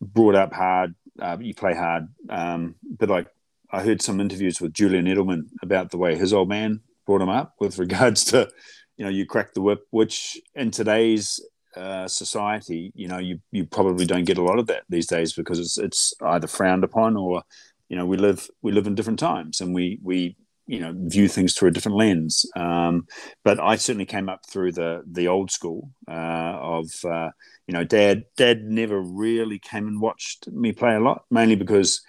brought 0.02 0.36
up 0.36 0.54
hard 0.54 0.96
uh, 1.22 1.38
you 1.40 1.54
play 1.54 1.74
hard 1.74 2.08
um, 2.30 2.76
but 2.98 3.10
like 3.10 3.28
I 3.72 3.84
heard 3.84 4.02
some 4.02 4.20
interviews 4.20 4.60
with 4.60 4.74
Julian 4.74 5.06
Edelman 5.06 5.44
about 5.62 5.92
the 5.92 5.98
way 5.98 6.16
his 6.16 6.34
old 6.34 6.50
man 6.50 6.82
brought 7.06 7.22
him 7.22 7.30
up 7.30 7.54
with 7.60 7.78
regards 7.80 8.24
to, 8.26 8.50
you 8.98 9.06
know, 9.06 9.12
you 9.12 9.26
crack 9.26 9.54
the 9.54 9.62
whip, 9.62 9.82
which 9.92 10.38
in 10.56 10.72
today's 10.72 11.40
uh, 11.76 12.08
society, 12.08 12.92
you 12.96 13.08
know, 13.08 13.20
you 13.20 13.40
you 13.52 13.66
probably 13.66 14.06
don't 14.06 14.26
get 14.26 14.38
a 14.38 14.44
lot 14.44 14.60
of 14.60 14.68
that 14.68 14.84
these 14.90 15.08
days 15.08 15.34
because 15.34 15.60
it's 15.60 15.78
it's 15.78 16.14
either 16.22 16.48
frowned 16.48 16.84
upon 16.84 17.16
or, 17.16 17.44
you 17.90 17.96
know, 17.98 18.06
we 18.06 18.18
live 18.18 18.50
we 18.62 18.72
live 18.72 18.88
in 18.88 18.96
different 18.96 19.20
times 19.20 19.62
and 19.62 19.74
we 19.74 20.00
we 20.04 20.36
you 20.66 20.80
know 20.80 20.94
view 20.96 21.28
things 21.28 21.54
through 21.54 21.70
a 21.70 21.72
different 21.72 21.98
lens. 21.98 22.46
Um, 22.56 23.08
but 23.44 23.60
I 23.60 23.76
certainly 23.76 24.06
came 24.06 24.30
up 24.30 24.42
through 24.50 24.74
the 24.74 25.04
the 25.10 25.28
old 25.28 25.52
school 25.52 25.92
uh, 26.08 26.58
of 26.60 26.90
uh, 27.06 27.30
you 27.68 27.74
know, 27.74 27.84
dad 27.84 28.24
dad 28.36 28.64
never 28.64 29.00
really 29.00 29.60
came 29.60 29.88
and 29.88 30.02
watched 30.02 30.48
me 30.52 30.72
play 30.72 30.96
a 30.96 31.00
lot, 31.00 31.26
mainly 31.30 31.56
because 31.56 32.02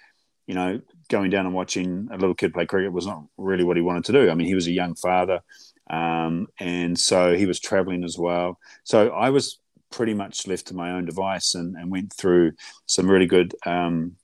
you 0.47 0.55
know, 0.55 0.81
going 1.11 1.29
down 1.29 1.45
and 1.45 1.53
watching 1.53 2.07
a 2.11 2.17
little 2.17 2.33
kid 2.33 2.53
play 2.53 2.65
cricket 2.65 2.91
was 2.91 3.05
not 3.05 3.23
really 3.37 3.63
what 3.63 3.75
he 3.75 3.83
wanted 3.83 4.05
to 4.05 4.13
do. 4.13 4.29
I 4.29 4.33
mean, 4.33 4.47
he 4.47 4.55
was 4.55 4.67
a 4.67 4.71
young 4.71 4.95
father, 4.95 5.41
um, 5.89 6.47
and 6.59 6.97
so 6.97 7.35
he 7.35 7.45
was 7.45 7.59
traveling 7.59 8.03
as 8.03 8.17
well. 8.17 8.57
So 8.83 9.09
I 9.09 9.29
was 9.29 9.59
pretty 9.91 10.13
much 10.13 10.47
left 10.47 10.67
to 10.67 10.73
my 10.73 10.91
own 10.91 11.05
device 11.05 11.53
and, 11.53 11.75
and 11.75 11.91
went 11.91 12.13
through 12.13 12.53
some 12.85 13.11
really 13.11 13.25
good 13.25 13.53
um, 13.65 14.15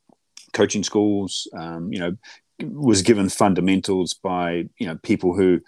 coaching 0.54 0.84
schools. 0.84 1.48
Um, 1.56 1.92
you 1.92 2.00
know, 2.00 2.16
was 2.64 3.02
given 3.02 3.30
fundamentals 3.30 4.14
by 4.16 4.70
you 4.80 4.88
know 4.88 4.98
people 5.04 5.36
who 5.36 5.60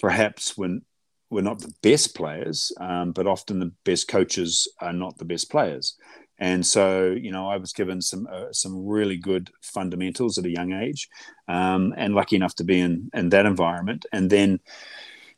perhaps 0.00 0.56
when 0.56 0.82
were 1.30 1.42
not 1.42 1.60
the 1.60 1.72
best 1.82 2.14
players, 2.14 2.72
um, 2.78 3.12
but 3.12 3.26
often 3.26 3.58
the 3.58 3.72
best 3.84 4.06
coaches 4.06 4.68
are 4.80 4.92
not 4.92 5.16
the 5.16 5.24
best 5.24 5.50
players. 5.50 5.96
And 6.42 6.66
so, 6.66 7.12
you 7.12 7.30
know, 7.30 7.48
I 7.48 7.56
was 7.56 7.72
given 7.72 8.02
some 8.02 8.26
uh, 8.28 8.52
some 8.52 8.84
really 8.84 9.16
good 9.16 9.52
fundamentals 9.62 10.38
at 10.38 10.44
a 10.44 10.50
young 10.50 10.72
age, 10.72 11.08
um, 11.46 11.94
and 11.96 12.16
lucky 12.16 12.34
enough 12.34 12.56
to 12.56 12.64
be 12.64 12.80
in 12.80 13.08
in 13.14 13.28
that 13.28 13.46
environment. 13.46 14.06
And 14.12 14.28
then, 14.28 14.58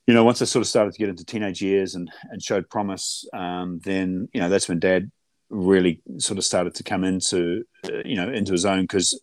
you 0.07 0.15
know, 0.15 0.25
once 0.25 0.41
I 0.41 0.47
sort 0.47 0.63
of 0.63 0.67
started 0.67 0.95
to 0.95 0.99
get 0.99 1.11
into 1.11 1.23
teenage 1.23 1.61
years 1.61 1.95
and 1.95 2.11
and 2.31 2.43
showed 2.43 2.71
promise, 2.71 3.29
um, 3.35 3.81
then 3.85 4.31
you 4.33 4.41
know 4.41 4.49
that's 4.49 4.67
when 4.67 4.79
Dad 4.79 5.13
really 5.51 6.01
sort 6.17 6.39
of 6.39 6.45
started 6.45 6.75
to 6.77 6.83
come 6.83 7.05
into 7.05 7.65
uh, 7.85 8.01
you 8.03 8.17
know 8.17 8.33
into 8.33 8.53
his 8.53 8.65
own 8.65 8.85
because 8.85 9.21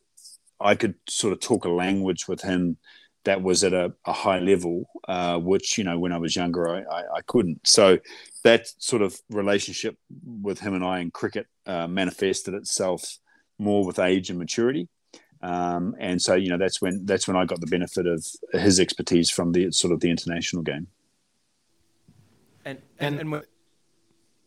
I 0.60 0.76
could 0.76 0.94
sort 1.10 1.34
of 1.34 1.40
talk 1.40 1.66
a 1.66 1.70
language 1.70 2.28
with 2.28 2.42
him 2.42 2.78
that 3.24 3.42
was 3.42 3.64
at 3.64 3.74
a, 3.74 3.94
a 4.06 4.14
high 4.14 4.40
level, 4.40 4.90
uh, 5.08 5.38
which 5.38 5.78
you 5.78 5.84
know 5.84 6.00
when 6.00 6.12
I 6.12 6.18
was 6.18 6.36
younger 6.36 6.70
I, 6.70 6.82
I, 6.82 7.04
I, 7.18 7.22
couldn't. 7.22 7.68
So 7.68 8.00
that 8.44 8.68
sort 8.78 9.02
of 9.02 9.20
relationship 9.30 9.98
with 10.26 10.60
him 10.60 10.74
and 10.74 10.84
I 10.84 11.00
in 11.00 11.12
cricket 11.12 11.48
uh, 11.66 11.88
manifested 11.88 12.54
itself 12.54 13.20
more 13.60 13.86
with 13.86 14.00
age 14.00 14.30
and 14.30 14.40
maturity. 14.40 14.90
Um, 15.44 15.96
and 16.00 16.22
so 16.22 16.36
you 16.36 16.50
know 16.50 16.58
that's 16.58 16.82
when 16.82 17.06
that's 17.06 17.28
when 17.28 17.38
I 17.38 17.46
got 17.46 17.62
the 17.62 17.68
benefit 17.68 18.08
of 18.08 18.26
his 18.54 18.80
expertise 18.80 19.30
from 19.30 19.52
the 19.52 19.72
sort 19.72 19.94
of 19.94 20.00
the 20.00 20.10
international 20.10 20.64
game. 20.64 20.88
And 22.66 22.80
and, 23.00 23.20
and 23.20 23.32
when 23.32 23.44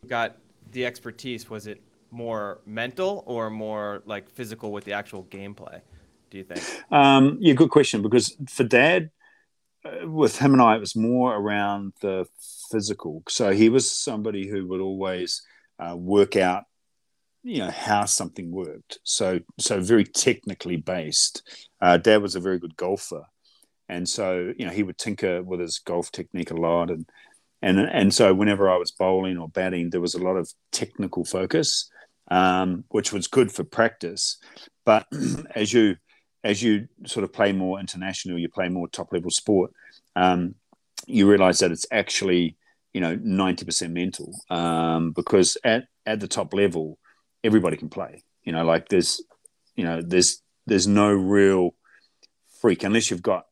got 0.07 0.37
the 0.71 0.85
expertise, 0.85 1.49
was 1.49 1.67
it 1.67 1.81
more 2.11 2.59
mental 2.65 3.23
or 3.25 3.49
more 3.49 4.03
like 4.05 4.29
physical 4.29 4.71
with 4.71 4.85
the 4.85 4.93
actual 4.93 5.23
gameplay? 5.25 5.81
Do 6.35 6.39
you 6.39 6.45
think? 6.45 6.83
Um, 6.91 7.37
yeah, 7.39 7.53
good 7.53 7.69
question. 7.69 8.01
Because 8.01 8.35
for 8.49 8.65
Dad, 8.65 9.09
uh, 9.85 10.05
with 10.09 10.37
him 10.37 10.51
and 10.51 10.61
I, 10.61 10.75
it 10.75 10.81
was 10.81 10.93
more 10.93 11.33
around 11.33 11.93
the 12.01 12.27
physical. 12.69 13.23
So 13.29 13.51
he 13.51 13.69
was 13.69 13.89
somebody 13.89 14.45
who 14.45 14.67
would 14.67 14.81
always 14.81 15.41
uh, 15.79 15.95
work 15.95 16.35
out, 16.35 16.65
you 17.43 17.59
know, 17.59 17.71
how 17.71 18.03
something 18.03 18.51
worked. 18.51 18.99
So 19.05 19.39
so 19.59 19.79
very 19.79 20.03
technically 20.03 20.75
based. 20.75 21.41
Uh, 21.79 21.95
Dad 21.95 22.21
was 22.21 22.35
a 22.35 22.41
very 22.41 22.59
good 22.59 22.75
golfer, 22.75 23.23
and 23.87 24.07
so 24.07 24.51
you 24.57 24.65
know 24.65 24.73
he 24.73 24.83
would 24.83 24.97
tinker 24.97 25.41
with 25.41 25.61
his 25.61 25.79
golf 25.79 26.11
technique 26.11 26.51
a 26.51 26.55
lot, 26.55 26.91
and 26.91 27.05
and 27.61 27.79
and 27.79 28.13
so 28.13 28.33
whenever 28.33 28.69
I 28.69 28.75
was 28.75 28.91
bowling 28.91 29.37
or 29.37 29.47
batting, 29.47 29.89
there 29.89 30.01
was 30.01 30.15
a 30.15 30.23
lot 30.23 30.35
of 30.35 30.51
technical 30.73 31.23
focus, 31.23 31.89
um, 32.29 32.83
which 32.89 33.13
was 33.13 33.27
good 33.27 33.53
for 33.53 33.63
practice. 33.63 34.37
But 34.83 35.07
as 35.55 35.71
you 35.71 35.95
as 36.45 36.61
you 36.61 36.87
sort 37.07 37.23
of 37.23 37.33
play 37.33 37.51
more 37.51 37.79
international, 37.79 38.37
you 38.37 38.47
play 38.47 38.69
more 38.69 38.87
top 38.87 39.11
level 39.11 39.31
sport, 39.31 39.73
um, 40.15 40.53
you 41.07 41.29
realize 41.29 41.59
that 41.59 41.71
it's 41.71 41.87
actually 41.91 42.55
you 42.93 43.01
know 43.01 43.17
90% 43.17 43.91
mental 43.91 44.33
um, 44.49 45.11
because 45.11 45.57
at 45.65 45.83
at 46.05 46.21
the 46.21 46.29
top 46.29 46.53
level 46.53 46.97
everybody 47.43 47.75
can 47.75 47.89
play 47.89 48.23
you 48.43 48.53
know 48.53 48.63
like 48.63 48.87
there's 48.87 49.21
you 49.75 49.83
know 49.83 50.01
there's 50.01 50.41
there's 50.65 50.87
no 50.87 51.11
real 51.11 51.75
freak 52.61 52.83
unless 52.83 53.11
you've 53.11 53.21
got 53.21 53.47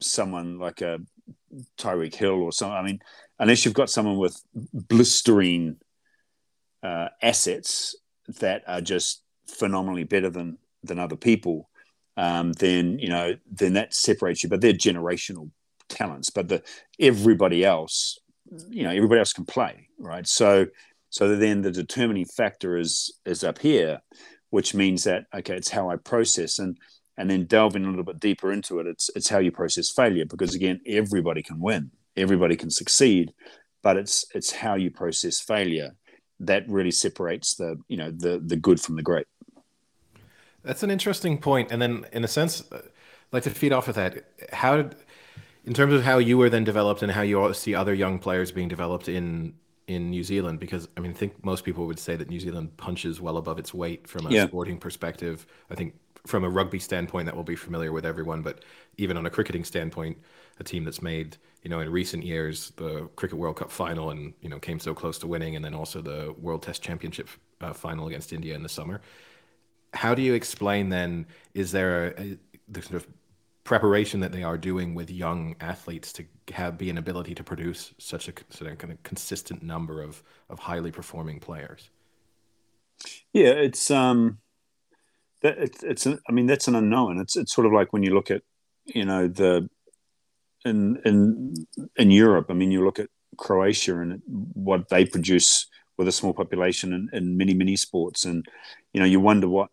someone 0.00 0.58
like 0.58 0.82
a 0.82 0.98
Tyreek 1.78 2.14
Hill 2.14 2.42
or 2.42 2.52
something 2.52 2.76
I 2.76 2.82
mean 2.82 3.00
unless 3.38 3.64
you've 3.64 3.72
got 3.72 3.88
someone 3.88 4.18
with 4.18 4.38
blistering 4.74 5.76
uh, 6.82 7.08
assets 7.22 7.96
that 8.40 8.62
are 8.66 8.82
just 8.82 9.22
phenomenally 9.46 10.04
better 10.04 10.28
than 10.28 10.58
than 10.82 10.98
other 10.98 11.16
people 11.16 11.70
um, 12.16 12.52
then 12.54 12.98
you 12.98 13.08
know 13.08 13.34
then 13.50 13.74
that 13.74 13.94
separates 13.94 14.42
you 14.42 14.48
but 14.48 14.60
they're 14.60 14.72
generational 14.72 15.50
talents 15.88 16.30
but 16.30 16.48
the 16.48 16.62
everybody 16.98 17.64
else 17.64 18.18
you 18.68 18.82
know 18.82 18.90
everybody 18.90 19.18
else 19.18 19.32
can 19.32 19.44
play 19.44 19.88
right? 19.98 20.26
So 20.26 20.66
so 21.10 21.36
then 21.36 21.62
the 21.62 21.70
determining 21.70 22.24
factor 22.24 22.76
is 22.76 23.18
is 23.24 23.44
up 23.44 23.58
here 23.58 24.00
which 24.50 24.74
means 24.74 25.04
that 25.04 25.24
okay 25.34 25.56
it's 25.56 25.70
how 25.70 25.90
i 25.90 25.96
process 25.96 26.58
and 26.58 26.76
and 27.16 27.30
then 27.30 27.44
delving 27.46 27.84
a 27.84 27.88
little 27.88 28.04
bit 28.04 28.20
deeper 28.20 28.52
into 28.52 28.78
it 28.80 28.86
it's 28.86 29.10
it's 29.14 29.28
how 29.28 29.38
you 29.38 29.50
process 29.50 29.90
failure 29.90 30.24
because 30.24 30.54
again 30.54 30.80
everybody 30.86 31.42
can 31.42 31.60
win 31.60 31.90
everybody 32.16 32.56
can 32.56 32.70
succeed 32.70 33.32
but 33.82 33.96
it's 33.96 34.26
it's 34.34 34.52
how 34.52 34.74
you 34.74 34.90
process 34.90 35.40
failure 35.40 35.92
that 36.40 36.68
really 36.68 36.90
separates 36.90 37.54
the 37.54 37.76
you 37.88 37.96
know 37.96 38.10
the 38.10 38.42
the 38.44 38.56
good 38.56 38.80
from 38.80 38.96
the 38.96 39.02
great 39.02 39.26
that's 40.66 40.82
an 40.82 40.90
interesting 40.90 41.38
point 41.38 41.70
and 41.70 41.80
then 41.80 42.04
in 42.12 42.24
a 42.24 42.28
sense 42.28 42.62
I'd 42.70 42.82
like 43.32 43.44
to 43.44 43.50
feed 43.50 43.72
off 43.72 43.88
of 43.88 43.94
that 43.94 44.24
how 44.52 44.76
did 44.76 44.96
in 45.64 45.74
terms 45.74 45.92
of 45.92 46.04
how 46.04 46.18
you 46.18 46.38
were 46.38 46.48
then 46.48 46.64
developed 46.64 47.02
and 47.02 47.10
how 47.10 47.22
you 47.22 47.52
see 47.52 47.74
other 47.74 47.92
young 47.92 48.18
players 48.18 48.52
being 48.52 48.68
developed 48.68 49.08
in 49.08 49.54
in 49.88 50.10
New 50.10 50.24
Zealand, 50.24 50.58
because 50.58 50.88
I 50.96 51.00
mean, 51.00 51.12
I 51.12 51.14
think 51.14 51.44
most 51.44 51.64
people 51.64 51.86
would 51.86 51.98
say 51.98 52.16
that 52.16 52.28
New 52.28 52.40
Zealand 52.40 52.76
punches 52.76 53.20
well 53.20 53.36
above 53.36 53.58
its 53.58 53.72
weight 53.72 54.08
from 54.08 54.26
a 54.26 54.30
yeah. 54.30 54.46
sporting 54.46 54.78
perspective. 54.78 55.46
I 55.70 55.74
think 55.74 55.94
from 56.26 56.42
a 56.42 56.48
rugby 56.48 56.80
standpoint, 56.80 57.26
that 57.26 57.36
will 57.36 57.44
be 57.44 57.54
familiar 57.54 57.92
with 57.92 58.04
everyone, 58.04 58.42
but 58.42 58.64
even 58.96 59.16
on 59.16 59.26
a 59.26 59.30
cricketing 59.30 59.62
standpoint, 59.62 60.18
a 60.58 60.64
team 60.64 60.84
that's 60.84 61.02
made 61.02 61.36
you 61.62 61.70
know 61.70 61.80
in 61.80 61.90
recent 61.90 62.24
years 62.24 62.72
the 62.76 63.08
Cricket 63.16 63.38
World 63.38 63.56
Cup 63.56 63.70
final 63.70 64.10
and 64.10 64.34
you 64.40 64.48
know 64.48 64.58
came 64.58 64.80
so 64.80 64.94
close 64.94 65.18
to 65.18 65.26
winning, 65.26 65.54
and 65.56 65.64
then 65.64 65.74
also 65.74 66.00
the 66.00 66.34
World 66.38 66.62
Test 66.62 66.82
Championship 66.82 67.28
uh, 67.60 67.72
final 67.72 68.08
against 68.08 68.32
India 68.32 68.54
in 68.54 68.62
the 68.62 68.68
summer. 68.68 69.00
How 69.96 70.14
do 70.14 70.22
you 70.22 70.34
explain 70.34 70.88
then? 70.88 71.26
Is 71.54 71.72
there 71.72 72.14
a, 72.18 72.22
a 72.22 72.38
the 72.68 72.82
sort 72.82 72.96
of 72.96 73.06
preparation 73.64 74.20
that 74.20 74.32
they 74.32 74.42
are 74.42 74.56
doing 74.56 74.94
with 74.94 75.10
young 75.10 75.56
athletes 75.60 76.12
to 76.12 76.24
have 76.52 76.78
be 76.78 76.90
an 76.90 76.98
ability 76.98 77.34
to 77.34 77.42
produce 77.42 77.92
such 77.98 78.28
a 78.28 78.32
sort 78.50 78.70
of 78.70 78.78
kind 78.78 78.92
of 78.92 79.02
consistent 79.02 79.62
number 79.62 80.02
of 80.02 80.22
of 80.48 80.58
highly 80.58 80.92
performing 80.92 81.40
players. 81.40 81.90
Yeah, 83.32 83.50
it's 83.50 83.90
um, 83.90 84.38
that 85.42 85.58
it's 85.58 85.82
it's 85.82 86.06
I 86.06 86.32
mean 86.32 86.46
that's 86.46 86.68
an 86.68 86.74
unknown. 86.74 87.18
It's 87.18 87.36
it's 87.36 87.54
sort 87.54 87.66
of 87.66 87.72
like 87.72 87.92
when 87.92 88.02
you 88.02 88.14
look 88.14 88.30
at 88.30 88.42
you 88.84 89.04
know 89.04 89.28
the 89.28 89.68
in 90.64 91.00
in 91.04 91.54
in 91.96 92.10
Europe. 92.10 92.46
I 92.50 92.54
mean, 92.54 92.70
you 92.70 92.84
look 92.84 92.98
at 92.98 93.08
Croatia 93.36 94.00
and 94.00 94.22
what 94.26 94.88
they 94.88 95.04
produce 95.04 95.66
with 95.96 96.08
a 96.08 96.12
small 96.12 96.34
population 96.34 96.92
in, 96.92 97.08
in 97.12 97.36
many 97.36 97.54
many 97.54 97.76
sports, 97.76 98.24
and 98.24 98.46
you 98.92 99.00
know 99.00 99.06
you 99.06 99.20
wonder 99.20 99.48
what 99.48 99.70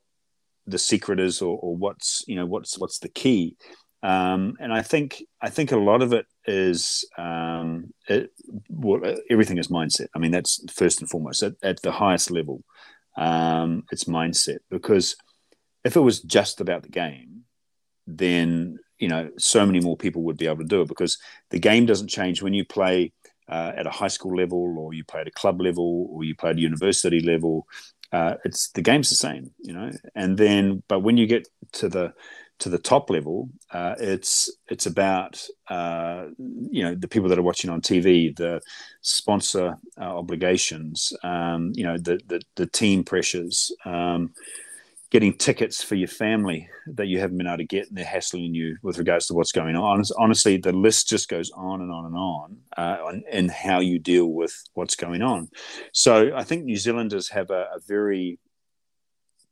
the 0.65 0.77
secret 0.77 1.19
is 1.19 1.41
or, 1.41 1.57
or 1.57 1.75
what's 1.75 2.23
you 2.27 2.35
know 2.35 2.45
what's 2.45 2.77
what's 2.77 2.99
the 2.99 3.09
key 3.09 3.55
um, 4.03 4.57
and 4.59 4.73
I 4.73 4.81
think 4.81 5.23
I 5.41 5.49
think 5.49 5.71
a 5.71 5.77
lot 5.77 6.01
of 6.01 6.11
it 6.11 6.25
is 6.45 7.05
um, 7.17 7.93
it, 8.09 8.31
well, 8.69 9.15
everything 9.29 9.57
is 9.57 9.69
mindset. 9.69 10.07
I 10.13 10.19
mean, 10.19 10.31
that's 10.31 10.61
first 10.73 10.99
and 10.99 11.09
foremost 11.09 11.41
at, 11.41 11.53
at 11.63 11.81
the 11.81 11.91
highest 11.93 12.29
level. 12.29 12.63
Um, 13.15 13.83
it's 13.91 14.03
mindset 14.03 14.57
because 14.69 15.15
if 15.85 15.95
it 15.95 16.01
was 16.01 16.19
just 16.19 16.59
about 16.59 16.83
the 16.83 16.89
game, 16.89 17.43
then 18.05 18.77
you 18.99 19.07
know 19.07 19.29
so 19.37 19.65
many 19.65 19.79
more 19.79 19.95
people 19.95 20.23
would 20.23 20.37
be 20.37 20.47
able 20.47 20.57
to 20.57 20.65
do 20.65 20.81
it 20.81 20.89
because 20.89 21.17
the 21.49 21.59
game 21.59 21.85
doesn't 21.85 22.09
change 22.09 22.41
when 22.41 22.53
you 22.53 22.65
play 22.65 23.13
uh, 23.47 23.71
at 23.77 23.87
a 23.87 23.91
high 23.91 24.09
school 24.09 24.35
level 24.35 24.77
or 24.77 24.93
you 24.93 25.05
play 25.05 25.21
at 25.21 25.27
a 25.27 25.31
club 25.31 25.61
level 25.61 26.07
or 26.11 26.25
you 26.25 26.35
play 26.35 26.49
at 26.49 26.57
a 26.57 26.61
university 26.61 27.21
level. 27.21 27.67
Uh, 28.13 28.35
it's 28.45 28.69
the 28.69 28.81
game's 28.81 29.09
the 29.09 29.15
same, 29.15 29.51
you 29.59 29.73
know. 29.73 29.91
And 30.15 30.37
then, 30.37 30.83
but 30.87 30.99
when 30.99 31.17
you 31.17 31.25
get 31.25 31.47
to 31.73 31.89
the 31.89 32.13
to 32.59 32.69
the 32.69 32.77
top 32.77 33.09
level, 33.09 33.49
uh, 33.71 33.95
it's 33.99 34.51
it's 34.69 34.85
about 34.85 35.43
uh, 35.67 36.27
you 36.37 36.83
know 36.83 36.93
the 36.93 37.07
people 37.07 37.27
that 37.29 37.39
are 37.39 37.43
watching 37.43 37.71
on 37.71 37.81
TV, 37.81 38.35
the 38.35 38.61
sponsor 39.01 39.75
uh, 39.99 40.17
obligations, 40.17 41.11
um, 41.23 41.71
you 41.73 41.83
know 41.83 41.97
the, 41.97 42.19
the, 42.27 42.39
the 42.55 42.67
team 42.67 43.03
pressures, 43.03 43.71
um, 43.83 44.31
getting 45.13 45.31
tickets 45.31 45.83
for 45.83 45.93
your 45.93 46.07
family 46.07 46.67
that 46.87 47.05
you 47.05 47.19
haven't 47.19 47.37
been 47.37 47.45
able 47.45 47.57
to 47.57 47.63
get, 47.63 47.87
and 47.87 47.95
they're 47.95 48.03
hassling 48.03 48.55
you 48.55 48.75
with 48.81 48.97
regards 48.97 49.27
to 49.27 49.35
what's 49.35 49.51
going 49.51 49.75
on. 49.75 50.03
Honestly, 50.17 50.57
the 50.57 50.73
list 50.73 51.07
just 51.07 51.29
goes 51.29 51.51
on 51.51 51.81
and 51.81 51.91
on 51.91 52.05
and 52.07 52.15
on, 52.15 52.57
uh, 52.75 53.19
and 53.31 53.51
how 53.51 53.79
you 53.79 53.99
deal 53.99 54.25
with 54.25 54.63
what's 54.73 54.95
going 54.95 55.21
on. 55.21 55.49
So 55.91 56.35
I 56.35 56.43
think 56.43 56.65
New 56.65 56.75
Zealanders 56.75 57.29
have 57.29 57.51
a, 57.51 57.69
a 57.75 57.79
very 57.87 58.39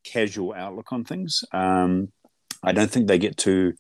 casual 0.04 0.52
outlook 0.56 0.92
on 0.92 1.06
things. 1.06 1.44
Um, 1.52 2.12
I 2.64 2.72
don't 2.72 2.90
think 2.90 3.08
they 3.08 3.20
get 3.20 3.38
too 3.38 3.74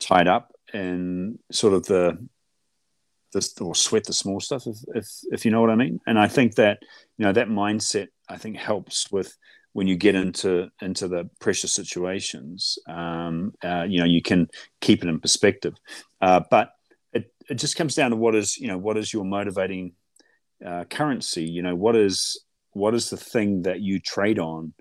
tied 0.00 0.28
up 0.28 0.52
in 0.74 1.38
sort 1.50 1.72
of 1.72 1.86
the 1.86 2.28
this 3.32 3.58
or 3.58 3.74
sweat 3.74 4.04
the 4.04 4.12
small 4.12 4.38
stuff 4.40 4.66
if, 4.66 4.76
if 4.94 5.08
if 5.30 5.44
you 5.46 5.50
know 5.50 5.62
what 5.62 5.70
I 5.70 5.76
mean. 5.76 5.98
And 6.06 6.18
I 6.18 6.28
think 6.28 6.56
that 6.56 6.82
you 7.16 7.24
know 7.24 7.32
that 7.32 7.48
mindset 7.48 8.08
I 8.28 8.36
think 8.36 8.58
helps 8.58 9.10
with 9.10 9.34
when 9.72 9.86
you 9.86 9.96
get 9.96 10.14
into 10.14 10.70
into 10.80 11.08
the 11.08 11.28
pressure 11.40 11.68
situations. 11.68 12.78
Um, 12.86 13.54
uh, 13.64 13.84
you 13.88 13.98
know 13.98 14.06
you 14.06 14.22
can 14.22 14.48
keep 14.80 15.02
it 15.02 15.08
in 15.08 15.20
perspective, 15.20 15.74
uh, 16.20 16.40
but 16.50 16.72
it 17.12 17.32
it 17.48 17.54
just 17.54 17.76
comes 17.76 17.94
down 17.94 18.10
to 18.10 18.16
what 18.16 18.34
is 18.34 18.58
you 18.58 18.68
know 18.68 18.78
what 18.78 18.96
is 18.96 19.12
your 19.12 19.24
motivating 19.24 19.92
uh, 20.64 20.84
currency. 20.84 21.44
You 21.44 21.62
know 21.62 21.74
what 21.74 21.96
is 21.96 22.42
what 22.72 22.94
is 22.94 23.10
the 23.10 23.16
thing 23.16 23.62
that 23.62 23.80
you 23.80 24.00
trade 24.00 24.38
on 24.38 24.72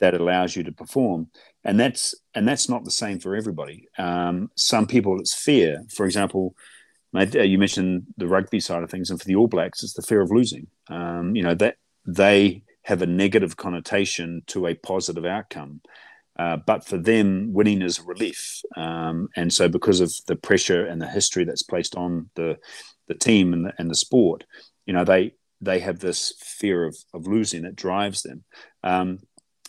that 0.00 0.14
allows 0.14 0.56
you 0.56 0.62
to 0.64 0.72
perform 0.72 1.28
and 1.64 1.78
that's 1.78 2.14
and 2.34 2.46
that's 2.46 2.68
not 2.68 2.84
the 2.84 2.90
same 2.90 3.18
for 3.18 3.36
everybody 3.36 3.88
um, 3.98 4.50
some 4.56 4.86
people 4.86 5.18
it's 5.20 5.34
fear 5.34 5.82
for 5.94 6.04
example 6.04 6.54
uh, 7.14 7.24
you 7.42 7.58
mentioned 7.58 8.04
the 8.16 8.26
rugby 8.26 8.60
side 8.60 8.82
of 8.82 8.90
things 8.90 9.10
and 9.10 9.20
for 9.20 9.26
the 9.26 9.36
all 9.36 9.46
blacks 9.46 9.82
it's 9.82 9.94
the 9.94 10.02
fear 10.02 10.20
of 10.20 10.30
losing 10.30 10.66
um, 10.88 11.34
you 11.36 11.42
know 11.42 11.54
that 11.54 11.76
they 12.06 12.62
have 12.84 13.02
a 13.02 13.06
negative 13.06 13.56
connotation 13.56 14.42
to 14.46 14.66
a 14.66 14.74
positive 14.74 15.24
outcome 15.24 15.80
uh, 16.38 16.56
but 16.56 16.84
for 16.84 16.98
them 16.98 17.52
winning 17.52 17.82
is 17.82 17.98
a 17.98 18.02
relief 18.02 18.62
um, 18.76 19.28
and 19.36 19.52
so 19.52 19.68
because 19.68 20.00
of 20.00 20.12
the 20.26 20.36
pressure 20.36 20.86
and 20.86 21.00
the 21.00 21.08
history 21.08 21.44
that's 21.44 21.62
placed 21.62 21.96
on 21.96 22.30
the 22.34 22.58
the 23.06 23.14
team 23.14 23.52
and 23.52 23.66
the, 23.66 23.72
and 23.78 23.90
the 23.90 23.94
sport 23.94 24.44
you 24.86 24.92
know 24.92 25.04
they 25.04 25.32
they 25.60 25.78
have 25.78 26.00
this 26.00 26.34
fear 26.40 26.84
of, 26.84 26.96
of 27.12 27.26
losing 27.26 27.62
that 27.62 27.76
drives 27.76 28.22
them 28.22 28.44
um, 28.82 29.18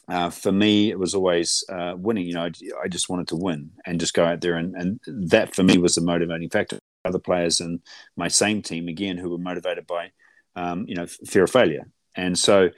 uh, 0.08 0.30
for 0.30 0.52
me, 0.52 0.92
it 0.92 1.00
was 1.00 1.16
always 1.16 1.64
uh, 1.70 1.94
winning. 1.98 2.28
You 2.28 2.36
know, 2.36 2.44
I, 2.44 2.52
I, 2.84 2.88
just 2.88 3.10
wanted 3.10 3.28
to 3.30 3.36
win 3.36 3.72
and 3.86 4.00
just 4.00 4.14
go 4.14 4.24
out 4.24 4.42
there, 4.42 4.56
and, 4.56 4.76
and 4.76 5.00
that 5.30 5.56
for 5.56 5.64
me 5.64 5.78
was 5.78 5.96
the 5.96 6.02
motivating 6.02 6.50
factor. 6.50 6.78
Other 7.04 7.20
players 7.20 7.60
in 7.60 7.82
my 8.16 8.28
same 8.28 8.62
team, 8.62 8.88
again, 8.88 9.18
who 9.18 9.30
were 9.30 9.38
motivated 9.38 9.86
by, 9.86 10.12
um, 10.56 10.86
you 10.88 10.96
know, 10.96 11.06
fear 11.06 11.44
of 11.44 11.52
failure. 11.52 11.88
And 12.16 12.38
so, 12.38 12.70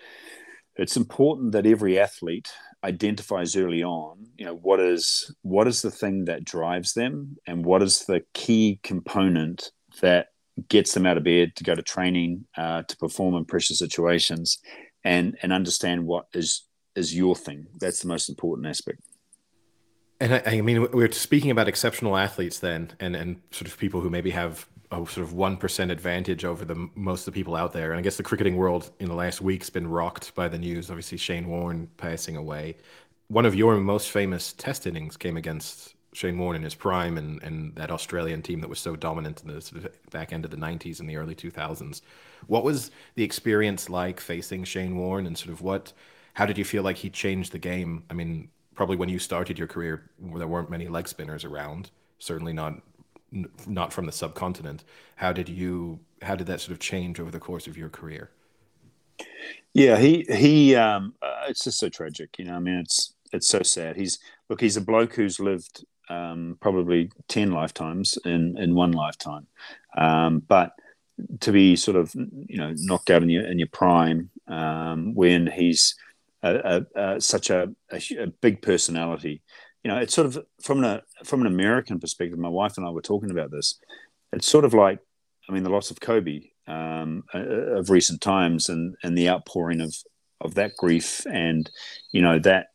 it's 0.78 0.96
important 0.96 1.54
that 1.54 1.66
every 1.66 2.00
athlete 2.00 2.50
identifies 2.84 3.56
early 3.56 3.84
on, 3.84 4.28
you 4.38 4.46
know, 4.46 4.56
what 4.56 4.80
is 4.80 5.34
what 5.42 5.68
is 5.68 5.82
the 5.82 5.92
thing 5.92 6.26
that 6.26 6.46
drives 6.46 6.94
them, 6.94 7.38
and 7.48 7.66
what 7.66 7.82
is 7.82 8.06
the 8.06 8.22
key 8.34 8.80
component 8.84 9.72
that 10.02 10.28
gets 10.70 10.94
them 10.94 11.06
out 11.06 11.18
of 11.18 11.24
bed 11.24 11.56
to 11.56 11.64
go 11.64 11.76
to 11.76 11.82
training 11.82 12.46
uh, 12.58 12.84
to 12.84 12.98
perform 12.98 13.36
in 13.36 13.46
pressure 13.46 13.74
situations 13.74 14.60
and 15.04 15.38
and 15.42 15.52
understand 15.52 16.06
what 16.06 16.26
is 16.34 16.64
is 16.96 17.16
your 17.16 17.36
thing. 17.36 17.68
That's 17.80 18.02
the 18.02 18.08
most 18.08 18.30
important 18.30 18.68
aspect. 18.68 19.02
And 20.20 20.34
I, 20.34 20.42
I, 20.46 20.62
mean, 20.62 20.90
we're 20.92 21.12
speaking 21.12 21.52
about 21.52 21.68
exceptional 21.68 22.18
athletes 22.18 22.60
then, 22.60 22.92
and 23.00 23.16
and 23.16 23.42
sort 23.52 23.68
of 23.68 23.78
people 23.78 24.02
who 24.02 24.10
maybe 24.10 24.32
have 24.32 24.68
a 24.92 24.96
sort 24.96 25.18
of 25.18 25.34
one 25.34 25.58
percent 25.58 25.92
advantage 25.92 26.46
over 26.46 26.64
the 26.66 26.90
most 26.96 27.28
of 27.28 27.34
the 27.34 27.40
people 27.40 27.56
out 27.56 27.74
there. 27.74 27.92
And 27.92 28.00
I 28.00 28.02
guess 28.02 28.18
the 28.18 28.24
cricketing 28.24 28.56
world 28.56 28.92
in 29.00 29.08
the 29.08 29.16
last 29.16 29.42
week's 29.42 29.70
been 29.70 29.88
rocked 29.88 30.34
by 30.36 30.48
the 30.48 30.58
news. 30.58 30.90
Obviously, 30.90 31.18
Shane 31.18 31.48
Warne 31.48 31.88
passing 31.98 32.38
away. 32.38 32.78
One 33.28 33.46
of 33.46 33.56
your 33.56 33.76
most 33.78 34.10
famous 34.10 34.54
Test 34.54 34.88
innings 34.88 35.18
came 35.18 35.36
against 35.36 35.96
Shane 36.14 36.38
Warne 36.38 36.56
in 36.56 36.64
his 36.64 36.76
prime, 36.76 37.18
and 37.18 37.42
and 37.44 37.76
that 37.76 37.92
Australian 37.92 38.42
team 38.42 38.62
that 38.62 38.70
was 38.70 38.80
so 38.80 38.96
dominant 38.96 39.42
in 39.42 39.54
the 39.54 39.62
sort 39.62 39.84
of 39.84 40.12
back 40.12 40.32
end 40.32 40.46
of 40.46 40.52
the 40.52 40.58
'90s 40.58 41.00
and 41.00 41.10
the 41.10 41.18
early 41.18 41.36
2000s. 41.36 42.02
What 42.48 42.64
was 42.64 42.92
the 43.16 43.24
experience 43.24 43.90
like 43.90 44.20
facing 44.20 44.64
Shane 44.64 44.98
Warne, 44.98 45.28
and 45.28 45.38
sort 45.38 45.52
of 45.52 45.62
what? 45.62 45.94
How 46.34 46.46
did 46.46 46.58
you 46.58 46.66
feel 46.66 46.84
like 46.84 46.98
he 46.98 47.10
changed 47.10 47.52
the 47.52 47.58
game? 47.58 48.04
I 48.10 48.14
mean, 48.14 48.50
probably 48.76 48.96
when 48.96 49.10
you 49.10 49.20
started 49.20 49.58
your 49.58 49.68
career, 49.68 50.10
there 50.20 50.48
weren't 50.48 50.70
many 50.70 50.88
leg 50.88 51.08
spinners 51.08 51.44
around. 51.44 51.90
Certainly 52.20 52.54
not 52.54 52.82
not 53.32 53.94
from 53.94 54.06
the 54.06 54.12
subcontinent. 54.12 54.84
How 55.18 55.34
did 55.34 55.50
you? 55.50 56.00
How 56.22 56.36
did 56.36 56.48
that 56.48 56.62
sort 56.62 56.72
of 56.72 56.80
change 56.80 57.20
over 57.20 57.32
the 57.32 57.40
course 57.40 57.68
of 57.68 57.78
your 57.78 57.90
career? 57.90 58.32
Yeah, 59.74 59.98
he 59.98 60.26
he. 60.30 60.76
Um, 60.76 61.14
uh, 61.22 61.46
it's 61.50 61.64
just 61.64 61.80
so 61.80 61.90
tragic, 61.90 62.38
you 62.40 62.46
know. 62.46 62.56
I 62.56 62.60
mean, 62.60 62.76
it's 62.76 63.14
it's 63.32 63.48
so 63.48 63.62
sad. 63.64 63.96
He's 63.96 64.20
look. 64.50 64.62
He's 64.62 64.78
a 64.78 64.82
bloke 64.82 65.14
who's 65.14 65.40
lived 65.40 65.86
um, 66.10 66.58
probably 66.60 67.12
ten 67.28 67.52
lifetimes 67.52 68.18
in 68.26 68.58
in 68.58 68.76
one 68.76 68.92
lifetime, 68.92 69.48
um, 69.98 70.40
but 70.40 70.72
to 71.42 71.52
be 71.52 71.76
sort 71.76 71.98
of 71.98 72.14
you 72.16 72.58
know 72.58 72.74
knocked 72.78 73.10
out 73.10 73.24
in 73.24 73.30
your 73.30 73.46
in 73.46 73.60
your 73.60 73.68
prime 73.68 74.30
um, 74.48 75.14
when 75.14 75.48
he's 75.48 75.96
a, 76.44 76.86
a, 76.96 77.02
a, 77.16 77.22
such 77.22 77.50
a, 77.50 77.70
a, 77.92 78.28
big 78.42 78.62
personality. 78.62 79.42
You 79.88 79.94
know, 79.94 80.00
it's 80.00 80.14
sort 80.14 80.28
of 80.28 80.46
from 80.62 80.84
a 80.84 81.02
from 81.24 81.40
an 81.40 81.48
American 81.48 81.98
perspective. 81.98 82.38
My 82.38 82.50
wife 82.50 82.74
and 82.76 82.86
I 82.86 82.90
were 82.90 83.02
talking 83.02 83.32
about 83.32 83.52
this. 83.52 83.80
It's 84.34 84.46
sort 84.46 84.66
of 84.66 84.74
like, 84.74 85.00
I 85.48 85.54
mean, 85.54 85.64
the 85.64 85.70
loss 85.70 85.92
of 85.92 86.02
Kobe 86.02 86.42
um, 86.68 87.24
of 87.34 87.90
recent 87.90 88.20
times, 88.20 88.68
and 88.68 88.98
and 89.02 89.18
the 89.18 89.30
outpouring 89.30 89.80
of 89.80 89.96
of 90.42 90.56
that 90.56 90.76
grief, 90.76 91.26
and 91.26 91.72
you 92.12 92.22
know 92.22 92.38
that 92.40 92.66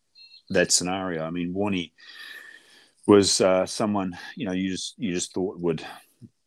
that 0.49 0.73
scenario. 0.73 1.23
I 1.23 1.29
mean, 1.29 1.53
Warnie 1.53 1.93
was 3.07 3.43
uh, 3.43 3.67
someone 3.67 4.17
you 4.35 4.47
know 4.47 4.53
you 4.53 4.71
just 4.71 4.95
you 4.97 5.13
just 5.13 5.35
thought 5.35 5.61
would 5.61 5.85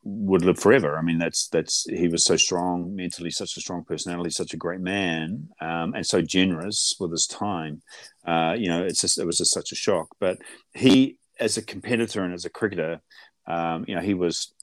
would 0.07 0.45
live 0.45 0.59
forever. 0.59 0.97
I 0.97 1.01
mean, 1.01 1.17
that's 1.17 1.47
that's 1.47 1.85
he 1.89 2.07
was 2.07 2.23
so 2.23 2.37
strong 2.37 2.95
mentally, 2.95 3.31
such 3.31 3.57
a 3.57 3.61
strong 3.61 3.83
personality, 3.83 4.29
such 4.29 4.53
a 4.53 4.57
great 4.57 4.79
man, 4.79 5.49
um, 5.59 5.95
and 5.95 6.05
so 6.05 6.21
generous 6.21 6.95
with 6.99 7.11
his 7.11 7.25
time. 7.25 7.81
Uh, 8.25 8.55
you 8.57 8.69
know, 8.69 8.83
it's 8.83 9.01
just 9.01 9.17
it 9.19 9.25
was 9.25 9.39
just 9.39 9.53
such 9.53 9.71
a 9.71 9.75
shock. 9.75 10.09
But 10.19 10.37
he, 10.73 11.17
as 11.39 11.57
a 11.57 11.63
competitor 11.63 12.23
and 12.23 12.35
as 12.35 12.45
a 12.45 12.51
cricketer, 12.51 13.01
um, 13.47 13.83
you 13.87 13.95
know, 13.95 14.01
he 14.01 14.13
was 14.13 14.53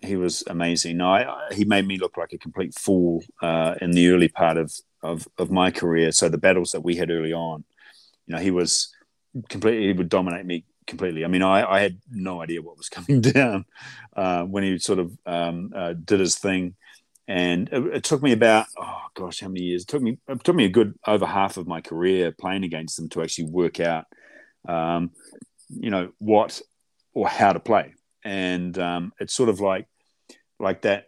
he 0.00 0.16
was 0.16 0.42
amazing. 0.48 0.96
No, 0.96 1.10
I, 1.10 1.48
he 1.52 1.64
made 1.64 1.86
me 1.86 1.98
look 1.98 2.16
like 2.16 2.32
a 2.32 2.38
complete 2.38 2.74
fool 2.76 3.22
uh, 3.40 3.76
in 3.80 3.92
the 3.92 4.08
early 4.08 4.28
part 4.28 4.56
of, 4.56 4.72
of 5.04 5.28
of 5.38 5.52
my 5.52 5.70
career. 5.70 6.10
So 6.10 6.28
the 6.28 6.38
battles 6.38 6.72
that 6.72 6.80
we 6.80 6.96
had 6.96 7.10
early 7.10 7.32
on, 7.32 7.64
you 8.26 8.34
know, 8.34 8.40
he 8.40 8.50
was 8.50 8.92
completely 9.48 9.86
he 9.86 9.92
would 9.92 10.08
dominate 10.08 10.44
me 10.44 10.64
completely. 10.88 11.24
I 11.24 11.28
mean, 11.28 11.42
I, 11.42 11.64
I 11.64 11.80
had 11.80 11.98
no 12.10 12.42
idea 12.42 12.62
what 12.62 12.76
was 12.76 12.88
coming 12.88 13.20
down 13.20 13.64
uh, 14.16 14.42
when 14.44 14.64
he 14.64 14.78
sort 14.78 14.98
of 14.98 15.16
um, 15.24 15.72
uh, 15.74 15.92
did 15.92 16.18
his 16.18 16.36
thing, 16.36 16.74
and 17.28 17.68
it, 17.70 17.96
it, 17.96 18.04
took 18.04 18.22
me 18.22 18.32
about 18.32 18.66
oh 18.76 19.02
gosh, 19.14 19.40
how 19.40 19.48
many 19.48 19.60
years? 19.60 19.82
It 19.82 19.88
took 19.88 20.02
me 20.02 20.18
it 20.26 20.42
took 20.42 20.56
me 20.56 20.64
a 20.64 20.70
good 20.70 20.98
over 21.06 21.26
half 21.26 21.56
of 21.56 21.68
my 21.68 21.80
career 21.80 22.32
playing 22.32 22.64
against 22.64 22.96
them 22.96 23.08
to 23.10 23.22
actually 23.22 23.50
work 23.50 23.78
out, 23.78 24.06
um, 24.68 25.12
you 25.68 25.90
know, 25.90 26.10
what 26.18 26.60
or 27.12 27.28
how 27.28 27.52
to 27.52 27.60
play, 27.60 27.94
and 28.24 28.76
um, 28.78 29.12
it's 29.20 29.34
sort 29.34 29.50
of 29.50 29.60
like 29.60 29.86
like 30.58 30.82
that 30.82 31.07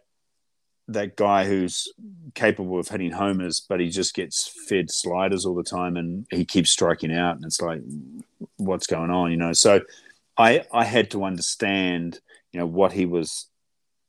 that 0.93 1.15
guy 1.15 1.45
who's 1.45 1.91
capable 2.35 2.79
of 2.79 2.87
hitting 2.87 3.11
homers, 3.11 3.59
but 3.59 3.79
he 3.79 3.89
just 3.89 4.13
gets 4.13 4.47
fed 4.67 4.89
sliders 4.89 5.45
all 5.45 5.55
the 5.55 5.63
time, 5.63 5.97
and 5.97 6.25
he 6.29 6.45
keeps 6.45 6.71
striking 6.71 7.13
out, 7.13 7.35
and 7.35 7.45
it's 7.45 7.61
like, 7.61 7.81
what's 8.57 8.87
going 8.87 9.11
on, 9.11 9.31
you 9.31 9.37
know? 9.37 9.53
So, 9.53 9.81
I 10.37 10.65
I 10.71 10.85
had 10.85 11.11
to 11.11 11.23
understand, 11.23 12.19
you 12.51 12.59
know, 12.59 12.65
what 12.65 12.93
he 12.93 13.05
was, 13.05 13.47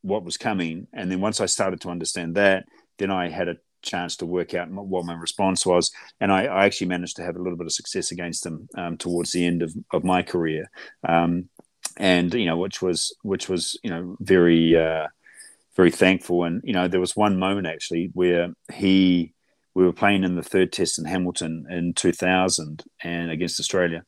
what 0.02 0.24
was 0.24 0.36
coming, 0.36 0.86
and 0.92 1.10
then 1.10 1.20
once 1.20 1.40
I 1.40 1.46
started 1.46 1.80
to 1.82 1.90
understand 1.90 2.34
that, 2.36 2.66
then 2.98 3.10
I 3.10 3.28
had 3.28 3.48
a 3.48 3.56
chance 3.82 4.16
to 4.16 4.26
work 4.26 4.54
out 4.54 4.70
what 4.70 5.04
my 5.04 5.14
response 5.14 5.66
was, 5.66 5.90
and 6.20 6.32
I, 6.32 6.44
I 6.44 6.64
actually 6.66 6.88
managed 6.88 7.16
to 7.16 7.24
have 7.24 7.36
a 7.36 7.42
little 7.42 7.58
bit 7.58 7.66
of 7.66 7.72
success 7.72 8.12
against 8.12 8.46
him 8.46 8.68
um, 8.76 8.96
towards 8.96 9.32
the 9.32 9.44
end 9.44 9.62
of, 9.62 9.74
of 9.92 10.04
my 10.04 10.22
career, 10.22 10.70
um, 11.08 11.48
and 11.96 12.32
you 12.32 12.46
know, 12.46 12.56
which 12.56 12.80
was 12.80 13.14
which 13.22 13.48
was 13.48 13.78
you 13.82 13.90
know 13.90 14.16
very. 14.20 14.76
Uh, 14.76 15.08
very 15.76 15.90
thankful. 15.90 16.44
And 16.44 16.60
you 16.64 16.72
know, 16.72 16.88
there 16.88 17.00
was 17.00 17.16
one 17.16 17.38
moment 17.38 17.66
actually 17.66 18.10
where 18.14 18.52
he 18.72 19.34
we 19.74 19.84
were 19.84 19.92
playing 19.92 20.24
in 20.24 20.34
the 20.36 20.42
third 20.42 20.72
test 20.72 20.98
in 20.98 21.06
Hamilton 21.06 21.64
in 21.70 21.94
2000 21.94 22.84
and 23.02 23.30
against 23.30 23.60
Australia, 23.60 24.04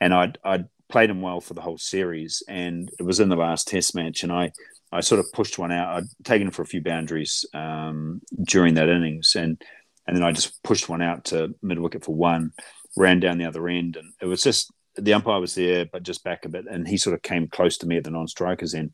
and 0.00 0.14
I'd 0.14 0.38
I'd 0.44 0.66
played 0.88 1.10
him 1.10 1.22
well 1.22 1.40
for 1.40 1.54
the 1.54 1.62
whole 1.62 1.78
series, 1.78 2.42
and 2.48 2.90
it 2.98 3.02
was 3.02 3.20
in 3.20 3.28
the 3.28 3.36
last 3.36 3.68
test 3.68 3.94
match, 3.94 4.22
and 4.22 4.32
I. 4.32 4.52
I 4.92 5.02
sort 5.02 5.20
of 5.20 5.30
pushed 5.32 5.56
one 5.56 5.70
out. 5.70 5.94
I'd 5.94 6.24
taken 6.24 6.48
him 6.48 6.52
for 6.52 6.62
a 6.62 6.66
few 6.66 6.82
boundaries 6.82 7.44
um, 7.54 8.20
during 8.42 8.74
that 8.74 8.88
innings, 8.88 9.36
and 9.36 9.62
and 10.08 10.16
then 10.16 10.24
I 10.24 10.32
just 10.32 10.60
pushed 10.64 10.88
one 10.88 11.00
out 11.00 11.26
to 11.26 11.54
mid 11.62 11.78
wicket 11.78 12.04
for 12.04 12.12
one, 12.12 12.50
ran 12.96 13.20
down 13.20 13.38
the 13.38 13.44
other 13.44 13.68
end, 13.68 13.94
and 13.94 14.12
it 14.20 14.26
was 14.26 14.42
just 14.42 14.72
the 14.96 15.14
umpire 15.14 15.40
was 15.40 15.54
there, 15.54 15.86
but 15.86 16.02
just 16.02 16.24
back 16.24 16.44
a 16.44 16.48
bit, 16.48 16.66
and 16.68 16.88
he 16.88 16.96
sort 16.96 17.14
of 17.14 17.22
came 17.22 17.46
close 17.48 17.78
to 17.78 17.86
me 17.86 17.96
at 17.96 18.04
the 18.04 18.10
non-strikers 18.10 18.74
end, 18.74 18.90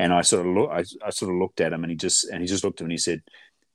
and 0.00 0.14
I 0.14 0.22
sort 0.22 0.46
of 0.46 0.54
look, 0.54 0.70
I, 0.70 0.82
I, 1.04 1.10
sort 1.10 1.30
of 1.30 1.38
looked 1.38 1.60
at 1.60 1.74
him, 1.74 1.84
and 1.84 1.90
he 1.90 1.96
just 1.96 2.24
and 2.30 2.40
he 2.40 2.46
just 2.46 2.64
looked 2.64 2.80
at 2.80 2.86
me 2.86 2.86
and 2.86 2.92
he 2.92 2.98
said, 2.98 3.22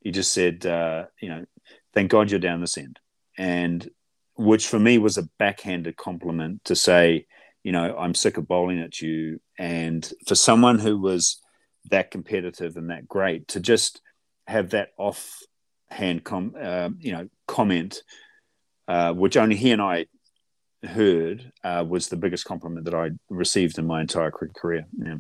he 0.02 0.10
just 0.10 0.34
said, 0.34 0.66
uh, 0.66 1.06
you 1.22 1.30
know, 1.30 1.46
thank 1.94 2.10
God 2.10 2.32
you're 2.32 2.40
down 2.40 2.62
this 2.62 2.80
end, 2.80 3.00
and 3.38 3.88
which 4.36 4.68
for 4.68 4.80
me 4.80 4.98
was 4.98 5.20
a 5.20 5.30
backhanded 5.38 5.98
compliment 5.98 6.64
to 6.66 6.76
say, 6.76 7.28
you 7.64 7.72
know, 7.72 7.96
I'm 7.96 8.16
sick 8.16 8.38
of 8.38 8.48
bowling 8.48 8.80
at 8.80 9.00
you, 9.02 9.40
and 9.60 10.12
for 10.26 10.34
someone 10.34 10.80
who 10.80 10.98
was 11.00 11.40
that 11.92 12.10
competitive 12.10 12.76
and 12.76 12.90
that 12.90 13.08
great 13.08 13.48
to 13.50 13.60
just 13.60 14.02
have 14.48 14.72
that 14.72 14.90
offhand 14.98 16.24
com, 16.24 16.56
uh, 16.60 16.90
you 16.98 17.12
know, 17.12 17.30
comment, 17.48 18.02
uh, 18.88 19.14
which 19.14 19.38
only 19.38 19.56
he 19.56 19.70
and 19.70 19.82
I 19.82 20.08
heard, 20.84 21.52
uh, 21.64 21.86
was 21.88 22.08
the 22.08 22.18
biggest 22.18 22.46
compliment 22.46 22.86
that 22.86 22.96
I 22.96 23.12
received 23.30 23.78
in 23.78 23.86
my 23.86 24.02
entire 24.02 24.32
career. 24.32 24.88
Yeah. 24.98 25.18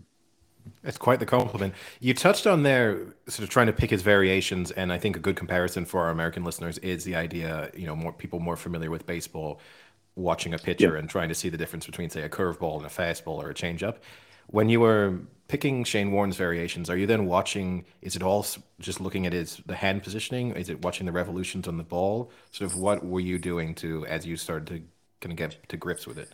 It's 0.86 0.98
quite 0.98 1.20
the 1.20 1.26
compliment. 1.26 1.74
You 2.00 2.14
touched 2.14 2.46
on 2.48 2.64
there, 2.64 3.00
sort 3.28 3.44
of 3.44 3.50
trying 3.50 3.68
to 3.68 3.74
pick 3.74 3.90
his 3.90 4.02
variations, 4.02 4.72
and 4.72 4.94
I 4.94 4.98
think 4.98 5.16
a 5.16 5.20
good 5.20 5.36
comparison 5.36 5.86
for 5.86 6.02
our 6.02 6.10
American 6.10 6.44
listeners 6.44 6.78
is 6.80 7.04
the 7.04 7.16
idea, 7.16 7.72
you 7.76 7.88
know, 7.88 7.96
more 7.96 8.14
people 8.14 8.40
more 8.40 8.56
familiar 8.56 8.92
with 8.92 9.06
baseball, 9.06 9.60
watching 10.16 10.54
a 10.54 10.58
pitcher 10.58 10.94
yeah. 10.94 11.00
and 11.00 11.10
trying 11.10 11.30
to 11.30 11.36
see 11.36 11.50
the 11.50 11.58
difference 11.58 11.86
between, 11.86 12.10
say, 12.10 12.22
a 12.22 12.30
curveball 12.30 12.78
and 12.78 12.86
a 12.86 12.90
fastball 12.90 13.44
or 13.44 13.50
a 13.50 13.54
changeup. 13.54 13.98
When 14.48 14.70
you 14.70 14.80
were 14.80 15.20
picking 15.48 15.84
Shane 15.84 16.12
Warne's 16.12 16.38
variations, 16.38 16.90
are 16.90 16.98
you 16.98 17.08
then 17.08 17.26
watching? 17.26 17.86
Is 18.02 18.16
it 18.16 18.24
all 18.24 18.46
just 18.80 19.02
looking 19.02 19.26
at 19.26 19.34
his 19.34 19.62
the 19.66 19.76
hand 19.76 20.04
positioning? 20.04 20.52
Is 20.52 20.70
it 20.70 20.84
watching 20.84 21.06
the 21.06 21.12
revolutions 21.12 21.68
on 21.68 21.78
the 21.78 21.84
ball? 21.84 22.32
Sort 22.52 22.72
of 22.72 22.78
what 22.78 23.06
were 23.06 23.20
you 23.20 23.40
doing 23.40 23.76
to 23.76 24.06
as 24.06 24.26
you 24.26 24.38
started 24.38 24.68
to 24.68 24.82
kind 25.22 25.32
of 25.32 25.38
get 25.38 25.70
to 25.70 25.78
grips 25.78 26.06
with 26.06 26.18
it? 26.18 26.30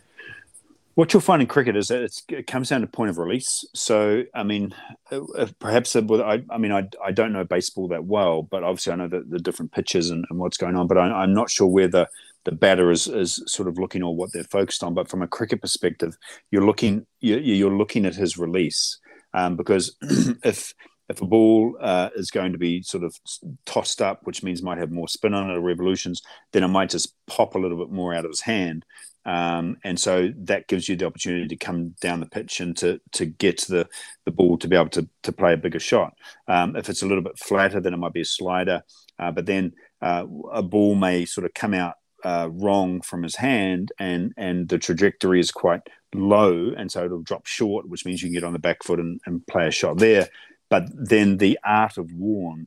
What 0.94 1.12
you'll 1.12 1.20
find 1.22 1.40
in 1.40 1.48
cricket 1.48 1.76
is 1.76 1.88
that 1.88 2.02
it 2.28 2.46
comes 2.46 2.68
down 2.68 2.82
to 2.82 2.86
point 2.86 3.10
of 3.10 3.18
release. 3.18 3.64
So, 3.74 4.24
I 4.34 4.42
mean, 4.42 4.74
uh, 5.10 5.24
uh, 5.38 5.46
perhaps 5.58 5.96
uh, 5.96 6.02
I, 6.22 6.42
I 6.50 6.58
mean, 6.58 6.72
I, 6.72 6.88
I 7.02 7.12
don't 7.12 7.32
know 7.32 7.44
baseball 7.44 7.88
that 7.88 8.04
well, 8.04 8.42
but 8.42 8.62
obviously 8.62 8.92
I 8.92 8.96
know 8.96 9.08
the, 9.08 9.24
the 9.26 9.38
different 9.38 9.72
pitches 9.72 10.10
and, 10.10 10.26
and 10.28 10.38
what's 10.38 10.58
going 10.58 10.76
on. 10.76 10.86
But 10.88 10.98
I, 10.98 11.22
am 11.22 11.32
not 11.32 11.50
sure 11.50 11.66
where 11.66 11.88
the, 11.88 12.08
the 12.44 12.52
batter 12.52 12.90
is, 12.90 13.06
is 13.06 13.42
sort 13.46 13.68
of 13.68 13.78
looking 13.78 14.02
or 14.02 14.14
what 14.14 14.32
they're 14.32 14.44
focused 14.44 14.84
on. 14.84 14.92
But 14.92 15.08
from 15.08 15.22
a 15.22 15.28
cricket 15.28 15.62
perspective, 15.62 16.16
you're 16.50 16.66
looking 16.66 17.06
you're, 17.20 17.40
you're 17.40 17.76
looking 17.76 18.04
at 18.04 18.14
his 18.14 18.36
release 18.36 18.98
um, 19.32 19.56
because 19.56 19.96
if 20.44 20.74
if 21.08 21.20
a 21.20 21.26
ball 21.26 21.76
uh, 21.80 22.08
is 22.16 22.30
going 22.30 22.52
to 22.52 22.58
be 22.58 22.82
sort 22.82 23.04
of 23.04 23.18
tossed 23.66 24.00
up, 24.00 24.20
which 24.24 24.42
means 24.42 24.62
might 24.62 24.78
have 24.78 24.90
more 24.90 25.08
spin 25.08 25.34
on 25.34 25.50
it 25.50 25.54
or 25.54 25.60
revolutions, 25.60 26.22
then 26.52 26.62
it 26.62 26.68
might 26.68 26.90
just 26.90 27.14
pop 27.26 27.54
a 27.54 27.58
little 27.58 27.76
bit 27.76 27.90
more 27.90 28.14
out 28.14 28.24
of 28.24 28.30
his 28.30 28.40
hand. 28.40 28.84
Um, 29.24 29.76
and 29.84 29.98
so 29.98 30.32
that 30.36 30.66
gives 30.66 30.88
you 30.88 30.96
the 30.96 31.06
opportunity 31.06 31.46
to 31.48 31.56
come 31.56 31.94
down 32.00 32.20
the 32.20 32.26
pitch 32.26 32.60
and 32.60 32.76
to 32.78 33.00
to 33.12 33.26
get 33.26 33.60
the 33.62 33.88
the 34.24 34.32
ball 34.32 34.58
to 34.58 34.68
be 34.68 34.76
able 34.76 34.88
to 34.90 35.08
to 35.22 35.32
play 35.32 35.54
a 35.54 35.56
bigger 35.56 35.80
shot. 35.80 36.14
Um, 36.48 36.76
if 36.76 36.88
it's 36.88 37.02
a 37.02 37.06
little 37.06 37.22
bit 37.22 37.38
flatter, 37.38 37.80
then 37.80 37.94
it 37.94 37.98
might 37.98 38.12
be 38.12 38.22
a 38.22 38.24
slider. 38.24 38.82
Uh, 39.18 39.30
but 39.30 39.46
then 39.46 39.72
uh, 40.00 40.26
a 40.52 40.62
ball 40.62 40.94
may 40.94 41.24
sort 41.24 41.44
of 41.44 41.54
come 41.54 41.74
out 41.74 41.94
uh, 42.24 42.48
wrong 42.50 43.00
from 43.00 43.22
his 43.22 43.36
hand, 43.36 43.92
and 43.98 44.32
and 44.36 44.68
the 44.68 44.78
trajectory 44.78 45.40
is 45.40 45.52
quite 45.52 45.82
low, 46.14 46.72
and 46.76 46.90
so 46.90 47.04
it'll 47.04 47.22
drop 47.22 47.46
short, 47.46 47.88
which 47.88 48.04
means 48.04 48.22
you 48.22 48.28
can 48.28 48.34
get 48.34 48.44
on 48.44 48.52
the 48.52 48.58
back 48.58 48.82
foot 48.82 49.00
and, 49.00 49.20
and 49.26 49.46
play 49.46 49.68
a 49.68 49.70
shot 49.70 49.98
there. 49.98 50.28
But 50.68 50.84
then 50.94 51.36
the 51.36 51.58
art 51.64 51.98
of 51.98 52.12
Warne 52.12 52.66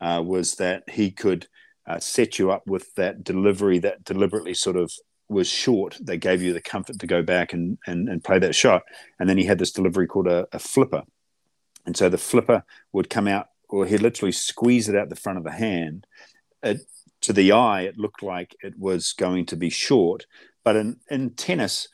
uh, 0.00 0.22
was 0.24 0.56
that 0.56 0.88
he 0.90 1.10
could 1.10 1.48
uh, 1.86 2.00
set 2.00 2.38
you 2.38 2.50
up 2.50 2.66
with 2.66 2.94
that 2.94 3.24
delivery 3.24 3.78
that 3.78 4.04
deliberately 4.04 4.54
sort 4.54 4.76
of 4.76 4.92
was 5.28 5.48
short. 5.48 5.98
They 6.00 6.16
gave 6.18 6.42
you 6.42 6.52
the 6.52 6.60
comfort 6.60 6.98
to 7.00 7.06
go 7.06 7.22
back 7.22 7.52
and 7.52 7.78
and, 7.86 8.08
and 8.08 8.22
play 8.22 8.38
that 8.38 8.54
shot. 8.54 8.82
And 9.18 9.28
then 9.28 9.38
he 9.38 9.44
had 9.44 9.58
this 9.58 9.72
delivery 9.72 10.06
called 10.06 10.28
a, 10.28 10.46
a 10.52 10.58
flipper, 10.58 11.02
and 11.84 11.96
so 11.96 12.08
the 12.08 12.18
flipper 12.18 12.64
would 12.92 13.10
come 13.10 13.28
out, 13.28 13.48
or 13.68 13.86
he'd 13.86 14.02
literally 14.02 14.32
squeeze 14.32 14.88
it 14.88 14.96
out 14.96 15.08
the 15.08 15.16
front 15.16 15.38
of 15.38 15.44
the 15.44 15.52
hand. 15.52 16.06
It, 16.62 16.80
to 17.22 17.32
the 17.32 17.52
eye, 17.52 17.82
it 17.82 17.98
looked 17.98 18.22
like 18.22 18.54
it 18.60 18.78
was 18.78 19.12
going 19.12 19.46
to 19.46 19.56
be 19.56 19.70
short, 19.70 20.26
but 20.64 20.76
in 20.76 20.96
in 21.10 21.30
tennis, 21.30 21.88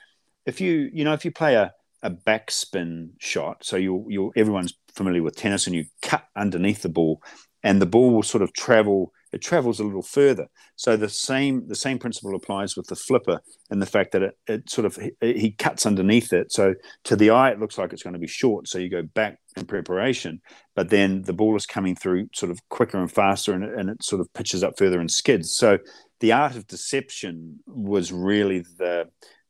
if 0.46 0.60
you 0.60 0.90
you 0.92 1.04
know 1.04 1.14
if 1.14 1.24
you 1.24 1.30
play 1.30 1.54
a 1.54 1.72
a 2.02 2.10
backspin 2.10 3.10
shot, 3.18 3.64
so 3.64 3.76
you 3.76 4.04
you 4.08 4.32
everyone's 4.36 4.74
familiar 4.94 5.22
with 5.22 5.36
tennis, 5.36 5.66
and 5.66 5.76
you 5.76 5.86
cut 6.02 6.26
underneath 6.36 6.82
the 6.82 6.88
ball, 6.88 7.22
and 7.62 7.80
the 7.80 7.86
ball 7.86 8.12
will 8.12 8.22
sort 8.22 8.42
of 8.42 8.52
travel 8.52 9.12
it 9.32 9.40
travels 9.40 9.80
a 9.80 9.84
little 9.84 10.02
further. 10.02 10.46
So 10.76 10.96
the 10.96 11.08
same 11.08 11.66
the 11.68 11.74
same 11.74 11.98
principle 11.98 12.34
applies 12.34 12.76
with 12.76 12.86
the 12.86 12.96
flipper 12.96 13.40
and 13.70 13.80
the 13.80 13.86
fact 13.86 14.12
that 14.12 14.22
it, 14.22 14.38
it 14.46 14.70
sort 14.70 14.84
of 14.84 14.96
he, 14.96 15.12
he 15.20 15.50
cuts 15.52 15.86
underneath 15.86 16.32
it. 16.32 16.52
So 16.52 16.74
to 17.04 17.16
the 17.16 17.30
eye, 17.30 17.50
it 17.50 17.60
looks 17.60 17.78
like 17.78 17.92
it's 17.92 18.02
going 18.02 18.12
to 18.12 18.18
be 18.18 18.26
short. 18.26 18.68
So 18.68 18.78
you 18.78 18.90
go 18.90 19.02
back 19.02 19.38
in 19.56 19.66
preparation, 19.66 20.40
but 20.76 20.90
then 20.90 21.22
the 21.22 21.32
ball 21.32 21.56
is 21.56 21.66
coming 21.66 21.96
through 21.96 22.28
sort 22.34 22.50
of 22.50 22.58
quicker 22.68 22.98
and 22.98 23.10
faster, 23.10 23.52
and 23.52 23.64
and 23.64 23.90
it 23.90 24.02
sort 24.02 24.20
of 24.20 24.32
pitches 24.34 24.62
up 24.62 24.74
further 24.78 25.00
and 25.00 25.10
skids. 25.10 25.56
So 25.56 25.78
the 26.20 26.32
art 26.32 26.56
of 26.56 26.66
deception 26.66 27.60
was 27.66 28.12
really 28.12 28.60
the 28.78 29.08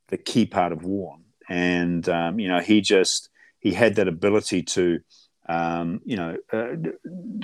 the 0.09 0.19
key 0.19 0.47
part 0.47 0.73
of 0.73 0.85
Warne, 0.85 1.25
and 1.49 2.09
um, 2.09 2.39
you 2.39 2.49
know 2.49 2.61
he 2.61 2.81
just 2.81 3.29
he 3.59 3.73
had 3.73 3.95
that 3.97 4.09
ability 4.09 4.63
to 4.63 4.99
um, 5.53 6.01
you 6.05 6.17
know, 6.17 6.37
uh, 6.53 6.77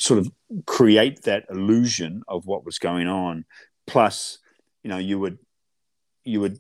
sort 0.00 0.18
of 0.18 0.30
create 0.66 1.22
that 1.22 1.44
illusion 1.50 2.22
of 2.26 2.46
what 2.46 2.64
was 2.64 2.78
going 2.78 3.06
on. 3.06 3.44
Plus, 3.86 4.38
you 4.82 4.88
know, 4.88 4.96
you 4.96 5.18
would, 5.18 5.38
you 6.24 6.40
would, 6.40 6.58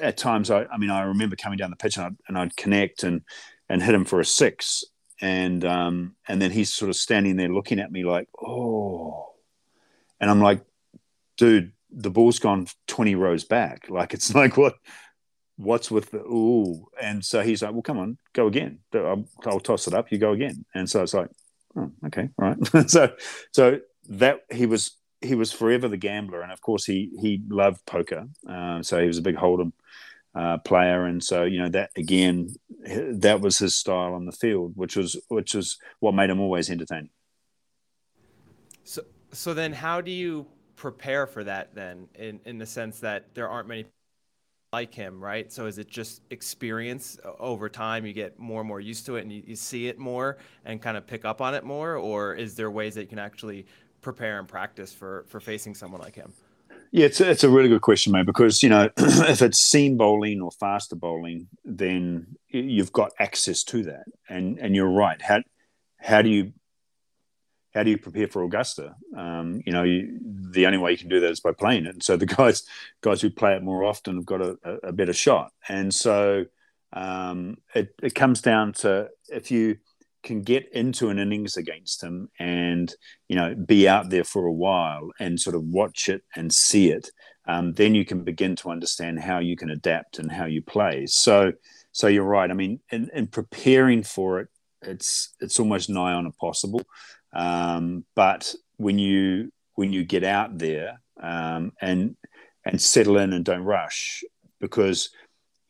at 0.00 0.16
times, 0.16 0.50
I, 0.50 0.64
I 0.64 0.78
mean, 0.78 0.90
I 0.90 1.02
remember 1.02 1.36
coming 1.36 1.58
down 1.58 1.70
the 1.70 1.76
pitch 1.76 1.96
and 1.98 2.06
I'd, 2.06 2.16
and 2.28 2.38
I'd 2.38 2.56
connect 2.56 3.04
and 3.04 3.22
and 3.68 3.82
hit 3.82 3.94
him 3.94 4.04
for 4.04 4.20
a 4.20 4.24
six, 4.24 4.84
and 5.20 5.64
um, 5.64 6.14
and 6.26 6.40
then 6.40 6.50
he's 6.50 6.72
sort 6.72 6.88
of 6.88 6.96
standing 6.96 7.36
there 7.36 7.48
looking 7.48 7.80
at 7.80 7.92
me 7.92 8.04
like, 8.04 8.28
oh, 8.40 9.34
and 10.20 10.30
I'm 10.30 10.40
like, 10.40 10.62
dude, 11.36 11.72
the 11.90 12.10
ball's 12.10 12.38
gone 12.38 12.68
20 12.86 13.14
rows 13.16 13.44
back. 13.44 13.90
Like 13.90 14.14
it's 14.14 14.34
like 14.42 14.56
what 14.56 14.76
what's 15.56 15.90
with 15.90 16.10
the 16.10 16.20
ooh? 16.20 16.88
And 17.00 17.24
so 17.24 17.42
he's 17.42 17.62
like, 17.62 17.72
well, 17.72 17.82
come 17.82 17.98
on, 17.98 18.18
go 18.32 18.46
again. 18.46 18.78
I'll, 18.94 19.24
I'll 19.44 19.60
toss 19.60 19.86
it 19.86 19.94
up. 19.94 20.12
You 20.12 20.18
go 20.18 20.32
again. 20.32 20.64
And 20.74 20.88
so 20.88 21.02
it's 21.02 21.14
like, 21.14 21.30
oh, 21.76 21.90
okay, 22.06 22.28
right. 22.38 22.56
so, 22.88 23.14
so 23.52 23.80
that 24.08 24.40
he 24.50 24.66
was 24.66 24.92
he 25.22 25.34
was 25.34 25.52
forever 25.52 25.88
the 25.88 25.96
gambler, 25.96 26.42
and 26.42 26.52
of 26.52 26.60
course 26.60 26.84
he 26.84 27.10
he 27.20 27.42
loved 27.48 27.84
poker. 27.86 28.28
Uh, 28.48 28.82
so 28.82 29.00
he 29.00 29.06
was 29.06 29.18
a 29.18 29.22
big 29.22 29.36
hold'em 29.36 29.72
uh, 30.34 30.58
player, 30.58 31.04
and 31.04 31.22
so 31.22 31.44
you 31.44 31.58
know 31.58 31.68
that 31.70 31.90
again, 31.96 32.54
that 32.84 33.40
was 33.40 33.58
his 33.58 33.74
style 33.74 34.14
on 34.14 34.26
the 34.26 34.32
field, 34.32 34.72
which 34.76 34.96
was 34.96 35.20
which 35.28 35.54
was 35.54 35.78
what 36.00 36.14
made 36.14 36.30
him 36.30 36.40
always 36.40 36.70
entertaining. 36.70 37.10
So, 38.84 39.02
so 39.32 39.54
then, 39.54 39.72
how 39.72 40.00
do 40.00 40.10
you 40.10 40.46
prepare 40.76 41.26
for 41.26 41.42
that 41.44 41.74
then, 41.74 42.08
in 42.14 42.40
in 42.44 42.58
the 42.58 42.66
sense 42.66 43.00
that 43.00 43.34
there 43.34 43.48
aren't 43.48 43.68
many 43.68 43.86
like 44.76 44.94
him, 44.94 45.18
right? 45.24 45.50
So 45.50 45.64
is 45.64 45.78
it 45.78 45.88
just 45.88 46.20
experience 46.28 47.18
over 47.38 47.66
time? 47.70 48.04
You 48.04 48.12
get 48.12 48.38
more 48.38 48.60
and 48.60 48.68
more 48.68 48.78
used 48.78 49.06
to 49.06 49.16
it 49.16 49.22
and 49.22 49.32
you, 49.32 49.42
you, 49.46 49.56
see 49.56 49.88
it 49.88 49.98
more 49.98 50.36
and 50.66 50.82
kind 50.82 50.98
of 50.98 51.06
pick 51.06 51.24
up 51.24 51.40
on 51.40 51.54
it 51.54 51.64
more? 51.64 51.96
Or 51.96 52.34
is 52.34 52.56
there 52.56 52.70
ways 52.70 52.94
that 52.96 53.00
you 53.00 53.06
can 53.06 53.18
actually 53.18 53.64
prepare 54.02 54.38
and 54.38 54.46
practice 54.46 54.92
for, 54.92 55.24
for 55.28 55.40
facing 55.40 55.74
someone 55.74 56.02
like 56.02 56.14
him? 56.14 56.30
Yeah, 56.92 57.06
it's 57.06 57.22
a, 57.22 57.30
it's 57.30 57.42
a 57.42 57.48
really 57.48 57.70
good 57.70 57.80
question, 57.80 58.12
mate, 58.12 58.26
because, 58.26 58.62
you 58.62 58.68
know, 58.68 58.90
if 58.98 59.40
it's 59.40 59.58
seam 59.58 59.96
bowling 59.96 60.42
or 60.42 60.50
faster 60.50 60.94
bowling, 60.94 61.48
then 61.64 62.36
you've 62.48 62.92
got 62.92 63.12
access 63.18 63.64
to 63.64 63.82
that. 63.84 64.04
And, 64.28 64.58
and 64.58 64.76
you're 64.76 64.90
right. 64.90 65.20
How, 65.22 65.40
how 65.96 66.20
do 66.20 66.28
you 66.28 66.52
how 67.76 67.82
do 67.82 67.90
you 67.90 67.98
prepare 67.98 68.26
for 68.26 68.42
Augusta? 68.42 68.96
Um, 69.14 69.62
you 69.66 69.72
know, 69.72 69.82
you, 69.82 70.18
the 70.50 70.66
only 70.66 70.78
way 70.78 70.92
you 70.92 70.98
can 70.98 71.10
do 71.10 71.20
that 71.20 71.30
is 71.30 71.40
by 71.40 71.52
playing 71.52 71.84
it. 71.84 71.92
And 71.92 72.02
so 72.02 72.16
the 72.16 72.26
guys 72.38 72.64
guys 73.02 73.20
who 73.20 73.30
play 73.30 73.54
it 73.54 73.62
more 73.62 73.84
often 73.84 74.16
have 74.16 74.26
got 74.26 74.40
a, 74.40 74.56
a 74.82 74.92
better 74.92 75.12
shot. 75.12 75.52
And 75.68 75.94
so 75.94 76.46
um, 76.94 77.58
it, 77.74 77.94
it 78.02 78.14
comes 78.14 78.40
down 78.40 78.72
to 78.74 79.10
if 79.28 79.50
you 79.50 79.76
can 80.22 80.42
get 80.42 80.72
into 80.72 81.10
an 81.10 81.18
innings 81.20 81.56
against 81.56 82.02
him 82.02 82.28
and 82.40 82.92
you 83.28 83.36
know 83.36 83.54
be 83.54 83.86
out 83.86 84.10
there 84.10 84.24
for 84.24 84.46
a 84.46 84.52
while 84.52 85.10
and 85.20 85.38
sort 85.38 85.54
of 85.54 85.62
watch 85.62 86.08
it 86.08 86.22
and 86.34 86.52
see 86.52 86.90
it, 86.90 87.10
um, 87.46 87.74
then 87.74 87.94
you 87.94 88.04
can 88.04 88.24
begin 88.24 88.56
to 88.56 88.70
understand 88.70 89.20
how 89.20 89.38
you 89.38 89.56
can 89.56 89.70
adapt 89.70 90.18
and 90.18 90.32
how 90.32 90.46
you 90.46 90.62
play. 90.62 91.06
So 91.06 91.52
so 91.92 92.08
you're 92.08 92.24
right. 92.24 92.50
I 92.50 92.54
mean, 92.54 92.80
in, 92.90 93.10
in 93.14 93.26
preparing 93.26 94.02
for 94.02 94.40
it, 94.40 94.48
it's 94.82 95.34
it's 95.40 95.60
almost 95.60 95.90
nigh 95.90 96.12
on 96.12 96.26
impossible. 96.26 96.82
Um, 97.36 98.04
but 98.14 98.54
when 98.78 98.98
you 98.98 99.52
when 99.74 99.92
you 99.92 100.04
get 100.04 100.24
out 100.24 100.56
there 100.58 101.00
um, 101.22 101.72
and 101.80 102.16
and 102.64 102.80
settle 102.80 103.18
in 103.18 103.32
and 103.32 103.44
don't 103.44 103.62
rush, 103.62 104.24
because 104.58 105.10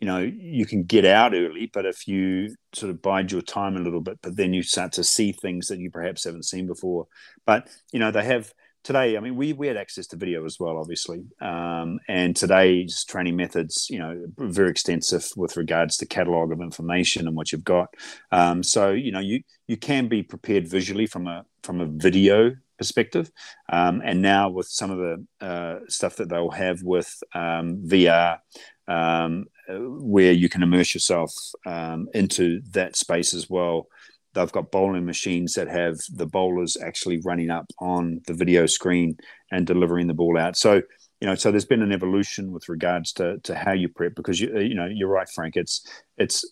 you 0.01 0.07
know 0.07 0.19
you 0.19 0.65
can 0.65 0.85
get 0.85 1.05
out 1.05 1.35
early, 1.35 1.69
but 1.73 1.85
if 1.85 2.07
you 2.07 2.55
sort 2.73 2.91
of 2.91 3.03
bide 3.03 3.33
your 3.33 3.43
time 3.43 3.77
a 3.77 3.81
little 3.81 4.01
bit, 4.01 4.19
but 4.23 4.37
then 4.37 4.55
you 4.55 4.63
start 4.63 4.93
to 4.93 5.05
see 5.05 5.33
things 5.33 5.67
that 5.67 5.81
you 5.81 5.91
perhaps 5.91 6.25
haven't 6.25 6.45
seen 6.45 6.67
before. 6.69 7.09
But 7.45 7.69
you 7.93 7.99
know 7.99 8.13
they 8.13 8.25
have 8.25 8.55
today, 8.87 9.17
I 9.17 9.21
mean, 9.21 9.35
we, 9.35 9.53
we 9.53 9.67
had 9.67 9.77
access 9.77 10.07
to 10.09 10.17
video 10.17 10.45
as 10.45 10.61
well, 10.61 10.79
obviously. 10.79 11.25
Um, 11.41 11.99
and 12.07 12.37
today's 12.37 13.05
training 13.05 13.35
methods, 13.35 13.89
you 13.91 13.99
know, 13.99 14.27
very 14.39 14.71
extensive 14.71 15.29
with 15.37 15.57
regards 15.57 15.97
to 15.97 16.07
catalog 16.07 16.53
of 16.53 16.61
information 16.61 17.27
and 17.27 17.37
what 17.37 17.51
you've 17.51 17.65
got. 17.65 17.93
Um, 18.31 18.63
so, 18.63 18.93
you 18.93 19.11
know, 19.11 19.19
you, 19.19 19.43
you 19.67 19.77
can 19.77 20.07
be 20.07 20.23
prepared 20.23 20.69
visually 20.69 21.07
from 21.07 21.27
a, 21.27 21.45
from 21.65 21.81
a 21.81 21.87
video 21.87 22.55
perspective. 22.79 23.29
Um, 23.73 24.03
and 24.05 24.23
now 24.23 24.51
with 24.51 24.69
some 24.69 24.93
of 24.93 24.99
the 24.99 25.45
uh, 25.45 25.81
stuff 25.89 26.15
that 26.17 26.29
they'll 26.29 26.51
have 26.51 26.85
with 26.85 27.13
um, 27.35 27.83
VR, 27.89 28.39
um, 28.87 29.47
where 29.69 30.31
you 30.31 30.49
can 30.49 30.63
immerse 30.63 30.95
yourself 30.95 31.35
um, 31.67 32.07
into 32.15 32.61
that 32.71 32.95
space 32.95 33.35
as 33.35 33.51
well 33.51 33.89
they've 34.37 34.53
got 34.53 34.71
bowling 34.71 35.05
machines 35.05 35.55
that 35.55 35.69
have 35.69 35.99
the 36.13 36.27
bowlers 36.27 36.77
actually 36.77 37.21
running 37.25 37.51
up 37.51 37.67
on 37.81 38.21
the 38.27 38.35
video 38.35 38.67
screen 38.67 39.17
and 39.51 39.67
delivering 39.67 40.07
the 40.07 40.15
ball 40.15 40.39
out. 40.39 40.57
So 40.57 40.83
you 41.21 41.27
know, 41.27 41.35
so 41.35 41.51
there's 41.51 41.65
been 41.65 41.83
an 41.83 41.93
evolution 41.93 42.53
with 42.53 42.69
regards 42.69 43.13
to 43.15 43.39
to 43.41 43.55
how 43.55 43.73
you 43.73 43.89
prep 43.89 44.15
because 44.15 44.41
you 44.41 44.59
you 44.61 44.75
know 44.75 44.87
you're 44.87 45.09
right, 45.09 45.29
Frank. 45.29 45.57
It's 45.57 45.87
it's 46.17 46.45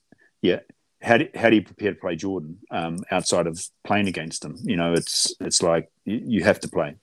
yeah. 0.42 0.60
How 1.02 1.18
do, 1.18 1.28
how 1.34 1.50
do 1.50 1.56
you 1.56 1.62
prepare 1.62 1.92
to 1.92 2.00
play 2.00 2.16
Jordan 2.16 2.58
um, 2.70 2.96
outside 3.10 3.46
of 3.46 3.62
playing 3.86 4.08
against 4.08 4.42
him? 4.42 4.56
You 4.62 4.76
know, 4.76 4.94
it's 4.94 5.34
it's 5.38 5.62
like 5.62 5.90
you, 6.06 6.22
you 6.24 6.44
have 6.44 6.60
to 6.60 6.68
play. 6.68 6.96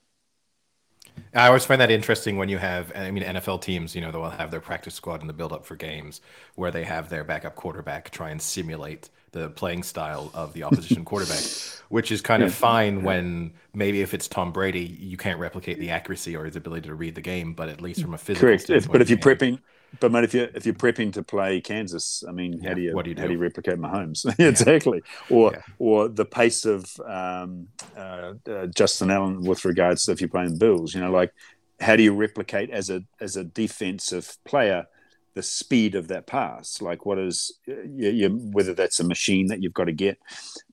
I 1.36 1.47
always 1.47 1.65
find 1.65 1.79
that 1.82 1.91
interesting 1.91 2.38
when 2.38 2.49
you 2.49 2.57
have, 2.57 2.91
I 2.95 3.11
mean, 3.11 3.23
NFL 3.23 3.61
teams, 3.61 3.95
you 3.95 4.01
know, 4.01 4.11
they'll 4.11 4.29
have 4.29 4.49
their 4.49 4.59
practice 4.59 4.95
squad 4.95 5.21
in 5.21 5.27
the 5.27 5.34
build 5.34 5.53
up 5.53 5.65
for 5.65 5.75
games 5.75 6.21
where 6.55 6.71
they 6.71 6.84
have 6.84 7.09
their 7.09 7.23
backup 7.23 7.55
quarterback 7.55 8.09
try 8.09 8.32
and 8.32 8.41
simulate 8.41 9.09
the 9.32 9.49
playing 9.49 9.84
style 9.84 10.32
of 10.34 10.53
the 10.53 10.63
opposition 10.63 11.05
quarterback, 11.05 11.43
which 11.89 12.11
is 12.11 12.21
kind 12.21 12.43
of 12.43 12.53
fine 12.53 13.03
when 13.03 13.53
maybe 13.73 14.01
if 14.01 14.13
it's 14.13 14.27
Tom 14.27 14.51
Brady, 14.51 14.97
you 14.99 15.17
can't 15.17 15.39
replicate 15.39 15.79
the 15.79 15.89
accuracy 15.89 16.36
or 16.36 16.45
his 16.45 16.55
ability 16.55 16.88
to 16.88 16.95
read 16.95 17.15
the 17.15 17.21
game, 17.21 17.53
but 17.53 17.69
at 17.69 17.82
least 17.82 18.01
from 18.01 18.13
a 18.13 18.17
physical 18.17 18.49
correct. 18.49 18.69
If, 18.69 18.91
but 18.91 19.01
if 19.01 19.09
you're 19.09 19.19
prepping, 19.19 19.59
but 19.99 20.11
man, 20.11 20.23
if 20.23 20.34
you 20.34 20.49
if 20.53 20.65
you're 20.65 20.75
prepping 20.75 21.13
to 21.13 21.23
play 21.23 21.59
Kansas, 21.59 22.23
I 22.27 22.32
mean, 22.32 22.61
how 22.61 22.73
do 22.73 22.82
you, 22.82 22.91
do 23.03 23.09
you 23.09 23.15
how 23.17 23.27
do 23.27 23.34
you 23.34 23.39
replicate 23.39 23.77
Mahomes? 23.77 24.25
exactly, 24.39 25.01
or 25.29 25.51
yeah. 25.53 25.61
or 25.79 26.07
the 26.07 26.25
pace 26.25 26.65
of 26.65 26.86
um, 27.05 27.67
uh, 27.97 28.34
uh, 28.49 28.67
Justin 28.67 29.11
Allen 29.11 29.41
with 29.41 29.65
regards 29.65 30.05
to 30.05 30.11
if 30.11 30.21
you're 30.21 30.29
playing 30.29 30.57
Bills, 30.57 30.95
you 30.95 31.01
know, 31.01 31.11
like 31.11 31.34
how 31.82 31.95
do 31.95 32.03
you 32.03 32.13
replicate 32.13 32.69
as 32.69 32.89
a 32.89 33.03
as 33.19 33.36
a 33.36 33.43
defensive 33.43 34.38
player? 34.45 34.88
The 35.34 35.43
speed 35.43 35.95
of 35.95 36.09
that 36.09 36.27
pass. 36.27 36.82
Like, 36.82 37.05
what 37.05 37.17
is 37.17 37.51
you, 37.65 38.09
you, 38.09 38.29
whether 38.29 38.73
that's 38.73 38.99
a 38.99 39.03
machine 39.03 39.47
that 39.47 39.61
you've 39.61 39.73
got 39.73 39.86
to 39.86 39.93
get, 39.93 40.17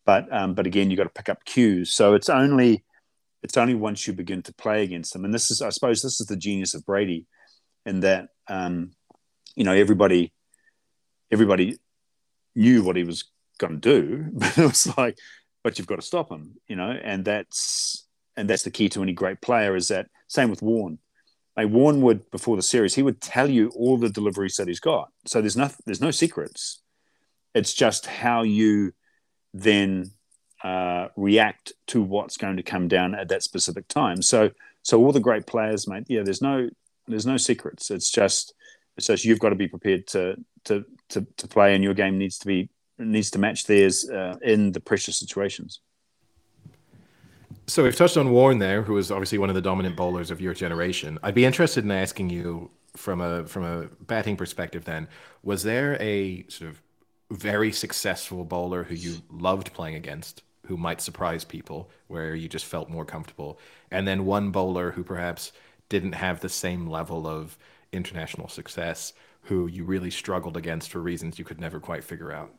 but 0.05 0.33
um, 0.33 0.55
but 0.55 0.67
again, 0.67 0.91
you've 0.91 0.99
got 0.99 1.05
to 1.05 1.11
pick 1.11 1.29
up 1.29 1.45
cues. 1.45 1.93
So 1.93 2.15
it's 2.15 2.29
only 2.29 2.85
it's 3.43 3.57
only 3.57 3.75
once 3.75 4.07
you 4.07 4.13
begin 4.13 4.43
to 4.43 4.55
play 4.55 4.83
against 4.83 5.13
them, 5.13 5.25
and 5.25 5.33
this 5.33 5.51
is, 5.51 5.63
I 5.63 5.71
suppose, 5.71 6.03
this 6.03 6.21
is 6.21 6.27
the 6.27 6.37
genius 6.37 6.75
of 6.75 6.85
Brady, 6.85 7.27
in 7.87 8.01
that 8.01 8.29
um, 8.49 8.93
you 9.55 9.65
know 9.65 9.73
everybody 9.73 10.33
everybody 11.31 11.79
knew 12.55 12.83
what 12.83 12.97
he 12.97 13.05
was 13.05 13.25
going 13.59 13.81
to 13.81 14.01
do, 14.01 14.27
but 14.33 14.59
it 14.59 14.67
was 14.67 14.97
like, 14.97 15.19
but 15.63 15.79
you've 15.79 15.87
got 15.87 15.97
to 15.97 16.03
stop 16.03 16.31
him, 16.31 16.55
you 16.67 16.77
know, 16.77 16.91
and 16.91 17.25
that's 17.25 18.07
and 18.37 18.49
that's 18.49 18.63
the 18.63 18.71
key 18.71 18.89
to 18.89 19.03
any 19.03 19.13
great 19.13 19.41
player 19.41 19.75
is 19.77 19.89
that 19.89 20.09
same 20.29 20.51
with 20.51 20.63
Warne 20.63 20.99
like 21.65 22.03
would 22.03 22.31
before 22.31 22.57
the 22.57 22.63
series, 22.63 22.95
he 22.95 23.03
would 23.03 23.21
tell 23.21 23.51
you 23.51 23.71
all 23.71 23.97
the 23.97 24.11
deliveries 24.11 24.57
that 24.57 24.69
he's 24.69 24.81
got. 24.81 25.11
So 25.27 25.41
there's 25.41 25.57
no 25.57 25.71
there's 25.87 26.01
no 26.01 26.11
secrets. 26.11 26.81
It's 27.55 27.73
just 27.75 28.07
how 28.07 28.43
you 28.43 28.93
then 29.53 30.13
uh, 30.63 31.09
react 31.17 31.73
to 31.89 32.03
what's 32.03 32.37
going 32.37 32.57
to 32.57 32.63
come 32.63 32.89
down 32.89 33.15
at 33.15 33.29
that 33.29 33.43
specific 33.43 33.89
time. 33.89 34.23
So, 34.23 34.51
so 34.83 35.03
all 35.03 35.13
the 35.13 35.21
great 35.21 35.47
players, 35.47 35.89
mate. 35.89 36.05
Yeah, 36.09 36.23
there's 36.23 36.43
no 36.43 36.69
there's 37.07 37.27
no 37.27 37.37
secrets. 37.37 37.91
It's 37.91 38.11
just 38.11 38.55
it's 38.97 39.07
just 39.07 39.25
you've 39.25 39.39
got 39.39 39.51
to 39.51 39.57
be 39.57 39.69
prepared 39.69 40.07
to 40.09 40.37
to 40.65 40.85
to, 41.11 41.27
to 41.39 41.49
play, 41.49 41.75
and 41.75 41.83
your 41.83 41.95
game 41.95 42.19
needs 42.19 42.39
to 42.39 42.47
be 42.47 42.71
needs 42.99 43.31
to 43.31 43.39
match 43.39 43.65
theirs 43.65 44.09
uh, 44.09 44.37
in 44.43 44.73
the 44.73 44.81
pressure 44.81 45.13
situations. 45.13 45.81
So 47.69 47.85
we've 47.85 47.95
touched 47.95 48.17
on 48.17 48.31
Warne 48.31 48.61
there, 48.61 48.81
who 48.81 48.95
was 48.95 49.11
obviously 49.11 49.37
one 49.37 49.51
of 49.51 49.55
the 49.55 49.61
dominant 49.61 49.95
bowlers 49.95 50.31
of 50.31 50.41
your 50.41 50.55
generation. 50.55 51.19
I'd 51.23 51.35
be 51.35 51.45
interested 51.45 51.85
in 51.85 51.91
asking 51.91 52.31
you 52.31 52.71
from 52.97 53.21
a 53.21 53.45
from 53.45 53.63
a 53.63 53.89
batting 54.07 54.39
perspective. 54.39 54.87
Then, 54.87 55.07
was 55.43 55.65
there 55.65 56.01
a 56.01 56.47
sort 56.49 56.71
of 56.71 56.81
very 57.31 57.71
successful 57.71 58.47
bowler 58.47 58.85
who 58.85 58.95
you 58.95 59.17
loved 59.31 59.75
playing 59.75 59.97
against, 59.97 60.43
who 60.65 60.79
might 60.79 61.03
surprise 61.03 61.45
people, 61.45 61.91
where 62.07 62.35
you 62.35 62.49
just 62.49 62.65
felt 62.65 62.89
more 62.89 63.05
comfortable, 63.05 63.61
and 63.91 64.09
then 64.09 64.25
one 64.25 64.51
bowler 64.51 64.93
who 64.93 65.05
perhaps 65.05 65.53
didn't 65.91 66.15
have 66.15 66.41
the 66.41 66.49
same 66.49 66.87
level 66.89 67.27
of 67.27 67.59
international 67.93 68.49
success, 68.49 69.13
who 69.43 69.67
you 69.67 69.85
really 69.85 70.11
struggled 70.11 70.57
against 70.57 70.91
for 70.91 71.01
reasons 71.03 71.39
you 71.39 71.45
could 71.45 71.61
never 71.61 71.81
quite 71.81 72.03
figure 72.03 72.33
out? 72.33 72.51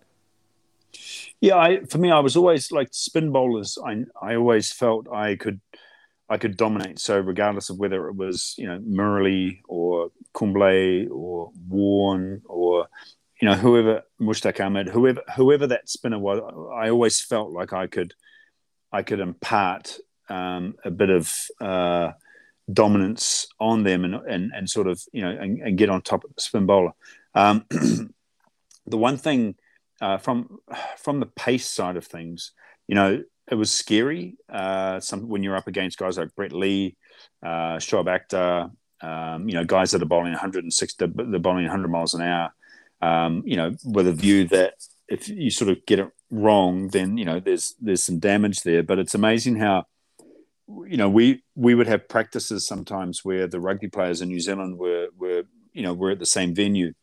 Yeah, 1.41 1.57
I, 1.57 1.85
for 1.85 1.97
me, 1.97 2.11
I 2.11 2.19
was 2.19 2.35
always 2.35 2.71
like 2.71 2.89
spin 2.91 3.31
bowlers. 3.31 3.77
I 3.83 4.03
I 4.21 4.35
always 4.35 4.71
felt 4.71 5.07
I 5.11 5.35
could 5.35 5.61
I 6.29 6.37
could 6.37 6.57
dominate. 6.57 6.99
So 6.99 7.19
regardless 7.19 7.69
of 7.69 7.79
whether 7.79 8.07
it 8.07 8.15
was 8.15 8.55
you 8.57 8.67
know 8.67 8.79
Murali 8.79 9.61
or 9.67 10.11
Kumble 10.33 11.07
or 11.11 11.51
Warne 11.67 12.41
or 12.45 12.87
you 13.41 13.47
know 13.47 13.55
whoever 13.55 14.03
Mushtaq 14.21 14.63
Ahmed, 14.63 14.89
whoever 14.89 15.21
whoever 15.35 15.67
that 15.67 15.89
spinner 15.89 16.19
was, 16.19 16.39
I 16.73 16.89
always 16.89 17.19
felt 17.21 17.51
like 17.51 17.73
I 17.73 17.87
could 17.87 18.13
I 18.91 19.03
could 19.03 19.19
impart 19.19 19.97
um, 20.29 20.75
a 20.83 20.91
bit 20.91 21.09
of 21.09 21.33
uh, 21.59 22.11
dominance 22.71 23.47
on 23.59 23.83
them 23.83 24.05
and, 24.05 24.15
and 24.15 24.51
and 24.53 24.69
sort 24.69 24.87
of 24.87 25.01
you 25.11 25.21
know 25.21 25.29
and, 25.29 25.61
and 25.61 25.77
get 25.77 25.89
on 25.89 26.01
top 26.01 26.23
of 26.23 26.35
the 26.35 26.41
spin 26.41 26.65
bowler. 26.65 26.91
Um, 27.33 27.65
the 27.69 28.97
one 28.97 29.17
thing 29.17 29.55
uh, 30.01 30.17
from 30.17 30.59
from 30.97 31.19
the 31.19 31.25
pace 31.25 31.69
side 31.69 31.97
of 31.97 32.05
things, 32.05 32.51
you 32.87 32.95
know, 32.95 33.23
it 33.49 33.55
was 33.55 33.71
scary. 33.71 34.37
Uh, 34.47 34.99
some 34.99 35.27
when 35.27 35.43
you're 35.43 35.55
up 35.55 35.67
against 35.67 35.97
guys 35.97 36.17
like 36.17 36.35
Brett 36.35 36.51
Lee, 36.51 36.95
uh, 37.43 37.77
Shoaib 37.77 38.05
Akhtar, 38.05 38.71
um, 39.01 39.47
you 39.47 39.55
know, 39.55 39.63
guys 39.63 39.91
that 39.91 40.01
are 40.01 40.05
bowling 40.05 40.31
160, 40.31 41.05
they're 41.15 41.39
bowling 41.39 41.63
100 41.63 41.87
miles 41.89 42.13
an 42.13 42.21
hour. 42.21 42.53
Um, 43.01 43.43
you 43.45 43.55
know, 43.55 43.75
with 43.85 44.07
a 44.07 44.13
view 44.13 44.47
that 44.49 44.73
if 45.07 45.29
you 45.29 45.49
sort 45.49 45.71
of 45.71 45.85
get 45.85 45.99
it 45.99 46.09
wrong, 46.29 46.89
then 46.89 47.17
you 47.17 47.25
know 47.25 47.39
there's 47.39 47.75
there's 47.79 48.03
some 48.03 48.19
damage 48.19 48.61
there. 48.61 48.83
But 48.83 48.99
it's 48.99 49.15
amazing 49.15 49.57
how 49.57 49.85
you 50.67 50.97
know 50.97 51.09
we 51.09 51.43
we 51.55 51.75
would 51.75 51.87
have 51.87 52.07
practices 52.07 52.67
sometimes 52.67 53.25
where 53.25 53.47
the 53.47 53.59
rugby 53.59 53.87
players 53.87 54.21
in 54.21 54.29
New 54.29 54.39
Zealand 54.39 54.77
were 54.77 55.07
were 55.17 55.43
you 55.73 55.81
know 55.81 55.93
were 55.93 56.11
at 56.11 56.19
the 56.19 56.25
same 56.25 56.53
venue 56.53 56.93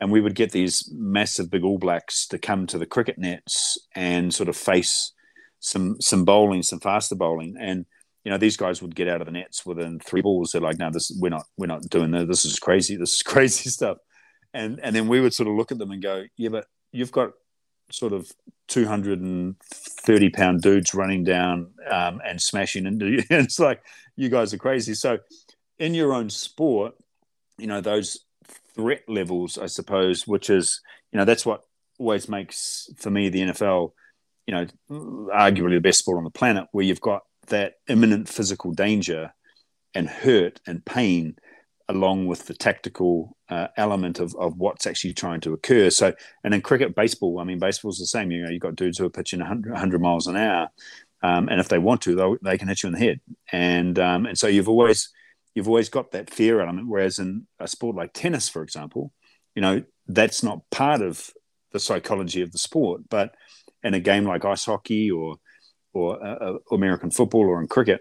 and 0.00 0.10
we 0.10 0.20
would 0.20 0.34
get 0.34 0.52
these 0.52 0.88
massive 0.92 1.50
big 1.50 1.64
All 1.64 1.78
Blacks 1.78 2.26
to 2.28 2.38
come 2.38 2.66
to 2.66 2.78
the 2.78 2.86
cricket 2.86 3.18
nets 3.18 3.78
and 3.94 4.34
sort 4.34 4.48
of 4.48 4.56
face 4.56 5.12
some 5.60 6.00
some 6.00 6.24
bowling, 6.24 6.62
some 6.62 6.80
faster 6.80 7.14
bowling, 7.14 7.56
and 7.58 7.86
you 8.24 8.30
know 8.30 8.38
these 8.38 8.56
guys 8.56 8.82
would 8.82 8.94
get 8.94 9.08
out 9.08 9.20
of 9.20 9.26
the 9.26 9.32
nets 9.32 9.64
within 9.64 9.98
three 9.98 10.20
balls. 10.20 10.50
They're 10.50 10.60
like, 10.60 10.78
no, 10.78 10.90
this 10.90 11.16
we're 11.20 11.30
not 11.30 11.44
we're 11.56 11.66
not 11.66 11.82
doing 11.88 12.10
this. 12.10 12.26
This 12.26 12.44
is 12.44 12.58
crazy. 12.58 12.96
This 12.96 13.14
is 13.14 13.22
crazy 13.26 13.70
stuff. 13.70 13.98
And 14.52 14.78
and 14.80 14.94
then 14.94 15.08
we 15.08 15.20
would 15.20 15.34
sort 15.34 15.48
of 15.48 15.54
look 15.54 15.72
at 15.72 15.78
them 15.78 15.90
and 15.90 16.02
go, 16.02 16.24
yeah, 16.36 16.50
but 16.50 16.66
you've 16.92 17.12
got 17.12 17.30
sort 17.90 18.12
of 18.12 18.30
230 18.68 20.30
pound 20.30 20.62
dudes 20.62 20.94
running 20.94 21.24
down 21.24 21.70
um, 21.90 22.20
and 22.24 22.40
smashing 22.40 22.86
into 22.86 23.06
you. 23.06 23.22
it's 23.30 23.58
like 23.58 23.82
you 24.16 24.28
guys 24.28 24.54
are 24.54 24.58
crazy. 24.58 24.94
So 24.94 25.18
in 25.78 25.94
your 25.94 26.12
own 26.12 26.30
sport, 26.30 26.94
you 27.58 27.66
know 27.66 27.80
those 27.80 28.24
threat 28.74 29.02
levels, 29.08 29.58
I 29.58 29.66
suppose, 29.66 30.26
which 30.26 30.50
is, 30.50 30.80
you 31.12 31.18
know, 31.18 31.24
that's 31.24 31.46
what 31.46 31.62
always 31.98 32.28
makes 32.28 32.90
for 32.96 33.10
me 33.10 33.28
the 33.28 33.40
NFL, 33.42 33.92
you 34.46 34.54
know, 34.54 34.66
arguably 34.90 35.74
the 35.74 35.80
best 35.80 36.00
sport 36.00 36.18
on 36.18 36.24
the 36.24 36.30
planet, 36.30 36.66
where 36.72 36.84
you've 36.84 37.00
got 37.00 37.22
that 37.48 37.74
imminent 37.88 38.28
physical 38.28 38.72
danger 38.72 39.32
and 39.94 40.08
hurt 40.08 40.60
and 40.66 40.84
pain 40.84 41.36
along 41.88 42.26
with 42.26 42.46
the 42.46 42.54
tactical 42.54 43.36
uh, 43.50 43.68
element 43.76 44.18
of, 44.18 44.34
of 44.36 44.56
what's 44.56 44.86
actually 44.86 45.12
trying 45.12 45.40
to 45.40 45.52
occur. 45.52 45.90
So, 45.90 46.14
and 46.42 46.54
in 46.54 46.62
cricket, 46.62 46.94
baseball, 46.94 47.38
I 47.38 47.44
mean, 47.44 47.58
baseball's 47.58 47.98
the 47.98 48.06
same. 48.06 48.30
You 48.30 48.42
know, 48.42 48.50
you've 48.50 48.62
got 48.62 48.74
dudes 48.74 48.98
who 48.98 49.04
are 49.04 49.10
pitching 49.10 49.40
100, 49.40 49.72
100 49.72 50.00
miles 50.00 50.26
an 50.26 50.36
hour. 50.36 50.68
Um, 51.22 51.48
and 51.48 51.60
if 51.60 51.68
they 51.68 51.78
want 51.78 52.00
to, 52.02 52.38
they 52.42 52.58
can 52.58 52.68
hit 52.68 52.82
you 52.82 52.88
in 52.88 52.94
the 52.94 52.98
head. 52.98 53.20
And, 53.52 53.98
um, 53.98 54.26
and 54.26 54.38
so 54.38 54.46
you've 54.46 54.68
always, 54.68 55.10
you've 55.54 55.68
always 55.68 55.88
got 55.88 56.10
that 56.12 56.30
fear 56.30 56.60
element. 56.60 56.88
Whereas 56.88 57.18
in 57.18 57.46
a 57.58 57.68
sport 57.68 57.96
like 57.96 58.12
tennis, 58.12 58.48
for 58.48 58.62
example, 58.62 59.12
you 59.54 59.62
know, 59.62 59.82
that's 60.06 60.42
not 60.42 60.68
part 60.70 61.00
of 61.00 61.30
the 61.72 61.80
psychology 61.80 62.42
of 62.42 62.52
the 62.52 62.58
sport. 62.58 63.02
But 63.08 63.34
in 63.82 63.94
a 63.94 64.00
game 64.00 64.24
like 64.24 64.44
ice 64.44 64.64
hockey 64.64 65.10
or 65.10 65.36
or 65.92 66.24
uh, 66.24 66.34
uh, 66.34 66.58
American 66.72 67.10
football 67.10 67.42
or 67.42 67.60
in 67.60 67.68
cricket, 67.68 68.00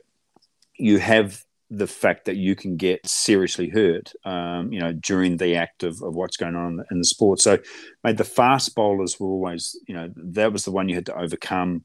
you 0.77 0.97
have 0.97 1.39
the 1.69 1.87
fact 1.87 2.25
that 2.25 2.35
you 2.35 2.55
can 2.55 2.75
get 2.75 3.05
seriously 3.07 3.69
hurt, 3.69 4.13
um, 4.25 4.71
you 4.71 4.79
know, 4.79 4.93
during 4.93 5.37
the 5.37 5.55
act 5.55 5.83
of, 5.83 6.01
of 6.01 6.15
what's 6.15 6.37
going 6.37 6.55
on 6.55 6.83
in 6.91 6.99
the 6.99 7.05
sport. 7.05 7.39
So, 7.39 7.57
made 8.03 8.17
the 8.17 8.23
fast 8.23 8.75
bowlers 8.75 9.19
were 9.19 9.27
always, 9.27 9.79
you 9.87 9.95
know, 9.95 10.09
that 10.15 10.51
was 10.51 10.65
the 10.65 10.71
one 10.71 10.89
you 10.89 10.95
had 10.95 11.07
to 11.07 11.17
overcome 11.17 11.83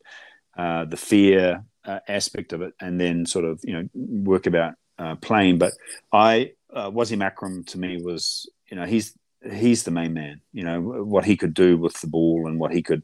uh, 0.56 0.84
the 0.84 0.96
fear 0.96 1.64
uh, 1.84 2.00
aspect 2.08 2.52
of 2.52 2.62
it, 2.62 2.74
and 2.80 3.00
then 3.00 3.24
sort 3.24 3.44
of, 3.44 3.60
you 3.64 3.72
know, 3.72 3.88
work 3.94 4.46
about 4.46 4.74
uh, 4.98 5.16
playing. 5.16 5.58
But 5.58 5.72
I 6.12 6.52
uh, 6.72 6.90
Wasim 6.90 7.24
Akram 7.24 7.64
to 7.64 7.78
me 7.78 8.02
was 8.02 8.48
you 8.70 8.76
know 8.76 8.84
he's 8.84 9.16
he's 9.50 9.84
the 9.84 9.90
main 9.90 10.14
man. 10.14 10.40
You 10.52 10.64
know 10.64 10.80
what 10.80 11.24
he 11.24 11.36
could 11.36 11.54
do 11.54 11.76
with 11.76 12.00
the 12.00 12.08
ball 12.08 12.46
and 12.46 12.58
what 12.58 12.72
he 12.72 12.82
could 12.82 13.02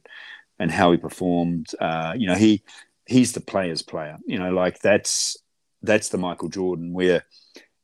and 0.59 0.71
how 0.71 0.93
he 0.93 0.99
performed. 0.99 1.69
Uh, 1.81 2.15
you 2.17 2.27
know 2.27 2.35
he 2.35 2.63
he's 3.07 3.33
the 3.33 3.41
player's 3.41 3.83
player. 3.83 4.19
You 4.27 4.39
know 4.39 4.51
like 4.51 4.81
that's 4.81 5.37
that's 5.83 6.09
the 6.09 6.19
Michael 6.19 6.49
Jordan 6.49 6.93
where 6.93 7.25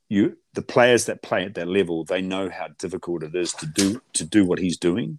you 0.08 0.36
the 0.54 0.62
players 0.62 1.04
that 1.06 1.22
play 1.22 1.44
at 1.44 1.54
that 1.54 1.68
level 1.68 2.04
they 2.04 2.20
know 2.20 2.48
how 2.50 2.68
difficult 2.78 3.22
it 3.22 3.34
is 3.34 3.52
to 3.54 3.66
do 3.66 4.00
to 4.14 4.24
do 4.24 4.44
what 4.44 4.58
he's 4.58 4.78
doing. 4.78 5.18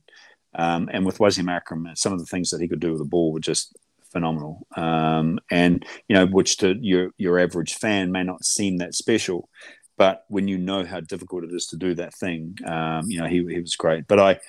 Um, 0.53 0.89
and 0.91 1.05
with 1.05 1.19
Wasim 1.19 1.49
Akram, 1.49 1.87
some 1.95 2.11
of 2.11 2.19
the 2.19 2.25
things 2.25 2.49
that 2.49 2.59
he 2.59 2.67
could 2.67 2.81
do 2.81 2.91
with 2.91 2.99
the 2.99 3.05
ball 3.05 3.31
were 3.31 3.39
just 3.39 3.73
phenomenal. 4.11 4.67
Um, 4.75 5.39
and 5.49 5.85
you 6.07 6.15
know, 6.15 6.25
which 6.25 6.57
to 6.57 6.75
your 6.79 7.11
your 7.17 7.39
average 7.39 7.75
fan 7.75 8.11
may 8.11 8.23
not 8.23 8.43
seem 8.43 8.77
that 8.77 8.95
special, 8.95 9.49
but 9.97 10.25
when 10.29 10.47
you 10.47 10.57
know 10.57 10.85
how 10.85 10.99
difficult 10.99 11.43
it 11.43 11.53
is 11.53 11.67
to 11.67 11.77
do 11.77 11.93
that 11.95 12.13
thing, 12.15 12.57
um, 12.65 13.09
you 13.09 13.19
know, 13.19 13.27
he 13.27 13.45
he 13.49 13.59
was 13.59 13.75
great. 13.75 14.07
But 14.07 14.19
I, 14.19 14.39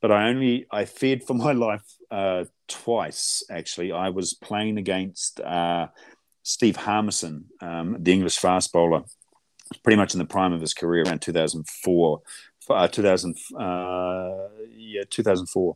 but 0.00 0.12
I 0.12 0.28
only 0.28 0.66
I 0.70 0.84
feared 0.84 1.22
for 1.22 1.34
my 1.46 1.52
life 1.52 1.84
uh, 2.10 2.44
twice. 2.68 3.42
Actually, 3.50 3.92
I 3.92 4.10
was 4.10 4.34
playing 4.34 4.78
against 4.78 5.40
uh, 5.40 5.88
Steve 6.42 6.76
Harmison, 6.76 7.46
um, 7.60 7.96
the 7.98 8.12
English 8.12 8.38
fast 8.38 8.72
bowler, 8.72 9.02
pretty 9.82 9.96
much 9.96 10.14
in 10.14 10.18
the 10.18 10.24
prime 10.24 10.52
of 10.52 10.60
his 10.60 10.74
career 10.74 11.04
around 11.04 11.22
2004. 11.22 12.22
Uh, 12.70 12.86
2000, 12.86 13.34
uh, 13.58 14.48
yeah, 14.76 15.02
2004 15.08 15.74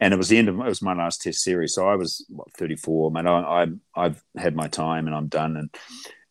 and 0.00 0.14
it 0.14 0.16
was 0.16 0.28
the 0.28 0.38
end 0.38 0.48
of 0.48 0.58
it 0.58 0.64
was 0.64 0.82
my 0.82 0.94
last 0.94 1.22
test 1.22 1.42
series. 1.42 1.74
So 1.74 1.86
I 1.86 1.94
was 1.94 2.24
what 2.28 2.52
34, 2.56 3.10
man. 3.10 3.26
I, 3.26 3.66
I 3.94 4.02
have 4.02 4.22
had 4.36 4.56
my 4.56 4.66
time 4.66 5.06
and 5.06 5.14
I'm 5.14 5.28
done. 5.28 5.56
And 5.56 5.70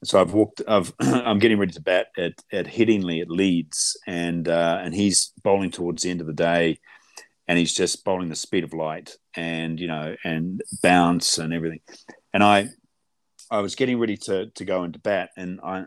so 0.03 0.19
I've 0.19 0.33
walked. 0.33 0.61
I've 0.67 0.91
I'm 0.99 1.39
getting 1.39 1.59
ready 1.59 1.73
to 1.73 1.81
bat 1.81 2.07
at 2.17 2.33
at 2.51 2.65
Headingley 2.65 3.21
at 3.21 3.29
Leeds, 3.29 3.97
and 4.07 4.47
uh, 4.47 4.79
and 4.81 4.93
he's 4.93 5.33
bowling 5.43 5.71
towards 5.71 6.03
the 6.03 6.09
end 6.09 6.21
of 6.21 6.27
the 6.27 6.33
day, 6.33 6.79
and 7.47 7.59
he's 7.59 7.73
just 7.73 8.03
bowling 8.03 8.29
the 8.29 8.35
speed 8.35 8.63
of 8.63 8.73
light, 8.73 9.15
and 9.35 9.79
you 9.79 9.87
know, 9.87 10.15
and 10.23 10.61
bounce 10.81 11.37
and 11.37 11.53
everything. 11.53 11.81
And 12.33 12.43
I 12.43 12.69
I 13.51 13.59
was 13.59 13.75
getting 13.75 13.99
ready 13.99 14.17
to 14.17 14.47
to 14.47 14.65
go 14.65 14.83
into 14.83 14.99
bat, 14.99 15.29
and 15.37 15.59
I 15.61 15.85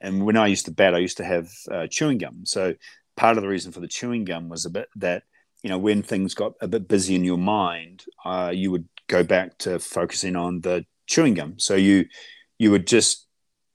and 0.00 0.24
when 0.24 0.36
I 0.36 0.46
used 0.46 0.64
to 0.64 0.72
bat, 0.72 0.94
I 0.94 0.98
used 0.98 1.18
to 1.18 1.24
have 1.24 1.48
uh, 1.70 1.86
chewing 1.86 2.18
gum. 2.18 2.46
So 2.46 2.74
part 3.16 3.36
of 3.36 3.42
the 3.42 3.48
reason 3.48 3.72
for 3.72 3.80
the 3.80 3.88
chewing 3.88 4.24
gum 4.24 4.48
was 4.48 4.64
a 4.64 4.70
bit 4.70 4.88
that 4.96 5.24
you 5.62 5.70
know, 5.70 5.78
when 5.78 6.02
things 6.02 6.34
got 6.34 6.54
a 6.60 6.68
bit 6.68 6.88
busy 6.88 7.14
in 7.14 7.24
your 7.24 7.38
mind, 7.38 8.04
uh, 8.24 8.52
you 8.54 8.70
would 8.70 8.88
go 9.08 9.22
back 9.22 9.58
to 9.58 9.78
focusing 9.78 10.36
on 10.36 10.60
the 10.60 10.86
chewing 11.06 11.34
gum. 11.34 11.58
So 11.58 11.74
you 11.74 12.06
you 12.58 12.70
would 12.70 12.86
just 12.86 13.26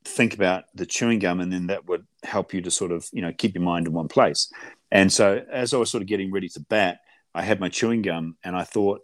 think 0.03 0.33
about 0.33 0.65
the 0.73 0.85
chewing 0.85 1.19
gum, 1.19 1.39
and 1.39 1.51
then 1.51 1.67
that 1.67 1.87
would 1.87 2.05
help 2.23 2.53
you 2.53 2.61
to 2.61 2.71
sort 2.71 2.91
of 2.91 3.07
you 3.11 3.21
know 3.21 3.33
keep 3.37 3.55
your 3.55 3.63
mind 3.63 3.87
in 3.87 3.93
one 3.93 4.07
place. 4.07 4.51
And 4.91 5.11
so 5.11 5.43
as 5.51 5.73
I 5.73 5.77
was 5.77 5.91
sort 5.91 6.01
of 6.01 6.07
getting 6.07 6.31
ready 6.31 6.49
to 6.49 6.59
bat, 6.59 6.99
I 7.33 7.41
had 7.41 7.59
my 7.59 7.69
chewing 7.69 8.01
gum, 8.01 8.37
and 8.43 8.55
I 8.55 8.63
thought, 8.63 9.01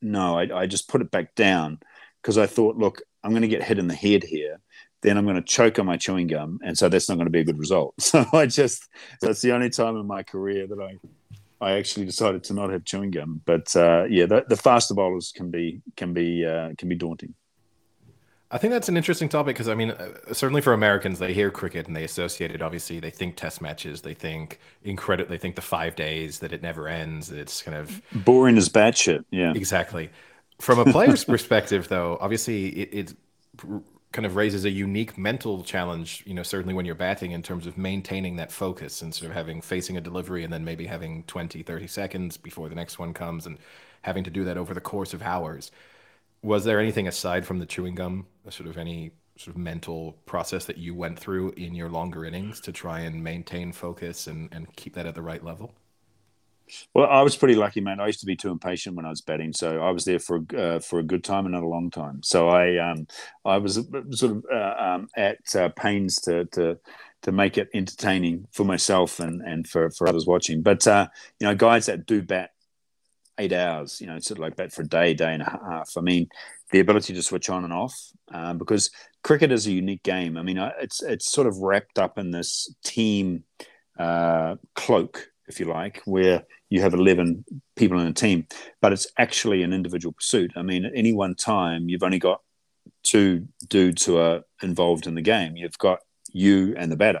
no, 0.00 0.38
I, 0.38 0.62
I 0.62 0.66
just 0.66 0.88
put 0.88 1.02
it 1.02 1.10
back 1.10 1.34
down 1.34 1.80
because 2.20 2.38
I 2.38 2.46
thought, 2.46 2.76
look, 2.76 3.02
I'm 3.22 3.30
going 3.30 3.42
to 3.42 3.48
get 3.48 3.62
hit 3.62 3.78
in 3.78 3.88
the 3.88 3.94
head 3.94 4.24
here. 4.24 4.60
Then 5.02 5.18
I'm 5.18 5.24
going 5.24 5.36
to 5.36 5.42
choke 5.42 5.78
on 5.80 5.86
my 5.86 5.96
chewing 5.96 6.28
gum, 6.28 6.60
and 6.64 6.78
so 6.78 6.88
that's 6.88 7.08
not 7.08 7.16
going 7.16 7.26
to 7.26 7.30
be 7.30 7.40
a 7.40 7.44
good 7.44 7.58
result. 7.58 7.94
So 8.00 8.24
I 8.32 8.46
just 8.46 8.88
that's 9.20 9.42
the 9.42 9.52
only 9.52 9.70
time 9.70 9.96
in 9.96 10.06
my 10.06 10.22
career 10.22 10.66
that 10.66 10.80
I 10.80 10.98
I 11.62 11.72
actually 11.72 12.06
decided 12.06 12.44
to 12.44 12.54
not 12.54 12.70
have 12.70 12.84
chewing 12.84 13.10
gum. 13.10 13.40
But 13.44 13.74
uh, 13.76 14.04
yeah, 14.08 14.26
the, 14.26 14.44
the, 14.48 14.56
faster 14.56 14.94
bowlers 14.94 15.32
can 15.34 15.50
be 15.50 15.80
can 15.96 16.12
be 16.12 16.44
uh, 16.44 16.72
can 16.76 16.88
be 16.88 16.96
daunting. 16.96 17.34
I 18.50 18.58
think 18.58 18.72
that's 18.72 18.90
an 18.90 18.98
interesting 18.98 19.30
topic 19.30 19.54
because 19.54 19.68
I 19.68 19.74
mean, 19.74 19.92
uh, 19.92 20.32
certainly 20.32 20.60
for 20.60 20.74
Americans, 20.74 21.18
they 21.18 21.32
hear 21.32 21.50
cricket 21.50 21.86
and 21.86 21.96
they 21.96 22.04
associate 22.04 22.50
it. 22.50 22.60
Obviously, 22.60 23.00
they 23.00 23.10
think 23.10 23.36
Test 23.36 23.62
matches, 23.62 24.02
they 24.02 24.12
think 24.12 24.60
incredible, 24.82 25.30
they 25.30 25.38
think 25.38 25.54
the 25.54 25.62
five 25.62 25.96
days 25.96 26.40
that 26.40 26.52
it 26.52 26.62
never 26.62 26.88
ends. 26.88 27.30
It's 27.30 27.62
kind 27.62 27.76
of 27.76 28.02
boring 28.12 28.58
as 28.58 28.68
batshit. 28.68 29.24
Yeah, 29.30 29.52
exactly. 29.54 30.10
From 30.60 30.80
a 30.80 30.84
player's 30.84 31.24
perspective, 31.34 31.88
though, 31.88 32.18
obviously 32.20 32.68
it, 32.68 32.88
it 32.92 33.14
kind 34.12 34.26
of 34.26 34.36
raises 34.36 34.64
a 34.64 34.70
unique 34.70 35.16
mental 35.18 35.64
challenge, 35.64 36.22
you 36.26 36.34
know, 36.34 36.42
certainly 36.42 36.74
when 36.74 36.84
you're 36.84 36.94
batting 36.94 37.32
in 37.32 37.42
terms 37.42 37.66
of 37.66 37.78
maintaining 37.78 38.36
that 38.36 38.52
focus 38.52 39.02
and 39.02 39.14
sort 39.14 39.30
of 39.30 39.36
having 39.36 39.60
facing 39.60 39.96
a 39.96 40.00
delivery 40.00 40.44
and 40.44 40.52
then 40.52 40.64
maybe 40.64 40.86
having 40.86 41.24
20, 41.24 41.62
30 41.62 41.86
seconds 41.86 42.36
before 42.36 42.68
the 42.68 42.74
next 42.74 42.98
one 42.98 43.14
comes 43.14 43.46
and 43.46 43.58
having 44.02 44.24
to 44.24 44.30
do 44.30 44.44
that 44.44 44.56
over 44.58 44.74
the 44.74 44.80
course 44.80 45.14
of 45.14 45.22
hours. 45.22 45.70
Was 46.42 46.64
there 46.64 46.80
anything 46.80 47.08
aside 47.08 47.46
from 47.46 47.58
the 47.58 47.66
chewing 47.66 47.94
gum, 47.94 48.26
sort 48.50 48.68
of 48.68 48.78
any 48.78 49.12
sort 49.36 49.56
of 49.56 49.62
mental 49.62 50.12
process 50.26 50.66
that 50.66 50.78
you 50.78 50.94
went 50.94 51.18
through 51.18 51.52
in 51.52 51.74
your 51.74 51.88
longer 51.88 52.24
innings 52.24 52.60
to 52.62 52.72
try 52.72 53.00
and 53.00 53.22
maintain 53.24 53.72
focus 53.72 54.26
and, 54.26 54.48
and 54.52 54.74
keep 54.76 54.94
that 54.94 55.06
at 55.06 55.14
the 55.14 55.22
right 55.22 55.44
level? 55.44 55.74
Well, 56.94 57.08
I 57.08 57.22
was 57.22 57.36
pretty 57.36 57.54
lucky, 57.54 57.80
man. 57.80 58.00
I 58.00 58.06
used 58.06 58.20
to 58.20 58.26
be 58.26 58.36
too 58.36 58.50
impatient 58.50 58.96
when 58.96 59.06
I 59.06 59.10
was 59.10 59.20
betting, 59.20 59.52
so 59.52 59.80
I 59.82 59.90
was 59.90 60.04
there 60.04 60.18
for 60.18 60.40
uh, 60.56 60.78
for 60.78 60.98
a 60.98 61.04
good 61.04 61.24
time 61.24 61.46
and 61.46 61.54
not 61.54 61.62
a 61.62 61.68
long 61.68 61.90
time. 61.90 62.22
So 62.22 62.48
I 62.48 62.78
um, 62.78 63.06
I 63.44 63.58
was 63.58 63.74
sort 64.10 64.36
of 64.36 64.44
uh, 64.52 64.74
um, 64.78 65.08
at 65.16 65.38
uh, 65.54 65.68
pains 65.70 66.16
to 66.22 66.44
to 66.46 66.78
to 67.22 67.32
make 67.32 67.58
it 67.58 67.68
entertaining 67.74 68.46
for 68.52 68.64
myself 68.64 69.20
and 69.20 69.42
and 69.42 69.66
for 69.66 69.90
for 69.90 70.08
others 70.08 70.26
watching. 70.26 70.62
But 70.62 70.86
uh, 70.86 71.08
you 71.40 71.46
know, 71.46 71.54
guys 71.54 71.86
that 71.86 72.06
do 72.06 72.22
bat 72.22 72.50
eight 73.38 73.52
hours, 73.52 74.00
you 74.00 74.06
know, 74.06 74.18
sort 74.18 74.38
of 74.38 74.42
like 74.42 74.56
bat 74.56 74.72
for 74.72 74.82
a 74.82 74.88
day, 74.88 75.14
day 75.14 75.32
and 75.32 75.42
a 75.42 75.60
half. 75.68 75.92
I 75.96 76.00
mean, 76.00 76.28
the 76.70 76.80
ability 76.80 77.14
to 77.14 77.22
switch 77.22 77.48
on 77.48 77.64
and 77.64 77.72
off 77.72 77.94
um, 78.32 78.58
because 78.58 78.90
cricket 79.22 79.52
is 79.52 79.66
a 79.66 79.72
unique 79.72 80.02
game. 80.02 80.36
I 80.36 80.42
mean, 80.42 80.58
it's 80.80 81.02
it's 81.02 81.30
sort 81.30 81.46
of 81.46 81.58
wrapped 81.58 81.98
up 81.98 82.18
in 82.18 82.30
this 82.30 82.74
team 82.84 83.44
uh, 83.98 84.56
cloak 84.74 85.28
if 85.48 85.60
you 85.60 85.66
like, 85.66 86.02
where 86.04 86.44
you 86.72 86.80
have 86.80 86.94
11 86.94 87.44
people 87.76 88.00
in 88.00 88.06
a 88.06 88.14
team, 88.14 88.46
but 88.80 88.94
it's 88.94 89.06
actually 89.18 89.62
an 89.62 89.74
individual 89.74 90.14
pursuit. 90.14 90.52
I 90.56 90.62
mean, 90.62 90.86
at 90.86 90.92
any 90.94 91.12
one 91.12 91.34
time, 91.34 91.90
you've 91.90 92.02
only 92.02 92.18
got 92.18 92.40
two 93.02 93.46
dudes 93.68 94.06
who 94.06 94.16
are 94.16 94.40
involved 94.62 95.06
in 95.06 95.14
the 95.14 95.20
game. 95.20 95.54
You've 95.54 95.76
got 95.76 95.98
you 96.32 96.74
and 96.78 96.90
the 96.90 96.96
batter. 96.96 97.20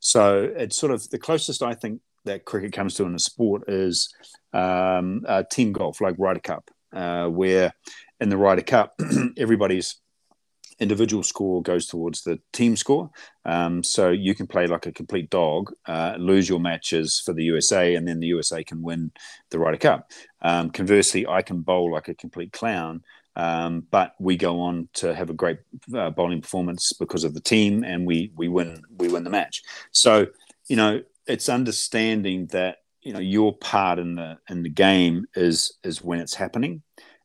So 0.00 0.50
it's 0.56 0.78
sort 0.78 0.92
of 0.92 1.10
the 1.10 1.18
closest 1.18 1.62
I 1.62 1.74
think 1.74 2.00
that 2.24 2.46
cricket 2.46 2.72
comes 2.72 2.94
to 2.94 3.04
in 3.04 3.14
a 3.14 3.18
sport 3.18 3.64
is 3.68 4.14
um, 4.54 5.26
team 5.50 5.72
golf, 5.72 6.00
like 6.00 6.14
Ryder 6.16 6.40
Cup, 6.40 6.70
uh, 6.94 7.26
where 7.26 7.74
in 8.20 8.30
the 8.30 8.38
Ryder 8.38 8.62
Cup, 8.62 8.94
everybody's 9.36 10.00
individual 10.78 11.22
score 11.22 11.62
goes 11.62 11.86
towards 11.86 12.22
the 12.22 12.38
team 12.52 12.76
score. 12.76 13.10
Um, 13.44 13.82
so 13.82 14.10
you 14.10 14.34
can 14.34 14.46
play 14.46 14.66
like 14.66 14.86
a 14.86 14.92
complete 14.92 15.30
dog, 15.30 15.72
uh, 15.86 16.16
lose 16.18 16.48
your 16.48 16.60
matches 16.60 17.22
for 17.24 17.32
the 17.32 17.44
USA, 17.44 17.94
and 17.94 18.06
then 18.06 18.20
the 18.20 18.26
USA 18.28 18.62
can 18.62 18.82
win 18.82 19.10
the 19.50 19.58
Ryder 19.58 19.78
Cup. 19.78 20.10
Um, 20.42 20.70
conversely, 20.70 21.26
I 21.26 21.42
can 21.42 21.60
bowl 21.60 21.92
like 21.92 22.08
a 22.08 22.14
complete 22.14 22.52
clown. 22.52 23.02
Um, 23.36 23.86
but 23.90 24.14
we 24.18 24.36
go 24.36 24.60
on 24.60 24.88
to 24.94 25.14
have 25.14 25.28
a 25.28 25.34
great 25.34 25.58
uh, 25.94 26.08
bowling 26.10 26.40
performance 26.40 26.94
because 26.94 27.22
of 27.22 27.34
the 27.34 27.40
team, 27.40 27.84
and 27.84 28.06
we 28.06 28.32
we 28.34 28.48
win 28.48 28.82
we 28.96 29.08
win 29.08 29.24
the 29.24 29.30
match. 29.30 29.62
So 29.92 30.28
you 30.68 30.76
know 30.76 31.02
it's 31.26 31.50
understanding 31.50 32.46
that 32.46 32.78
you 33.02 33.12
know 33.12 33.20
your 33.20 33.54
part 33.54 33.98
in 33.98 34.14
the 34.14 34.38
in 34.48 34.62
the 34.62 34.70
game 34.70 35.26
is 35.34 35.76
is 35.84 36.02
when 36.02 36.18
it's 36.18 36.34
happening 36.34 36.82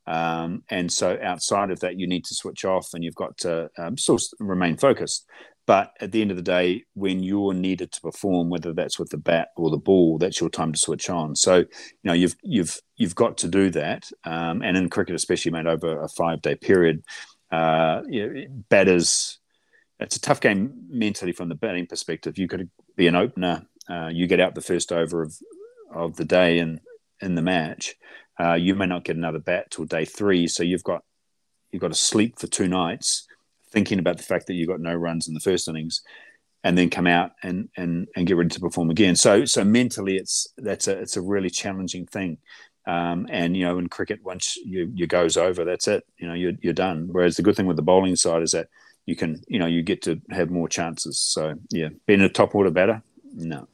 um, 0.07 0.63
and 0.69 0.91
so 0.91 1.17
outside 1.21 1.71
of 1.71 1.79
that, 1.81 1.99
you 1.99 2.07
need 2.07 2.25
to 2.25 2.35
switch 2.35 2.65
off 2.65 2.89
and 2.93 3.03
you've 3.03 3.15
got 3.15 3.37
to 3.39 3.69
um, 3.77 3.97
still 3.97 4.19
remain 4.39 4.77
focused. 4.77 5.27
But 5.67 5.91
at 6.01 6.11
the 6.11 6.21
end 6.21 6.31
of 6.31 6.37
the 6.37 6.43
day, 6.43 6.83
when 6.95 7.21
you're 7.21 7.53
needed 7.53 7.91
to 7.91 8.01
perform, 8.01 8.49
whether 8.49 8.73
that's 8.73 8.97
with 8.97 9.09
the 9.09 9.17
bat 9.17 9.49
or 9.55 9.69
the 9.69 9.77
ball, 9.77 10.17
that's 10.17 10.41
your 10.41 10.49
time 10.49 10.73
to 10.73 10.79
switch 10.79 11.09
on. 11.09 11.35
So, 11.35 11.57
you 11.57 11.67
know, 12.03 12.13
you've 12.13 12.35
you've 12.41 12.79
you've 12.97 13.15
got 13.15 13.37
to 13.39 13.47
do 13.47 13.69
that. 13.69 14.09
Um, 14.23 14.63
and 14.63 14.75
in 14.75 14.89
cricket, 14.89 15.15
especially 15.15 15.51
made 15.51 15.67
over 15.67 16.01
a 16.01 16.09
five 16.09 16.41
day 16.41 16.55
period, 16.55 17.03
uh, 17.51 18.01
you 18.07 18.27
know, 18.27 18.45
batters. 18.69 19.37
It's 19.99 20.15
a 20.15 20.21
tough 20.21 20.41
game 20.41 20.73
mentally 20.89 21.31
from 21.31 21.47
the 21.47 21.55
batting 21.55 21.85
perspective. 21.85 22.39
You 22.39 22.47
could 22.47 22.71
be 22.97 23.05
an 23.05 23.15
opener. 23.15 23.67
Uh, 23.87 24.09
you 24.11 24.25
get 24.25 24.39
out 24.39 24.55
the 24.55 24.61
first 24.61 24.91
over 24.91 25.21
of 25.21 25.37
of 25.93 26.15
the 26.15 26.25
day 26.25 26.57
and 26.57 26.79
in 27.21 27.35
the 27.35 27.41
match, 27.41 27.95
uh, 28.41 28.53
you 28.53 28.73
may 28.73 28.87
not 28.87 29.03
get 29.03 29.15
another 29.15 29.39
bat 29.39 29.69
till 29.69 29.85
day 29.85 30.05
three, 30.05 30.47
so 30.47 30.63
you've 30.63 30.83
got 30.83 31.03
you've 31.71 31.81
got 31.81 31.89
to 31.89 31.97
sleep 31.97 32.39
for 32.39 32.47
two 32.47 32.67
nights, 32.67 33.27
thinking 33.69 33.99
about 33.99 34.17
the 34.17 34.23
fact 34.23 34.47
that 34.47 34.53
you 34.53 34.65
got 34.65 34.79
no 34.79 34.93
runs 34.93 35.27
in 35.27 35.33
the 35.33 35.39
first 35.39 35.67
innings, 35.67 36.01
and 36.63 36.77
then 36.77 36.89
come 36.89 37.07
out 37.07 37.31
and 37.43 37.69
and 37.77 38.07
and 38.15 38.25
get 38.25 38.37
ready 38.37 38.49
to 38.49 38.59
perform 38.59 38.89
again. 38.89 39.15
So 39.15 39.45
so 39.45 39.63
mentally, 39.63 40.17
it's 40.17 40.47
that's 40.57 40.87
a 40.87 40.97
it's 40.97 41.17
a 41.17 41.21
really 41.21 41.49
challenging 41.49 42.07
thing. 42.07 42.37
Um, 42.87 43.27
and 43.29 43.55
you 43.55 43.63
know, 43.63 43.77
in 43.77 43.89
cricket, 43.89 44.23
once 44.23 44.57
you 44.57 44.91
you 44.95 45.05
goes 45.05 45.37
over, 45.37 45.63
that's 45.63 45.87
it. 45.87 46.03
You 46.17 46.27
know, 46.27 46.33
you're 46.33 46.53
you're 46.61 46.73
done. 46.73 47.09
Whereas 47.11 47.35
the 47.35 47.43
good 47.43 47.55
thing 47.55 47.67
with 47.67 47.77
the 47.77 47.83
bowling 47.83 48.15
side 48.15 48.41
is 48.41 48.53
that 48.53 48.69
you 49.05 49.15
can 49.15 49.39
you 49.47 49.59
know 49.59 49.67
you 49.67 49.83
get 49.83 50.01
to 50.03 50.19
have 50.31 50.49
more 50.49 50.67
chances. 50.67 51.19
So 51.19 51.53
yeah, 51.69 51.89
being 52.07 52.21
a 52.21 52.29
top 52.29 52.55
order 52.55 52.71
batter, 52.71 53.03
no. 53.35 53.67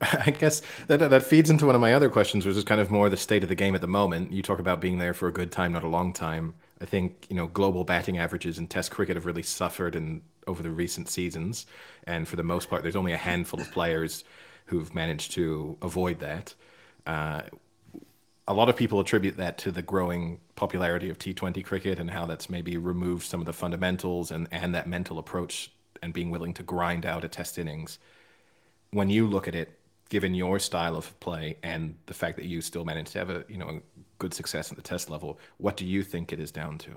I 0.26 0.30
guess 0.30 0.62
that 0.86 0.98
that 0.98 1.22
feeds 1.22 1.50
into 1.50 1.66
one 1.66 1.74
of 1.74 1.80
my 1.80 1.92
other 1.92 2.08
questions, 2.08 2.46
which 2.46 2.56
is 2.56 2.64
kind 2.64 2.80
of 2.80 2.90
more 2.90 3.10
the 3.10 3.16
state 3.16 3.42
of 3.42 3.48
the 3.48 3.54
game 3.54 3.74
at 3.74 3.80
the 3.80 3.86
moment. 3.86 4.32
You 4.32 4.42
talk 4.42 4.58
about 4.58 4.80
being 4.80 4.98
there 4.98 5.12
for 5.12 5.28
a 5.28 5.32
good 5.32 5.52
time, 5.52 5.72
not 5.72 5.84
a 5.84 5.88
long 5.88 6.12
time. 6.12 6.54
I 6.80 6.86
think 6.86 7.26
you 7.28 7.36
know 7.36 7.46
global 7.46 7.84
batting 7.84 8.18
averages 8.18 8.58
in 8.58 8.66
Test 8.66 8.90
cricket 8.90 9.16
have 9.16 9.26
really 9.26 9.42
suffered 9.42 9.94
in 9.94 10.22
over 10.46 10.62
the 10.62 10.70
recent 10.70 11.08
seasons, 11.08 11.66
and 12.04 12.26
for 12.26 12.36
the 12.36 12.42
most 12.42 12.70
part, 12.70 12.82
there's 12.82 12.96
only 12.96 13.12
a 13.12 13.18
handful 13.18 13.60
of 13.60 13.70
players 13.72 14.24
who've 14.66 14.94
managed 14.94 15.32
to 15.32 15.76
avoid 15.82 16.20
that. 16.20 16.54
Uh, 17.06 17.42
a 18.48 18.54
lot 18.54 18.68
of 18.68 18.76
people 18.76 19.00
attribute 19.00 19.36
that 19.36 19.58
to 19.58 19.70
the 19.70 19.82
growing 19.82 20.40
popularity 20.56 21.10
of 21.10 21.18
T20 21.18 21.64
cricket 21.64 21.98
and 21.98 22.10
how 22.10 22.26
that's 22.26 22.48
maybe 22.50 22.76
removed 22.76 23.24
some 23.24 23.40
of 23.40 23.46
the 23.46 23.52
fundamentals 23.52 24.30
and, 24.30 24.48
and 24.50 24.74
that 24.74 24.88
mental 24.88 25.18
approach 25.18 25.70
and 26.02 26.12
being 26.12 26.30
willing 26.30 26.54
to 26.54 26.62
grind 26.62 27.04
out 27.04 27.24
a 27.24 27.28
test 27.28 27.58
innings. 27.58 27.98
When 28.90 29.08
you 29.08 29.26
look 29.26 29.46
at 29.46 29.54
it, 29.54 29.78
given 30.10 30.34
your 30.34 30.58
style 30.58 30.96
of 30.96 31.18
play 31.20 31.56
and 31.62 31.94
the 32.06 32.14
fact 32.14 32.36
that 32.36 32.44
you 32.44 32.60
still 32.60 32.84
managed 32.84 33.12
to 33.12 33.18
have 33.18 33.30
a 33.30 33.44
you 33.48 33.56
know 33.56 33.80
good 34.18 34.34
success 34.34 34.70
at 34.70 34.76
the 34.76 34.82
test 34.82 35.08
level, 35.08 35.38
what 35.56 35.76
do 35.76 35.86
you 35.86 36.02
think 36.02 36.32
it 36.32 36.38
is 36.38 36.50
down 36.52 36.76
to? 36.76 36.90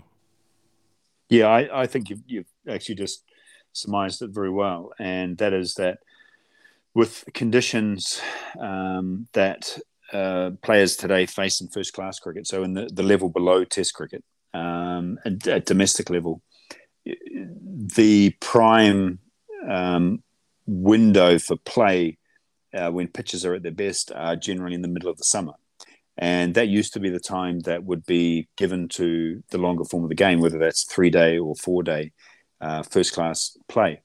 Yeah, 1.30 1.48
I, 1.48 1.84
I 1.84 1.88
think 1.88 2.10
you've, 2.10 2.22
you've 2.28 2.52
actually 2.68 2.96
just 2.96 3.24
surmised 3.72 4.22
it 4.22 4.32
very 4.32 4.50
well, 4.50 4.92
and 5.00 5.38
that 5.38 5.54
is 5.54 5.76
that 5.76 6.00
with 6.94 7.24
conditions 7.34 8.22
um, 8.60 9.28
that 9.34 9.80
uh, 10.12 10.52
players 10.62 10.96
today 10.96 11.26
face 11.26 11.62
in 11.62 11.70
first 11.70 11.94
class 11.94 12.20
cricket, 12.20 12.46
so 12.46 12.64
in 12.64 12.74
the, 12.74 12.90
the 12.92 13.04
level 13.04 13.30
below 13.30 13.64
Test 13.64 13.94
cricket, 13.94 14.24
um, 14.54 15.18
at, 15.26 15.48
at 15.48 15.66
domestic 15.66 16.10
level, 16.10 16.42
the 17.06 18.36
prime 18.40 19.20
um, 19.68 20.22
window 20.68 21.40
for 21.40 21.58
play 21.58 22.18
uh, 22.74 22.92
when 22.92 23.08
pitches 23.08 23.46
are 23.46 23.56
at 23.56 23.64
their 23.64 23.72
best 23.72 24.12
are 24.12 24.36
generally 24.36 24.76
in 24.76 24.82
the 24.82 24.88
middle 24.88 25.10
of 25.10 25.18
the 25.18 25.24
summer. 25.24 25.54
And 26.18 26.54
that 26.56 26.68
used 26.68 26.94
to 26.94 27.00
be 27.00 27.10
the 27.10 27.20
time 27.20 27.62
that 27.62 27.84
would 27.84 28.06
be 28.06 28.48
given 28.56 28.88
to 28.90 29.44
the 29.50 29.58
longer 29.58 29.84
form 29.84 30.04
of 30.04 30.10
the 30.10 30.16
game, 30.16 30.40
whether 30.40 30.60
that's 30.60 30.84
three 30.84 31.10
day 31.10 31.40
or 31.40 31.56
four 31.56 31.82
day 31.84 32.12
uh, 32.62 32.84
first 32.84 33.14
class 33.14 33.58
play. 33.68 34.02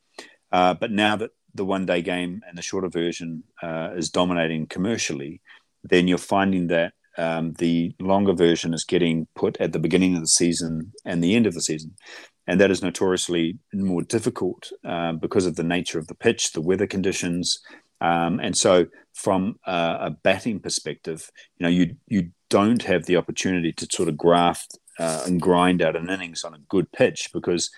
Uh, 0.51 0.75
but 0.75 0.91
now 0.91 1.17
that 1.17 1.31
the 1.55 1.65
one 1.65 1.85
day 1.85 2.01
game 2.01 2.41
and 2.49 2.57
the 2.57 2.63
shorter 2.63 2.89
version 2.89 3.43
uh, 3.63 3.91
is 3.95 4.11
dominating 4.11 4.67
commercially, 4.67 5.41
then 5.85 6.09
you're 6.09 6.19
finding 6.19 6.69
that 6.69 6.93
um, 7.19 7.53
the 7.55 7.95
longer 7.99 8.33
version 8.33 8.73
is 8.73 8.85
getting 8.85 9.27
put 9.35 9.57
at 9.61 9.73
the 9.73 9.79
beginning 9.79 10.15
of 10.15 10.21
the 10.21 10.29
season 10.29 10.93
and 11.05 11.23
the 11.23 11.35
end 11.35 11.47
of 11.47 11.55
the 11.55 11.61
season. 11.61 11.95
And 12.47 12.61
that 12.61 12.71
is 12.71 12.83
notoriously 12.83 13.59
more 13.75 14.03
difficult 14.03 14.73
uh, 14.85 15.13
because 15.13 15.45
of 15.45 15.57
the 15.57 15.65
nature 15.65 15.99
of 15.99 16.07
the 16.07 16.15
pitch, 16.15 16.53
the 16.53 16.63
weather 16.63 16.87
conditions, 16.87 17.59
um, 18.01 18.41
and 18.41 18.57
so, 18.57 18.87
from 19.15 19.59
a, 19.67 19.97
a, 20.01 20.11
batting 20.11 20.61
perspective, 20.61 21.31
you 21.59 21.65
know, 21.65 21.71
you 21.71 21.97
you 22.07 22.31
don't 22.49 22.83
have 22.83 23.07
the 23.07 23.17
opportunity 23.17 23.73
to 23.73 23.89
sort 23.91 24.09
of 24.09 24.17
graft 24.17 24.79
uh, 24.99 25.23
and 25.27 25.41
grind 25.41 25.83
out 25.83 25.97
an 25.97 26.09
innings 26.09 26.45
on 26.45 26.55
a 26.55 26.61
good 26.69 26.91
pitch 26.93 27.31
because 27.33 27.71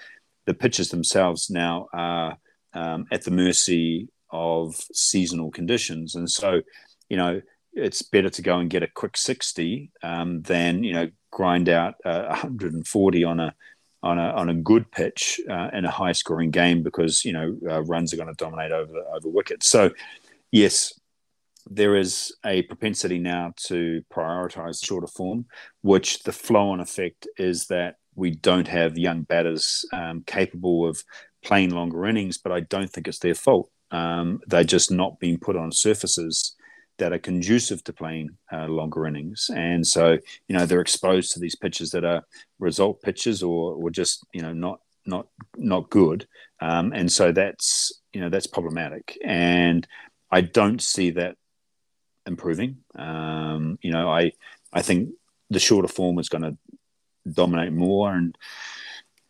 the 0.47 0.55
pitches 0.55 0.91
themselves 0.91 1.51
now 1.51 1.87
are 1.93 2.37
um, 2.75 3.07
at 3.11 3.25
the 3.25 3.31
mercy 3.31 4.09
of 4.31 4.75
seasonal 4.93 5.51
conditions. 5.51 6.15
And 6.15 6.31
so, 6.31 6.63
you 7.09 7.17
know, 7.17 7.41
it's 7.73 8.03
better 8.03 8.31
to 8.31 8.43
go 8.43 8.59
and 8.59 8.71
get 8.71 8.83
a 8.83 8.89
quick 8.89 9.17
60 9.17 9.91
um, 10.03 10.43
than, 10.43 10.85
you 10.85 10.93
know, 10.93 11.11
grind 11.31 11.69
out 11.69 11.95
uh, 12.05 12.27
140 12.29 13.25
on 13.25 13.41
a 13.41 13.55
on 14.03 14.19
a 14.19 14.29
on 14.31 14.49
a 14.49 14.55
good 14.55 14.91
pitch 14.91 15.41
uh, 15.49 15.69
in 15.73 15.85
a 15.85 15.91
high 15.91 16.13
scoring 16.13 16.51
game 16.51 16.83
because 16.83 17.25
you 17.25 17.33
know 17.33 17.57
uh, 17.69 17.83
runs 17.83 18.13
are 18.13 18.17
going 18.17 18.29
to 18.29 18.45
dominate 18.45 18.73
over 18.73 18.99
over 19.15 19.29
wickets. 19.29 19.69
So 19.69 19.91
yes, 20.51 20.99
there 21.69 21.97
is 21.97 22.35
a 22.45 22.63
propensity 22.63 23.19
now 23.19 23.53
to 23.65 24.03
prioritize 24.13 24.85
shorter 24.85 25.07
form, 25.07 25.47
which 25.83 26.23
the 26.23 26.33
flow 26.33 26.71
on 26.71 26.81
effect 26.81 27.29
is 27.37 27.67
that 27.67 27.97
we 28.15 28.31
don't 28.31 28.69
have 28.69 28.99
young 28.99 29.23
batters 29.23 29.85
um, 29.93 30.23
capable 30.27 30.89
of 30.89 31.03
playing 31.43 31.71
longer 31.71 32.07
innings, 32.07 32.39
but 32.39 32.53
I 32.53 32.61
don't 32.61 32.91
think 32.91 33.09
it's 33.09 33.19
their 33.19 33.35
fault. 33.35 33.71
Um, 33.91 34.41
they're 34.47 34.65
just 34.65 34.91
not 34.91 35.19
being 35.19 35.39
put 35.39 35.57
on 35.57 35.73
surfaces 35.73 36.55
that 37.01 37.13
are 37.13 37.19
conducive 37.19 37.83
to 37.85 37.93
playing 37.93 38.37
uh, 38.53 38.67
longer 38.67 39.07
innings, 39.07 39.51
and 39.55 39.87
so 39.87 40.19
you 40.49 40.57
know 40.57 40.65
they're 40.65 40.81
exposed 40.81 41.33
to 41.33 41.41
these 41.41 41.57
pitches 41.57 41.91
that 41.91 42.05
are 42.05 42.25
result 42.59 43.03
pitches 43.03 43.43
or 43.43 43.75
or 43.75 43.91
just 43.91 44.25
you 44.33 44.43
know 44.43 44.53
not 44.53 44.81
not 45.05 45.27
not 45.57 45.91
good, 45.91 46.27
um, 46.61 46.93
and 46.93 47.11
so 47.11 47.33
that's 47.33 47.93
you 48.13 48.21
know 48.21 48.29
that's 48.29 48.47
problematic, 48.47 49.19
and 49.25 49.87
I 50.31 50.43
don't 50.43 50.81
see 50.81 51.11
that 51.11 51.37
improving. 52.27 52.79
Um, 52.95 53.79
you 53.83 53.91
know, 53.91 54.09
I 54.09 54.33
I 54.73 54.83
think 54.83 55.11
the 55.51 55.59
shorter 55.59 55.89
form 55.89 56.19
is 56.19 56.29
going 56.29 56.43
to 56.43 56.57
dominate 57.31 57.73
more, 57.73 58.13
and 58.13 58.37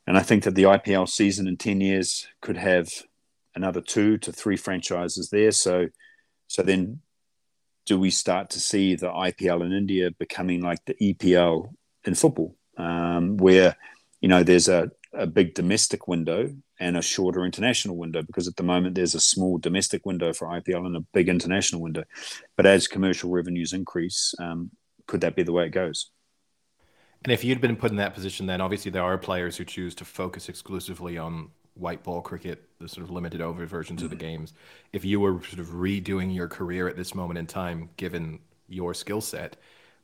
and 0.06 0.18
I 0.18 0.22
think 0.22 0.44
that 0.44 0.54
the 0.54 0.64
IPL 0.64 1.08
season 1.08 1.48
in 1.48 1.56
ten 1.56 1.80
years 1.80 2.26
could 2.42 2.56
have 2.56 2.88
another 3.54 3.80
two 3.80 4.18
to 4.18 4.32
three 4.32 4.56
franchises 4.56 5.30
there. 5.30 5.52
So 5.52 5.88
so 6.50 6.62
then, 6.62 7.00
do 7.86 7.98
we 7.98 8.10
start 8.10 8.50
to 8.50 8.60
see 8.60 8.94
the 8.94 9.08
IPL 9.08 9.64
in 9.64 9.72
India 9.72 10.10
becoming 10.12 10.60
like 10.60 10.84
the 10.84 10.94
EPL 10.94 11.72
in 12.04 12.14
football, 12.14 12.56
um, 12.76 13.36
where 13.36 13.76
you 14.20 14.28
know 14.28 14.42
there's 14.42 14.68
a 14.68 14.90
a 15.12 15.26
big 15.26 15.54
domestic 15.54 16.06
window 16.06 16.54
and 16.78 16.96
a 16.96 17.02
shorter 17.02 17.44
international 17.44 17.96
window 17.96 18.22
because 18.22 18.46
at 18.46 18.56
the 18.56 18.62
moment 18.62 18.94
there's 18.94 19.14
a 19.14 19.20
small 19.20 19.58
domestic 19.58 20.06
window 20.06 20.32
for 20.32 20.48
IPL 20.48 20.86
and 20.86 20.96
a 20.96 21.04
big 21.12 21.28
international 21.28 21.82
window. 21.82 22.04
But 22.56 22.66
as 22.66 22.86
commercial 22.86 23.30
revenues 23.30 23.72
increase, 23.72 24.34
um, 24.38 24.70
could 25.06 25.20
that 25.22 25.36
be 25.36 25.42
the 25.42 25.52
way 25.52 25.66
it 25.66 25.70
goes? 25.70 26.10
And 27.24 27.32
if 27.32 27.44
you'd 27.44 27.60
been 27.60 27.76
put 27.76 27.90
in 27.90 27.98
that 27.98 28.14
position, 28.14 28.46
then 28.46 28.60
obviously 28.60 28.90
there 28.90 29.02
are 29.02 29.18
players 29.18 29.56
who 29.56 29.64
choose 29.64 29.94
to 29.96 30.04
focus 30.04 30.48
exclusively 30.48 31.18
on 31.18 31.50
white 31.74 32.02
ball 32.02 32.20
cricket, 32.20 32.68
the 32.78 32.88
sort 32.88 33.04
of 33.04 33.10
limited 33.10 33.40
over 33.40 33.64
versions 33.66 33.98
mm-hmm. 33.98 34.04
of 34.06 34.10
the 34.10 34.16
mm-hmm. 34.16 34.36
games. 34.36 34.52
If 34.92 35.04
you 35.04 35.20
were 35.20 35.42
sort 35.42 35.60
of 35.60 35.68
redoing 35.68 36.34
your 36.34 36.48
career 36.48 36.88
at 36.88 36.96
this 36.96 37.14
moment 37.14 37.38
in 37.38 37.46
time, 37.46 37.90
given 37.96 38.40
your 38.68 38.94
skill 38.94 39.20
set, 39.20 39.56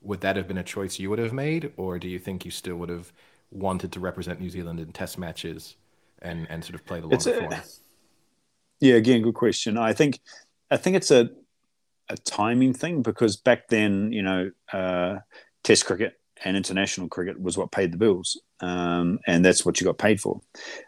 would 0.03 0.21
that 0.21 0.37
have 0.37 0.47
been 0.47 0.59
a 0.59 0.65
choice 0.65 0.99
you 0.99 1.11
would 1.11 1.19
have 1.19 1.33
made, 1.33 1.73
or 1.77 1.99
do 1.99 2.09
you 2.09 2.19
think 2.19 2.45
you 2.45 2.51
still 2.51 2.77
would 2.77 2.89
have 2.89 3.13
wanted 3.51 3.93
to 3.93 4.01
represent 4.01 4.41
New 4.41 4.51
Zealand 4.51 4.81
in 4.81 4.93
Test 4.93 5.19
matches 5.19 5.77
and 6.23 6.47
and 6.51 6.65
sort 6.65 6.75
of 6.75 6.85
play 6.85 7.01
the 7.01 7.07
longer 7.07 7.41
form? 7.41 7.55
Yeah, 8.81 8.95
again, 8.95 9.23
good 9.23 9.35
question. 9.35 9.79
I 9.79 9.93
think 9.93 10.21
I 10.71 10.77
think 10.77 10.97
it's 10.97 11.11
a 11.11 11.31
a 12.09 12.17
timing 12.17 12.73
thing 12.73 13.03
because 13.03 13.37
back 13.37 13.69
then, 13.69 14.13
you 14.13 14.23
know, 14.23 14.51
uh, 14.73 15.19
Test 15.65 15.87
cricket 15.87 16.19
and 16.45 16.57
international 16.57 17.09
cricket 17.09 17.41
was 17.41 17.57
what 17.57 17.73
paid 17.73 17.93
the 17.93 17.99
bills, 17.99 18.41
um, 18.61 19.19
and 19.27 19.45
that's 19.45 19.65
what 19.65 19.81
you 19.81 19.87
got 19.87 19.99
paid 19.99 20.21
for. 20.21 20.41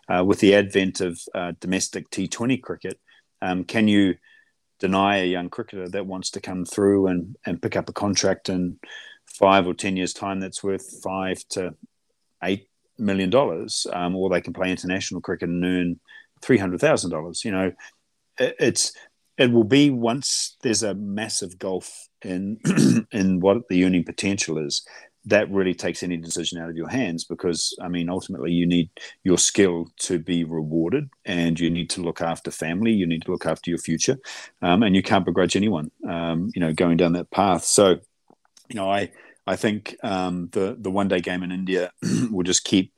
Uh, 0.09 0.25
with 0.25 0.41
the 0.41 0.55
advent 0.55 1.01
of 1.01 1.21
uh, 1.35 1.53
domestic 1.61 2.11
T20 2.11 2.61
cricket, 2.63 2.99
um, 3.41 3.65
can 3.65 3.89
you 3.89 4.17
deny 4.79 5.19
a 5.19 5.27
young 5.27 5.51
cricketer 5.51 5.89
that 5.89 6.07
wants 6.07 6.31
to 6.31 6.41
come 6.41 6.65
through 6.65 7.09
and, 7.09 7.37
and 7.45 7.61
pick 7.61 7.77
up 7.77 7.89
a 7.89 7.93
contract 7.93 8.49
in 8.49 8.79
five 9.27 9.67
or 9.67 9.75
ten 9.75 9.97
years' 9.97 10.13
time 10.13 10.41
that's 10.41 10.63
worth 10.63 11.03
five 11.03 11.43
to 11.51 11.75
eight 12.43 12.69
million 12.99 13.31
dollars, 13.31 13.87
um, 13.93 14.17
or 14.17 14.29
they 14.29 14.41
can 14.41 14.53
play 14.53 14.71
international 14.71 15.21
cricket 15.21 15.49
and 15.49 15.65
earn 15.65 16.01
three 16.43 16.59
hundred 16.59 16.81
thousand 16.81 17.11
dollars. 17.11 17.45
You 17.45 17.53
know, 17.53 17.73
it, 18.39 18.57
it's 18.59 18.93
it 19.37 19.53
will 19.53 19.65
be 19.65 19.91
once 19.91 20.57
there's 20.63 20.83
a 20.83 20.95
massive 20.95 21.59
gulf 21.59 22.09
in 22.23 22.59
in 23.13 23.41
what 23.41 23.69
the 23.69 23.85
earning 23.85 24.05
potential 24.05 24.59
is. 24.59 24.87
That 25.25 25.51
really 25.51 25.75
takes 25.75 26.03
any 26.03 26.17
decision 26.17 26.59
out 26.59 26.71
of 26.71 26.77
your 26.77 26.89
hands 26.89 27.25
because 27.25 27.77
I 27.83 27.89
mean, 27.89 28.09
ultimately, 28.09 28.53
you 28.53 28.67
need 28.67 28.91
your 29.25 29.39
skill 29.39 29.89
to 30.01 30.19
be 30.19 30.45
rewarded, 30.45 31.11
and 31.25 31.59
you 31.59 31.71
need 31.71 31.91
to 31.91 32.03
look 32.03 32.21
after 32.21 32.51
family. 32.51 32.93
You 32.93 33.07
need 33.07 33.23
to 33.23 33.31
look 33.31 33.47
after 33.47 33.71
your 33.71 33.79
future, 33.79 34.19
um, 34.63 34.83
and 34.83 34.95
you 34.97 35.03
can't 35.03 35.25
begrudge 35.25 35.57
anyone, 35.57 35.91
um, 36.09 36.51
you 36.55 36.61
know, 36.61 36.73
going 36.73 36.97
down 36.97 37.13
that 37.13 37.31
path. 37.31 37.65
So, 37.65 38.01
you 38.69 38.75
know, 38.75 38.91
I 38.91 39.11
I 39.47 39.57
think 39.57 39.97
um, 40.03 40.49
the 40.53 40.77
the 40.79 40.91
one 40.91 41.09
day 41.09 41.21
game 41.21 41.43
in 41.43 41.53
India 41.53 41.91
will 42.31 42.45
just 42.45 42.65
keep 42.65 42.93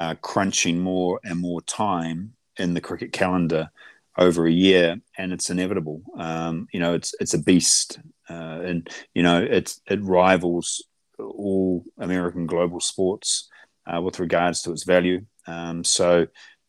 uh, 0.00 0.14
crunching 0.20 0.78
more 0.78 1.20
and 1.24 1.38
more 1.38 1.60
time 1.62 2.32
in 2.58 2.74
the 2.74 2.80
cricket 2.80 3.12
calendar 3.12 3.70
over 4.18 4.46
a 4.46 4.52
year, 4.52 4.96
and 5.16 5.32
it's 5.32 5.50
inevitable. 5.50 6.02
Um, 6.18 6.66
you 6.72 6.80
know, 6.80 6.94
it's 6.94 7.14
it's 7.20 7.34
a 7.34 7.42
beast, 7.42 8.00
uh, 8.28 8.60
and 8.64 8.88
you 9.14 9.22
know, 9.22 9.42
it's 9.42 9.80
it 9.88 10.02
rivals 10.02 10.82
all 11.22 11.84
American 11.98 12.46
global 12.46 12.80
sports 12.80 13.48
uh, 13.86 14.00
with 14.00 14.18
regards 14.18 14.62
to 14.62 14.72
its 14.72 14.84
value. 14.84 15.24
Um, 15.46 15.84
so, 15.84 16.26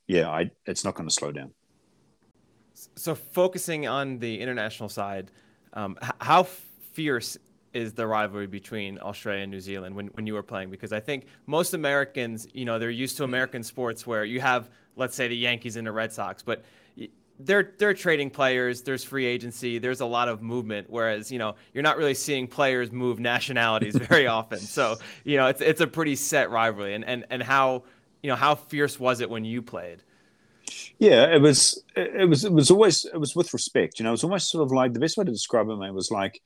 yeah, 0.08 0.30
I, 0.30 0.52
it's 0.66 0.84
not 0.84 0.96
going 0.96 1.08
to 1.08 1.14
slow 1.14 1.32
down. 1.32 1.52
So, 2.96 3.16
focusing 3.16 3.88
on 3.88 4.20
the 4.20 4.40
international 4.40 4.90
side, 4.90 5.32
um, 5.74 5.98
how 6.20 6.44
fierce 6.44 7.38
is 7.74 7.94
the 7.94 8.06
rivalry 8.06 8.48
between 8.48 9.00
Australia 9.00 9.44
and 9.44 9.52
New 9.52 9.60
Zealand 9.60 9.96
when, 9.96 10.08
when 10.08 10.28
you 10.28 10.34
were 10.34 10.44
playing? 10.44 10.70
Because 10.70 10.94
I 10.94 11.00
think 11.00 11.26
most 11.48 11.74
Americans, 11.74 12.48
you 12.54 12.66
know, 12.66 12.78
they're 12.78 12.92
used 12.92 13.18
to 13.18 13.24
American 13.24 13.64
sports 13.64 14.06
where 14.06 14.26
you 14.26 14.40
have, 14.42 14.70
let's 14.96 15.16
say, 15.16 15.28
the 15.28 15.36
Yankees 15.36 15.76
and 15.76 15.88
the 15.88 15.92
Red 15.92 16.14
Sox, 16.14 16.44
but 16.44 16.64
they're 17.40 17.74
they're 17.78 17.94
trading 17.94 18.30
players. 18.30 18.82
There's 18.82 19.04
free 19.04 19.26
agency. 19.26 19.80
There's 19.80 20.02
a 20.02 20.06
lot 20.06 20.28
of 20.28 20.42
movement. 20.42 20.88
Whereas 20.90 21.32
you 21.32 21.40
know 21.40 21.56
you're 21.74 21.84
not 21.84 21.98
really 21.98 22.14
seeing 22.14 22.48
players 22.48 22.92
move 22.92 23.20
nationalities 23.20 23.96
very 24.10 24.28
often. 24.28 24.60
So 24.60 24.98
you 25.24 25.38
know 25.38 25.48
it's 25.48 25.62
it's 25.62 25.82
a 25.82 25.88
pretty 25.88 26.16
set 26.16 26.50
rivalry. 26.50 26.94
And 26.94 27.06
and 27.06 27.26
and 27.30 27.42
how 27.44 27.84
you 28.22 28.30
know 28.30 28.36
how 28.36 28.56
fierce 28.56 29.00
was 29.00 29.20
it 29.20 29.30
when 29.30 29.46
you 29.46 29.62
played? 29.62 30.04
Yeah, 31.00 31.34
it 31.34 31.42
was. 31.42 31.84
It 31.96 32.30
was. 32.30 32.46
It 32.46 32.54
was 32.54 32.72
always. 32.72 33.06
It 33.06 33.18
was 33.18 33.36
with 33.36 33.54
respect. 33.54 34.00
You 34.00 34.04
know, 34.04 34.10
it 34.10 34.14
was 34.14 34.24
almost 34.24 34.50
sort 34.50 34.64
of 34.64 34.72
like 34.72 34.94
the 34.94 35.00
best 35.00 35.18
way 35.18 35.26
to 35.26 35.32
describe 35.32 35.68
it, 35.70 35.76
mate, 35.76 35.94
was 35.94 36.12
like 36.12 36.42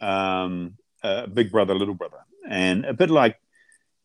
um, 0.00 0.74
uh, 1.02 1.26
big 1.26 1.50
brother, 1.50 1.74
little 1.74 1.94
brother, 1.94 2.18
and 2.48 2.84
a 2.84 2.94
bit 2.94 3.10
like 3.10 3.38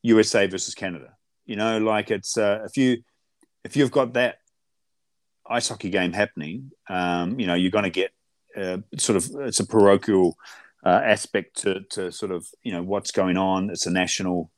USA 0.01 0.47
versus 0.47 0.75
Canada. 0.75 1.15
You 1.45 1.55
know, 1.55 1.77
like 1.77 2.11
it's 2.11 2.38
uh, 2.38 2.63
if 2.65 2.77
you 2.77 2.97
if 3.63 3.75
you've 3.75 3.91
got 3.91 4.13
that 4.13 4.39
ice 5.53 5.69
hockey 5.69 5.89
game 5.89 6.13
happening, 6.13 6.71
um, 6.89 7.39
you 7.39 7.47
know, 7.47 7.53
you're 7.53 7.71
going 7.71 7.83
to 7.83 7.89
get 7.89 8.11
uh, 8.55 8.77
sort 8.97 9.17
of 9.17 9.29
it's 9.47 9.59
a 9.59 9.65
parochial 9.65 10.35
uh, 10.85 11.01
aspect 11.03 11.61
to, 11.61 11.81
to 11.91 12.11
sort 12.11 12.31
of 12.31 12.45
you 12.63 12.71
know 12.71 12.83
what's 12.83 13.11
going 13.11 13.37
on. 13.37 13.69
It's 13.69 13.85
a 13.85 13.91
national 13.91 14.51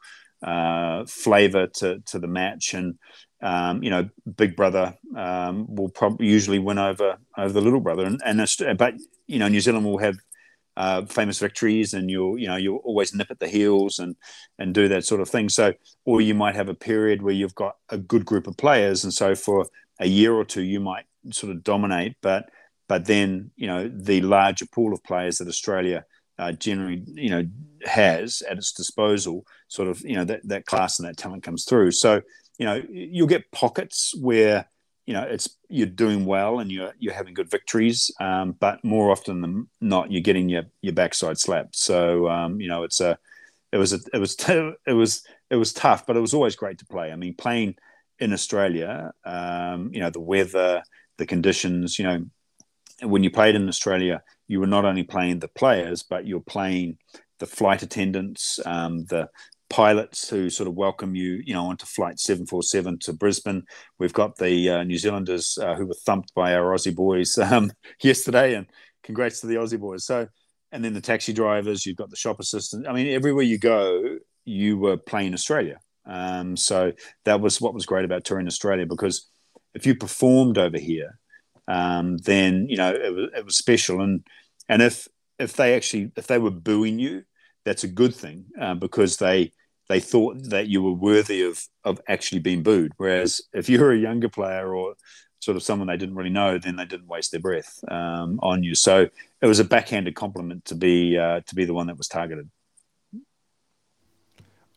uh, 0.44 1.06
flavor 1.06 1.68
to 1.68 2.00
to 2.00 2.20
the 2.20 2.28
match, 2.28 2.74
and 2.74 2.98
um, 3.42 3.84
you 3.84 3.90
know, 3.90 4.10
Big 4.38 4.56
Brother 4.56 4.96
um, 5.16 5.74
will 5.74 5.90
probably 5.90 6.28
usually 6.28 6.60
win 6.60 6.80
over 6.80 7.18
over 7.38 7.54
the 7.54 7.62
little 7.62 7.80
brother, 7.80 8.06
and, 8.06 8.22
and 8.26 8.78
but 8.78 8.96
you 9.28 9.40
know, 9.40 9.48
New 9.48 9.62
Zealand 9.62 9.86
will 9.86 9.98
have 9.98 10.18
uh, 10.78 11.06
famous 11.06 11.40
victories 11.40 11.94
and 11.94 12.10
you'll 12.10 12.38
you 12.38 12.48
know 12.48 12.56
you'll 12.56 12.82
always 12.84 13.14
nip 13.14 13.28
at 13.30 13.40
the 13.40 13.48
heels 13.48 14.00
and 14.00 14.16
and 14.60 14.74
do 14.74 14.88
that 14.88 15.06
sort 15.06 15.22
of 15.22 15.30
thing. 15.30 15.50
So 15.50 15.74
or 16.06 16.22
you 16.22 16.36
might 16.36 16.56
have 16.56 16.70
a 16.70 16.74
period 16.74 17.22
where 17.22 17.34
you've 17.34 17.56
got 17.56 17.76
a 17.90 17.98
good 17.98 18.26
group 18.26 18.48
of 18.48 18.58
players 18.58 19.04
and 19.04 19.14
so 19.14 19.36
for 19.36 19.66
a 20.00 20.08
year 20.08 20.34
or 20.34 20.46
two 20.46 20.64
you 20.64 20.80
might 20.80 21.06
sort 21.32 21.52
of 21.52 21.64
dominate 21.64 22.16
but 22.22 22.50
but 22.88 23.06
then 23.06 23.50
you 23.56 23.66
know 23.66 23.90
the 23.92 24.22
larger 24.22 24.66
pool 24.68 24.94
of 24.94 25.04
players 25.04 25.38
that 25.38 25.48
australia 25.48 26.06
uh, 26.38 26.52
generally 26.52 27.04
you 27.08 27.30
know 27.30 27.44
has 27.86 28.42
at 28.50 28.58
its 28.58 28.72
disposal 28.72 29.46
sort 29.68 29.88
of 29.88 30.02
you 30.02 30.16
know 30.16 30.26
that, 30.26 30.42
that 30.44 30.66
class 30.66 31.00
and 31.00 31.08
that 31.08 31.18
talent 31.18 31.44
comes 31.44 31.66
through. 31.66 31.92
So 31.92 32.22
you 32.58 32.66
know 32.66 32.82
you'll 32.90 33.28
get 33.28 33.52
pockets 33.52 34.14
where 34.20 34.70
you 35.06 35.14
know 35.14 35.24
it's 35.24 35.50
you're 35.70 35.88
doing 35.88 36.26
well 36.26 36.60
and 36.60 36.72
you're 36.72 36.94
you're 37.00 37.14
having 37.14 37.34
good 37.34 37.50
victories, 37.50 38.12
um, 38.20 38.54
but 38.60 38.84
more 38.84 39.12
often 39.12 39.42
than 39.42 39.68
not, 39.82 40.12
you're 40.12 40.22
getting 40.22 40.50
your 40.50 40.64
your 40.82 40.94
backside 40.94 41.38
slapped. 41.38 41.76
So 41.76 42.28
um, 42.28 42.60
you 42.60 42.68
know 42.68 42.84
it's 42.84 43.00
a 43.00 43.18
it 43.72 43.78
was 43.78 43.94
a, 43.94 44.00
it 44.14 44.18
was 44.18 44.36
t- 44.36 44.74
it 44.88 44.94
was 44.94 45.24
it 45.50 45.58
was 45.58 45.74
tough, 45.74 46.06
but 46.06 46.18
it 46.18 46.22
was 46.22 46.34
always 46.34 46.56
great 46.56 46.80
to 46.80 46.86
play. 46.86 47.12
I 47.12 47.16
mean, 47.16 47.36
playing 47.36 47.76
in 48.20 48.34
Australia, 48.34 49.12
um, 49.26 49.92
you 49.94 50.00
know, 50.00 50.10
the 50.10 50.22
weather, 50.22 50.82
the 51.18 51.26
conditions, 51.26 52.00
you 52.00 52.06
know, 52.06 52.26
when 53.02 53.24
you 53.24 53.30
played 53.30 53.56
in 53.56 53.68
Australia, 53.68 54.24
you 54.48 54.60
were 54.60 54.68
not 54.68 54.86
only 54.86 55.04
playing 55.04 55.40
the 55.40 55.50
players, 55.50 56.04
but 56.04 56.26
you're 56.26 56.40
playing 56.40 56.98
the 57.40 57.46
flight 57.46 57.84
attendants, 57.84 58.60
um, 58.66 59.06
the 59.06 59.30
pilots 59.70 60.30
who 60.30 60.50
sort 60.50 60.68
of 60.68 60.76
welcome 60.76 61.16
you, 61.16 61.42
you 61.46 61.54
know, 61.54 61.66
onto 61.66 61.86
flight 61.86 62.20
747 62.20 63.00
to 63.00 63.14
Brisbane. 63.14 63.64
We've 64.00 64.14
got 64.14 64.38
the 64.38 64.70
uh, 64.70 64.84
New 64.84 64.98
Zealanders 64.98 65.58
uh, 65.58 65.76
who 65.76 65.86
were 65.86 65.98
thumped 66.06 66.34
by 66.34 66.56
our 66.56 66.74
Aussie 66.74 66.96
boys 66.96 67.38
um, 67.52 67.72
yesterday, 68.02 68.56
and 68.56 68.68
congrats 69.04 69.42
to 69.42 69.48
the 69.48 69.56
Aussie 69.56 69.80
boys. 69.80 70.06
So, 70.06 70.28
and 70.72 70.84
then 70.84 70.94
the 70.94 71.02
taxi 71.02 71.34
drivers, 71.34 71.86
you've 71.86 71.98
got 71.98 72.10
the 72.10 72.16
shop 72.16 72.40
assistant. 72.40 72.88
I 72.88 72.94
mean, 72.94 73.08
everywhere 73.08 73.44
you 73.44 73.58
go, 73.58 74.18
you 74.46 74.78
were 74.78 74.98
playing 74.98 75.34
Australia. 75.34 75.80
Um, 76.06 76.56
so 76.56 76.94
that 77.26 77.42
was 77.42 77.60
what 77.60 77.74
was 77.74 77.86
great 77.86 78.06
about 78.06 78.24
touring 78.24 78.48
Australia 78.48 78.86
because 78.86 79.28
if 79.74 79.86
you 79.86 79.96
performed 79.96 80.58
over 80.58 80.78
here, 80.78 81.18
um, 81.68 82.18
then 82.18 82.68
you 82.70 82.78
know 82.78 82.94
it 82.94 83.14
was, 83.14 83.30
it 83.36 83.46
was 83.46 83.58
special. 83.58 84.02
And 84.02 84.26
and 84.70 84.82
if 84.82 85.08
if 85.40 85.54
they 85.54 85.76
actually 85.76 86.12
if 86.16 86.28
they 86.28 86.38
were 86.38 86.52
booing 86.52 87.00
you, 87.00 87.24
that's 87.66 87.84
a 87.84 87.88
good 87.88 88.16
thing 88.16 88.46
uh, 88.60 88.76
because 88.76 89.18
they 89.18 89.52
they 89.90 90.00
thought 90.00 90.38
that 90.50 90.68
you 90.68 90.82
were 90.82 90.94
worthy 90.94 91.44
of 91.44 91.64
of 91.84 92.00
actually 92.08 92.40
being 92.40 92.64
booed. 92.64 92.94
Whereas 92.98 93.42
if 93.54 93.70
you're 93.70 93.92
a 93.92 93.98
younger 93.98 94.30
player 94.30 94.74
or 94.74 94.96
sort 95.40 95.58
of 95.58 95.64
someone 95.64 95.88
they 95.88 95.98
didn't 95.98 96.16
really 96.16 96.30
know, 96.30 96.58
then 96.58 96.76
they 96.76 96.86
didn't 96.86 97.08
waste 97.08 97.32
their 97.32 97.40
breath 97.40 97.84
um, 97.90 98.40
on 98.42 98.64
you. 98.64 98.74
So 98.76 99.08
it 99.42 99.48
was 99.48 99.60
a 99.60 99.64
backhanded 99.66 100.16
compliment 100.16 100.66
to 100.66 100.76
be 100.76 101.18
uh, 101.18 101.42
to 101.42 101.56
be 101.56 101.66
the 101.66 101.74
one 101.74 101.88
that 101.88 101.98
was 101.98 102.08
targeted. 102.08 102.50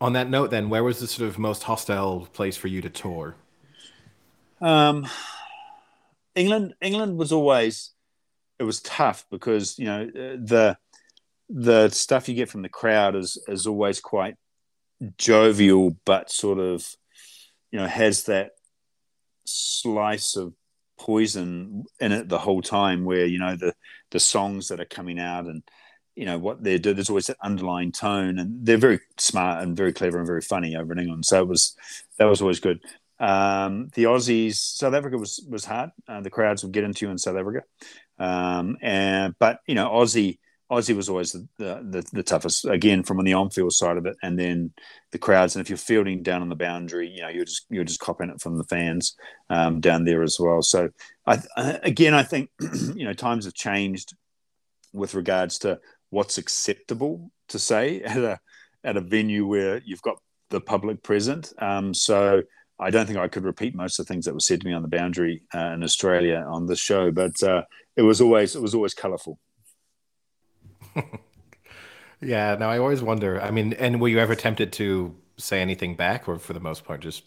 On 0.00 0.12
that 0.12 0.30
note, 0.30 0.50
then, 0.50 0.68
where 0.68 0.84
was 0.84 1.00
the 1.00 1.08
sort 1.08 1.28
of 1.28 1.38
most 1.38 1.64
hostile 1.64 2.28
place 2.32 2.56
for 2.56 2.68
you 2.68 2.80
to 2.82 2.88
tour? 2.88 3.34
Um, 4.60 5.08
England. 6.36 6.74
England 6.80 7.18
was 7.18 7.32
always 7.32 7.90
it 8.58 8.64
was 8.64 8.80
tough 8.80 9.24
because 9.30 9.78
you 9.78 9.86
know 9.86 10.06
the 10.06 10.76
the 11.48 11.88
stuff 11.88 12.28
you 12.28 12.34
get 12.34 12.48
from 12.48 12.62
the 12.62 12.68
crowd 12.68 13.16
is 13.16 13.42
is 13.48 13.66
always 13.66 14.00
quite 14.00 14.34
jovial, 15.16 15.96
but 16.04 16.30
sort 16.30 16.58
of 16.58 16.86
you 17.70 17.78
know 17.78 17.86
has 17.86 18.24
that 18.24 18.52
slice 19.44 20.36
of 20.36 20.52
poison 20.98 21.84
in 22.00 22.12
it 22.12 22.28
the 22.28 22.38
whole 22.38 22.60
time 22.60 23.04
where 23.04 23.24
you 23.24 23.38
know 23.38 23.56
the 23.56 23.72
the 24.10 24.20
songs 24.20 24.68
that 24.68 24.80
are 24.80 24.84
coming 24.86 25.18
out 25.18 25.46
and 25.46 25.62
you 26.16 26.26
know 26.26 26.38
what 26.38 26.62
they're 26.62 26.78
doing 26.78 26.96
there's 26.96 27.08
always 27.08 27.28
that 27.28 27.36
underlying 27.42 27.92
tone 27.92 28.38
and 28.38 28.66
they're 28.66 28.76
very 28.76 28.98
smart 29.16 29.62
and 29.62 29.76
very 29.76 29.92
clever 29.92 30.18
and 30.18 30.26
very 30.26 30.40
funny 30.40 30.76
over 30.76 30.92
in 30.92 30.98
england. 30.98 31.24
So 31.24 31.40
it 31.40 31.48
was 31.48 31.76
that 32.18 32.24
was 32.24 32.42
always 32.42 32.60
good. 32.60 32.80
Um, 33.20 33.88
the 33.94 34.04
aussies 34.04 34.56
south 34.56 34.94
africa 34.94 35.16
was 35.16 35.44
was 35.48 35.64
hard. 35.64 35.90
Uh, 36.08 36.20
the 36.20 36.30
crowds 36.30 36.62
would 36.62 36.72
get 36.72 36.84
into 36.84 37.06
you 37.06 37.12
in 37.12 37.18
south 37.18 37.36
africa. 37.36 37.62
Um, 38.18 38.76
and 38.82 39.34
but 39.38 39.60
you 39.66 39.76
know 39.76 39.88
aussie 39.88 40.38
Aussie 40.70 40.94
was 40.94 41.08
always 41.08 41.32
the, 41.32 41.48
the, 41.56 42.04
the, 42.12 42.22
toughest, 42.22 42.66
again, 42.66 43.02
from 43.02 43.18
on 43.18 43.24
the 43.24 43.32
on-field 43.32 43.72
side 43.72 43.96
of 43.96 44.04
it, 44.04 44.16
and 44.22 44.38
then 44.38 44.72
the 45.12 45.18
crowds. 45.18 45.56
And 45.56 45.64
if 45.64 45.70
you're 45.70 45.78
fielding 45.78 46.22
down 46.22 46.42
on 46.42 46.50
the 46.50 46.54
boundary, 46.54 47.08
you 47.08 47.22
know, 47.22 47.28
you're 47.28 47.46
just 47.46 47.64
you're 47.70 47.84
just 47.84 48.00
copping 48.00 48.28
it 48.28 48.40
from 48.40 48.58
the 48.58 48.64
fans 48.64 49.16
um, 49.48 49.80
down 49.80 50.04
there 50.04 50.22
as 50.22 50.38
well. 50.38 50.60
So, 50.60 50.90
I, 51.26 51.38
again, 51.82 52.12
I 52.12 52.22
think 52.22 52.50
you 52.94 53.04
know 53.04 53.14
times 53.14 53.46
have 53.46 53.54
changed 53.54 54.14
with 54.92 55.14
regards 55.14 55.58
to 55.60 55.80
what's 56.10 56.36
acceptable 56.36 57.30
to 57.48 57.58
say 57.58 58.00
at 58.02 58.18
a 58.18 58.38
at 58.84 58.98
a 58.98 59.00
venue 59.00 59.46
where 59.46 59.80
you've 59.84 60.02
got 60.02 60.18
the 60.50 60.60
public 60.60 61.02
present. 61.02 61.52
Um, 61.58 61.94
so. 61.94 62.42
I 62.80 62.90
don't 62.90 63.06
think 63.06 63.18
I 63.18 63.26
could 63.26 63.42
repeat 63.42 63.74
most 63.74 63.98
of 63.98 64.06
the 64.06 64.12
things 64.14 64.24
that 64.26 64.34
were 64.34 64.38
said 64.38 64.60
to 64.60 64.66
me 64.68 64.72
on 64.72 64.82
the 64.82 64.88
boundary 64.88 65.42
uh, 65.52 65.72
in 65.72 65.82
Australia 65.82 66.46
on 66.48 66.66
this 66.66 66.78
show, 66.78 67.10
but 67.10 67.32
uh, 67.42 67.62
it 67.96 68.02
was 68.02 68.20
always 68.20 68.54
it 68.54 68.62
was 68.62 68.72
always 68.72 68.94
colourful. 68.94 69.36
yeah, 72.20 72.56
no, 72.58 72.68
I 72.68 72.78
always 72.78 73.02
wonder. 73.02 73.40
I 73.40 73.50
mean, 73.50 73.72
and 73.74 74.00
were 74.00 74.08
you 74.08 74.18
ever 74.18 74.34
tempted 74.34 74.72
to 74.74 75.14
say 75.36 75.60
anything 75.60 75.96
back, 75.96 76.28
or 76.28 76.38
for 76.38 76.52
the 76.52 76.60
most 76.60 76.84
part, 76.84 77.00
just 77.00 77.24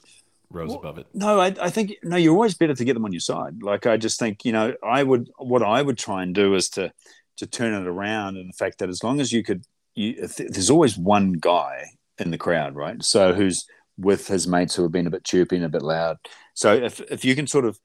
rose 0.49 0.69
well, 0.69 0.79
above 0.79 0.97
it? 0.97 1.07
No, 1.13 1.39
I, 1.39 1.55
I 1.59 1.69
think 1.69 1.95
no. 2.03 2.17
You're 2.17 2.33
always 2.33 2.55
better 2.55 2.75
to 2.75 2.85
get 2.85 2.93
them 2.93 3.05
on 3.05 3.11
your 3.11 3.21
side. 3.21 3.61
Like 3.61 3.85
I 3.85 3.97
just 3.97 4.19
think 4.19 4.45
you 4.45 4.51
know, 4.51 4.73
I 4.83 5.03
would 5.03 5.29
what 5.37 5.63
I 5.63 5.81
would 5.81 5.97
try 5.97 6.23
and 6.23 6.35
do 6.35 6.55
is 6.55 6.69
to 6.69 6.91
to 7.37 7.47
turn 7.47 7.73
it 7.73 7.87
around, 7.87 8.37
and 8.37 8.49
the 8.49 8.57
fact 8.57 8.79
that 8.79 8.89
as 8.89 9.03
long 9.03 9.19
as 9.19 9.31
you 9.31 9.43
could, 9.43 9.63
you, 9.95 10.27
there's 10.37 10.69
always 10.69 10.97
one 10.97 11.33
guy 11.33 11.85
in 12.19 12.31
the 12.31 12.37
crowd, 12.37 12.75
right? 12.75 13.03
So 13.03 13.33
who's 13.33 13.65
with 13.97 14.27
his 14.27 14.47
mates 14.47 14.75
who 14.75 14.83
have 14.83 14.91
been 14.91 15.07
a 15.07 15.11
bit 15.11 15.23
chirpy 15.23 15.55
and 15.55 15.65
a 15.65 15.69
bit 15.69 15.81
loud. 15.81 16.17
So 16.53 16.73
if 16.73 16.99
if 17.11 17.23
you 17.23 17.35
can 17.35 17.47
sort 17.47 17.65
of 17.65 17.79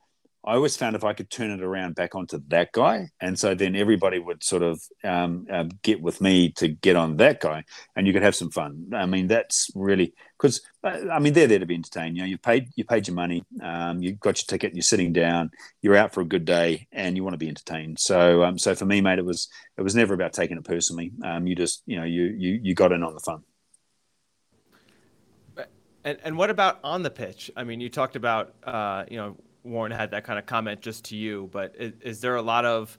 I 0.47 0.55
always 0.55 0.77
found 0.77 0.95
if 0.95 1.03
I 1.03 1.13
could 1.13 1.29
turn 1.29 1.51
it 1.51 1.61
around 1.61 1.97
back 1.97 2.15
onto 2.15 2.41
that 2.49 2.71
guy, 2.71 3.09
and 3.21 3.37
so 3.37 3.55
then 3.57 3.75
everybody 3.75 4.21
would 4.21 4.45
sort 4.45 4.63
of 4.63 4.81
um, 5.03 5.47
uh, 5.53 5.65
get 5.83 6.01
with 6.01 6.21
me 6.21 6.53
to 6.53 6.69
get 6.69 6.95
on 6.95 7.17
that 7.17 7.41
guy, 7.41 7.65
and 7.97 8.07
you 8.07 8.13
could 8.13 8.23
have 8.23 8.37
some 8.37 8.53
fun. 8.53 8.91
I 8.95 9.07
mean, 9.07 9.27
that's 9.27 9.71
really 9.75 10.15
because 10.39 10.61
uh, 10.85 10.99
I 11.13 11.19
mean 11.19 11.33
they're 11.33 11.49
there 11.49 11.59
to 11.59 11.67
be 11.67 11.75
entertained. 11.75 12.17
You 12.17 12.23
know, 12.23 12.29
you 12.29 12.39
paid 12.39 12.69
you 12.77 12.85
paid 12.85 13.09
your 13.09 13.17
money, 13.17 13.43
um, 13.61 14.01
you 14.01 14.13
got 14.13 14.39
your 14.39 14.47
ticket, 14.47 14.75
you're 14.75 14.83
sitting 14.83 15.13
down, 15.13 15.51
you're 15.83 15.97
out 15.97 16.15
for 16.15 16.21
a 16.21 16.25
good 16.25 16.45
day, 16.45 16.87
and 16.93 17.17
you 17.17 17.25
want 17.25 17.35
to 17.35 17.39
be 17.39 17.49
entertained. 17.49 17.99
So, 17.99 18.45
um, 18.45 18.57
so 18.57 18.77
for 18.77 18.87
me, 18.87 19.01
mate, 19.01 19.19
it 19.19 19.25
was 19.25 19.49
it 19.77 19.83
was 19.83 19.97
never 19.97 20.15
about 20.15 20.33
taking 20.33 20.59
it 20.59 20.65
personally. 20.65 21.11
Um, 21.25 21.49
you 21.49 21.57
just 21.57 21.83
you 21.87 21.97
know 21.97 22.05
you 22.05 22.25
you 22.25 22.61
you 22.63 22.75
got 22.75 22.93
in 22.93 23.03
on 23.03 23.15
the 23.15 23.21
fun. 23.21 23.43
And, 26.05 26.19
and 26.23 26.39
what 26.39 26.51
about 26.51 26.79
on 26.85 27.03
the 27.03 27.11
pitch? 27.11 27.51
I 27.57 27.65
mean, 27.65 27.81
you 27.81 27.89
talked 27.89 28.15
about 28.15 28.55
uh, 28.63 29.07
you 29.11 29.17
know 29.17 29.37
Warne 29.67 29.91
had 29.91 30.13
that 30.13 30.25
kind 30.25 30.39
of 30.39 30.47
comment 30.47 30.81
just 30.81 31.07
to 31.07 31.17
you, 31.17 31.49
but 31.53 31.75
is, 31.79 31.93
is, 32.01 32.21
there 32.21 32.37
a 32.37 32.43
lot 32.43 32.65
of 32.65 32.97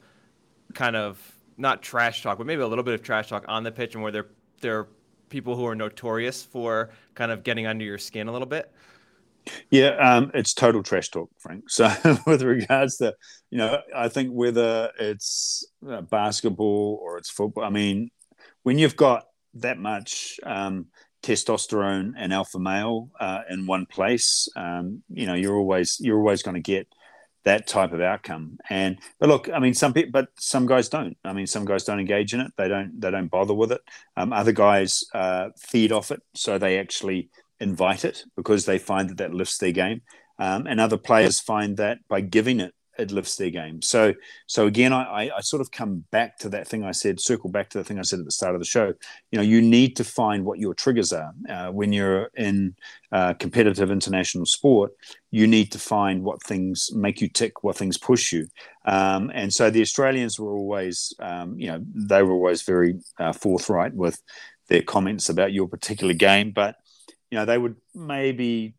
kind 0.73 0.95
of 0.95 1.19
not 1.57 1.81
trash 1.81 2.21
talk, 2.21 2.37
but 2.37 2.45
maybe 2.45 2.61
a 2.61 2.67
little 2.67 2.83
bit 2.83 2.93
of 2.93 3.01
trash 3.01 3.29
talk 3.29 3.45
on 3.47 3.63
the 3.63 3.71
pitch, 3.71 3.95
and 3.95 4.03
where 4.03 4.11
there 4.11 4.27
there 4.61 4.79
are 4.79 4.87
people 5.29 5.55
who 5.55 5.65
are 5.65 5.75
notorious 5.75 6.43
for 6.43 6.89
kind 7.15 7.31
of 7.31 7.43
getting 7.43 7.67
under 7.67 7.83
your 7.83 7.97
skin 7.97 8.27
a 8.27 8.31
little 8.31 8.47
bit? 8.47 8.71
Yeah, 9.69 9.89
um, 9.97 10.31
it's 10.33 10.53
total 10.53 10.83
trash 10.83 11.09
talk, 11.09 11.29
Frank. 11.39 11.69
So, 11.69 11.91
with 12.27 12.41
regards 12.41 12.97
to, 12.97 13.15
you 13.49 13.57
know, 13.57 13.81
I 13.95 14.09
think 14.09 14.31
whether 14.31 14.91
it's 14.99 15.65
basketball 16.09 16.99
or 17.01 17.17
it's 17.17 17.29
football, 17.29 17.63
I 17.63 17.69
mean, 17.69 18.09
when 18.63 18.77
you've 18.77 18.97
got 18.97 19.25
that 19.55 19.77
much 19.77 20.39
um, 20.43 20.87
testosterone 21.27 22.13
and 22.17 22.33
alpha 22.33 22.57
male 22.57 23.09
uh, 23.19 23.41
in 23.49 23.67
one 23.67 23.85
place, 23.85 24.47
um, 24.55 25.03
you 25.09 25.25
know, 25.25 25.33
you're 25.33 25.57
always 25.57 25.99
you're 25.99 26.17
always 26.17 26.41
going 26.41 26.55
to 26.55 26.61
get 26.61 26.87
that 27.43 27.67
type 27.67 27.91
of 27.91 28.01
outcome. 28.01 28.57
And 28.69 28.97
but 29.19 29.27
look, 29.27 29.49
I 29.53 29.59
mean, 29.59 29.73
some 29.73 29.93
people, 29.93 30.11
but 30.11 30.29
some 30.39 30.65
guys 30.65 30.87
don't. 30.87 31.17
I 31.25 31.33
mean, 31.33 31.47
some 31.47 31.65
guys 31.65 31.83
don't 31.83 31.99
engage 31.99 32.33
in 32.33 32.39
it. 32.39 32.51
They 32.57 32.69
don't. 32.69 32.99
They 32.99 33.11
don't 33.11 33.27
bother 33.27 33.53
with 33.53 33.73
it. 33.73 33.81
Um, 34.15 34.31
other 34.31 34.53
guys 34.53 35.03
uh, 35.13 35.49
feed 35.57 35.91
off 35.91 36.11
it, 36.11 36.21
so 36.33 36.57
they 36.57 36.79
actually 36.79 37.29
invite 37.59 38.05
it 38.05 38.23
because 38.37 38.65
they 38.65 38.77
find 38.77 39.09
that 39.09 39.17
that 39.17 39.33
lifts 39.33 39.57
their 39.57 39.71
game. 39.73 40.01
Um, 40.39 40.67
and 40.67 40.79
other 40.79 40.97
players 40.97 41.39
find 41.39 41.77
that 41.77 41.99
by 42.07 42.21
giving 42.21 42.59
it 42.59 42.73
it 42.97 43.11
lifts 43.11 43.35
their 43.35 43.49
game. 43.49 43.81
So 43.81 44.13
so 44.47 44.67
again, 44.67 44.93
I, 44.93 45.29
I 45.35 45.41
sort 45.41 45.61
of 45.61 45.71
come 45.71 46.03
back 46.11 46.37
to 46.39 46.49
that 46.49 46.67
thing 46.67 46.83
I 46.83 46.91
said, 46.91 47.19
circle 47.19 47.49
back 47.49 47.69
to 47.71 47.77
the 47.77 47.83
thing 47.83 47.99
I 47.99 48.03
said 48.03 48.19
at 48.19 48.25
the 48.25 48.31
start 48.31 48.55
of 48.55 48.61
the 48.61 48.65
show. 48.65 48.93
You 49.31 49.37
know, 49.37 49.41
you 49.41 49.61
need 49.61 49.95
to 49.97 50.03
find 50.03 50.45
what 50.45 50.59
your 50.59 50.73
triggers 50.73 51.13
are 51.13 51.33
uh, 51.49 51.67
when 51.71 51.93
you're 51.93 52.29
in 52.35 52.75
uh, 53.11 53.33
competitive 53.33 53.91
international 53.91 54.45
sport. 54.45 54.91
You 55.31 55.47
need 55.47 55.71
to 55.73 55.79
find 55.79 56.23
what 56.23 56.41
things 56.43 56.89
make 56.93 57.21
you 57.21 57.29
tick, 57.29 57.63
what 57.63 57.75
things 57.75 57.97
push 57.97 58.31
you. 58.31 58.47
Um, 58.85 59.31
and 59.33 59.53
so 59.53 59.69
the 59.69 59.81
Australians 59.81 60.39
were 60.39 60.55
always, 60.55 61.13
um, 61.19 61.59
you 61.59 61.67
know, 61.67 61.83
they 61.93 62.23
were 62.23 62.33
always 62.33 62.61
very 62.61 62.99
uh, 63.19 63.33
forthright 63.33 63.93
with 63.93 64.21
their 64.69 64.81
comments 64.81 65.29
about 65.29 65.53
your 65.53 65.67
particular 65.67 66.13
game, 66.13 66.51
but 66.51 66.75
you 67.31 67.37
know 67.37 67.45
they 67.45 67.57
would 67.57 67.75
maybe 67.93 68.73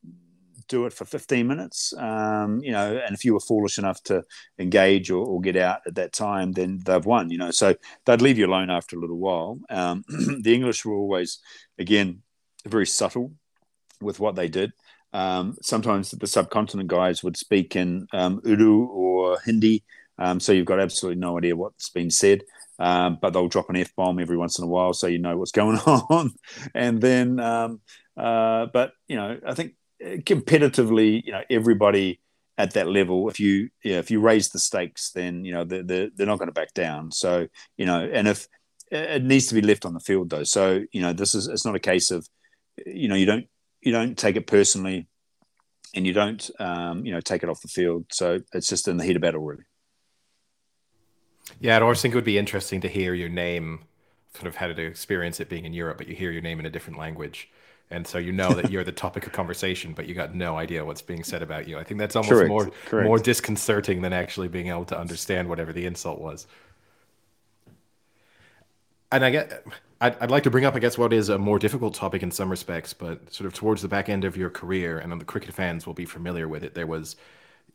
do 0.69 0.86
it 0.86 0.93
for 0.93 1.05
15 1.05 1.47
minutes, 1.47 1.93
um, 1.99 2.61
you 2.62 2.73
know, 2.73 3.01
and 3.05 3.15
if 3.15 3.24
you 3.24 3.35
were 3.35 3.40
foolish 3.40 3.78
enough 3.78 4.03
to 4.05 4.24
engage 4.59 5.11
or, 5.11 5.24
or, 5.24 5.40
get 5.40 5.57
out 5.57 5.81
at 5.86 5.95
that 5.97 6.12
time, 6.12 6.53
then 6.53 6.81
they've 6.85 7.05
won, 7.05 7.31
you 7.31 7.39
know. 7.39 7.51
So 7.51 7.74
they'd 8.05 8.23
leave 8.23 8.39
you 8.39 8.47
alone 8.47 8.70
after 8.70 8.97
a 8.97 9.01
little 9.01 9.19
while. 9.19 9.59
Um, 9.70 10.05
the 10.09 10.55
English 10.55 10.85
were 10.85 10.95
always, 10.95 11.40
again, 11.78 12.23
very 12.66 12.86
subtle 12.86 13.32
with 14.01 14.20
what 14.20 14.35
they 14.35 14.49
did. 14.49 14.73
Um, 15.12 15.57
sometimes 15.62 16.11
the 16.11 16.27
subcontinent 16.27 16.89
guys 16.89 17.24
would 17.24 17.36
speak 17.36 17.77
in 17.77 18.07
um, 18.12 18.40
Urdu 18.47 18.85
or 18.85 19.39
Hindi, 19.45 19.85
um, 20.19 20.40
so 20.40 20.53
you've 20.53 20.66
got 20.66 20.81
absolutely 20.81 21.20
no 21.20 21.39
idea 21.39 21.57
what's 21.57 21.90
been 21.90 22.11
said. 22.11 22.43
Um, 22.81 23.19
but 23.20 23.32
they'll 23.32 23.49
drop 23.49 23.70
an 23.70 23.77
f 23.77 23.95
bomb 23.97 24.20
every 24.20 24.36
once 24.36 24.59
in 24.59 24.65
a 24.65 24.69
while, 24.69 24.93
so 24.93 25.09
you 25.09 25.19
know 25.19 25.36
what's 25.36 25.51
going 25.61 25.78
on. 25.78 26.32
and 26.74 27.01
then, 27.01 27.40
um, 27.40 27.81
uh, 28.16 28.66
but 28.73 28.93
you 29.09 29.16
know, 29.16 29.39
I 29.45 29.55
think 29.55 29.73
competitively, 30.02 31.24
you 31.24 31.32
know, 31.32 31.42
everybody 31.50 32.20
at 32.56 32.72
that 32.74 32.88
level, 32.88 33.28
if 33.28 33.38
you 33.38 33.70
yeah, 33.84 33.98
if 33.98 34.10
you 34.10 34.20
raise 34.20 34.50
the 34.50 34.58
stakes, 34.58 35.10
then 35.12 35.44
you 35.44 35.52
know 35.52 35.64
they're 35.64 35.84
they're, 35.84 36.08
they're 36.14 36.26
not 36.26 36.38
going 36.38 36.48
to 36.48 36.52
back 36.52 36.74
down. 36.74 37.12
So 37.12 37.48
you 37.76 37.86
know, 37.86 38.00
and 38.12 38.26
if 38.26 38.48
it 38.90 39.22
needs 39.22 39.46
to 39.46 39.54
be 39.54 39.60
left 39.60 39.84
on 39.84 39.94
the 39.94 40.00
field 40.00 40.30
though, 40.30 40.44
so 40.44 40.84
you 40.92 41.00
know, 41.00 41.12
this 41.12 41.34
is 41.34 41.46
it's 41.46 41.64
not 41.64 41.76
a 41.76 41.80
case 41.80 42.10
of 42.10 42.28
you 42.84 43.08
know 43.08 43.14
you 43.14 43.26
don't 43.26 43.46
you 43.80 43.92
don't 43.92 44.18
take 44.18 44.36
it 44.36 44.46
personally, 44.46 45.06
and 45.94 46.06
you 46.06 46.12
don't 46.12 46.50
um, 46.58 47.06
you 47.06 47.12
know 47.12 47.20
take 47.20 47.44
it 47.44 47.48
off 47.48 47.62
the 47.62 47.68
field. 47.68 48.06
So 48.10 48.40
it's 48.52 48.68
just 48.68 48.88
in 48.88 48.96
the 48.96 49.04
heat 49.04 49.16
of 49.16 49.22
battle, 49.22 49.44
really. 49.44 49.64
Yeah, 51.60 51.76
I'd 51.76 51.82
always 51.82 52.02
think 52.02 52.12
it 52.12 52.16
would 52.16 52.24
be 52.24 52.38
interesting 52.38 52.80
to 52.82 52.88
hear 52.88 53.14
your 53.14 53.30
name, 53.30 53.84
sort 54.34 54.48
of 54.48 54.56
how 54.56 54.66
to 54.66 54.82
experience 54.82 55.40
it 55.40 55.48
being 55.48 55.64
in 55.64 55.72
Europe, 55.72 55.96
but 55.96 56.06
you 56.08 56.14
hear 56.14 56.30
your 56.30 56.42
name 56.42 56.60
in 56.60 56.66
a 56.66 56.70
different 56.70 56.98
language 56.98 57.48
and 57.90 58.06
so 58.06 58.19
you 58.19 58.32
know 58.32 58.52
that 58.52 58.70
you're 58.70 58.85
the 58.85 58.93
topic 58.93 59.27
of 59.27 59.32
conversation, 59.32 59.94
but 59.94 60.06
you 60.06 60.15
got 60.15 60.35
no 60.35 60.56
idea 60.56 60.85
what's 60.85 61.02
being 61.02 61.24
said 61.24 61.43
about 61.43 61.66
you. 61.66 61.78
I 61.78 61.85
think 61.85 61.98
that's 61.98 62.16
almost 62.16 62.32
correct, 62.32 62.48
more 62.48 62.70
correct. 62.86 63.06
more 63.06 63.19
disconcerting 63.19 64.02
than 64.02 64.12
actually 64.12 64.48
being 64.48 64.69
able 64.69 64.85
to 64.86 64.98
understand 64.98 65.48
whatever 65.48 65.73
the 65.73 65.86
insult 65.86 66.20
was. 66.20 66.47
And 69.10 69.24
I 69.24 69.31
get, 69.31 69.65
I'd, 70.02 70.19
I'd 70.20 70.31
like 70.31 70.43
to 70.43 70.51
bring 70.51 70.66
up, 70.66 70.74
I 70.74 70.81
guess, 70.81 70.98
what 70.98 71.15
is 71.15 71.31
a 71.31 71.39
more 71.39 71.59
difficult 71.59 71.94
topic 71.94 72.23
in 72.23 72.31
some 72.31 72.51
respects, 72.51 72.93
but 72.93 73.32
sort 73.32 73.47
of 73.47 73.55
towards 73.55 73.81
the 73.81 73.89
back 73.89 74.10
end 74.10 74.24
of 74.24 74.36
your 74.36 74.51
career, 74.51 74.98
and 74.98 75.19
the 75.19 75.24
cricket 75.24 75.55
fans 75.55 75.86
will 75.86 75.94
be 75.94 76.05
familiar 76.05 76.47
with 76.47 76.62
it. 76.62 76.74
There 76.74 76.86
was, 76.86 77.16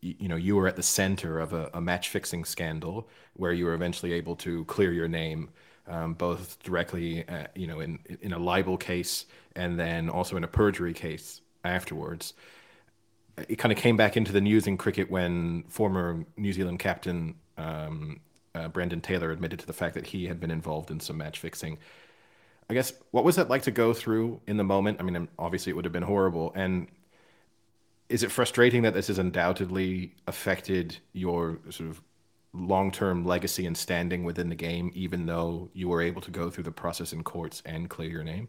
you 0.02 0.28
know, 0.28 0.36
you 0.36 0.56
were 0.56 0.68
at 0.68 0.76
the 0.76 0.84
center 0.84 1.40
of 1.40 1.54
a, 1.54 1.72
a 1.74 1.82
match 1.82 2.10
fixing 2.10 2.46
scandal 2.46 3.10
where 3.36 3.52
you 3.52 3.66
were 3.66 3.74
eventually 3.74 4.14
able 4.14 4.36
to 4.38 4.64
clear 4.66 4.92
your 4.92 5.08
name 5.08 5.50
um, 5.88 6.14
both 6.14 6.62
directly, 6.64 7.28
uh, 7.28 7.48
you 7.56 7.68
know, 7.68 7.80
in 7.80 8.00
in 8.22 8.34
a 8.34 8.40
libel 8.40 8.78
case 8.78 9.26
and 9.56 9.80
then 9.80 10.10
also 10.10 10.38
in 10.38 10.44
a 10.44 10.48
perjury 10.48 10.94
case 10.94 11.42
afterwards. 11.64 12.34
It 13.50 13.56
kind 13.56 13.72
of 13.72 13.78
came 13.80 13.98
back 13.98 14.16
into 14.16 14.32
the 14.32 14.42
news 14.42 14.68
in 14.68 14.78
cricket 14.78 15.10
when 15.10 15.64
former 15.64 16.24
New 16.38 16.54
Zealand 16.54 16.80
captain 16.80 17.36
um, 17.58 18.20
uh, 18.56 18.68
Brendan 18.68 19.02
Taylor 19.02 19.32
admitted 19.32 19.60
to 19.60 19.66
the 19.66 19.74
fact 19.74 19.96
that 19.96 20.08
he 20.08 20.28
had 20.28 20.40
been 20.40 20.52
involved 20.52 20.92
in 20.92 21.00
some 21.00 21.18
match 21.18 21.40
fixing. 21.40 21.78
I 22.70 22.74
guess 22.74 22.94
what 23.12 23.24
was 23.24 23.38
it 23.38 23.50
like 23.50 23.64
to 23.64 23.72
go 23.72 23.94
through 23.94 24.40
in 24.48 24.58
the 24.58 24.64
moment? 24.64 25.00
I 25.00 25.04
mean, 25.04 25.28
obviously 25.38 25.72
it 25.72 25.76
would 25.76 25.86
have 25.86 25.92
been 25.92 26.04
horrible, 26.04 26.52
and 26.56 26.88
is 28.10 28.24
it 28.24 28.32
frustrating 28.32 28.84
that 28.84 28.94
this 28.94 29.08
has 29.08 29.18
undoubtedly 29.18 30.16
affected 30.28 30.98
your 31.14 31.60
sort 31.70 31.90
of 31.90 32.02
long-term 32.54 33.26
legacy 33.26 33.66
and 33.66 33.76
standing 33.76 34.24
within 34.24 34.50
the 34.50 34.56
game, 34.56 34.92
even 34.94 35.26
though 35.26 35.70
you 35.74 35.90
were 35.90 36.02
able 36.02 36.22
to 36.22 36.32
go 36.32 36.50
through 36.50 36.64
the 36.64 36.72
process 36.72 37.14
in 37.14 37.24
courts 37.24 37.62
and 37.66 37.90
clear 37.90 38.10
your 38.10 38.24
name? 38.24 38.48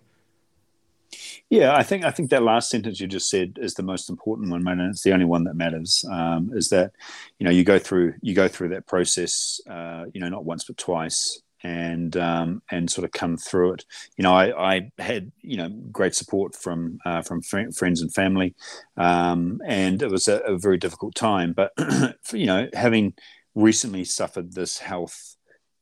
Yeah, 1.51 1.75
I 1.75 1.83
think 1.83 2.05
I 2.05 2.11
think 2.11 2.31
that 2.31 2.43
last 2.43 2.71
sentence 2.71 3.01
you 3.01 3.07
just 3.07 3.29
said 3.29 3.59
is 3.61 3.75
the 3.75 3.83
most 3.83 4.11
important 4.11 4.51
one, 4.51 4.65
man, 4.65 4.81
and 4.81 4.91
it's 4.91 5.03
the 5.03 5.13
only 5.13 5.25
one 5.27 5.45
that 5.45 5.55
matters. 5.55 6.05
Um, 6.11 6.51
is 6.55 6.71
that 6.71 6.93
you 7.39 7.45
know 7.45 7.51
you 7.51 7.63
go 7.65 7.79
through 7.79 8.15
you 8.21 8.35
go 8.35 8.49
through 8.49 8.71
that 8.71 8.87
process, 8.87 9.61
uh, 9.69 10.07
you 10.13 10.21
know, 10.21 10.29
not 10.29 10.45
once 10.45 10.65
but 10.65 10.77
twice, 10.77 11.41
and 11.65 12.17
um, 12.17 12.63
and 12.71 12.91
sort 12.91 13.05
of 13.05 13.13
come 13.13 13.37
through 13.37 13.73
it. 13.73 13.85
You 14.17 14.23
know, 14.23 14.35
I, 14.35 14.75
I 14.75 14.91
had 14.99 15.33
you 15.41 15.57
know 15.57 15.71
great 15.91 16.15
support 16.15 16.55
from 16.55 16.99
uh, 17.05 17.23
from 17.23 17.43
fr- 17.43 17.73
friends 17.75 18.03
and 18.03 18.13
family, 18.13 18.55
um, 18.97 19.61
and 19.67 20.03
it 20.03 20.11
was 20.11 20.29
a, 20.29 20.39
a, 20.41 20.59
very 20.59 20.77
difficult 20.77 21.15
time. 21.15 21.55
But 21.55 21.73
you 22.33 22.47
know, 22.47 22.69
having 22.75 23.15
recently 23.55 24.05
suffered 24.05 24.53
this 24.53 24.79
health 24.79 25.37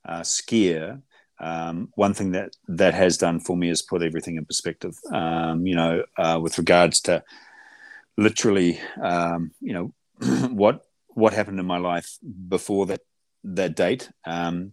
uh, 0.05 0.23
scare, 0.23 1.03
um, 1.43 1.89
one 1.97 2.15
thing 2.15 2.33
that 2.33 2.55
that 2.69 2.95
has 2.95 3.19
done 3.19 3.41
for 3.41 3.57
me 3.57 3.69
is 3.69 3.83
put 3.83 4.03
everything 4.03 4.37
in 4.37 4.45
perspective. 4.45 4.97
Um, 5.13 5.67
you 5.67 5.75
know, 5.75 6.05
uh, 6.17 6.39
with 6.41 6.57
regards 6.59 7.01
to 7.03 7.25
literally, 8.17 8.81
um, 9.03 9.51
you 9.61 9.73
know, 9.73 9.93
what 10.51 10.85
what 11.09 11.33
happened 11.33 11.59
in 11.59 11.67
my 11.67 11.79
life 11.79 12.17
before 12.49 12.87
that 12.87 13.01
that 13.45 13.75
date, 13.75 14.09
um, 14.25 14.73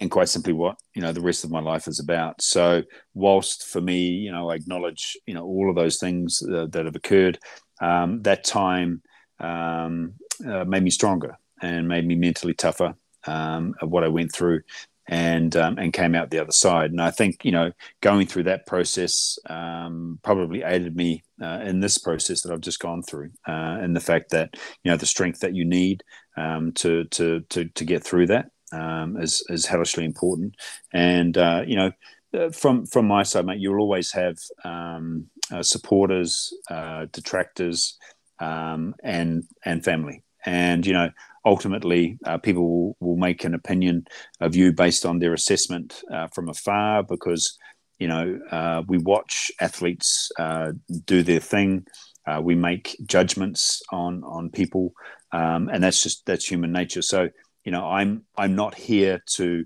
and 0.00 0.10
quite 0.10 0.30
simply 0.30 0.54
what 0.54 0.76
you 0.94 1.02
know 1.02 1.12
the 1.12 1.20
rest 1.20 1.44
of 1.44 1.50
my 1.50 1.60
life 1.60 1.86
is 1.86 2.00
about. 2.00 2.40
So, 2.40 2.82
whilst 3.12 3.66
for 3.66 3.82
me, 3.82 4.08
you 4.08 4.32
know, 4.32 4.50
I 4.50 4.54
acknowledge 4.54 5.18
you 5.26 5.34
know 5.34 5.44
all 5.44 5.68
of 5.68 5.76
those 5.76 5.98
things 5.98 6.42
uh, 6.42 6.66
that 6.70 6.86
have 6.86 6.96
occurred, 6.96 7.38
um, 7.82 8.22
that 8.22 8.44
time 8.44 9.02
um, 9.38 10.14
uh, 10.46 10.64
made 10.64 10.82
me 10.82 10.90
stronger 10.90 11.36
and 11.60 11.88
made 11.88 12.06
me 12.06 12.14
mentally 12.14 12.54
tougher. 12.54 12.94
Um, 13.26 13.74
of 13.82 13.90
what 13.90 14.02
I 14.02 14.08
went 14.08 14.32
through, 14.32 14.62
and 15.10 15.54
um, 15.56 15.76
and 15.76 15.92
came 15.92 16.14
out 16.14 16.30
the 16.30 16.38
other 16.38 16.52
side. 16.52 16.92
And 16.92 17.02
I 17.02 17.10
think 17.10 17.44
you 17.44 17.50
know 17.50 17.72
going 18.00 18.26
through 18.26 18.44
that 18.44 18.66
process 18.66 19.38
um, 19.46 20.20
probably 20.22 20.62
aided 20.62 20.96
me 20.96 21.24
uh, 21.42 21.60
in 21.64 21.80
this 21.80 21.98
process 21.98 22.42
that 22.42 22.52
I've 22.52 22.60
just 22.60 22.78
gone 22.78 23.02
through, 23.02 23.30
uh, 23.46 23.78
and 23.82 23.94
the 23.94 24.00
fact 24.00 24.30
that 24.30 24.54
you 24.84 24.90
know 24.90 24.96
the 24.96 25.06
strength 25.06 25.40
that 25.40 25.54
you 25.54 25.64
need 25.64 26.04
um, 26.36 26.72
to, 26.74 27.04
to 27.04 27.40
to 27.40 27.64
to 27.66 27.84
get 27.84 28.04
through 28.04 28.28
that 28.28 28.50
um, 28.72 29.16
is 29.20 29.44
is 29.48 29.66
hellishly 29.66 30.04
important. 30.04 30.54
And 30.92 31.36
uh, 31.36 31.64
you 31.66 31.76
know. 31.76 31.92
Uh, 32.32 32.48
from 32.48 32.86
from 32.86 33.08
my 33.08 33.24
side, 33.24 33.44
mate, 33.44 33.58
you'll 33.58 33.80
always 33.80 34.12
have 34.12 34.38
um, 34.62 35.26
uh, 35.50 35.64
supporters, 35.64 36.54
uh, 36.70 37.06
detractors, 37.10 37.98
um, 38.38 38.94
and 39.02 39.42
and 39.64 39.82
family. 39.82 40.22
And 40.46 40.86
you 40.86 40.92
know, 40.92 41.10
ultimately 41.44 42.18
uh, 42.26 42.38
people 42.38 42.68
will, 42.68 42.96
will, 43.00 43.16
make 43.16 43.44
an 43.44 43.54
opinion 43.54 44.06
of 44.40 44.54
you 44.54 44.72
based 44.72 45.06
on 45.06 45.18
their 45.18 45.34
assessment 45.34 46.02
uh, 46.12 46.28
from 46.28 46.48
afar 46.48 47.02
because 47.02 47.58
you 47.98 48.08
know 48.08 48.38
uh, 48.50 48.82
we 48.88 48.98
watch 48.98 49.50
athletes 49.60 50.30
uh, 50.38 50.72
do 51.04 51.22
their 51.22 51.40
thing. 51.40 51.86
Uh, 52.26 52.40
we 52.42 52.54
make 52.54 52.96
judgments 53.06 53.82
on 53.90 54.22
on 54.24 54.50
people 54.50 54.92
um, 55.32 55.68
and 55.72 55.82
that's 55.82 56.02
just 56.02 56.24
that's 56.26 56.50
human 56.50 56.72
nature. 56.72 57.02
So 57.02 57.28
you 57.64 57.72
know 57.72 57.84
i'm 57.84 58.24
i'm 58.36 58.54
not 58.54 58.74
here 58.74 59.22
to 59.26 59.64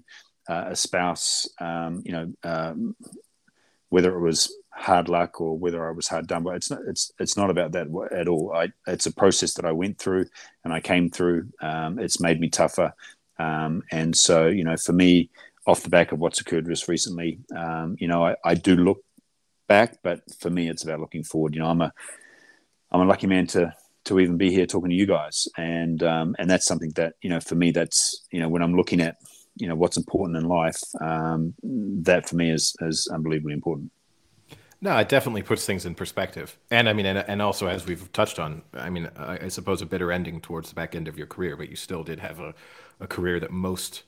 uh, 0.49 0.67
espouse 0.71 1.49
um, 1.61 2.03
you 2.05 2.13
know 2.13 2.33
um, 2.43 2.95
whether 3.95 4.13
it 4.13 4.21
was 4.21 4.53
hard 4.71 5.09
luck 5.09 5.41
or 5.41 5.57
whether 5.57 5.89
I 5.89 5.93
was 5.93 6.09
hard 6.09 6.27
done 6.27 6.43
by. 6.43 6.57
It's 6.57 6.69
not, 6.69 6.81
it's 6.89 7.13
it's 7.21 7.37
not 7.37 7.49
about 7.49 7.71
that 7.73 7.87
at 8.11 8.27
all. 8.27 8.53
I, 8.53 8.73
it's 8.89 9.07
a 9.07 9.13
process 9.13 9.55
that 9.55 9.65
I 9.65 9.71
went 9.71 9.99
through 9.99 10.27
and 10.65 10.73
I 10.73 10.81
came 10.81 11.11
through. 11.11 11.51
Um, 11.63 12.01
it's 12.01 12.19
made 12.19 12.41
me 12.41 12.49
tougher, 12.51 12.93
um, 13.39 13.85
and 13.93 14.17
so 14.17 14.49
you 14.49 14.65
know, 14.65 14.77
for 14.77 14.93
me, 14.93 15.31
off 15.65 15.85
the 15.85 15.91
back 15.91 16.11
of 16.11 16.19
what's 16.19 16.41
occurred 16.41 16.67
just 16.67 16.89
recently, 16.89 17.39
um, 17.57 17.95
you 18.01 18.09
know, 18.09 18.27
I, 18.27 18.35
I, 18.45 18.55
do 18.55 18.75
look 18.75 18.99
back, 19.69 19.99
but 20.03 20.23
for 20.41 20.51
me, 20.51 20.69
it's 20.69 20.83
about 20.83 20.99
looking 20.99 21.23
forward. 21.23 21.55
You 21.55 21.61
know, 21.61 21.69
I'm 21.69 21.81
a 21.81 21.93
I'm 22.91 23.01
a 23.01 23.07
lucky 23.07 23.29
man 23.29 23.47
to 23.55 23.73
to 24.07 24.19
even 24.19 24.37
be 24.37 24.51
here 24.51 24.67
talking 24.67 24.91
to 24.91 24.97
you 24.97 25.07
guys, 25.07 25.47
and 25.57 26.03
um, 26.03 26.35
and 26.41 26.51
that's 26.51 26.67
something 26.67 26.91
that 26.97 27.15
you 27.23 27.31
know, 27.31 27.39
for 27.39 27.55
me, 27.55 27.71
that's 27.71 28.27
you 28.33 28.41
know, 28.41 28.49
when 28.49 28.61
I'm 28.61 28.75
looking 28.75 29.01
at 29.01 29.19
you 29.57 29.69
know 29.69 29.75
what's 29.75 29.97
important 29.97 30.39
in 30.39 30.47
life, 30.49 30.81
um, 31.01 31.55
that 31.63 32.29
for 32.29 32.37
me 32.37 32.51
is 32.51 32.75
is 32.81 33.09
unbelievably 33.13 33.53
important. 33.53 33.91
No, 34.85 34.99
it 34.99 35.09
definitely 35.09 35.43
puts 35.43 35.65
things 35.65 35.87
in 35.87 35.95
perspective. 35.95 36.59
And 36.71 36.91
I 36.91 36.93
mean, 36.93 37.07
and, 37.07 37.19
and 37.27 37.41
also 37.41 37.69
as 37.69 37.87
we've 37.87 38.13
touched 38.13 38.39
on, 38.39 38.61
I 38.75 38.91
mean, 38.91 39.09
I, 39.17 39.45
I, 39.45 39.49
suppose 39.49 39.81
a 39.81 39.87
bitter 39.87 40.13
ending 40.13 40.43
towards 40.43 40.69
the 40.69 40.75
back 40.75 40.95
end 40.95 41.09
of 41.09 41.17
your 41.17 41.27
career, 41.27 41.57
but 41.57 41.71
you 41.71 41.77
still 41.77 42.05
did 42.05 42.21
have 42.21 42.39
a, 42.39 42.55
a 43.01 43.07
career 43.07 43.41
that 43.41 43.51
most, 43.51 44.03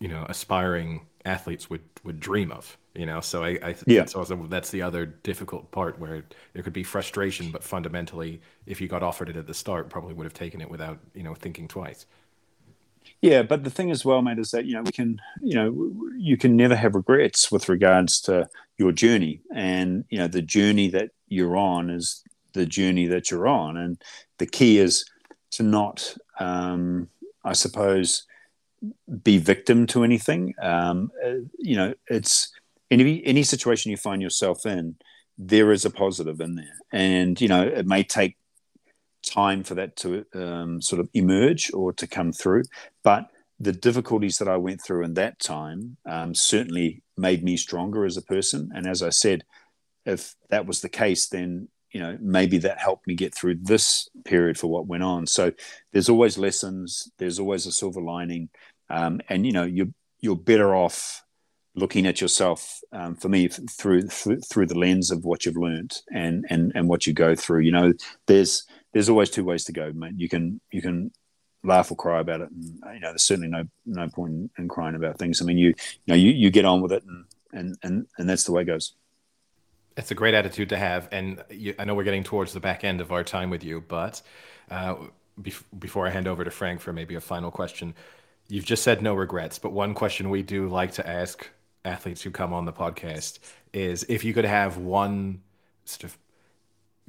you 0.00 0.08
know, 0.08 0.26
aspiring 0.28 1.06
athletes 1.24 1.70
would, 1.70 1.82
would 2.02 2.18
dream 2.18 2.50
of, 2.50 2.76
you 2.96 3.06
know? 3.06 3.20
So 3.20 3.44
I, 3.44 3.50
I 3.62 3.72
think 3.72 3.84
yeah. 3.86 4.00
that's 4.00 4.16
also, 4.16 4.44
that's 4.48 4.70
the 4.70 4.82
other 4.82 5.06
difficult 5.06 5.70
part 5.70 6.00
where 6.00 6.24
there 6.52 6.64
could 6.64 6.72
be 6.72 6.82
frustration, 6.82 7.52
but 7.52 7.62
fundamentally, 7.62 8.40
if 8.66 8.80
you 8.80 8.88
got 8.88 9.04
offered 9.04 9.28
it 9.28 9.36
at 9.36 9.46
the 9.46 9.54
start, 9.54 9.88
probably 9.88 10.14
would 10.14 10.24
have 10.24 10.34
taken 10.34 10.60
it 10.60 10.68
without, 10.68 10.98
you 11.14 11.22
know, 11.22 11.34
thinking 11.34 11.68
twice. 11.68 12.06
Yeah, 13.20 13.42
but 13.42 13.64
the 13.64 13.70
thing 13.70 13.90
as 13.90 14.04
well, 14.04 14.22
mate, 14.22 14.38
is 14.38 14.52
that 14.52 14.64
you 14.64 14.74
know 14.74 14.82
we 14.82 14.92
can, 14.92 15.20
you 15.42 15.54
know, 15.54 15.92
you 16.16 16.36
can 16.36 16.56
never 16.56 16.76
have 16.76 16.94
regrets 16.94 17.50
with 17.50 17.68
regards 17.68 18.20
to 18.22 18.48
your 18.78 18.92
journey, 18.92 19.40
and 19.52 20.04
you 20.08 20.18
know 20.18 20.28
the 20.28 20.42
journey 20.42 20.88
that 20.90 21.10
you're 21.28 21.56
on 21.56 21.90
is 21.90 22.22
the 22.52 22.64
journey 22.64 23.06
that 23.06 23.30
you're 23.30 23.48
on, 23.48 23.76
and 23.76 24.00
the 24.38 24.46
key 24.46 24.78
is 24.78 25.04
to 25.50 25.62
not, 25.64 26.16
um, 26.38 27.08
I 27.44 27.54
suppose, 27.54 28.24
be 29.22 29.38
victim 29.38 29.86
to 29.88 30.04
anything. 30.04 30.54
Um, 30.62 31.10
uh, 31.24 31.42
you 31.58 31.76
know, 31.76 31.94
it's 32.08 32.52
any 32.90 33.24
any 33.26 33.42
situation 33.42 33.90
you 33.90 33.96
find 33.96 34.22
yourself 34.22 34.64
in, 34.64 34.94
there 35.36 35.72
is 35.72 35.84
a 35.84 35.90
positive 35.90 36.40
in 36.40 36.54
there, 36.54 36.76
and 36.92 37.40
you 37.40 37.48
know 37.48 37.62
it 37.62 37.86
may 37.86 38.04
take 38.04 38.36
time 39.28 39.62
for 39.62 39.74
that 39.74 39.96
to 39.96 40.24
um, 40.34 40.80
sort 40.80 41.00
of 41.00 41.08
emerge 41.14 41.70
or 41.72 41.92
to 41.94 42.06
come 42.06 42.32
through. 42.32 42.64
But 43.02 43.30
the 43.60 43.72
difficulties 43.72 44.38
that 44.38 44.48
I 44.48 44.56
went 44.56 44.82
through 44.82 45.04
in 45.04 45.14
that 45.14 45.40
time 45.40 45.96
um, 46.06 46.34
certainly 46.34 47.02
made 47.16 47.42
me 47.42 47.56
stronger 47.56 48.04
as 48.04 48.16
a 48.16 48.22
person. 48.22 48.70
And 48.74 48.86
as 48.86 49.02
I 49.02 49.10
said, 49.10 49.44
if 50.06 50.34
that 50.50 50.66
was 50.66 50.80
the 50.80 50.88
case, 50.88 51.28
then 51.28 51.68
you 51.92 52.00
know 52.00 52.18
maybe 52.20 52.58
that 52.58 52.78
helped 52.78 53.06
me 53.06 53.14
get 53.14 53.34
through 53.34 53.56
this 53.62 54.08
period 54.24 54.58
for 54.58 54.68
what 54.68 54.86
went 54.86 55.02
on. 55.02 55.26
So 55.26 55.52
there's 55.92 56.08
always 56.08 56.38
lessons. 56.38 57.10
There's 57.18 57.38
always 57.38 57.66
a 57.66 57.72
silver 57.72 58.00
lining, 58.00 58.48
um, 58.90 59.20
and 59.28 59.44
you 59.44 59.52
know 59.52 59.64
you're 59.64 59.92
you're 60.20 60.36
better 60.36 60.74
off 60.74 61.22
looking 61.74 62.06
at 62.06 62.20
yourself 62.20 62.80
um, 62.92 63.14
for 63.14 63.28
me 63.28 63.48
through, 63.48 64.02
through 64.02 64.40
through 64.40 64.66
the 64.66 64.78
lens 64.78 65.10
of 65.10 65.24
what 65.24 65.44
you've 65.44 65.56
learned 65.56 66.00
and 66.12 66.44
and 66.50 66.72
and 66.74 66.88
what 66.88 67.06
you 67.06 67.12
go 67.12 67.34
through. 67.34 67.60
You 67.60 67.72
know, 67.72 67.92
there's 68.26 68.66
there's 68.98 69.08
always 69.08 69.30
two 69.30 69.44
ways 69.44 69.64
to 69.64 69.72
go, 69.72 69.92
mate. 69.92 70.14
You 70.16 70.28
can 70.28 70.60
you 70.72 70.82
can 70.82 71.12
laugh 71.62 71.92
or 71.92 71.94
cry 71.94 72.18
about 72.18 72.40
it, 72.40 72.50
and 72.50 72.80
you 72.94 73.00
know 73.00 73.10
there's 73.10 73.22
certainly 73.22 73.48
no 73.48 73.64
no 73.86 74.08
point 74.08 74.32
in, 74.32 74.50
in 74.58 74.68
crying 74.68 74.96
about 74.96 75.18
things. 75.18 75.40
I 75.40 75.44
mean, 75.44 75.56
you 75.56 75.68
you 75.68 75.74
know 76.08 76.16
you, 76.16 76.32
you 76.32 76.50
get 76.50 76.64
on 76.64 76.80
with 76.80 76.90
it, 76.90 77.04
and 77.04 77.24
and 77.52 77.78
and 77.84 78.06
and 78.18 78.28
that's 78.28 78.42
the 78.42 78.50
way 78.50 78.62
it 78.62 78.64
goes. 78.64 78.94
It's 79.96 80.10
a 80.10 80.16
great 80.16 80.34
attitude 80.34 80.70
to 80.70 80.76
have, 80.76 81.08
and 81.12 81.44
you, 81.48 81.76
I 81.78 81.84
know 81.84 81.94
we're 81.94 82.02
getting 82.02 82.24
towards 82.24 82.52
the 82.52 82.58
back 82.58 82.82
end 82.82 83.00
of 83.00 83.12
our 83.12 83.22
time 83.22 83.50
with 83.50 83.62
you, 83.62 83.84
but 83.86 84.20
uh, 84.68 84.96
bef- 85.40 85.62
before 85.78 86.08
I 86.08 86.10
hand 86.10 86.26
over 86.26 86.42
to 86.42 86.50
Frank 86.50 86.80
for 86.80 86.92
maybe 86.92 87.14
a 87.14 87.20
final 87.20 87.52
question, 87.52 87.94
you've 88.48 88.64
just 88.64 88.82
said 88.82 89.00
no 89.00 89.14
regrets, 89.14 89.60
but 89.60 89.70
one 89.70 89.94
question 89.94 90.28
we 90.28 90.42
do 90.42 90.68
like 90.68 90.90
to 90.94 91.08
ask 91.08 91.48
athletes 91.84 92.22
who 92.22 92.32
come 92.32 92.52
on 92.52 92.64
the 92.64 92.72
podcast 92.72 93.38
is 93.72 94.04
if 94.08 94.24
you 94.24 94.34
could 94.34 94.44
have 94.44 94.76
one 94.76 95.40
sort 95.84 96.02
of 96.02 96.18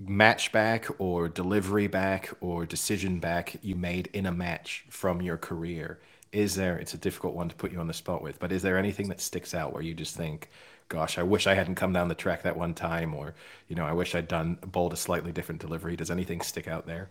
match 0.08 0.52
back 0.52 0.88
or 0.98 1.28
delivery 1.28 1.88
back 1.88 2.32
or 2.42 2.66
decision 2.66 3.20
back 3.20 3.56
you 3.62 3.76
made 3.76 4.08
in 4.14 4.26
a 4.26 4.32
match 4.32 4.86
from 4.90 5.22
your 5.22 5.38
career 5.38 6.00
is 6.32 6.56
there 6.56 6.78
it's 6.78 6.94
a 6.94 6.98
difficult 6.98 7.34
one 7.34 7.50
to 7.50 7.56
put 7.56 7.72
you 7.72 7.80
on 7.80 7.88
the 7.88 7.94
spot 7.94 8.22
with 8.22 8.40
but 8.40 8.52
is 8.52 8.62
there 8.62 8.78
anything 8.78 9.10
that 9.10 9.20
sticks 9.20 9.54
out 9.54 9.74
where 9.74 9.82
you 9.82 9.94
just 9.94 10.16
think 10.16 10.50
gosh 10.88 11.18
i 11.18 11.24
wish 11.24 11.48
i 11.48 11.54
hadn't 11.54 11.76
come 11.76 11.92
down 11.92 12.08
the 12.08 12.16
track 12.16 12.44
that 12.44 12.56
one 12.56 12.74
time 12.74 13.14
or 13.14 13.34
you 13.68 13.76
know 13.76 13.86
i 13.86 13.92
wish 13.92 14.16
i'd 14.16 14.28
done 14.28 14.58
bowled 14.68 14.94
a 14.94 14.98
slightly 14.98 15.32
different 15.32 15.60
delivery 15.60 15.96
does 15.96 16.12
anything 16.12 16.40
stick 16.40 16.68
out 16.68 16.88
there 16.88 17.10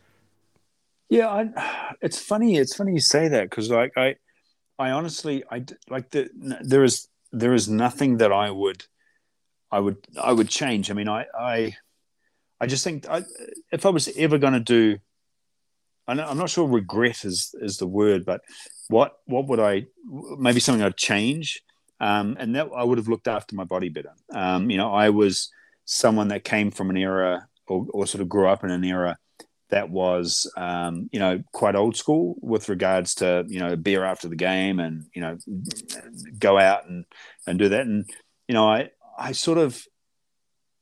yeah 1.10 1.28
I, 1.28 1.94
it's 2.01 2.20
funny 2.20 2.56
it's 2.56 2.74
funny 2.74 2.93
you 2.93 3.01
say 3.01 3.28
that 3.28 3.51
because 3.51 3.70
like 3.70 3.93
i 3.97 4.15
i 4.78 4.90
honestly 4.90 5.44
i 5.51 5.65
like 5.90 6.10
the 6.10 6.31
there 6.62 6.85
is 6.85 7.09
there 7.32 7.55
is 7.55 7.69
nothing 7.69 8.19
that 8.19 8.32
I 8.32 8.51
would 8.51 8.85
I 9.70 9.81
would 9.81 9.98
I 10.20 10.32
would 10.32 10.48
change. 10.48 10.90
I 10.90 10.94
mean, 10.94 11.09
I 11.09 11.27
I 11.39 11.77
I 12.60 12.66
just 12.66 12.85
think 12.85 13.09
I, 13.09 13.22
if 13.72 13.86
I 13.86 13.90
was 13.90 14.09
ever 14.16 14.39
going 14.39 14.55
to 14.55 14.60
do, 14.60 14.98
I'm 16.06 16.39
not 16.39 16.48
sure 16.48 16.66
regret 16.66 17.24
is 17.24 17.55
is 17.60 17.76
the 17.76 17.86
word, 17.86 18.24
but 18.24 18.40
what 18.89 19.18
what 19.26 19.47
would 19.48 19.60
I 19.60 19.86
maybe 20.39 20.59
something 20.59 20.82
I'd 20.82 20.97
change, 20.97 21.62
um, 22.01 22.36
and 22.40 22.55
that 22.56 22.70
I 22.74 22.82
would 22.82 22.97
have 22.97 23.09
looked 23.09 23.28
after 23.28 23.55
my 23.55 23.64
body 23.64 23.90
better. 23.90 24.14
Um, 24.32 24.70
you 24.70 24.78
know, 24.78 24.93
I 24.93 25.10
was 25.10 25.51
someone 25.85 26.28
that 26.28 26.44
came 26.44 26.70
from 26.70 26.89
an 26.89 26.97
era 26.97 27.47
or, 27.66 27.86
or 27.90 28.06
sort 28.06 28.22
of 28.22 28.28
grew 28.28 28.48
up 28.48 28.64
in 28.64 28.70
an 28.70 28.85
era 28.85 29.18
that 29.70 29.90
was 29.90 30.51
um, 30.56 31.10
you 31.12 31.20
know 31.20 31.43
quite 31.52 31.74
old 31.74 31.97
school 31.97 32.36
with 32.40 32.68
regards 32.68 33.16
to 33.16 33.44
you 33.48 33.60
know 33.60 33.76
beer 33.76 34.05
after 34.05 34.28
the 34.28 34.36
game 34.36 34.80
and 34.80 35.05
you 35.14 35.20
know 35.20 35.36
go 36.39 36.59
out 36.59 36.89
and 36.89 37.05
and 37.47 37.59
do 37.59 37.68
that 37.68 37.86
and 37.86 38.09
you 38.47 38.55
know 38.55 38.66
I 38.66 38.90
I 39.18 39.32
sort 39.32 39.59
of 39.59 39.85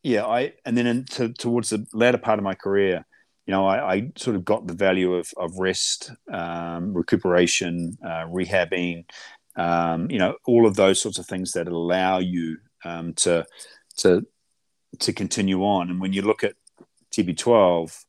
yeah 0.07 0.25
I 0.25 0.53
and 0.65 0.79
then 0.79 0.87
into, 0.87 1.33
towards 1.33 1.71
the 1.71 1.85
latter 1.93 2.19
part 2.19 2.39
of 2.39 2.45
my 2.45 2.55
career 2.55 3.05
you 3.47 3.53
know 3.53 3.67
I, 3.67 3.95
I 3.95 4.13
sort 4.17 4.37
of 4.37 4.45
got 4.45 4.67
the 4.67 4.75
value 4.75 5.15
of 5.15 5.31
of 5.37 5.59
rest 5.59 6.13
um, 6.33 6.95
recuperation 6.95 7.99
uh, 8.05 8.27
rehabbing 8.27 9.05
um, 9.57 10.11
you 10.11 10.19
know 10.19 10.37
all 10.47 10.67
of 10.67 10.77
those 10.77 11.01
sorts 11.01 11.19
of 11.19 11.27
things 11.27 11.53
that 11.53 11.67
allow 11.67 12.19
you 12.19 12.59
um, 12.85 13.15
to 13.15 13.45
to 13.99 14.25
to 15.01 15.13
continue 15.13 15.65
on 15.65 15.91
and 15.91 16.01
when 16.01 16.13
you 16.13 16.23
look 16.23 16.45
at 16.45 16.55
TB12 17.13 18.05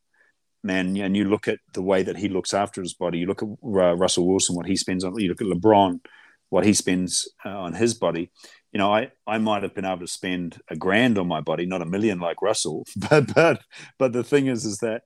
man, 0.64 0.96
and 0.98 1.16
you 1.18 1.26
look 1.26 1.48
at 1.48 1.60
the 1.74 1.82
way 1.82 2.04
that 2.04 2.18
he 2.18 2.30
looks 2.30 2.54
after 2.54 2.82
his 2.82 2.94
body. 2.94 3.20
You 3.20 3.28
look 3.28 3.42
at 3.42 3.48
uh, 3.48 3.96
Russell 3.96 4.28
Wilson, 4.28 4.56
what 4.56 4.66
he 4.66 4.76
spends 4.76 5.04
on. 5.04 5.18
You 5.18 5.30
look 5.30 5.42
at 5.42 5.48
LeBron, 5.48 6.02
what 6.50 6.66
he 6.66 6.74
spends 6.74 7.28
uh, 7.46 7.58
on 7.58 7.74
his 7.74 7.94
body. 7.94 8.32
You 8.78 8.84
know, 8.84 8.94
I 8.94 9.10
I 9.26 9.40
might 9.40 9.64
have 9.64 9.74
been 9.74 9.86
able 9.86 10.02
to 10.02 10.08
spend 10.08 10.62
a 10.68 10.76
grand 10.76 11.18
on 11.18 11.28
my 11.28 11.42
body, 11.42 11.66
not 11.66 11.82
a 11.82 11.86
million 11.88 12.20
like 12.20 12.44
Russell. 12.44 12.86
But 13.10 13.34
but 13.34 13.64
but 13.98 14.14
the 14.14 14.24
thing 14.24 14.46
is, 14.46 14.66
is 14.66 14.78
that 14.82 15.02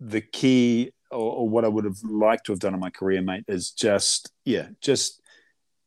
the 0.00 0.20
key 0.20 0.90
or, 1.12 1.32
or 1.32 1.48
what 1.48 1.64
I 1.64 1.68
would 1.68 1.84
have 1.84 2.02
liked 2.02 2.46
to 2.46 2.52
have 2.52 2.58
done 2.58 2.74
in 2.74 2.80
my 2.80 2.90
career, 2.90 3.22
mate, 3.22 3.44
is 3.46 3.70
just 3.70 4.32
yeah, 4.44 4.70
just 4.80 5.22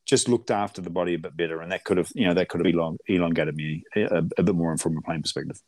just 0.06 0.30
looked 0.30 0.52
after 0.52 0.82
the 0.82 0.90
body 0.90 1.16
a 1.16 1.20
bit 1.20 1.36
better, 1.36 1.60
and 1.60 1.74
that 1.74 1.84
could 1.84 1.98
have 1.98 2.10
you 2.16 2.26
know 2.28 2.34
that 2.34 2.48
could 2.48 2.66
have 2.66 2.74
elong, 2.74 2.96
elongated 3.08 3.58
me 3.58 3.84
a, 3.98 4.24
a 4.38 4.44
bit 4.44 4.56
more 4.56 4.78
from 4.78 4.98
a 4.98 5.02
playing 5.02 5.22
perspective. 5.22 5.62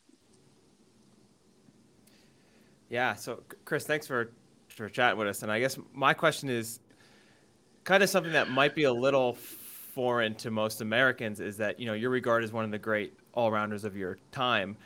Yeah. 2.88 3.16
So, 3.16 3.42
Chris, 3.66 3.84
thanks 3.84 4.06
for 4.06 4.30
for 4.68 4.88
chatting 4.88 5.18
with 5.18 5.28
us. 5.28 5.42
And 5.42 5.52
I 5.52 5.60
guess 5.60 5.76
my 5.92 6.14
question 6.14 6.48
is 6.48 6.80
kind 7.84 8.02
of 8.02 8.08
something 8.08 8.32
that 8.32 8.48
might 8.48 8.74
be 8.74 8.84
a 8.84 8.92
little 8.94 9.36
foreign 9.94 10.34
to 10.34 10.50
most 10.50 10.80
Americans 10.80 11.38
is 11.38 11.56
that 11.56 11.78
you 11.78 11.86
know 11.86 11.94
you're 11.94 12.10
regarded 12.10 12.44
as 12.44 12.52
one 12.52 12.64
of 12.64 12.70
the 12.70 12.78
great 12.78 13.14
all 13.32 13.50
rounders 13.50 13.84
of 13.84 13.96
your 13.96 14.18
time, 14.32 14.76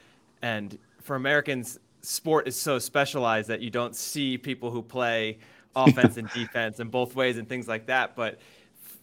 and 0.43 0.79
for 1.01 1.17
Americans, 1.17 1.79
sport 2.03 2.47
is 2.47 2.57
so 2.57 2.79
specialized 2.79 3.49
that 3.49 3.61
you 3.61 3.71
don't 3.71 3.97
see 3.97 4.37
people 4.37 4.71
who 4.71 4.83
play 4.83 5.39
offense 5.77 6.17
and 6.17 6.29
defense 6.31 6.81
and 6.81 6.91
both 6.91 7.15
ways 7.15 7.39
and 7.39 7.49
things 7.49 7.69
like 7.69 7.87
that. 7.87 8.17
But 8.17 8.39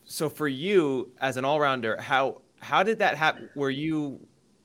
so 0.05 0.29
for 0.29 0.47
you 0.47 1.09
as 1.19 1.37
an 1.37 1.45
all 1.45 1.59
rounder, 1.59 1.99
how 1.99 2.41
how 2.59 2.83
did 2.83 2.99
that 2.99 3.17
happen? 3.17 3.49
Were 3.55 3.69
you 3.69 4.19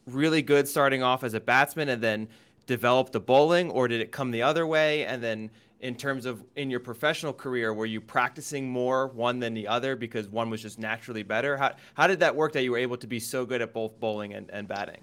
really 0.07 0.43
good 0.43 0.69
starting 0.69 1.03
off 1.03 1.25
as 1.25 1.35
a 1.35 1.41
batsman 1.41 1.89
and 1.89 2.03
then 2.03 2.29
develop 2.67 3.13
the 3.13 3.21
bowling, 3.21 3.71
or 3.71 3.89
did 3.89 4.01
it 4.01 4.13
come 4.13 4.31
the 4.31 4.43
other 4.43 4.67
way? 4.67 5.07
And 5.07 5.23
then 5.23 5.51
in 5.81 5.95
terms 5.95 6.27
of 6.27 6.45
in 6.57 6.71
your 6.71 6.81
professional 6.81 7.33
career, 7.33 7.73
were 7.73 7.87
you 7.87 8.01
practicing 8.01 8.69
more 8.69 9.09
one 9.09 9.39
than 9.39 9.55
the 9.55 9.67
other 9.67 9.97
because 9.97 10.29
one 10.29 10.51
was 10.51 10.63
just 10.63 10.79
naturally 10.79 11.23
better? 11.23 11.57
How, 11.57 11.73
how 11.95 12.07
did 12.07 12.21
that 12.21 12.37
work 12.37 12.53
that 12.53 12.63
you 12.63 12.73
were 12.73 12.79
able 12.79 12.97
to 12.99 13.07
be 13.07 13.19
so 13.19 13.45
good 13.45 13.63
at 13.63 13.73
both 13.73 13.99
bowling 13.99 14.35
and, 14.35 14.51
and 14.51 14.69
batting? 14.69 15.03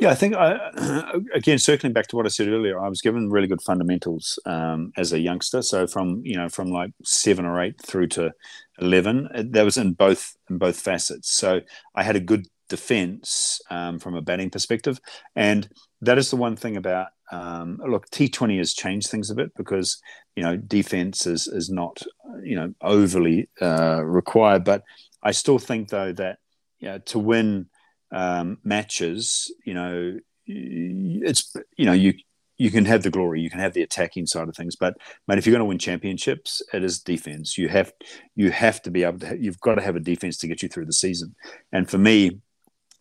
Yeah, 0.00 0.10
I 0.10 0.14
think 0.14 0.34
I, 0.36 1.12
again 1.34 1.58
circling 1.58 1.92
back 1.92 2.06
to 2.08 2.16
what 2.16 2.24
I 2.24 2.28
said 2.28 2.48
earlier, 2.48 2.78
I 2.78 2.88
was 2.88 3.00
given 3.00 3.30
really 3.30 3.48
good 3.48 3.62
fundamentals 3.62 4.38
um, 4.46 4.92
as 4.96 5.12
a 5.12 5.18
youngster. 5.18 5.60
So 5.60 5.86
from 5.88 6.22
you 6.24 6.36
know 6.36 6.48
from 6.48 6.70
like 6.70 6.92
seven 7.04 7.44
or 7.44 7.60
eight 7.60 7.80
through 7.82 8.08
to 8.08 8.32
eleven, 8.78 9.28
that 9.34 9.64
was 9.64 9.76
in 9.76 9.94
both 9.94 10.36
in 10.48 10.58
both 10.58 10.80
facets. 10.80 11.32
So 11.32 11.62
I 11.96 12.04
had 12.04 12.14
a 12.14 12.20
good 12.20 12.46
defense 12.68 13.60
um, 13.70 13.98
from 13.98 14.14
a 14.14 14.22
batting 14.22 14.50
perspective, 14.50 15.00
and 15.34 15.68
that 16.00 16.16
is 16.16 16.30
the 16.30 16.36
one 16.36 16.54
thing 16.54 16.76
about 16.76 17.08
um, 17.30 17.80
look 17.86 18.08
T20 18.10 18.58
has 18.58 18.72
changed 18.74 19.10
things 19.10 19.30
a 19.30 19.34
bit 19.34 19.54
because 19.56 20.00
you 20.36 20.42
know 20.42 20.56
defense 20.56 21.26
is 21.26 21.46
is 21.46 21.70
not 21.70 22.02
you 22.42 22.56
know 22.56 22.74
overly 22.82 23.48
uh, 23.60 24.02
required, 24.04 24.64
but 24.64 24.82
I 25.22 25.32
still 25.32 25.58
think 25.58 25.88
though 25.88 26.12
that 26.12 26.38
you 26.78 26.88
know, 26.88 26.98
to 26.98 27.18
win 27.18 27.66
um, 28.12 28.58
matches, 28.64 29.52
you 29.64 29.74
know, 29.74 30.18
it's 30.46 31.54
you 31.76 31.84
know 31.84 31.92
you 31.92 32.14
you 32.56 32.70
can 32.70 32.84
have 32.86 33.02
the 33.02 33.10
glory, 33.10 33.40
you 33.40 33.50
can 33.50 33.60
have 33.60 33.74
the 33.74 33.82
attacking 33.82 34.26
side 34.26 34.48
of 34.48 34.56
things, 34.56 34.74
but 34.74 34.96
mate, 35.26 35.38
if 35.38 35.46
you're 35.46 35.52
going 35.52 35.60
to 35.60 35.64
win 35.64 35.78
championships, 35.78 36.62
it 36.72 36.82
is 36.82 37.00
defense. 37.00 37.56
You 37.56 37.68
have 37.68 37.92
you 38.34 38.50
have 38.50 38.82
to 38.82 38.90
be 38.90 39.04
able 39.04 39.20
to. 39.20 39.36
You've 39.38 39.60
got 39.60 39.76
to 39.76 39.82
have 39.82 39.96
a 39.96 40.00
defense 40.00 40.38
to 40.38 40.48
get 40.48 40.62
you 40.62 40.68
through 40.68 40.86
the 40.86 40.92
season. 40.92 41.34
And 41.72 41.88
for 41.88 41.98
me, 41.98 42.40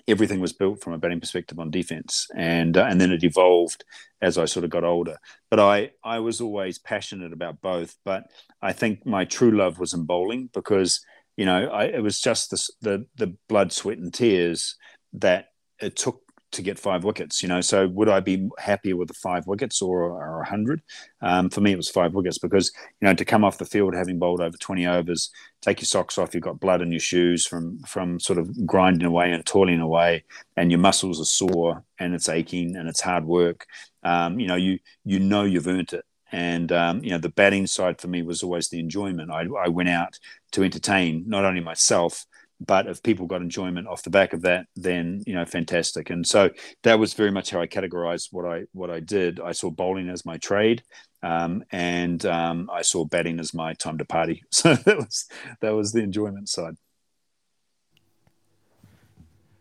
everything 0.08 0.40
was 0.40 0.54
built 0.54 0.82
from 0.82 0.94
a 0.94 0.98
batting 0.98 1.20
perspective 1.20 1.60
on 1.60 1.70
defense, 1.70 2.28
and 2.36 2.78
uh, 2.78 2.86
and 2.90 3.00
then 3.00 3.12
it 3.12 3.24
evolved 3.24 3.84
as 4.22 4.38
I 4.38 4.46
sort 4.46 4.64
of 4.64 4.70
got 4.70 4.84
older. 4.84 5.18
But 5.50 5.60
I 5.60 5.92
I 6.04 6.20
was 6.20 6.42
always 6.42 6.80
passionate 6.80 7.34
about 7.34 7.62
both. 7.62 7.96
But 8.06 8.24
I 8.62 8.74
think 8.74 9.06
my 9.06 9.26
true 9.26 9.52
love 9.52 9.80
was 9.80 9.94
in 9.94 10.06
bowling 10.06 10.50
because 10.54 11.02
you 11.36 11.46
know 11.46 11.68
I, 11.68 11.86
it 11.86 12.04
was 12.04 12.22
just 12.22 12.52
the, 12.52 12.70
the 12.82 13.06
the 13.18 13.38
blood, 13.50 13.72
sweat, 13.72 13.98
and 13.98 14.14
tears 14.14 14.76
that 15.14 15.48
it 15.82 15.96
took 15.96 16.22
to 16.58 16.62
get 16.62 16.78
five 16.78 17.04
wickets. 17.04 17.42
You 17.42 17.50
know, 17.50 17.62
so 17.62 17.88
would 17.88 18.10
I 18.10 18.20
be 18.20 18.50
happier 18.60 18.96
with 18.96 19.08
the 19.08 19.14
five 19.14 19.48
wickets 19.48 19.82
or 19.82 20.42
a 20.42 20.46
hundred? 20.46 20.82
Um, 21.22 21.50
for 21.50 21.62
me, 21.62 21.72
it 21.72 21.78
was 21.78 21.90
five 21.90 22.14
wickets 22.14 22.38
because 22.38 22.72
you 23.00 23.08
know 23.08 23.14
to 23.14 23.26
come 23.26 23.44
off 23.44 23.58
the 23.58 23.66
field 23.66 23.96
having 23.96 24.20
bowled 24.20 24.42
over 24.42 24.58
twenty 24.58 24.86
overs, 24.86 25.32
take 25.62 25.80
your 25.80 25.86
socks 25.86 26.18
off, 26.18 26.34
you've 26.34 26.44
got 26.44 26.60
blood 26.60 26.82
in 26.82 26.92
your 26.92 27.00
shoes 27.00 27.48
from 27.48 27.80
from 27.80 28.20
sort 28.20 28.40
of 28.40 28.66
grinding 28.66 29.08
away 29.08 29.32
and 29.32 29.46
toiling 29.46 29.82
away, 29.82 30.26
and 30.56 30.72
your 30.72 30.80
muscles 30.80 31.22
are 31.22 31.26
sore 31.26 31.84
and 32.00 32.14
it's 32.14 32.30
aching 32.30 32.76
and 32.76 32.88
it's 32.90 33.02
hard 33.02 33.26
work. 33.26 33.66
Um, 34.04 34.40
you 34.40 34.48
know, 34.48 34.56
you 34.56 34.80
you 35.06 35.20
know 35.20 35.44
you've 35.44 35.68
earned 35.68 35.94
it. 35.94 36.06
And 36.30 36.74
um, 36.74 37.04
you 37.04 37.12
know 37.12 37.20
the 37.20 37.30
batting 37.30 37.68
side 37.68 38.02
for 38.02 38.10
me 38.10 38.22
was 38.22 38.44
always 38.44 38.68
the 38.68 38.80
enjoyment. 38.80 39.32
I, 39.32 39.46
I 39.64 39.70
went 39.70 39.90
out 39.90 40.20
to 40.52 40.64
entertain 40.64 41.24
not 41.26 41.46
only 41.46 41.62
myself 41.62 42.26
but 42.60 42.88
if 42.88 43.04
people 43.04 43.28
got 43.28 43.42
enjoyment 43.42 43.88
off 43.88 44.04
the 44.04 44.10
back 44.10 44.34
of 44.34 44.42
that 44.42 44.66
then 44.76 45.24
you 45.26 45.34
know 45.34 45.46
fantastic. 45.46 46.10
And 46.10 46.26
so 46.26 46.50
that 46.84 47.00
was 47.00 47.14
very 47.14 47.32
much 47.32 47.52
how 47.52 47.62
i 47.62 47.68
categorized 47.68 48.30
what 48.32 48.46
i 48.46 48.64
what 48.74 48.90
i 48.90 49.00
did. 49.00 49.40
I 49.40 49.52
saw 49.52 49.70
bowling 49.70 50.10
as 50.10 50.26
my 50.26 50.38
trade 50.38 50.84
um, 51.24 51.64
and 51.72 52.26
um, 52.26 52.70
i 52.72 52.82
saw 52.82 53.06
batting 53.06 53.40
as 53.40 53.54
my 53.54 53.74
time 53.74 53.98
to 53.98 54.06
party. 54.06 54.44
So 54.52 54.76
that 54.76 54.98
was 54.98 55.28
that 55.62 55.72
was 55.72 55.92
the 55.92 56.02
enjoyment 56.02 56.50
side. 56.50 56.76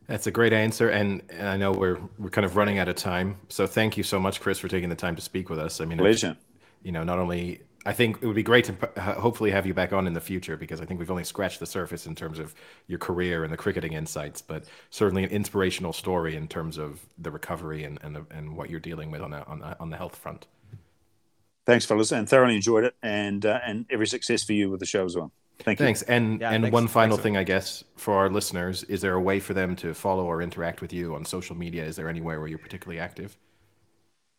That's 0.06 0.28
a 0.28 0.30
great 0.30 0.52
answer 0.52 0.88
and, 0.88 1.22
and 1.30 1.48
i 1.48 1.56
know 1.56 1.72
we're 1.72 1.98
we're 2.18 2.30
kind 2.30 2.44
of 2.44 2.56
running 2.56 2.78
out 2.78 2.88
of 2.88 2.96
time. 2.96 3.36
So 3.48 3.66
thank 3.66 3.96
you 3.96 4.02
so 4.02 4.18
much 4.18 4.40
chris 4.40 4.58
for 4.58 4.68
taking 4.68 4.88
the 4.88 4.96
time 4.96 5.16
to 5.16 5.22
speak 5.22 5.50
with 5.50 5.58
us. 5.58 5.80
I 5.80 5.84
mean 5.84 5.98
pleasure. 5.98 6.36
you 6.82 6.92
know 6.92 7.04
not 7.04 7.18
only 7.18 7.60
I 7.86 7.92
think 7.92 8.18
it 8.20 8.26
would 8.26 8.36
be 8.36 8.42
great 8.42 8.64
to 8.64 8.74
hopefully 9.00 9.50
have 9.52 9.66
you 9.66 9.72
back 9.72 9.92
on 9.92 10.06
in 10.06 10.12
the 10.12 10.20
future 10.20 10.56
because 10.56 10.80
I 10.80 10.84
think 10.84 10.98
we've 10.98 11.10
only 11.10 11.24
scratched 11.24 11.60
the 11.60 11.66
surface 11.66 12.06
in 12.06 12.14
terms 12.14 12.38
of 12.38 12.54
your 12.88 12.98
career 12.98 13.44
and 13.44 13.52
the 13.52 13.56
cricketing 13.56 13.92
insights, 13.92 14.42
but 14.42 14.64
certainly 14.90 15.24
an 15.24 15.30
inspirational 15.30 15.92
story 15.92 16.34
in 16.36 16.48
terms 16.48 16.78
of 16.78 17.06
the 17.16 17.30
recovery 17.30 17.84
and 17.84 17.98
and, 18.02 18.18
and 18.30 18.56
what 18.56 18.70
you're 18.70 18.80
dealing 18.80 19.10
with 19.10 19.22
on 19.22 19.32
a, 19.32 19.42
on 19.46 19.62
a, 19.62 19.76
on 19.78 19.90
the 19.90 19.96
health 19.96 20.16
front. 20.16 20.46
Thanks, 21.64 21.84
fellas, 21.84 22.12
and 22.12 22.28
thoroughly 22.28 22.56
enjoyed 22.56 22.84
it, 22.84 22.94
and 23.02 23.46
uh, 23.46 23.60
and 23.64 23.86
every 23.90 24.06
success 24.06 24.44
for 24.44 24.52
you 24.52 24.70
with 24.70 24.80
the 24.80 24.86
show 24.86 25.04
as 25.04 25.16
well. 25.16 25.32
Thank 25.60 25.80
you. 25.80 25.86
Thanks. 25.86 26.02
And 26.02 26.40
yeah, 26.40 26.50
and 26.50 26.64
thanks, 26.64 26.72
one 26.72 26.86
final 26.86 27.16
thing, 27.16 27.36
I 27.36 27.42
guess, 27.42 27.82
for 27.96 28.14
our 28.14 28.28
listeners, 28.28 28.84
is 28.84 29.00
there 29.00 29.14
a 29.14 29.20
way 29.20 29.40
for 29.40 29.54
them 29.54 29.74
to 29.76 29.94
follow 29.94 30.24
or 30.24 30.42
interact 30.42 30.80
with 30.80 30.92
you 30.92 31.14
on 31.14 31.24
social 31.24 31.56
media? 31.56 31.84
Is 31.84 31.96
there 31.96 32.08
anywhere 32.08 32.38
where 32.40 32.48
you're 32.48 32.58
particularly 32.58 33.00
active? 33.00 33.36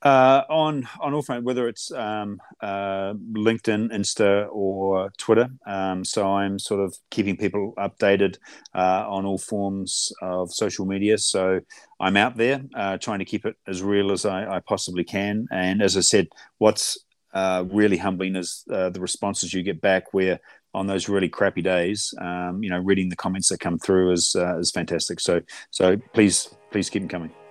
Uh, 0.04 0.44
on 0.48 0.88
on 1.02 1.12
all 1.16 1.24
front, 1.24 1.44
whether 1.44 1.68
it's 1.68 1.92
um, 1.92 2.40
uh, 2.62 3.14
LinkedIn, 3.34 3.92
Insta, 3.92 4.48
or 4.52 5.10
Twitter. 5.18 5.50
Um, 5.66 6.06
so 6.06 6.36
I'm 6.36 6.60
sort 6.60 6.82
of 6.82 6.96
keeping 7.10 7.36
people 7.36 7.74
updated 7.80 8.38
uh, 8.76 9.06
on 9.10 9.26
all 9.26 9.40
forms 9.40 10.12
of 10.22 10.54
social 10.54 10.86
media. 10.86 11.18
So 11.18 11.62
I'm 12.00 12.16
out 12.16 12.38
there 12.38 12.62
uh, 12.76 12.98
trying 12.98 13.20
to 13.20 13.26
keep 13.26 13.44
it 13.48 13.56
as 13.68 13.82
real 13.82 14.12
as 14.12 14.24
I, 14.24 14.58
I 14.58 14.60
possibly 14.60 15.04
can. 15.04 15.48
And 15.52 15.82
as 15.82 15.98
I 15.98 16.02
said, 16.02 16.28
what's 16.60 17.00
uh, 17.34 17.66
really 17.72 17.98
humbling 17.98 18.36
is 18.36 18.66
uh, 18.72 18.92
the 18.92 19.02
responses 19.02 19.52
you 19.52 19.64
get 19.64 19.82
back 19.82 20.14
where 20.14 20.40
on 20.76 20.86
those 20.86 21.10
really 21.10 21.30
crappy 21.30 21.64
days, 21.64 22.14
um, 22.22 22.62
you 22.62 22.70
know, 22.70 22.78
reading 22.78 23.10
the 23.10 23.16
comments 23.16 23.50
that 23.50 23.60
come 23.60 23.80
through 23.80 24.12
is 24.12 24.36
is 24.60 24.70
fantastic. 24.70 25.20
So 25.20 25.42
so 25.72 25.98
please 26.14 26.56
please 26.70 26.88
keep 26.88 27.02
them 27.02 27.10
coming. 27.10 27.47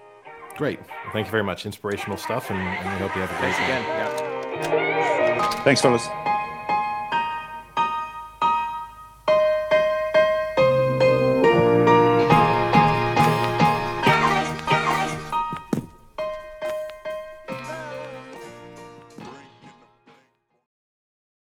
Great. 0.56 0.80
Thank 1.12 1.26
you 1.26 1.30
very 1.30 1.44
much. 1.44 1.66
Inspirational 1.66 2.16
stuff, 2.16 2.50
and, 2.50 2.58
and 2.58 2.92
we 2.92 2.98
hope 2.98 3.14
you 3.14 3.22
have 3.22 3.30
a 3.30 3.38
great 3.40 3.54
Thanks 3.54 3.58
again. 3.58 3.82
Yeah. 3.82 5.50
Thanks, 5.62 5.80
fellas. 5.80 6.25